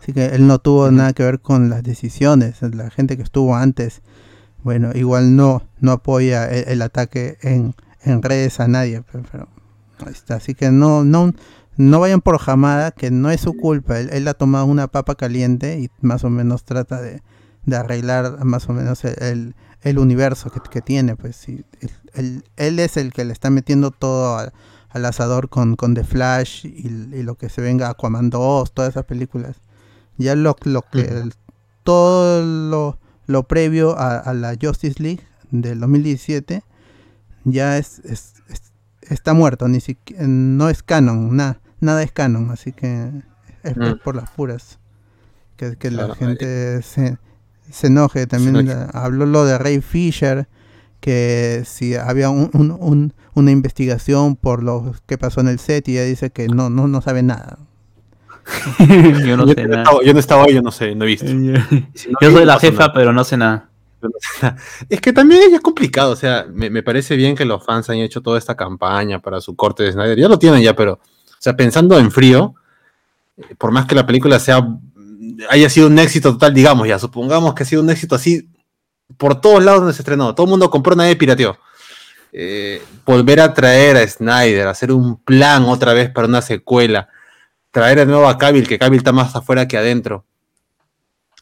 Así 0.00 0.12
que 0.12 0.26
él 0.26 0.46
no 0.46 0.58
tuvo 0.58 0.90
nada 0.90 1.12
que 1.12 1.22
ver 1.22 1.40
con 1.40 1.68
las 1.68 1.82
decisiones. 1.82 2.62
La 2.62 2.88
gente 2.90 3.16
que 3.18 3.22
estuvo 3.22 3.54
antes, 3.54 4.00
bueno, 4.64 4.90
igual 4.94 5.36
no, 5.36 5.62
no 5.78 5.92
apoya 5.92 6.46
el, 6.50 6.64
el 6.68 6.82
ataque 6.82 7.36
en, 7.42 7.74
en 8.02 8.22
redes 8.22 8.60
a 8.60 8.66
nadie. 8.66 9.02
Pero, 9.12 9.24
pero 9.30 9.48
ahí 10.06 10.12
está. 10.12 10.36
Así 10.36 10.54
que 10.54 10.70
no, 10.70 11.04
no, 11.04 11.34
no 11.80 12.00
vayan 12.00 12.20
por 12.20 12.38
jamada, 12.38 12.90
que 12.90 13.10
no 13.10 13.30
es 13.30 13.40
su 13.40 13.54
culpa. 13.54 13.98
Él, 13.98 14.10
él 14.12 14.28
ha 14.28 14.34
tomado 14.34 14.66
una 14.66 14.88
papa 14.88 15.14
caliente 15.14 15.78
y 15.80 15.90
más 16.00 16.24
o 16.24 16.30
menos 16.30 16.64
trata 16.64 17.00
de, 17.00 17.22
de 17.64 17.76
arreglar 17.76 18.44
más 18.44 18.68
o 18.68 18.72
menos 18.72 19.04
el, 19.04 19.14
el- 19.22 19.54
el 19.82 19.98
universo 19.98 20.50
que, 20.50 20.60
que 20.68 20.82
tiene. 20.82 21.16
Pues 21.16 21.36
sí, 21.36 21.64
él, 22.14 22.44
él- 22.56 22.78
es 22.78 22.96
el 22.98 23.12
que 23.14 23.24
le 23.24 23.32
está 23.32 23.48
metiendo 23.48 23.90
todo 23.92 24.36
al, 24.36 24.52
al 24.90 25.04
asador 25.06 25.48
con, 25.48 25.76
con 25.76 25.94
The 25.94 26.04
Flash 26.04 26.66
y, 26.66 26.86
y 27.16 27.22
lo 27.22 27.36
que 27.36 27.48
se 27.48 27.62
venga 27.62 27.88
Aquaman 27.88 28.28
2, 28.28 28.72
todas 28.72 28.90
esas 28.90 29.04
películas. 29.06 29.56
Ya 30.18 30.34
lo, 30.34 30.54
lo 30.64 30.82
que 30.82 31.00
el- 31.00 31.32
todo 31.82 32.44
lo, 32.44 32.98
lo 33.26 33.44
previo 33.44 33.98
a, 33.98 34.18
a 34.18 34.34
la 34.34 34.54
Justice 34.60 35.02
League 35.02 35.22
del 35.50 35.80
2017 35.80 36.62
ya 37.44 37.78
es, 37.78 38.00
es- 38.00 38.34
es- 38.50 38.72
está 39.00 39.32
muerto, 39.32 39.66
ni 39.66 39.80
siquiera 39.80 40.24
no 40.26 40.68
es 40.68 40.82
canon, 40.82 41.34
nada, 41.36 41.58
nada 41.80 42.02
es 42.02 42.12
canon, 42.12 42.50
así 42.50 42.72
que 42.72 43.10
es, 43.62 43.76
Mm. 43.76 43.98
por 44.04 44.16
las 44.16 44.30
puras 44.30 44.78
que, 45.56 45.76
que 45.76 45.88
Claro, 45.90 46.08
la 46.08 46.14
gente 46.14 46.82
se, 46.82 47.18
se 47.70 47.86
enoje. 47.88 48.26
También 48.26 48.56
enoje. 48.56 48.90
habló 48.94 49.26
lo 49.26 49.44
de 49.44 49.58
Ray 49.58 49.80
Fisher, 49.80 50.48
que 51.00 51.62
si 51.66 51.94
había 51.96 52.30
un- 52.30 52.50
un- 52.54 52.76
un- 52.78 53.14
una 53.34 53.50
investigación 53.50 54.36
por 54.36 54.62
lo 54.62 54.94
que 55.06 55.16
pasó 55.18 55.40
en 55.40 55.48
el 55.48 55.58
set 55.58 55.88
y 55.88 55.92
ella 55.98 56.04
dice 56.06 56.30
que 56.30 56.48
no, 56.48 56.68
no, 56.70 56.88
no 56.88 57.00
sabe 57.00 57.22
nada. 57.22 57.58
yo 59.26 59.36
no 59.36 59.46
yo, 59.46 59.54
sé 59.54 59.62
no 59.62 59.68
nada. 59.68 59.82
estaba, 59.82 60.02
yo 60.04 60.12
no 60.14 60.18
estaba 60.20 60.44
ahí, 60.44 60.54
yo 60.54 60.62
no 60.62 60.70
sé, 60.70 60.94
no 60.94 61.04
he 61.04 61.08
visto. 61.08 61.26
Si 61.26 61.34
no 61.34 62.18
Yo 62.20 62.30
soy 62.32 62.44
la 62.44 62.58
jefa, 62.58 62.78
nada. 62.80 62.92
pero 62.92 63.12
no 63.12 63.22
sé 63.24 63.36
nada. 63.36 63.68
Es 64.88 65.00
que 65.00 65.12
también 65.12 65.52
es 65.54 65.60
complicado, 65.60 66.12
o 66.12 66.16
sea, 66.16 66.46
me, 66.50 66.70
me 66.70 66.82
parece 66.82 67.16
bien 67.16 67.36
que 67.36 67.44
los 67.44 67.62
fans 67.64 67.90
hayan 67.90 68.04
hecho 68.04 68.22
toda 68.22 68.38
esta 68.38 68.56
campaña 68.56 69.20
para 69.20 69.40
su 69.42 69.54
corte 69.54 69.82
de 69.82 69.92
Snyder. 69.92 70.18
Ya 70.18 70.26
lo 70.28 70.38
tienen 70.38 70.62
ya, 70.62 70.74
pero, 70.74 71.00
sea, 71.42 71.56
pensando 71.56 71.98
en 71.98 72.10
frío, 72.10 72.54
por 73.58 73.72
más 73.72 73.86
que 73.86 73.94
la 73.94 74.06
película 74.06 74.38
sea 74.38 74.66
haya 75.48 75.70
sido 75.70 75.86
un 75.86 75.98
éxito 75.98 76.32
total, 76.32 76.52
digamos 76.52 76.86
ya, 76.86 76.98
supongamos 76.98 77.54
que 77.54 77.62
ha 77.62 77.66
sido 77.66 77.82
un 77.82 77.90
éxito 77.90 78.14
así 78.14 78.48
por 79.16 79.40
todos 79.40 79.62
lados 79.62 79.80
donde 79.80 79.94
se 79.94 80.02
estrenó, 80.02 80.34
todo 80.34 80.44
el 80.44 80.50
mundo 80.50 80.70
compró, 80.70 80.94
nadie 80.94 81.16
pirateó. 81.16 81.56
Eh, 82.32 82.82
volver 83.04 83.40
a 83.40 83.54
traer 83.54 83.96
a 83.96 84.06
Snyder, 84.06 84.68
hacer 84.68 84.92
un 84.92 85.16
plan 85.16 85.64
otra 85.64 85.94
vez 85.94 86.10
para 86.10 86.28
una 86.28 86.42
secuela, 86.42 87.08
traer 87.70 87.98
de 87.98 88.06
nuevo 88.06 88.28
a 88.28 88.38
Cavill, 88.38 88.68
que 88.68 88.78
Cavill 88.78 88.98
está 88.98 89.12
más 89.12 89.34
afuera 89.34 89.66
que 89.66 89.76
adentro 89.76 90.24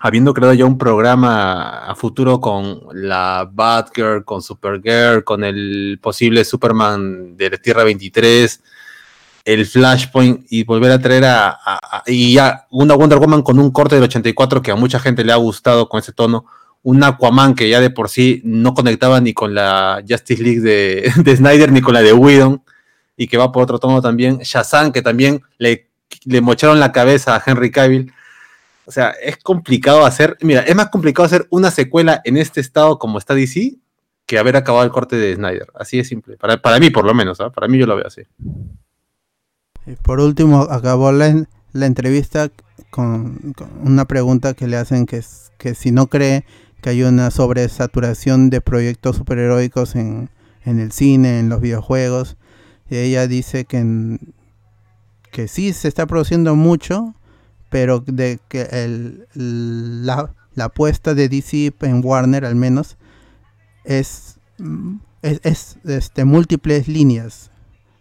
habiendo 0.00 0.32
creado 0.32 0.54
ya 0.54 0.64
un 0.64 0.78
programa 0.78 1.86
a 1.86 1.94
futuro 1.94 2.40
con 2.40 2.80
la 2.92 3.48
Batgirl, 3.50 4.24
con 4.24 4.42
Supergirl, 4.42 5.24
con 5.24 5.44
el 5.44 5.98
posible 6.00 6.44
Superman 6.44 7.36
de 7.36 7.50
la 7.50 7.56
Tierra 7.56 7.84
23, 7.84 8.62
el 9.54 9.66
Flashpoint 9.66 10.46
y 10.50 10.64
volver 10.64 10.90
a 10.92 10.98
traer 11.00 11.24
a, 11.24 11.48
a- 11.48 11.56
a- 11.82 12.02
y 12.06 12.34
ya 12.34 12.66
una 12.70 12.94
Wonder 12.94 13.18
Woman 13.18 13.42
con 13.42 13.58
un 13.58 13.70
corte 13.70 13.94
del 13.94 14.04
84 14.04 14.60
que 14.62 14.70
a 14.70 14.76
mucha 14.76 14.98
gente 14.98 15.24
le 15.24 15.32
ha 15.32 15.36
gustado 15.36 15.88
con 15.88 16.00
ese 16.00 16.12
tono, 16.12 16.44
un 16.82 17.02
Aquaman 17.02 17.54
que 17.54 17.68
ya 17.68 17.80
de 17.80 17.90
por 17.90 18.08
sí 18.08 18.40
no 18.44 18.74
conectaba 18.74 19.20
ni 19.20 19.32
con 19.32 19.54
la 19.54 20.02
Justice 20.08 20.42
League 20.42 20.60
de, 20.60 21.12
de 21.22 21.36
Snyder 21.36 21.72
ni 21.72 21.80
con 21.80 21.94
la 21.94 22.02
de 22.02 22.12
Whedon 22.12 22.62
y 23.16 23.26
que 23.26 23.36
va 23.38 23.50
por 23.50 23.62
otro 23.62 23.78
tono 23.78 24.00
también, 24.02 24.38
Shazam 24.38 24.92
que 24.92 25.02
también 25.02 25.40
le, 25.58 25.88
le 26.24 26.40
mocharon 26.40 26.78
la 26.78 26.92
cabeza 26.92 27.34
a 27.34 27.42
Henry 27.44 27.70
Cavill. 27.70 28.12
O 28.84 28.90
sea, 28.92 29.10
es 29.22 29.36
complicado 29.38 30.04
hacer, 30.06 30.36
mira, 30.40 30.60
es 30.60 30.74
más 30.76 30.88
complicado 30.88 31.26
hacer 31.26 31.46
una 31.50 31.70
secuela 31.70 32.20
en 32.24 32.36
este 32.36 32.60
estado 32.60 32.98
como 32.98 33.18
está 33.18 33.34
DC 33.34 33.74
que 34.24 34.38
haber 34.38 34.56
acabado 34.56 34.84
el 34.84 34.90
corte 34.90 35.16
de 35.16 35.34
Snyder. 35.34 35.68
Así 35.74 35.98
es 35.98 36.06
simple. 36.08 36.36
Para, 36.36 36.56
para 36.60 36.78
mí, 36.78 36.90
por 36.90 37.04
lo 37.04 37.12
menos, 37.14 37.40
¿ah? 37.40 37.50
para 37.50 37.66
mí 37.66 37.78
yo 37.78 37.86
lo 37.86 37.96
veo 37.96 38.06
así. 38.06 38.22
Y 39.88 39.96
por 39.96 40.20
último, 40.20 40.60
acabó 40.70 41.12
la, 41.12 41.46
la 41.72 41.86
entrevista 41.86 42.50
con, 42.90 43.54
una 43.82 44.04
pregunta 44.04 44.54
que 44.54 44.66
le 44.68 44.76
hacen 44.76 45.06
que 45.06 45.22
que 45.58 45.74
si 45.74 45.90
no 45.90 46.06
cree 46.06 46.44
que 46.80 46.90
hay 46.90 47.02
una 47.02 47.30
sobresaturación 47.30 48.50
de 48.50 48.60
proyectos 48.60 49.16
superheroicos 49.16 49.96
en, 49.96 50.30
en 50.64 50.78
el 50.78 50.92
cine, 50.92 51.40
en 51.40 51.48
los 51.48 51.60
videojuegos. 51.60 52.36
Y 52.88 52.96
ella 52.96 53.26
dice 53.26 53.64
que, 53.64 54.18
que 55.32 55.48
sí 55.48 55.72
se 55.72 55.88
está 55.88 56.06
produciendo 56.06 56.54
mucho, 56.54 57.14
pero 57.70 58.00
de 58.00 58.38
que 58.48 58.62
el, 58.70 59.26
la, 59.34 60.32
la 60.54 60.64
apuesta 60.64 61.14
de 61.14 61.28
DC 61.28 61.74
en 61.80 62.00
Warner 62.04 62.44
al 62.44 62.54
menos 62.54 62.96
es, 63.84 64.38
mm, 64.58 64.96
es, 65.22 65.40
es, 65.42 65.78
este, 65.84 66.24
múltiples 66.24 66.86
líneas 66.86 67.50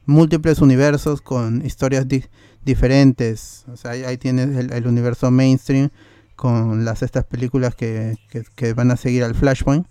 múltiples 0.07 0.59
universos 0.59 1.21
con 1.21 1.63
historias 1.63 2.07
di- 2.07 2.23
diferentes. 2.65 3.63
O 3.71 3.77
sea, 3.77 3.91
ahí, 3.91 4.03
ahí 4.03 4.17
tienes 4.17 4.55
el, 4.57 4.71
el 4.73 4.87
universo 4.87 5.31
mainstream 5.31 5.89
con 6.35 6.85
las 6.85 7.01
estas 7.01 7.25
películas 7.25 7.75
que, 7.75 8.17
que- 8.29 8.43
que 8.55 8.73
van 8.73 8.91
a 8.91 8.97
seguir 8.97 9.23
al 9.23 9.35
Flashpoint. 9.35 9.85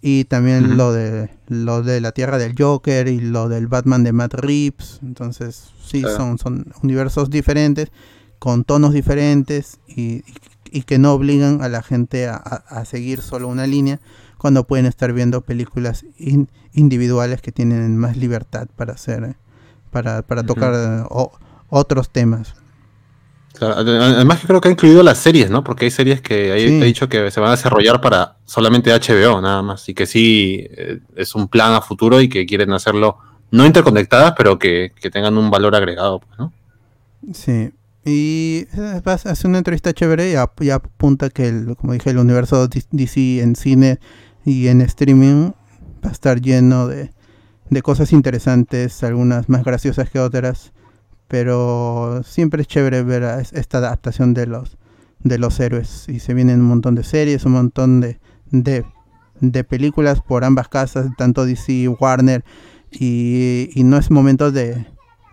Y 0.00 0.24
también 0.24 0.76
lo 0.76 0.92
de 0.92 1.28
lo 1.48 1.82
de 1.82 2.00
la 2.00 2.12
Tierra 2.12 2.38
del 2.38 2.54
Joker 2.56 3.08
y 3.08 3.18
lo 3.20 3.48
del 3.48 3.66
Batman 3.66 4.04
de 4.04 4.12
Matt 4.12 4.34
Reeves. 4.34 5.00
Entonces, 5.02 5.70
sí, 5.84 6.02
Claro. 6.02 6.16
son, 6.16 6.38
son 6.38 6.66
universos 6.84 7.30
diferentes, 7.30 7.90
con 8.38 8.62
tonos 8.62 8.92
diferentes 8.92 9.78
y, 9.88 10.22
y 10.70 10.82
que 10.82 10.98
no 11.00 11.12
obligan 11.14 11.62
a 11.62 11.68
la 11.68 11.82
gente 11.82 12.28
a, 12.28 12.36
a- 12.36 12.62
a 12.80 12.84
seguir 12.84 13.22
solo 13.22 13.48
una 13.48 13.66
línea 13.66 13.98
cuando 14.38 14.64
pueden 14.64 14.86
estar 14.86 15.12
viendo 15.12 15.40
películas 15.42 16.04
in- 16.18 16.48
individuales 16.72 17.42
que 17.42 17.52
tienen 17.52 17.96
más 17.96 18.16
libertad 18.16 18.68
para 18.76 18.94
hacer, 18.94 19.24
eh, 19.24 19.34
para, 19.90 20.22
para 20.22 20.42
tocar 20.44 20.72
eh, 20.74 21.04
o- 21.10 21.32
otros 21.68 22.10
temas. 22.10 22.54
Además 23.60 24.40
creo 24.46 24.60
que 24.60 24.68
ha 24.68 24.70
incluido 24.72 25.02
las 25.02 25.18
series, 25.18 25.50
¿no? 25.50 25.64
Porque 25.64 25.86
hay 25.86 25.90
series 25.90 26.20
que 26.20 26.52
hay- 26.52 26.68
Sí. 26.68 26.80
he 26.80 26.84
dicho 26.84 27.08
que 27.08 27.30
se 27.30 27.40
van 27.40 27.48
a 27.48 27.56
desarrollar 27.56 28.00
para 28.00 28.36
solamente 28.44 28.92
HBO, 28.92 29.40
nada 29.40 29.62
más. 29.62 29.88
Y 29.88 29.94
que 29.94 30.06
sí 30.06 30.66
eh, 30.70 31.00
es 31.16 31.34
un 31.34 31.48
plan 31.48 31.74
a 31.74 31.80
futuro 31.80 32.20
y 32.20 32.28
que 32.28 32.46
quieren 32.46 32.72
hacerlo 32.72 33.18
no 33.50 33.66
interconectadas, 33.66 34.34
pero 34.36 34.58
que, 34.58 34.92
que 35.00 35.10
tengan 35.10 35.36
un 35.38 35.50
valor 35.50 35.74
agregado, 35.74 36.20
pues, 36.20 36.38
¿no? 36.38 36.52
Sí. 37.32 37.70
Y 38.04 38.66
hace 39.04 39.46
una 39.48 39.58
entrevista 39.58 39.92
chévere 39.92 40.30
y, 40.30 40.34
ap- 40.36 40.62
y 40.62 40.70
apunta 40.70 41.28
que, 41.28 41.48
el, 41.48 41.74
como 41.76 41.94
dije, 41.94 42.10
el 42.10 42.18
universo 42.18 42.68
DC 42.68 43.40
en 43.42 43.56
cine 43.56 43.98
y 44.48 44.68
en 44.68 44.80
streaming 44.80 45.50
va 46.02 46.08
a 46.08 46.12
estar 46.12 46.40
lleno 46.40 46.86
de, 46.88 47.10
de 47.68 47.82
cosas 47.82 48.12
interesantes, 48.12 49.04
algunas 49.04 49.50
más 49.50 49.62
graciosas 49.62 50.08
que 50.08 50.20
otras, 50.20 50.72
pero 51.28 52.22
siempre 52.24 52.62
es 52.62 52.68
chévere 52.68 53.02
ver 53.02 53.22
esta 53.52 53.78
adaptación 53.78 54.32
de 54.32 54.46
los 54.46 54.78
de 55.20 55.36
los 55.36 55.58
héroes 55.58 56.08
y 56.08 56.20
se 56.20 56.32
vienen 56.32 56.60
un 56.60 56.66
montón 56.66 56.94
de 56.94 57.02
series, 57.02 57.44
un 57.44 57.52
montón 57.52 58.00
de, 58.00 58.20
de, 58.52 58.86
de 59.40 59.64
películas 59.64 60.22
por 60.22 60.44
ambas 60.44 60.68
casas, 60.68 61.08
tanto 61.18 61.44
DC, 61.44 61.88
Warner 61.88 62.44
y, 62.90 63.68
y 63.74 63.82
no 63.82 63.98
es 63.98 64.12
momento 64.12 64.52
de, 64.52 64.86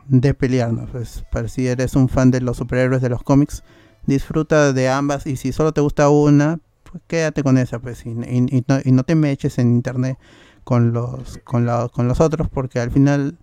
de 0.07 0.33
pelearnos. 0.33 0.89
Pues, 0.89 1.23
para 1.31 1.47
si 1.47 1.67
eres 1.67 1.95
un 1.95 2.09
fan 2.09 2.31
de 2.31 2.41
los 2.41 2.57
superhéroes 2.57 3.03
de 3.03 3.09
los 3.09 3.21
cómics, 3.21 3.63
disfruta 4.07 4.73
de 4.73 4.89
ambas 4.89 5.27
y 5.27 5.35
si 5.35 5.53
solo 5.53 5.71
te 5.71 5.81
gusta 5.81 6.09
una, 6.09 6.59
pues 6.95 7.03
quédate 7.07 7.43
con 7.43 7.57
esa, 7.57 7.79
pues 7.79 8.05
y, 8.05 8.09
y- 8.09 8.57
y 8.57 8.63
no, 8.67 8.79
y 8.83 8.91
no 8.91 9.03
te 9.03 9.15
meches 9.15 9.57
en 9.59 9.69
internet 9.75 10.17
con 10.63 10.93
los 10.93 11.39
con, 11.43 11.65
la- 11.65 11.89
con 11.89 12.07
los 12.07 12.21
otros 12.21 12.47
porque 12.49 12.79
al 12.79 12.91
final 12.91 13.37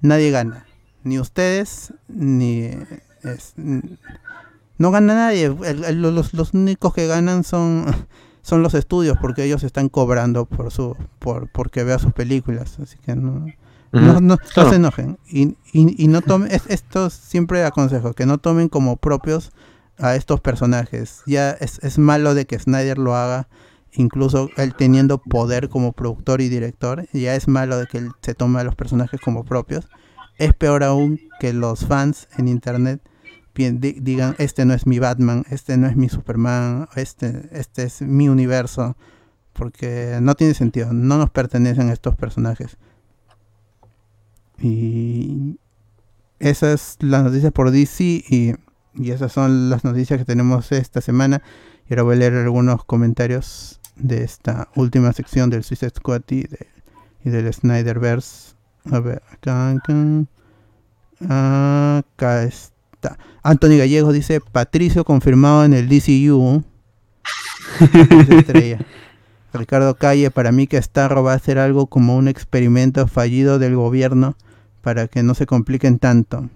nadie 0.00 0.30
gana, 0.30 0.66
ni 1.02 1.18
ustedes 1.18 1.92
ni 2.08 2.70
es- 3.24 3.54
no 4.78 4.90
gana 4.90 5.14
nadie. 5.14 5.46
El- 5.64 5.84
el- 5.84 6.02
los, 6.02 6.34
los 6.34 6.54
únicos 6.54 6.94
que 6.94 7.06
ganan 7.06 7.44
son 7.44 7.84
son 8.42 8.62
los 8.62 8.74
estudios 8.74 9.18
porque 9.20 9.44
ellos 9.44 9.62
están 9.64 9.88
cobrando 9.88 10.46
por 10.46 10.70
su 10.70 10.96
por 11.18 11.50
porque 11.50 11.84
vea 11.84 11.98
sus 11.98 12.12
películas, 12.12 12.78
así 12.80 12.96
que 12.98 13.14
no 13.16 13.46
no, 13.90 14.20
no, 14.20 14.36
no 14.36 14.70
se 14.70 14.76
enojen. 14.76 15.18
Y, 15.26 15.56
y, 15.72 16.02
y 16.04 16.08
no 16.08 16.20
tomen, 16.20 16.50
es- 16.52 16.66
esto 16.68 17.08
siempre 17.10 17.64
aconsejo, 17.64 18.12
que 18.12 18.26
no 18.26 18.36
tomen 18.38 18.68
como 18.68 18.96
propios 18.98 19.50
a 19.98 20.16
estos 20.16 20.40
personajes. 20.40 21.22
Ya 21.26 21.50
es, 21.50 21.78
es 21.82 21.98
malo 21.98 22.34
de 22.34 22.46
que 22.46 22.58
Snyder 22.58 22.98
lo 22.98 23.14
haga, 23.14 23.48
incluso 23.92 24.50
él 24.56 24.74
teniendo 24.74 25.18
poder 25.18 25.68
como 25.68 25.92
productor 25.92 26.40
y 26.40 26.48
director. 26.48 27.06
Ya 27.12 27.34
es 27.34 27.48
malo 27.48 27.78
de 27.78 27.86
que 27.86 27.98
él 27.98 28.10
se 28.22 28.34
tome 28.34 28.60
a 28.60 28.64
los 28.64 28.74
personajes 28.74 29.20
como 29.20 29.44
propios. 29.44 29.88
Es 30.38 30.54
peor 30.54 30.84
aún 30.84 31.20
que 31.40 31.52
los 31.52 31.84
fans 31.84 32.28
en 32.36 32.48
internet 32.48 33.00
digan, 33.66 34.36
este 34.38 34.64
no 34.64 34.74
es 34.74 34.86
mi 34.86 34.98
Batman, 34.98 35.44
este 35.50 35.76
no 35.76 35.88
es 35.88 35.96
mi 35.96 36.08
Superman, 36.08 36.88
este, 36.94 37.48
este 37.52 37.84
es 37.84 38.02
mi 38.02 38.28
universo. 38.28 38.96
Porque 39.52 40.18
no 40.22 40.36
tiene 40.36 40.54
sentido, 40.54 40.92
no 40.92 41.18
nos 41.18 41.30
pertenecen 41.30 41.90
estos 41.90 42.14
personajes. 42.14 42.76
Y 44.60 45.58
esa 46.38 46.72
es 46.72 46.96
la 47.00 47.22
noticia 47.22 47.50
por 47.50 47.72
DC 47.72 48.04
y, 48.04 48.54
y 48.98 49.10
esas 49.12 49.32
son 49.32 49.70
las 49.70 49.84
noticias 49.84 50.18
que 50.18 50.24
tenemos 50.24 50.72
esta 50.72 51.00
semana. 51.00 51.42
Y 51.88 51.94
ahora 51.94 52.02
voy 52.02 52.16
a 52.16 52.18
leer 52.18 52.34
algunos 52.34 52.84
comentarios 52.84 53.80
de 53.96 54.22
esta 54.24 54.68
última 54.74 55.12
sección 55.12 55.48
del 55.50 55.64
Suicide 55.64 55.92
Squad 55.96 56.22
y, 56.30 56.42
de- 56.42 56.66
y 57.24 57.30
del 57.30 57.52
Snyderverse. 57.52 58.54
A 58.90 59.00
ver, 59.00 59.22
acá, 59.32 59.70
acá. 59.70 59.94
Acá 61.28 62.42
está. 62.44 63.18
Anthony 63.42 63.78
Gallego 63.78 64.12
dice, 64.12 64.40
Patricio 64.40 65.04
confirmado 65.04 65.64
en 65.64 65.72
el 65.74 65.88
DCU. 65.88 66.62
Estrella. 68.30 68.78
Ricardo 69.52 69.94
Calle, 69.96 70.30
para 70.30 70.52
mí 70.52 70.66
que 70.66 70.80
Starro 70.80 71.22
va 71.22 71.32
a 71.32 71.36
hacer 71.36 71.58
algo 71.58 71.86
como 71.86 72.16
un 72.16 72.28
experimento 72.28 73.06
fallido 73.08 73.58
del 73.58 73.76
gobierno 73.76 74.36
para 74.82 75.08
que 75.08 75.22
no 75.22 75.34
se 75.34 75.46
compliquen 75.46 75.98
tanto. 75.98 76.48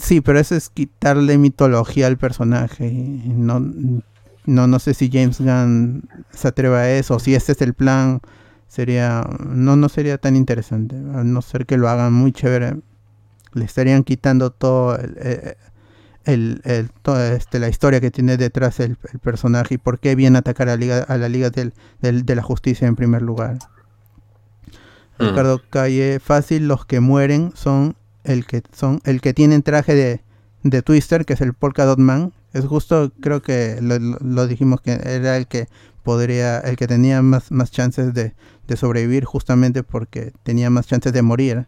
Sí, 0.00 0.20
pero 0.20 0.38
eso 0.38 0.54
es 0.54 0.68
quitarle 0.68 1.38
mitología 1.38 2.06
al 2.06 2.18
personaje. 2.18 2.90
No, 2.92 3.60
no, 4.44 4.66
no 4.66 4.78
sé 4.78 4.94
si 4.94 5.10
James 5.10 5.40
Gunn 5.40 6.08
se 6.30 6.48
atreve 6.48 6.76
a 6.76 6.90
eso, 6.98 7.16
o 7.16 7.18
si 7.18 7.34
este 7.34 7.52
es 7.52 7.62
el 7.62 7.74
plan, 7.74 8.20
sería, 8.66 9.24
no, 9.46 9.76
no 9.76 9.88
sería 9.88 10.18
tan 10.18 10.36
interesante. 10.36 10.96
A 10.96 11.24
no 11.24 11.40
ser 11.42 11.64
que 11.66 11.76
lo 11.78 11.88
hagan 11.88 12.12
muy 12.12 12.32
chévere, 12.32 12.76
le 13.54 13.64
estarían 13.64 14.04
quitando 14.04 14.50
todo 14.50 14.96
el, 14.96 15.16
el- 15.18 15.56
el- 16.24 16.60
el- 16.64 16.90
toda 17.00 17.32
este, 17.32 17.58
la 17.58 17.70
historia 17.70 18.00
que 18.02 18.10
tiene 18.10 18.36
detrás 18.36 18.80
el, 18.80 18.98
el 19.12 19.18
personaje 19.20 19.76
y 19.76 19.78
por 19.78 19.98
qué 19.98 20.14
viene 20.14 20.36
a 20.36 20.40
atacar 20.40 20.68
a 20.68 20.72
la 20.72 20.76
Liga, 20.76 20.98
a 21.08 21.16
la 21.16 21.30
Liga 21.30 21.48
del- 21.48 21.72
del- 22.02 22.26
de 22.26 22.34
la 22.34 22.42
Justicia 22.42 22.86
en 22.86 22.96
primer 22.96 23.22
lugar. 23.22 23.56
Mm. 25.18 25.24
Ricardo 25.28 25.62
Calle, 25.70 26.20
fácil, 26.20 26.68
los 26.68 26.84
que 26.84 27.00
mueren 27.00 27.52
son 27.54 27.96
el 28.28 28.46
que 28.46 28.62
son 28.72 29.00
el 29.04 29.20
que 29.20 29.34
tienen 29.34 29.62
traje 29.62 29.94
de, 29.94 30.20
de 30.62 30.82
Twister, 30.82 31.24
que 31.24 31.32
es 31.34 31.40
el 31.40 31.54
Polka 31.54 31.84
Dot 31.84 31.98
Man. 31.98 32.32
Es 32.52 32.64
justo, 32.64 33.12
creo 33.20 33.42
que 33.42 33.78
lo, 33.80 34.46
dijimos 34.46 34.80
que 34.80 34.92
era 34.92 35.36
el 35.36 35.46
que 35.46 35.68
podría, 36.02 36.58
el 36.60 36.76
que 36.76 36.86
tenía 36.86 37.20
más, 37.22 37.50
más 37.52 37.70
chances 37.70 38.14
de, 38.14 38.34
de 38.66 38.76
sobrevivir 38.76 39.24
justamente 39.24 39.82
porque 39.82 40.32
tenía 40.44 40.70
más 40.70 40.86
chances 40.86 41.12
de 41.12 41.22
morir. 41.22 41.66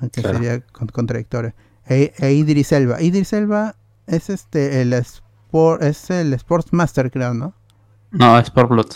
Aunque 0.00 0.20
Claro. 0.22 0.38
sería 0.38 0.60
con- 0.60 0.88
contradictorio. 0.88 1.52
E, 1.88 2.12
e 2.18 2.32
Idris 2.32 2.70
Elba. 2.72 3.00
Idris 3.02 3.32
Elba 3.32 3.74
es 4.06 4.30
este 4.30 4.80
el 4.82 4.92
sport, 4.92 5.82
es 5.82 6.10
el 6.10 6.32
Sportsmaster, 6.38 7.10
creo, 7.10 7.34
¿no? 7.34 7.54
No, 8.12 8.38
Sport 8.38 8.70
Blood. 8.70 8.86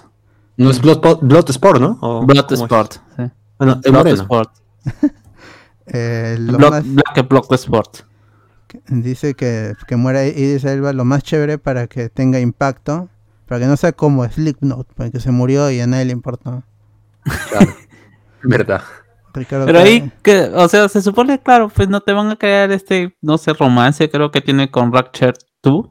No 0.59 0.71
es 0.71 0.81
Blood, 0.81 1.19
Blood 1.23 1.51
Sport, 1.51 1.81
¿no? 1.81 1.99
¿O 2.01 2.25
Blood 2.25 2.53
es? 2.53 2.61
Sport. 2.61 2.93
sí. 3.17 3.23
Ah, 3.59 3.65
no, 3.67 3.73
el 3.75 3.81
Blood 3.91 3.95
moreno. 4.05 4.23
Sport. 4.23 4.51
Eh, 5.87 6.37
lo 6.39 6.59
Blood, 6.59 6.71
más- 6.71 6.95
Black 6.95 7.29
Block 7.29 7.53
Sport. 7.53 7.99
Dice 8.89 9.35
que, 9.35 9.75
que 9.87 9.97
muera 9.97 10.25
Idris 10.27 10.65
Elba 10.65 10.93
lo 10.95 11.05
más 11.05 11.23
chévere 11.23 11.59
para 11.59 11.89
que 11.89 12.09
tenga 12.09 12.41
impacto, 12.41 13.11
para 13.47 13.61
que 13.61 13.67
no 13.67 13.77
sea 13.77 13.93
como 13.93 14.25
Slipknot, 14.27 14.89
porque 14.95 15.21
se 15.21 15.31
murió 15.31 15.71
y 15.71 15.81
a 15.81 15.87
nadie 15.87 16.07
le 16.07 16.13
importó. 16.13 16.63
Claro. 17.51 17.73
Verdad. 18.43 18.83
Ricardo 19.35 19.67
Pero 19.67 19.79
ahí, 19.79 20.11
que, 20.23 20.43
o 20.55 20.69
sea, 20.69 20.89
se 20.89 21.01
supone, 21.01 21.39
claro, 21.41 21.69
pues 21.71 21.89
no 21.89 22.01
te 22.01 22.13
van 22.13 22.29
a 22.31 22.37
crear 22.37 22.71
este, 22.73 23.17
no 23.23 23.39
sé, 23.39 23.53
romance, 23.55 24.11
creo 24.11 24.31
que 24.31 24.41
tiene 24.43 24.71
con 24.71 24.93
Ratchet 24.93 25.39
2. 25.63 25.87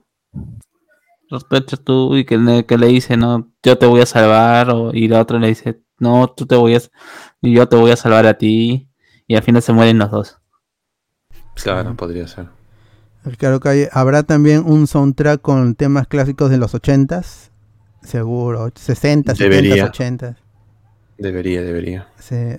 Ratchet 1.49 1.81
2 1.84 2.18
y 2.19 2.26
que 2.26 2.38
le, 2.38 2.65
que 2.65 2.77
le 2.77 2.88
dice, 2.88 3.18
no, 3.18 3.49
yo 3.63 3.77
te 3.77 3.85
voy 3.85 4.01
a 4.01 4.05
salvar, 4.05 4.69
o, 4.69 4.91
y 4.93 5.07
la 5.07 5.22
otra 5.22 5.39
le 5.39 5.47
dice, 5.47 5.81
no, 5.97 6.27
tú 6.27 6.45
te 6.45 6.55
voy 6.55 6.76
a, 6.76 6.81
y 7.41 7.53
yo 7.53 7.68
te 7.68 7.77
voy 7.77 7.89
a 7.91 7.95
salvar 7.95 8.27
a 8.27 8.38
ti, 8.38 8.90
y 9.32 9.36
al 9.38 9.44
final 9.44 9.62
se 9.62 9.72
mueren 9.72 9.98
los 9.98 10.12
dos. 10.12 10.38
Claro, 11.56 11.95
podría 11.95 12.28
ser. 12.28 12.48
Ricardo 13.24 13.60
Calle, 13.62 13.88
¿habrá 13.94 14.24
también 14.24 14.64
un 14.66 14.88
soundtrack 14.88 15.41
con 15.41 15.76
temas 15.76 16.08
clásicos 16.08 16.49
de 16.49 16.58
los 16.58 16.74
80s? 16.74 17.49
Seguro, 18.03 18.72
60, 18.76 19.36
70, 19.36 19.56
Debería. 19.62 19.86
80. 19.86 20.38
Debería, 21.18 21.62
debería. 21.62 22.08
Sí, 22.20 22.58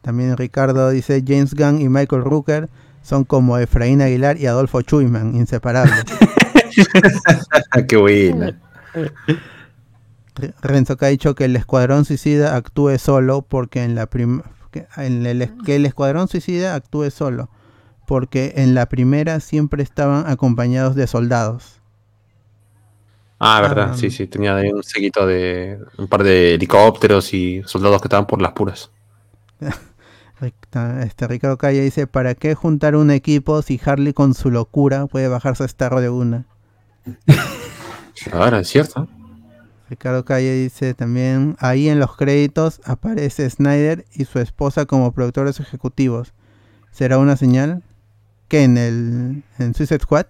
También 0.00 0.36
Ricardo 0.36 0.90
dice, 0.90 1.22
James 1.26 1.54
Gunn 1.54 1.80
y 1.80 1.88
Michael 1.88 2.24
Rooker 2.24 2.68
son 3.02 3.24
como 3.24 3.56
Efraín 3.58 4.00
Aguilar 4.02 4.36
y 4.38 4.46
Adolfo 4.46 4.80
Chuyman, 4.82 5.36
inseparables. 5.36 6.02
Qué 7.88 7.96
buena. 7.96 8.58
Re- 10.34 10.54
Renzo 10.62 10.96
que 10.96 11.04
ha 11.04 11.08
dicho 11.08 11.34
que 11.34 11.44
el 11.44 11.54
Escuadrón 11.56 12.04
Suicida 12.04 12.56
actúe 12.56 12.98
solo 12.98 13.42
porque 13.42 13.84
en 13.84 13.94
la 13.94 14.06
prim- 14.06 14.42
que, 14.74 14.86
en 14.96 15.24
el, 15.24 15.50
que 15.64 15.76
el 15.76 15.86
Escuadrón 15.86 16.28
Suicida 16.28 16.74
actúe 16.74 17.10
solo 17.10 17.48
porque 18.06 18.54
en 18.56 18.74
la 18.74 18.86
primera 18.86 19.40
siempre 19.40 19.82
estaban 19.82 20.26
acompañados 20.26 20.94
de 20.94 21.06
soldados. 21.06 21.80
Ah, 23.38 23.60
verdad, 23.60 23.90
Ah. 23.92 23.96
sí, 23.96 24.10
sí, 24.10 24.26
tenía 24.26 24.56
ahí 24.56 24.70
un 24.70 24.82
seguito 24.82 25.26
de 25.26 25.78
un 25.98 26.08
par 26.08 26.22
de 26.22 26.54
helicópteros 26.54 27.34
y 27.34 27.62
soldados 27.66 28.00
que 28.00 28.08
estaban 28.08 28.26
por 28.26 28.40
las 28.42 28.52
puras. 28.52 28.90
Este 31.00 31.26
Ricardo 31.26 31.56
Calle 31.56 31.80
dice, 31.80 32.06
¿para 32.06 32.34
qué 32.34 32.54
juntar 32.54 32.96
un 32.96 33.10
equipo 33.10 33.62
si 33.62 33.80
Harley 33.82 34.12
con 34.12 34.34
su 34.34 34.50
locura 34.50 35.06
puede 35.06 35.28
bajarse 35.28 35.64
a 35.64 35.68
Starro 35.68 36.02
de 36.02 36.10
una? 36.10 36.44
Ahora, 38.32 38.60
es 38.60 38.68
cierto. 38.68 39.08
Ricardo 39.90 40.24
Calle 40.24 40.52
dice 40.54 40.94
también, 40.94 41.56
ahí 41.60 41.88
en 41.88 41.98
los 42.00 42.16
créditos 42.16 42.80
aparece 42.84 43.48
Snyder 43.50 44.04
y 44.14 44.24
su 44.24 44.38
esposa 44.38 44.86
como 44.86 45.12
productores 45.12 45.60
ejecutivos. 45.60 46.32
¿Será 46.90 47.18
una 47.18 47.36
señal? 47.36 47.82
que 48.48 48.62
en 48.62 48.76
el 48.78 49.42
en 49.58 49.74
Suicide 49.74 50.00
Squad? 50.00 50.26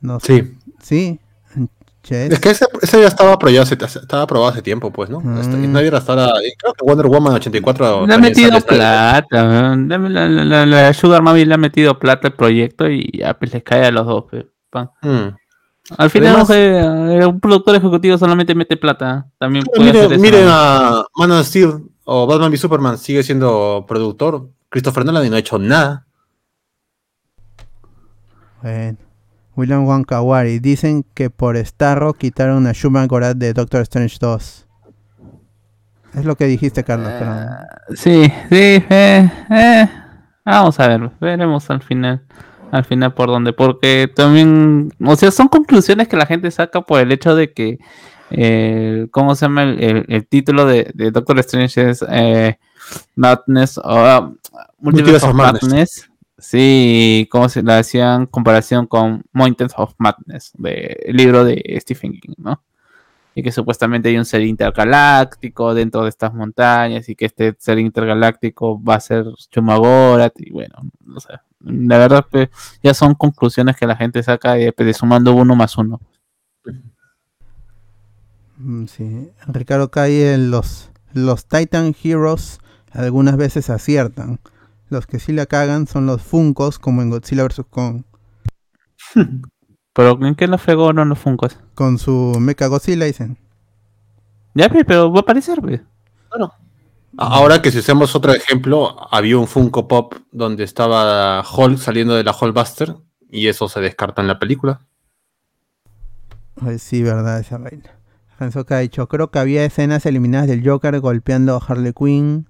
No 0.00 0.20
sé. 0.20 0.54
Sí. 0.82 1.20
Sí. 1.54 1.64
Yes. 2.08 2.32
Es 2.32 2.40
que 2.40 2.48
ese, 2.50 2.64
ese 2.80 2.98
ya 3.02 3.08
estaba 3.08 3.34
aprobado 3.34 3.60
hace, 3.62 3.74
estaba 3.74 4.22
aprobado 4.22 4.50
hace 4.50 4.62
tiempo, 4.62 4.90
pues, 4.90 5.10
¿no? 5.10 5.20
Mm. 5.20 5.38
Este, 5.38 5.52
Snyder 5.52 5.94
hasta 5.96 6.12
ahora, 6.12 6.32
creo 6.58 6.72
que 6.72 6.84
Wonder 6.86 7.06
Woman 7.08 7.34
84 7.34 8.06
Le 8.06 8.14
ha 8.14 8.18
metido 8.18 8.48
Snyder. 8.48 8.64
plata, 8.66 9.42
la, 9.44 9.76
la, 9.98 10.28
la- 10.28 10.66
la 10.66 10.94
Sugar 10.94 11.20
Mami 11.20 11.44
le 11.44 11.52
ha 11.54 11.58
metido 11.58 11.98
plata 11.98 12.28
al 12.28 12.34
proyecto 12.34 12.88
y 12.88 13.18
ya 13.18 13.34
pues 13.38 13.52
les 13.52 13.62
cae 13.62 13.84
a 13.84 13.90
los 13.90 14.06
dos. 14.06 14.24
pues, 14.30 14.46
pan. 14.70 14.90
Mm. 15.02 15.36
Al 15.96 16.10
final 16.10 16.36
Además- 16.36 16.50
eh, 16.52 17.26
un 17.26 17.40
productor 17.40 17.74
ejecutivo 17.76 18.16
solamente 18.16 18.54
mete 18.54 18.76
plata. 18.76 19.26
También 19.38 19.64
puede 19.64 19.84
Miren, 19.86 19.96
hacer 20.04 20.12
eso, 20.12 20.22
miren 20.22 20.44
¿no? 20.46 20.52
a 20.52 21.06
Man 21.16 21.30
of 21.32 21.46
Steel 21.46 21.82
o 22.04 22.26
Batman 22.26 22.50
v 22.52 22.56
Superman, 22.58 22.98
sigue 22.98 23.22
siendo 23.22 23.84
productor. 23.88 24.48
Christopher 24.68 25.04
Nolan 25.04 25.26
y 25.26 25.30
no 25.30 25.36
ha 25.36 25.40
hecho 25.40 25.58
nada. 25.58 26.06
Bueno. 28.62 28.98
William 29.56 29.84
Juan 29.84 30.04
Kawari. 30.04 30.58
Dicen 30.60 31.04
que 31.14 31.28
por 31.28 31.56
Starro 31.56 32.14
quitaron 32.14 32.66
a 32.66 32.72
Shuman 32.72 33.08
Gorath 33.08 33.36
de 33.36 33.52
Doctor 33.52 33.82
Strange 33.82 34.16
2. 34.20 34.66
Es 36.14 36.24
lo 36.24 36.36
que 36.36 36.46
dijiste, 36.46 36.84
Carlos. 36.84 37.08
perdón. 37.08 37.48
Sí, 37.94 38.24
sí, 38.48 38.84
eh, 38.90 39.30
eh. 39.50 39.88
Vamos 40.44 40.78
a 40.80 40.88
ver, 40.88 41.10
veremos 41.20 41.68
al 41.70 41.82
final. 41.82 42.22
Al 42.72 42.84
final 42.84 43.14
por 43.14 43.28
dónde, 43.28 43.52
porque 43.52 44.10
también, 44.14 44.92
o 45.04 45.16
sea, 45.16 45.30
son 45.30 45.48
conclusiones 45.48 46.06
que 46.08 46.16
la 46.16 46.26
gente 46.26 46.50
saca 46.50 46.80
por 46.82 47.00
el 47.00 47.10
hecho 47.10 47.34
de 47.34 47.52
que, 47.52 47.78
eh, 48.30 49.08
¿cómo 49.10 49.34
se 49.34 49.46
llama? 49.46 49.64
El, 49.64 49.82
el- 49.82 50.04
el 50.08 50.26
título 50.26 50.64
de, 50.66 50.90
de 50.94 51.10
Doctor 51.10 51.38
Strange 51.40 51.90
es 51.90 52.04
eh, 52.08 52.58
Madness 53.16 53.78
o 53.78 53.82
ah, 53.84 54.32
Multiverse 54.78 55.26
of 55.26 55.34
Madness. 55.34 55.62
Madness. 55.64 56.10
Sí, 56.38 57.28
como 57.30 57.48
se 57.50 57.62
le 57.62 57.72
hacían 57.74 58.26
comparación 58.26 58.86
con 58.86 59.22
Mountains 59.32 59.74
of 59.76 59.92
Madness, 59.98 60.52
de- 60.56 60.96
el 61.06 61.16
libro 61.16 61.44
de 61.44 61.62
Stephen 61.80 62.12
King, 62.12 62.34
¿no? 62.38 62.62
Y 63.40 63.42
que 63.42 63.52
supuestamente 63.52 64.10
hay 64.10 64.18
un 64.18 64.26
ser 64.26 64.42
intergaláctico 64.42 65.72
dentro 65.72 66.02
de 66.02 66.10
estas 66.10 66.34
montañas 66.34 67.08
y 67.08 67.16
que 67.16 67.24
este 67.24 67.56
ser 67.58 67.78
intergaláctico 67.78 68.82
va 68.82 68.96
a 68.96 69.00
ser 69.00 69.24
Chumagorat 69.50 70.34
y 70.36 70.50
bueno, 70.50 70.74
no 71.02 71.20
sé. 71.20 71.32
La 71.60 71.96
verdad 71.96 72.26
que 72.30 72.50
ya 72.82 72.92
son 72.92 73.14
conclusiones 73.14 73.76
que 73.76 73.86
la 73.86 73.96
gente 73.96 74.22
saca 74.22 74.52
de, 74.54 74.74
de 74.76 74.92
sumando 74.94 75.34
uno 75.34 75.56
más 75.56 75.78
uno. 75.78 76.00
Mm, 78.58 78.84
Sí. 78.84 79.30
Ricardo 79.46 79.90
Calle, 79.90 80.36
los, 80.36 80.90
los 81.14 81.46
Titan 81.46 81.94
Heroes 82.04 82.60
algunas 82.90 83.38
veces 83.38 83.70
aciertan. 83.70 84.38
Los 84.90 85.06
que 85.06 85.18
sí 85.18 85.32
la 85.32 85.46
cagan 85.46 85.86
son 85.86 86.04
los 86.04 86.20
Funkos, 86.20 86.78
como 86.78 87.00
en 87.00 87.08
Godzilla 87.08 87.44
vs. 87.44 87.62
Kong. 87.70 88.02
Pero 89.92 90.18
¿en 90.24 90.34
qué 90.34 90.46
lo 90.46 90.58
fregó 90.58 90.92
no 90.92 91.04
los 91.04 91.18
Funkos? 91.18 91.58
Con 91.74 91.98
su 91.98 92.36
Mecha 92.38 92.66
Godzilla 92.66 93.06
dicen. 93.06 93.38
Ya, 94.54 94.68
pe, 94.68 94.84
pero 94.84 95.12
va 95.12 95.18
a 95.18 95.22
aparecer, 95.22 95.60
pe. 95.60 95.82
Ahora 97.16 97.60
que 97.60 97.72
si 97.72 97.78
hacemos 97.78 98.14
otro 98.14 98.32
ejemplo, 98.32 98.96
había 99.12 99.36
un 99.36 99.48
Funko 99.48 99.88
Pop 99.88 100.14
donde 100.30 100.64
estaba 100.64 101.42
Hulk 101.42 101.78
saliendo 101.78 102.14
de 102.14 102.24
la 102.24 102.34
Hulkbuster 102.38 102.96
y 103.28 103.48
eso 103.48 103.68
se 103.68 103.80
descarta 103.80 104.22
en 104.22 104.28
la 104.28 104.38
película. 104.38 104.80
Ay, 106.60 106.78
sí, 106.78 107.02
verdad, 107.02 107.40
esa 107.40 107.58
vaina. 107.58 107.90
Renzo 108.38 108.64
que 108.64 108.74
ha 108.74 108.78
dicho, 108.78 109.08
creo 109.08 109.30
que 109.30 109.38
había 109.38 109.64
escenas 109.64 110.06
eliminadas 110.06 110.48
del 110.48 110.66
Joker 110.66 110.98
golpeando 111.00 111.56
a 111.56 111.64
Harley 111.64 111.92
Quinn. 111.92 112.48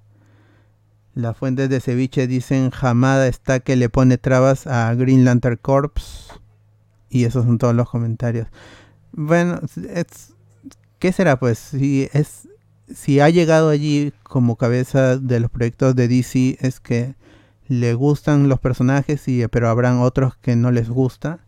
Las 1.15 1.37
fuentes 1.37 1.69
de 1.69 1.81
ceviche 1.81 2.27
dicen, 2.27 2.71
Hamada 2.81 3.27
está 3.27 3.61
que 3.61 3.77
le 3.77 3.89
pone 3.89 4.19
trabas 4.19 4.67
a 4.67 4.95
Green 4.95 5.25
Lantern 5.25 5.59
Corps. 5.61 6.39
Y 7.11 7.25
esos 7.25 7.45
son 7.45 7.59
todos 7.59 7.75
los 7.75 7.91
comentarios. 7.91 8.47
Bueno, 9.13 9.61
es- 9.95 10.33
¿qué 10.99 11.13
será 11.13 11.39
pues? 11.39 11.59
Si 11.59 12.09
es 12.13 12.47
si 12.95 13.21
ha 13.21 13.29
llegado 13.31 13.69
allí 13.69 14.13
como 14.25 14.57
cabeza 14.57 15.17
de 15.17 15.39
los 15.41 15.51
proyectos 15.51 15.95
de 15.95 16.09
DC 16.09 16.57
es 16.61 16.81
que 16.81 17.15
le 17.69 17.95
gustan 17.95 18.49
los 18.49 18.59
personajes 18.59 19.29
y 19.29 19.47
pero 19.49 19.69
habrán 19.69 19.99
otros 20.01 20.37
que 20.37 20.57
no 20.57 20.73
les 20.73 20.89
gusta 20.91 21.39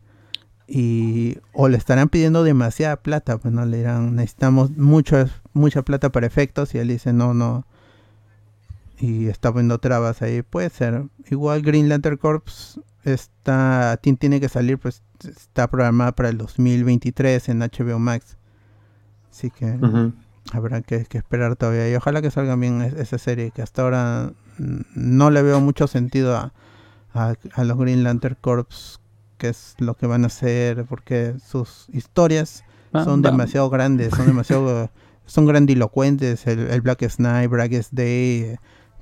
y 0.68 1.38
o 1.52 1.68
le 1.68 1.76
estarán 1.78 2.08
pidiendo 2.08 2.44
demasiada 2.44 2.94
plata, 2.96 3.38
pues 3.38 3.52
no 3.52 3.66
le 3.66 3.78
dirán, 3.78 4.14
necesitamos 4.14 4.70
mucho, 4.76 5.24
mucha 5.52 5.82
plata 5.82 6.10
para 6.12 6.26
efectos 6.28 6.74
y 6.74 6.78
él 6.78 6.88
dice 6.88 7.12
no, 7.12 7.34
no 7.34 7.66
y 8.98 9.26
está 9.26 9.50
poniendo 9.52 9.78
trabas 9.78 10.22
ahí, 10.22 10.42
puede 10.42 10.70
ser. 10.70 11.04
Igual 11.28 11.62
Green 11.62 11.88
Lantern 11.88 12.16
Corps 12.18 12.80
está 13.04 13.98
ti- 14.00 14.14
tiene 14.14 14.40
que 14.40 14.48
salir 14.48 14.78
pues 14.78 15.02
está 15.24 15.68
programada 15.68 16.12
para 16.12 16.28
el 16.28 16.38
2023 16.38 17.48
en 17.48 17.60
HBO 17.60 17.98
Max. 17.98 18.36
Así 19.30 19.50
que 19.50 19.78
habrá 20.52 20.82
que, 20.82 21.04
que 21.06 21.18
esperar 21.18 21.56
todavía 21.56 21.88
y 21.90 21.94
ojalá 21.94 22.20
que 22.20 22.30
salga 22.30 22.56
bien 22.56 22.82
es- 22.82 22.94
esa 22.94 23.18
serie 23.18 23.50
que 23.50 23.62
hasta 23.62 23.82
ahora 23.82 24.32
no 24.58 25.30
le 25.30 25.42
veo 25.42 25.60
mucho 25.60 25.86
sentido 25.86 26.36
a, 26.36 26.52
a, 27.14 27.34
a 27.54 27.64
los 27.64 27.78
Green 27.78 28.02
Lantern 28.04 28.36
Corps 28.40 28.98
que 29.38 29.48
es 29.48 29.74
lo 29.78 29.94
que 29.94 30.06
van 30.06 30.24
a 30.24 30.26
hacer 30.26 30.84
porque 30.84 31.34
sus 31.44 31.86
historias 31.92 32.64
Va- 32.94 33.04
son 33.04 33.22
demasiado 33.22 33.70
grandes 33.70 34.10
son 34.14 34.26
demasiado 34.26 34.90
son 35.26 35.46
grandilocuentes 35.46 36.46
el, 36.46 36.58
el 36.70 36.80
Black 36.82 37.08
Snipe 37.08 37.46
Blackest 37.48 37.92
Day 37.92 38.56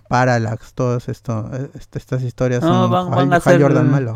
Parallax 0.08 0.74
todas 0.74 1.08
esto, 1.08 1.50
est- 1.74 1.96
estas 1.96 2.22
historias 2.22 2.62
No, 2.62 2.68
son 2.84 2.90
van- 2.90 3.10
van 3.10 3.32
a 3.32 3.40
Jordan 3.62 3.90
malo 3.90 4.14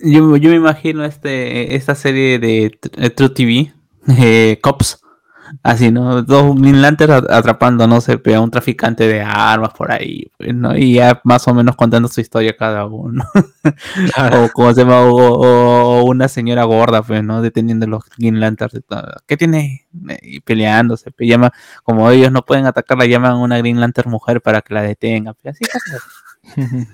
Yo, 0.00 0.36
yo 0.36 0.50
me 0.50 0.56
imagino 0.56 1.04
este 1.04 1.74
esta 1.74 1.94
serie 1.94 2.38
de 2.38 2.70
Tr- 2.80 2.90
eh, 3.04 3.10
True 3.10 3.30
TV, 3.30 3.72
eh, 4.16 4.58
Cops, 4.62 5.00
así, 5.62 5.90
¿no? 5.92 6.22
Dos 6.22 6.56
Green 6.60 6.82
Lantern 6.82 7.12
at- 7.12 7.30
atrapando, 7.30 7.86
no 7.88 8.00
sé, 8.00 8.20
a 8.34 8.40
un 8.40 8.50
traficante 8.50 9.08
de 9.08 9.22
armas 9.22 9.72
por 9.74 9.92
ahí, 9.92 10.30
pues, 10.38 10.54
¿no? 10.54 10.76
Y 10.76 10.94
ya 10.94 11.20
más 11.24 11.48
o 11.48 11.54
menos 11.54 11.76
contando 11.76 12.08
su 12.08 12.20
historia 12.20 12.56
cada 12.56 12.86
uno. 12.86 13.24
o 14.44 14.48
como 14.54 14.72
se 14.74 14.82
llama, 14.82 15.02
o, 15.02 16.04
una 16.04 16.28
señora 16.28 16.64
gorda, 16.64 17.02
pues, 17.02 17.24
¿no? 17.24 17.42
Deteniendo 17.42 17.86
los 17.88 18.04
Green 18.18 18.40
Lanterns. 18.40 18.80
¿Qué 19.26 19.36
tiene? 19.36 19.86
Y 20.22 20.40
peleándose, 20.40 21.10
pe, 21.12 21.26
llama, 21.26 21.52
como 21.84 22.10
ellos 22.10 22.32
no 22.32 22.44
pueden 22.44 22.66
atacarla, 22.66 23.06
llaman 23.06 23.32
a 23.32 23.36
una 23.38 23.58
Green 23.58 23.80
Lantern 23.80 24.10
mujer 24.10 24.42
para 24.42 24.62
que 24.62 24.74
la 24.74 24.82
detenga, 24.82 25.34
pe, 25.34 25.50
así. 25.50 25.64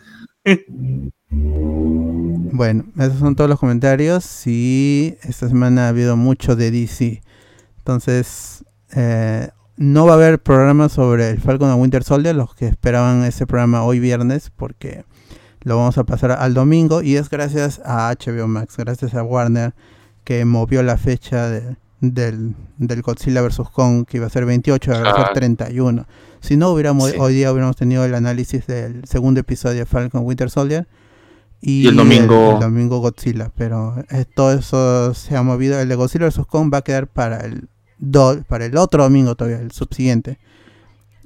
Bueno, 2.52 2.84
esos 2.98 3.18
son 3.18 3.34
todos 3.34 3.50
los 3.50 3.58
comentarios 3.58 4.46
y 4.46 5.16
esta 5.22 5.48
semana 5.48 5.86
ha 5.86 5.88
habido 5.88 6.16
mucho 6.16 6.54
de 6.56 6.70
DC. 6.70 7.22
Entonces, 7.78 8.64
eh, 8.94 9.48
no 9.76 10.06
va 10.06 10.12
a 10.12 10.16
haber 10.16 10.40
programa 10.40 10.88
sobre 10.88 11.30
el 11.30 11.40
Falcon 11.40 11.70
and 11.70 11.80
Winter 11.80 12.04
Soldier, 12.04 12.34
los 12.34 12.54
que 12.54 12.66
esperaban 12.68 13.24
ese 13.24 13.46
programa 13.46 13.82
hoy 13.84 13.98
viernes, 13.98 14.50
porque 14.54 15.04
lo 15.62 15.76
vamos 15.76 15.98
a 15.98 16.04
pasar 16.04 16.30
al 16.32 16.54
domingo 16.54 17.02
y 17.02 17.16
es 17.16 17.28
gracias 17.30 17.80
a 17.84 18.10
HBO 18.14 18.46
Max, 18.46 18.76
gracias 18.76 19.14
a 19.14 19.22
Warner 19.22 19.74
que 20.22 20.44
movió 20.44 20.82
la 20.82 20.96
fecha 20.96 21.48
de- 21.48 21.76
del, 22.00 22.54
del 22.76 23.02
Godzilla 23.02 23.40
vs. 23.42 23.62
Kong 23.72 24.04
que 24.06 24.18
iba 24.18 24.26
a 24.26 24.30
ser 24.30 24.44
28, 24.44 24.92
ahora 24.92 25.04
va 25.04 25.10
a 25.10 25.16
ser 25.16 25.26
Ah. 25.30 25.32
31. 25.34 26.06
Si 26.44 26.56
no, 26.56 26.70
hubiéramos, 26.70 27.10
Sí. 27.10 27.16
hoy 27.18 27.34
día 27.34 27.50
hubiéramos 27.52 27.76
tenido 27.76 28.04
el 28.04 28.14
análisis 28.14 28.66
del 28.66 29.04
segundo 29.06 29.40
episodio 29.40 29.78
de 29.80 29.86
Falcon 29.86 30.22
Winter 30.24 30.50
Soldier. 30.50 30.86
Y 31.60 31.86
el 31.86 31.96
domingo- 31.96 32.54
el 32.54 32.60
domingo 32.60 32.98
Godzilla, 32.98 33.50
pero 33.56 33.96
todo 34.34 34.52
eso 34.52 35.14
se 35.14 35.34
ha 35.36 35.42
movido. 35.42 35.80
El 35.80 35.88
de 35.88 35.94
Godzilla 35.94 36.26
vs. 36.26 36.42
Kong 36.46 36.70
va 36.72 36.78
a 36.78 36.82
quedar 36.82 37.06
para 37.06 37.38
el, 37.40 37.68
do- 37.98 38.42
para 38.46 38.66
el 38.66 38.76
otro 38.76 39.02
domingo 39.02 39.34
todavía, 39.34 39.60
el 39.60 39.70
subsiguiente. 39.72 40.38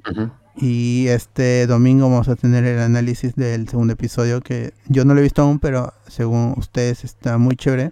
Ujú. 0.09 0.31
Y 0.55 1.07
este 1.07 1.67
domingo 1.67 2.09
vamos 2.09 2.29
a 2.29 2.35
tener 2.37 2.63
el 2.63 2.79
análisis 2.79 3.35
del 3.35 3.67
segundo 3.67 3.93
episodio 3.93 4.39
que 4.41 4.73
yo 4.87 5.03
no 5.03 5.13
lo 5.13 5.19
he 5.19 5.23
visto 5.23 5.41
aún, 5.41 5.59
pero 5.59 5.93
según 6.07 6.53
ustedes 6.57 7.03
está 7.03 7.37
muy 7.37 7.55
chévere. 7.57 7.91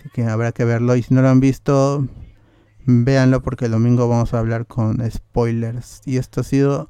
Así 0.00 0.08
que 0.12 0.24
habrá 0.24 0.50
que 0.50 0.64
verlo. 0.64 0.96
Y 0.96 1.02
si 1.04 1.14
no 1.14 1.22
lo 1.22 1.28
han 1.28 1.38
visto, 1.40 2.06
véanlo 2.86 3.42
porque 3.42 3.66
el 3.66 3.72
domingo 3.72 4.08
vamos 4.08 4.34
a 4.34 4.38
hablar 4.38 4.66
con 4.66 4.98
spoilers. 5.10 6.00
Y 6.04 6.16
esto 6.16 6.40
ha 6.40 6.44
sido 6.44 6.88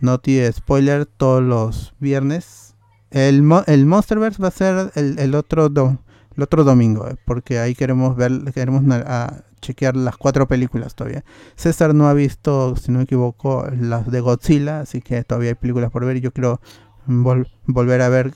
Noti 0.00 0.34
de 0.36 0.52
Spoiler 0.52 1.06
todos 1.06 1.42
los 1.42 1.94
viernes. 1.98 2.74
El, 3.10 3.42
mo- 3.42 3.64
el 3.66 3.86
Monsterverse 3.86 4.42
va 4.42 4.48
a 4.48 4.52
ser 4.52 4.92
el, 4.94 5.18
el 5.18 5.34
otro 5.34 5.68
do- 5.68 5.98
el 6.36 6.42
otro 6.44 6.62
domingo, 6.62 7.08
eh, 7.08 7.16
porque 7.24 7.58
ahí 7.58 7.74
queremos 7.74 8.14
ver, 8.14 8.52
queremos 8.54 8.82
chequear 9.60 9.96
las 9.96 10.16
cuatro 10.16 10.46
películas 10.46 10.94
todavía. 10.94 11.24
César 11.56 11.94
no 11.94 12.08
ha 12.08 12.14
visto, 12.14 12.76
si 12.76 12.92
no 12.92 12.98
me 12.98 13.04
equivoco, 13.04 13.66
las 13.80 14.08
de 14.08 14.20
Godzilla, 14.20 14.80
así 14.80 15.00
que 15.00 15.24
todavía 15.24 15.50
hay 15.50 15.54
películas 15.56 15.90
por 15.90 16.04
ver 16.04 16.16
y 16.18 16.20
yo 16.20 16.30
quiero 16.32 16.60
vol- 17.08 17.48
volver 17.66 18.02
a 18.02 18.08
ver 18.08 18.34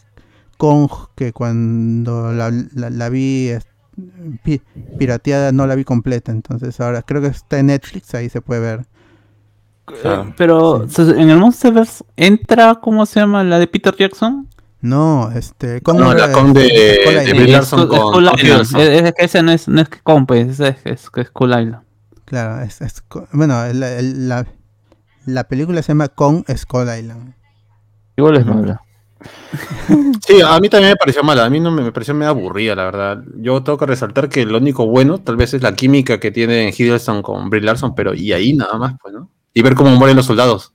Kong, 0.58 0.90
que 1.14 1.32
cuando 1.32 2.32
la, 2.32 2.50
la- 2.74 2.90
la 2.90 3.08
vi 3.08 3.50
pi- 4.42 4.60
pirateada 4.98 5.52
no 5.52 5.66
la 5.66 5.74
vi 5.74 5.84
completa, 5.84 6.32
entonces 6.32 6.80
ahora 6.80 7.02
creo 7.02 7.20
que 7.20 7.28
está 7.28 7.58
en 7.58 7.66
Netflix, 7.66 8.14
ahí 8.14 8.28
se 8.28 8.40
puede 8.40 8.60
ver. 8.60 8.86
Claro. 9.84 10.32
Pero 10.36 10.88
se- 10.88 11.02
en 11.20 11.28
el 11.30 11.38
Monsterverse 11.38 12.04
entra, 12.16 12.76
¿cómo 12.76 13.04
se 13.06 13.20
llama? 13.20 13.42
La 13.44 13.58
de 13.58 13.66
Peter 13.66 13.94
Jackson. 13.96 14.48
No, 14.80 15.30
este... 15.32 15.80
No, 15.86 16.12
la 16.14 16.26
es- 16.26 16.30
Kong 16.32 16.52
de- 16.54 16.66
Es- 17.04 17.50
Larson 17.50 17.86
con 17.88 18.24
que 18.36 19.12
ese 19.18 19.42
no 19.42 19.52
es, 19.52 19.68
no 19.68 19.80
es 19.80 19.88
que 19.88 20.00
Comp, 20.00 20.30
es, 20.32 20.58
es, 20.60 20.76
es, 20.84 21.08
es 21.14 21.26
Skull 21.28 21.50
Island. 21.50 21.82
Claro, 22.24 22.62
es, 22.62 22.80
es 22.80 23.04
bueno, 23.32 23.62
el- 23.64 24.28
la, 24.28 24.46
la 25.26 25.44
película 25.44 25.82
se 25.82 25.88
llama 25.88 26.08
Kong 26.08 26.44
Skull 26.56 26.88
Island. 26.98 27.34
Igual 28.16 28.36
es 28.38 28.46
mala. 28.46 28.80
Sí, 30.26 30.40
a 30.40 30.58
mí 30.60 30.68
también 30.68 30.92
me 30.92 30.96
pareció 30.96 31.22
mala, 31.22 31.44
a 31.44 31.50
mí 31.50 31.60
no 31.60 31.70
me, 31.70 31.82
me 31.82 31.92
pareció 31.92 32.14
medio 32.14 32.30
aburrida, 32.30 32.74
la 32.74 32.84
verdad. 32.84 33.24
Yo 33.36 33.62
tengo 33.62 33.78
que 33.78 33.86
resaltar 33.86 34.28
que 34.28 34.44
lo 34.46 34.58
único 34.58 34.86
bueno 34.86 35.18
tal 35.18 35.36
vez 35.36 35.54
es 35.54 35.62
la 35.62 35.74
química 35.74 36.20
que 36.20 36.30
tiene 36.30 36.72
Hiddleston 36.76 37.22
con 37.22 37.50
Brie 37.50 37.62
Larson, 37.62 37.94
pero 37.94 38.14
y 38.14 38.32
ahí 38.32 38.52
nada 38.54 38.78
más, 38.78 38.94
pues, 39.02 39.14
¿no? 39.14 39.28
Y 39.52 39.62
ver 39.62 39.74
cómo 39.74 39.90
mueren 39.90 40.16
los 40.16 40.26
soldados. 40.26 40.72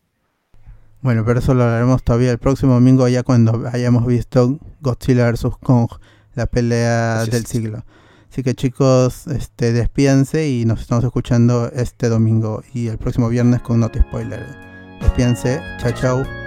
Bueno, 1.02 1.24
pero 1.26 1.40
eso 1.40 1.54
lo 1.54 1.64
hablaremos 1.64 2.04
todavía 2.04 2.32
el 2.32 2.38
próximo 2.40 2.74
domingo, 2.74 3.08
ya 3.08 3.24
cuando 3.24 3.64
hayamos 3.72 4.06
visto 4.06 4.60
Godzilla 4.82 5.32
vs. 5.32 5.58
Kong, 5.64 5.90
la 6.36 6.48
pelea 6.48 7.22
Así 7.22 7.32
del 7.32 7.44
es. 7.44 7.50
siglo. 7.50 7.84
Así 8.30 8.44
que 8.44 8.56
chicos, 8.56 9.28
este, 9.28 9.72
despídense 9.72 10.50
y 10.50 10.66
nos 10.66 10.82
estamos 10.82 11.04
escuchando 11.04 11.72
este 11.74 12.10
domingo 12.10 12.62
y 12.74 12.88
el 12.88 12.98
próximo 12.98 13.30
viernes 13.30 13.62
con 13.62 13.80
Not 13.80 13.98
Spoiler. 13.98 14.46
Despídense, 15.02 15.62
chao 15.80 15.92
chao, 15.94 16.47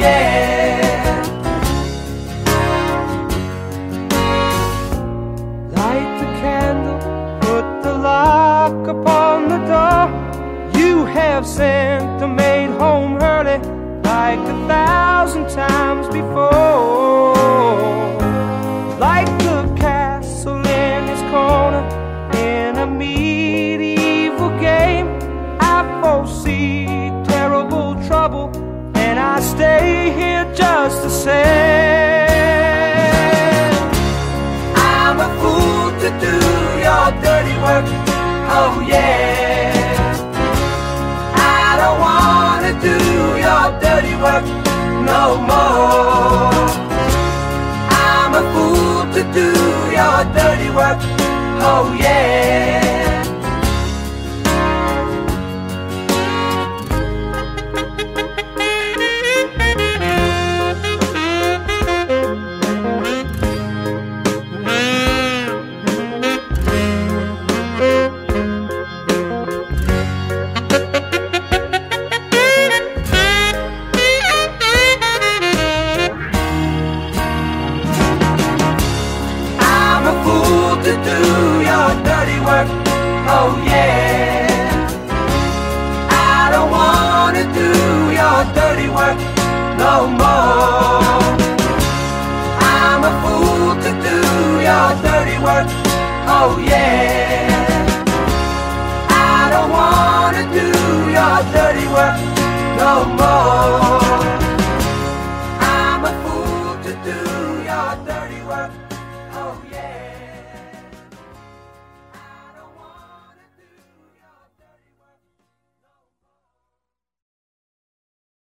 Yeah. 0.00 0.59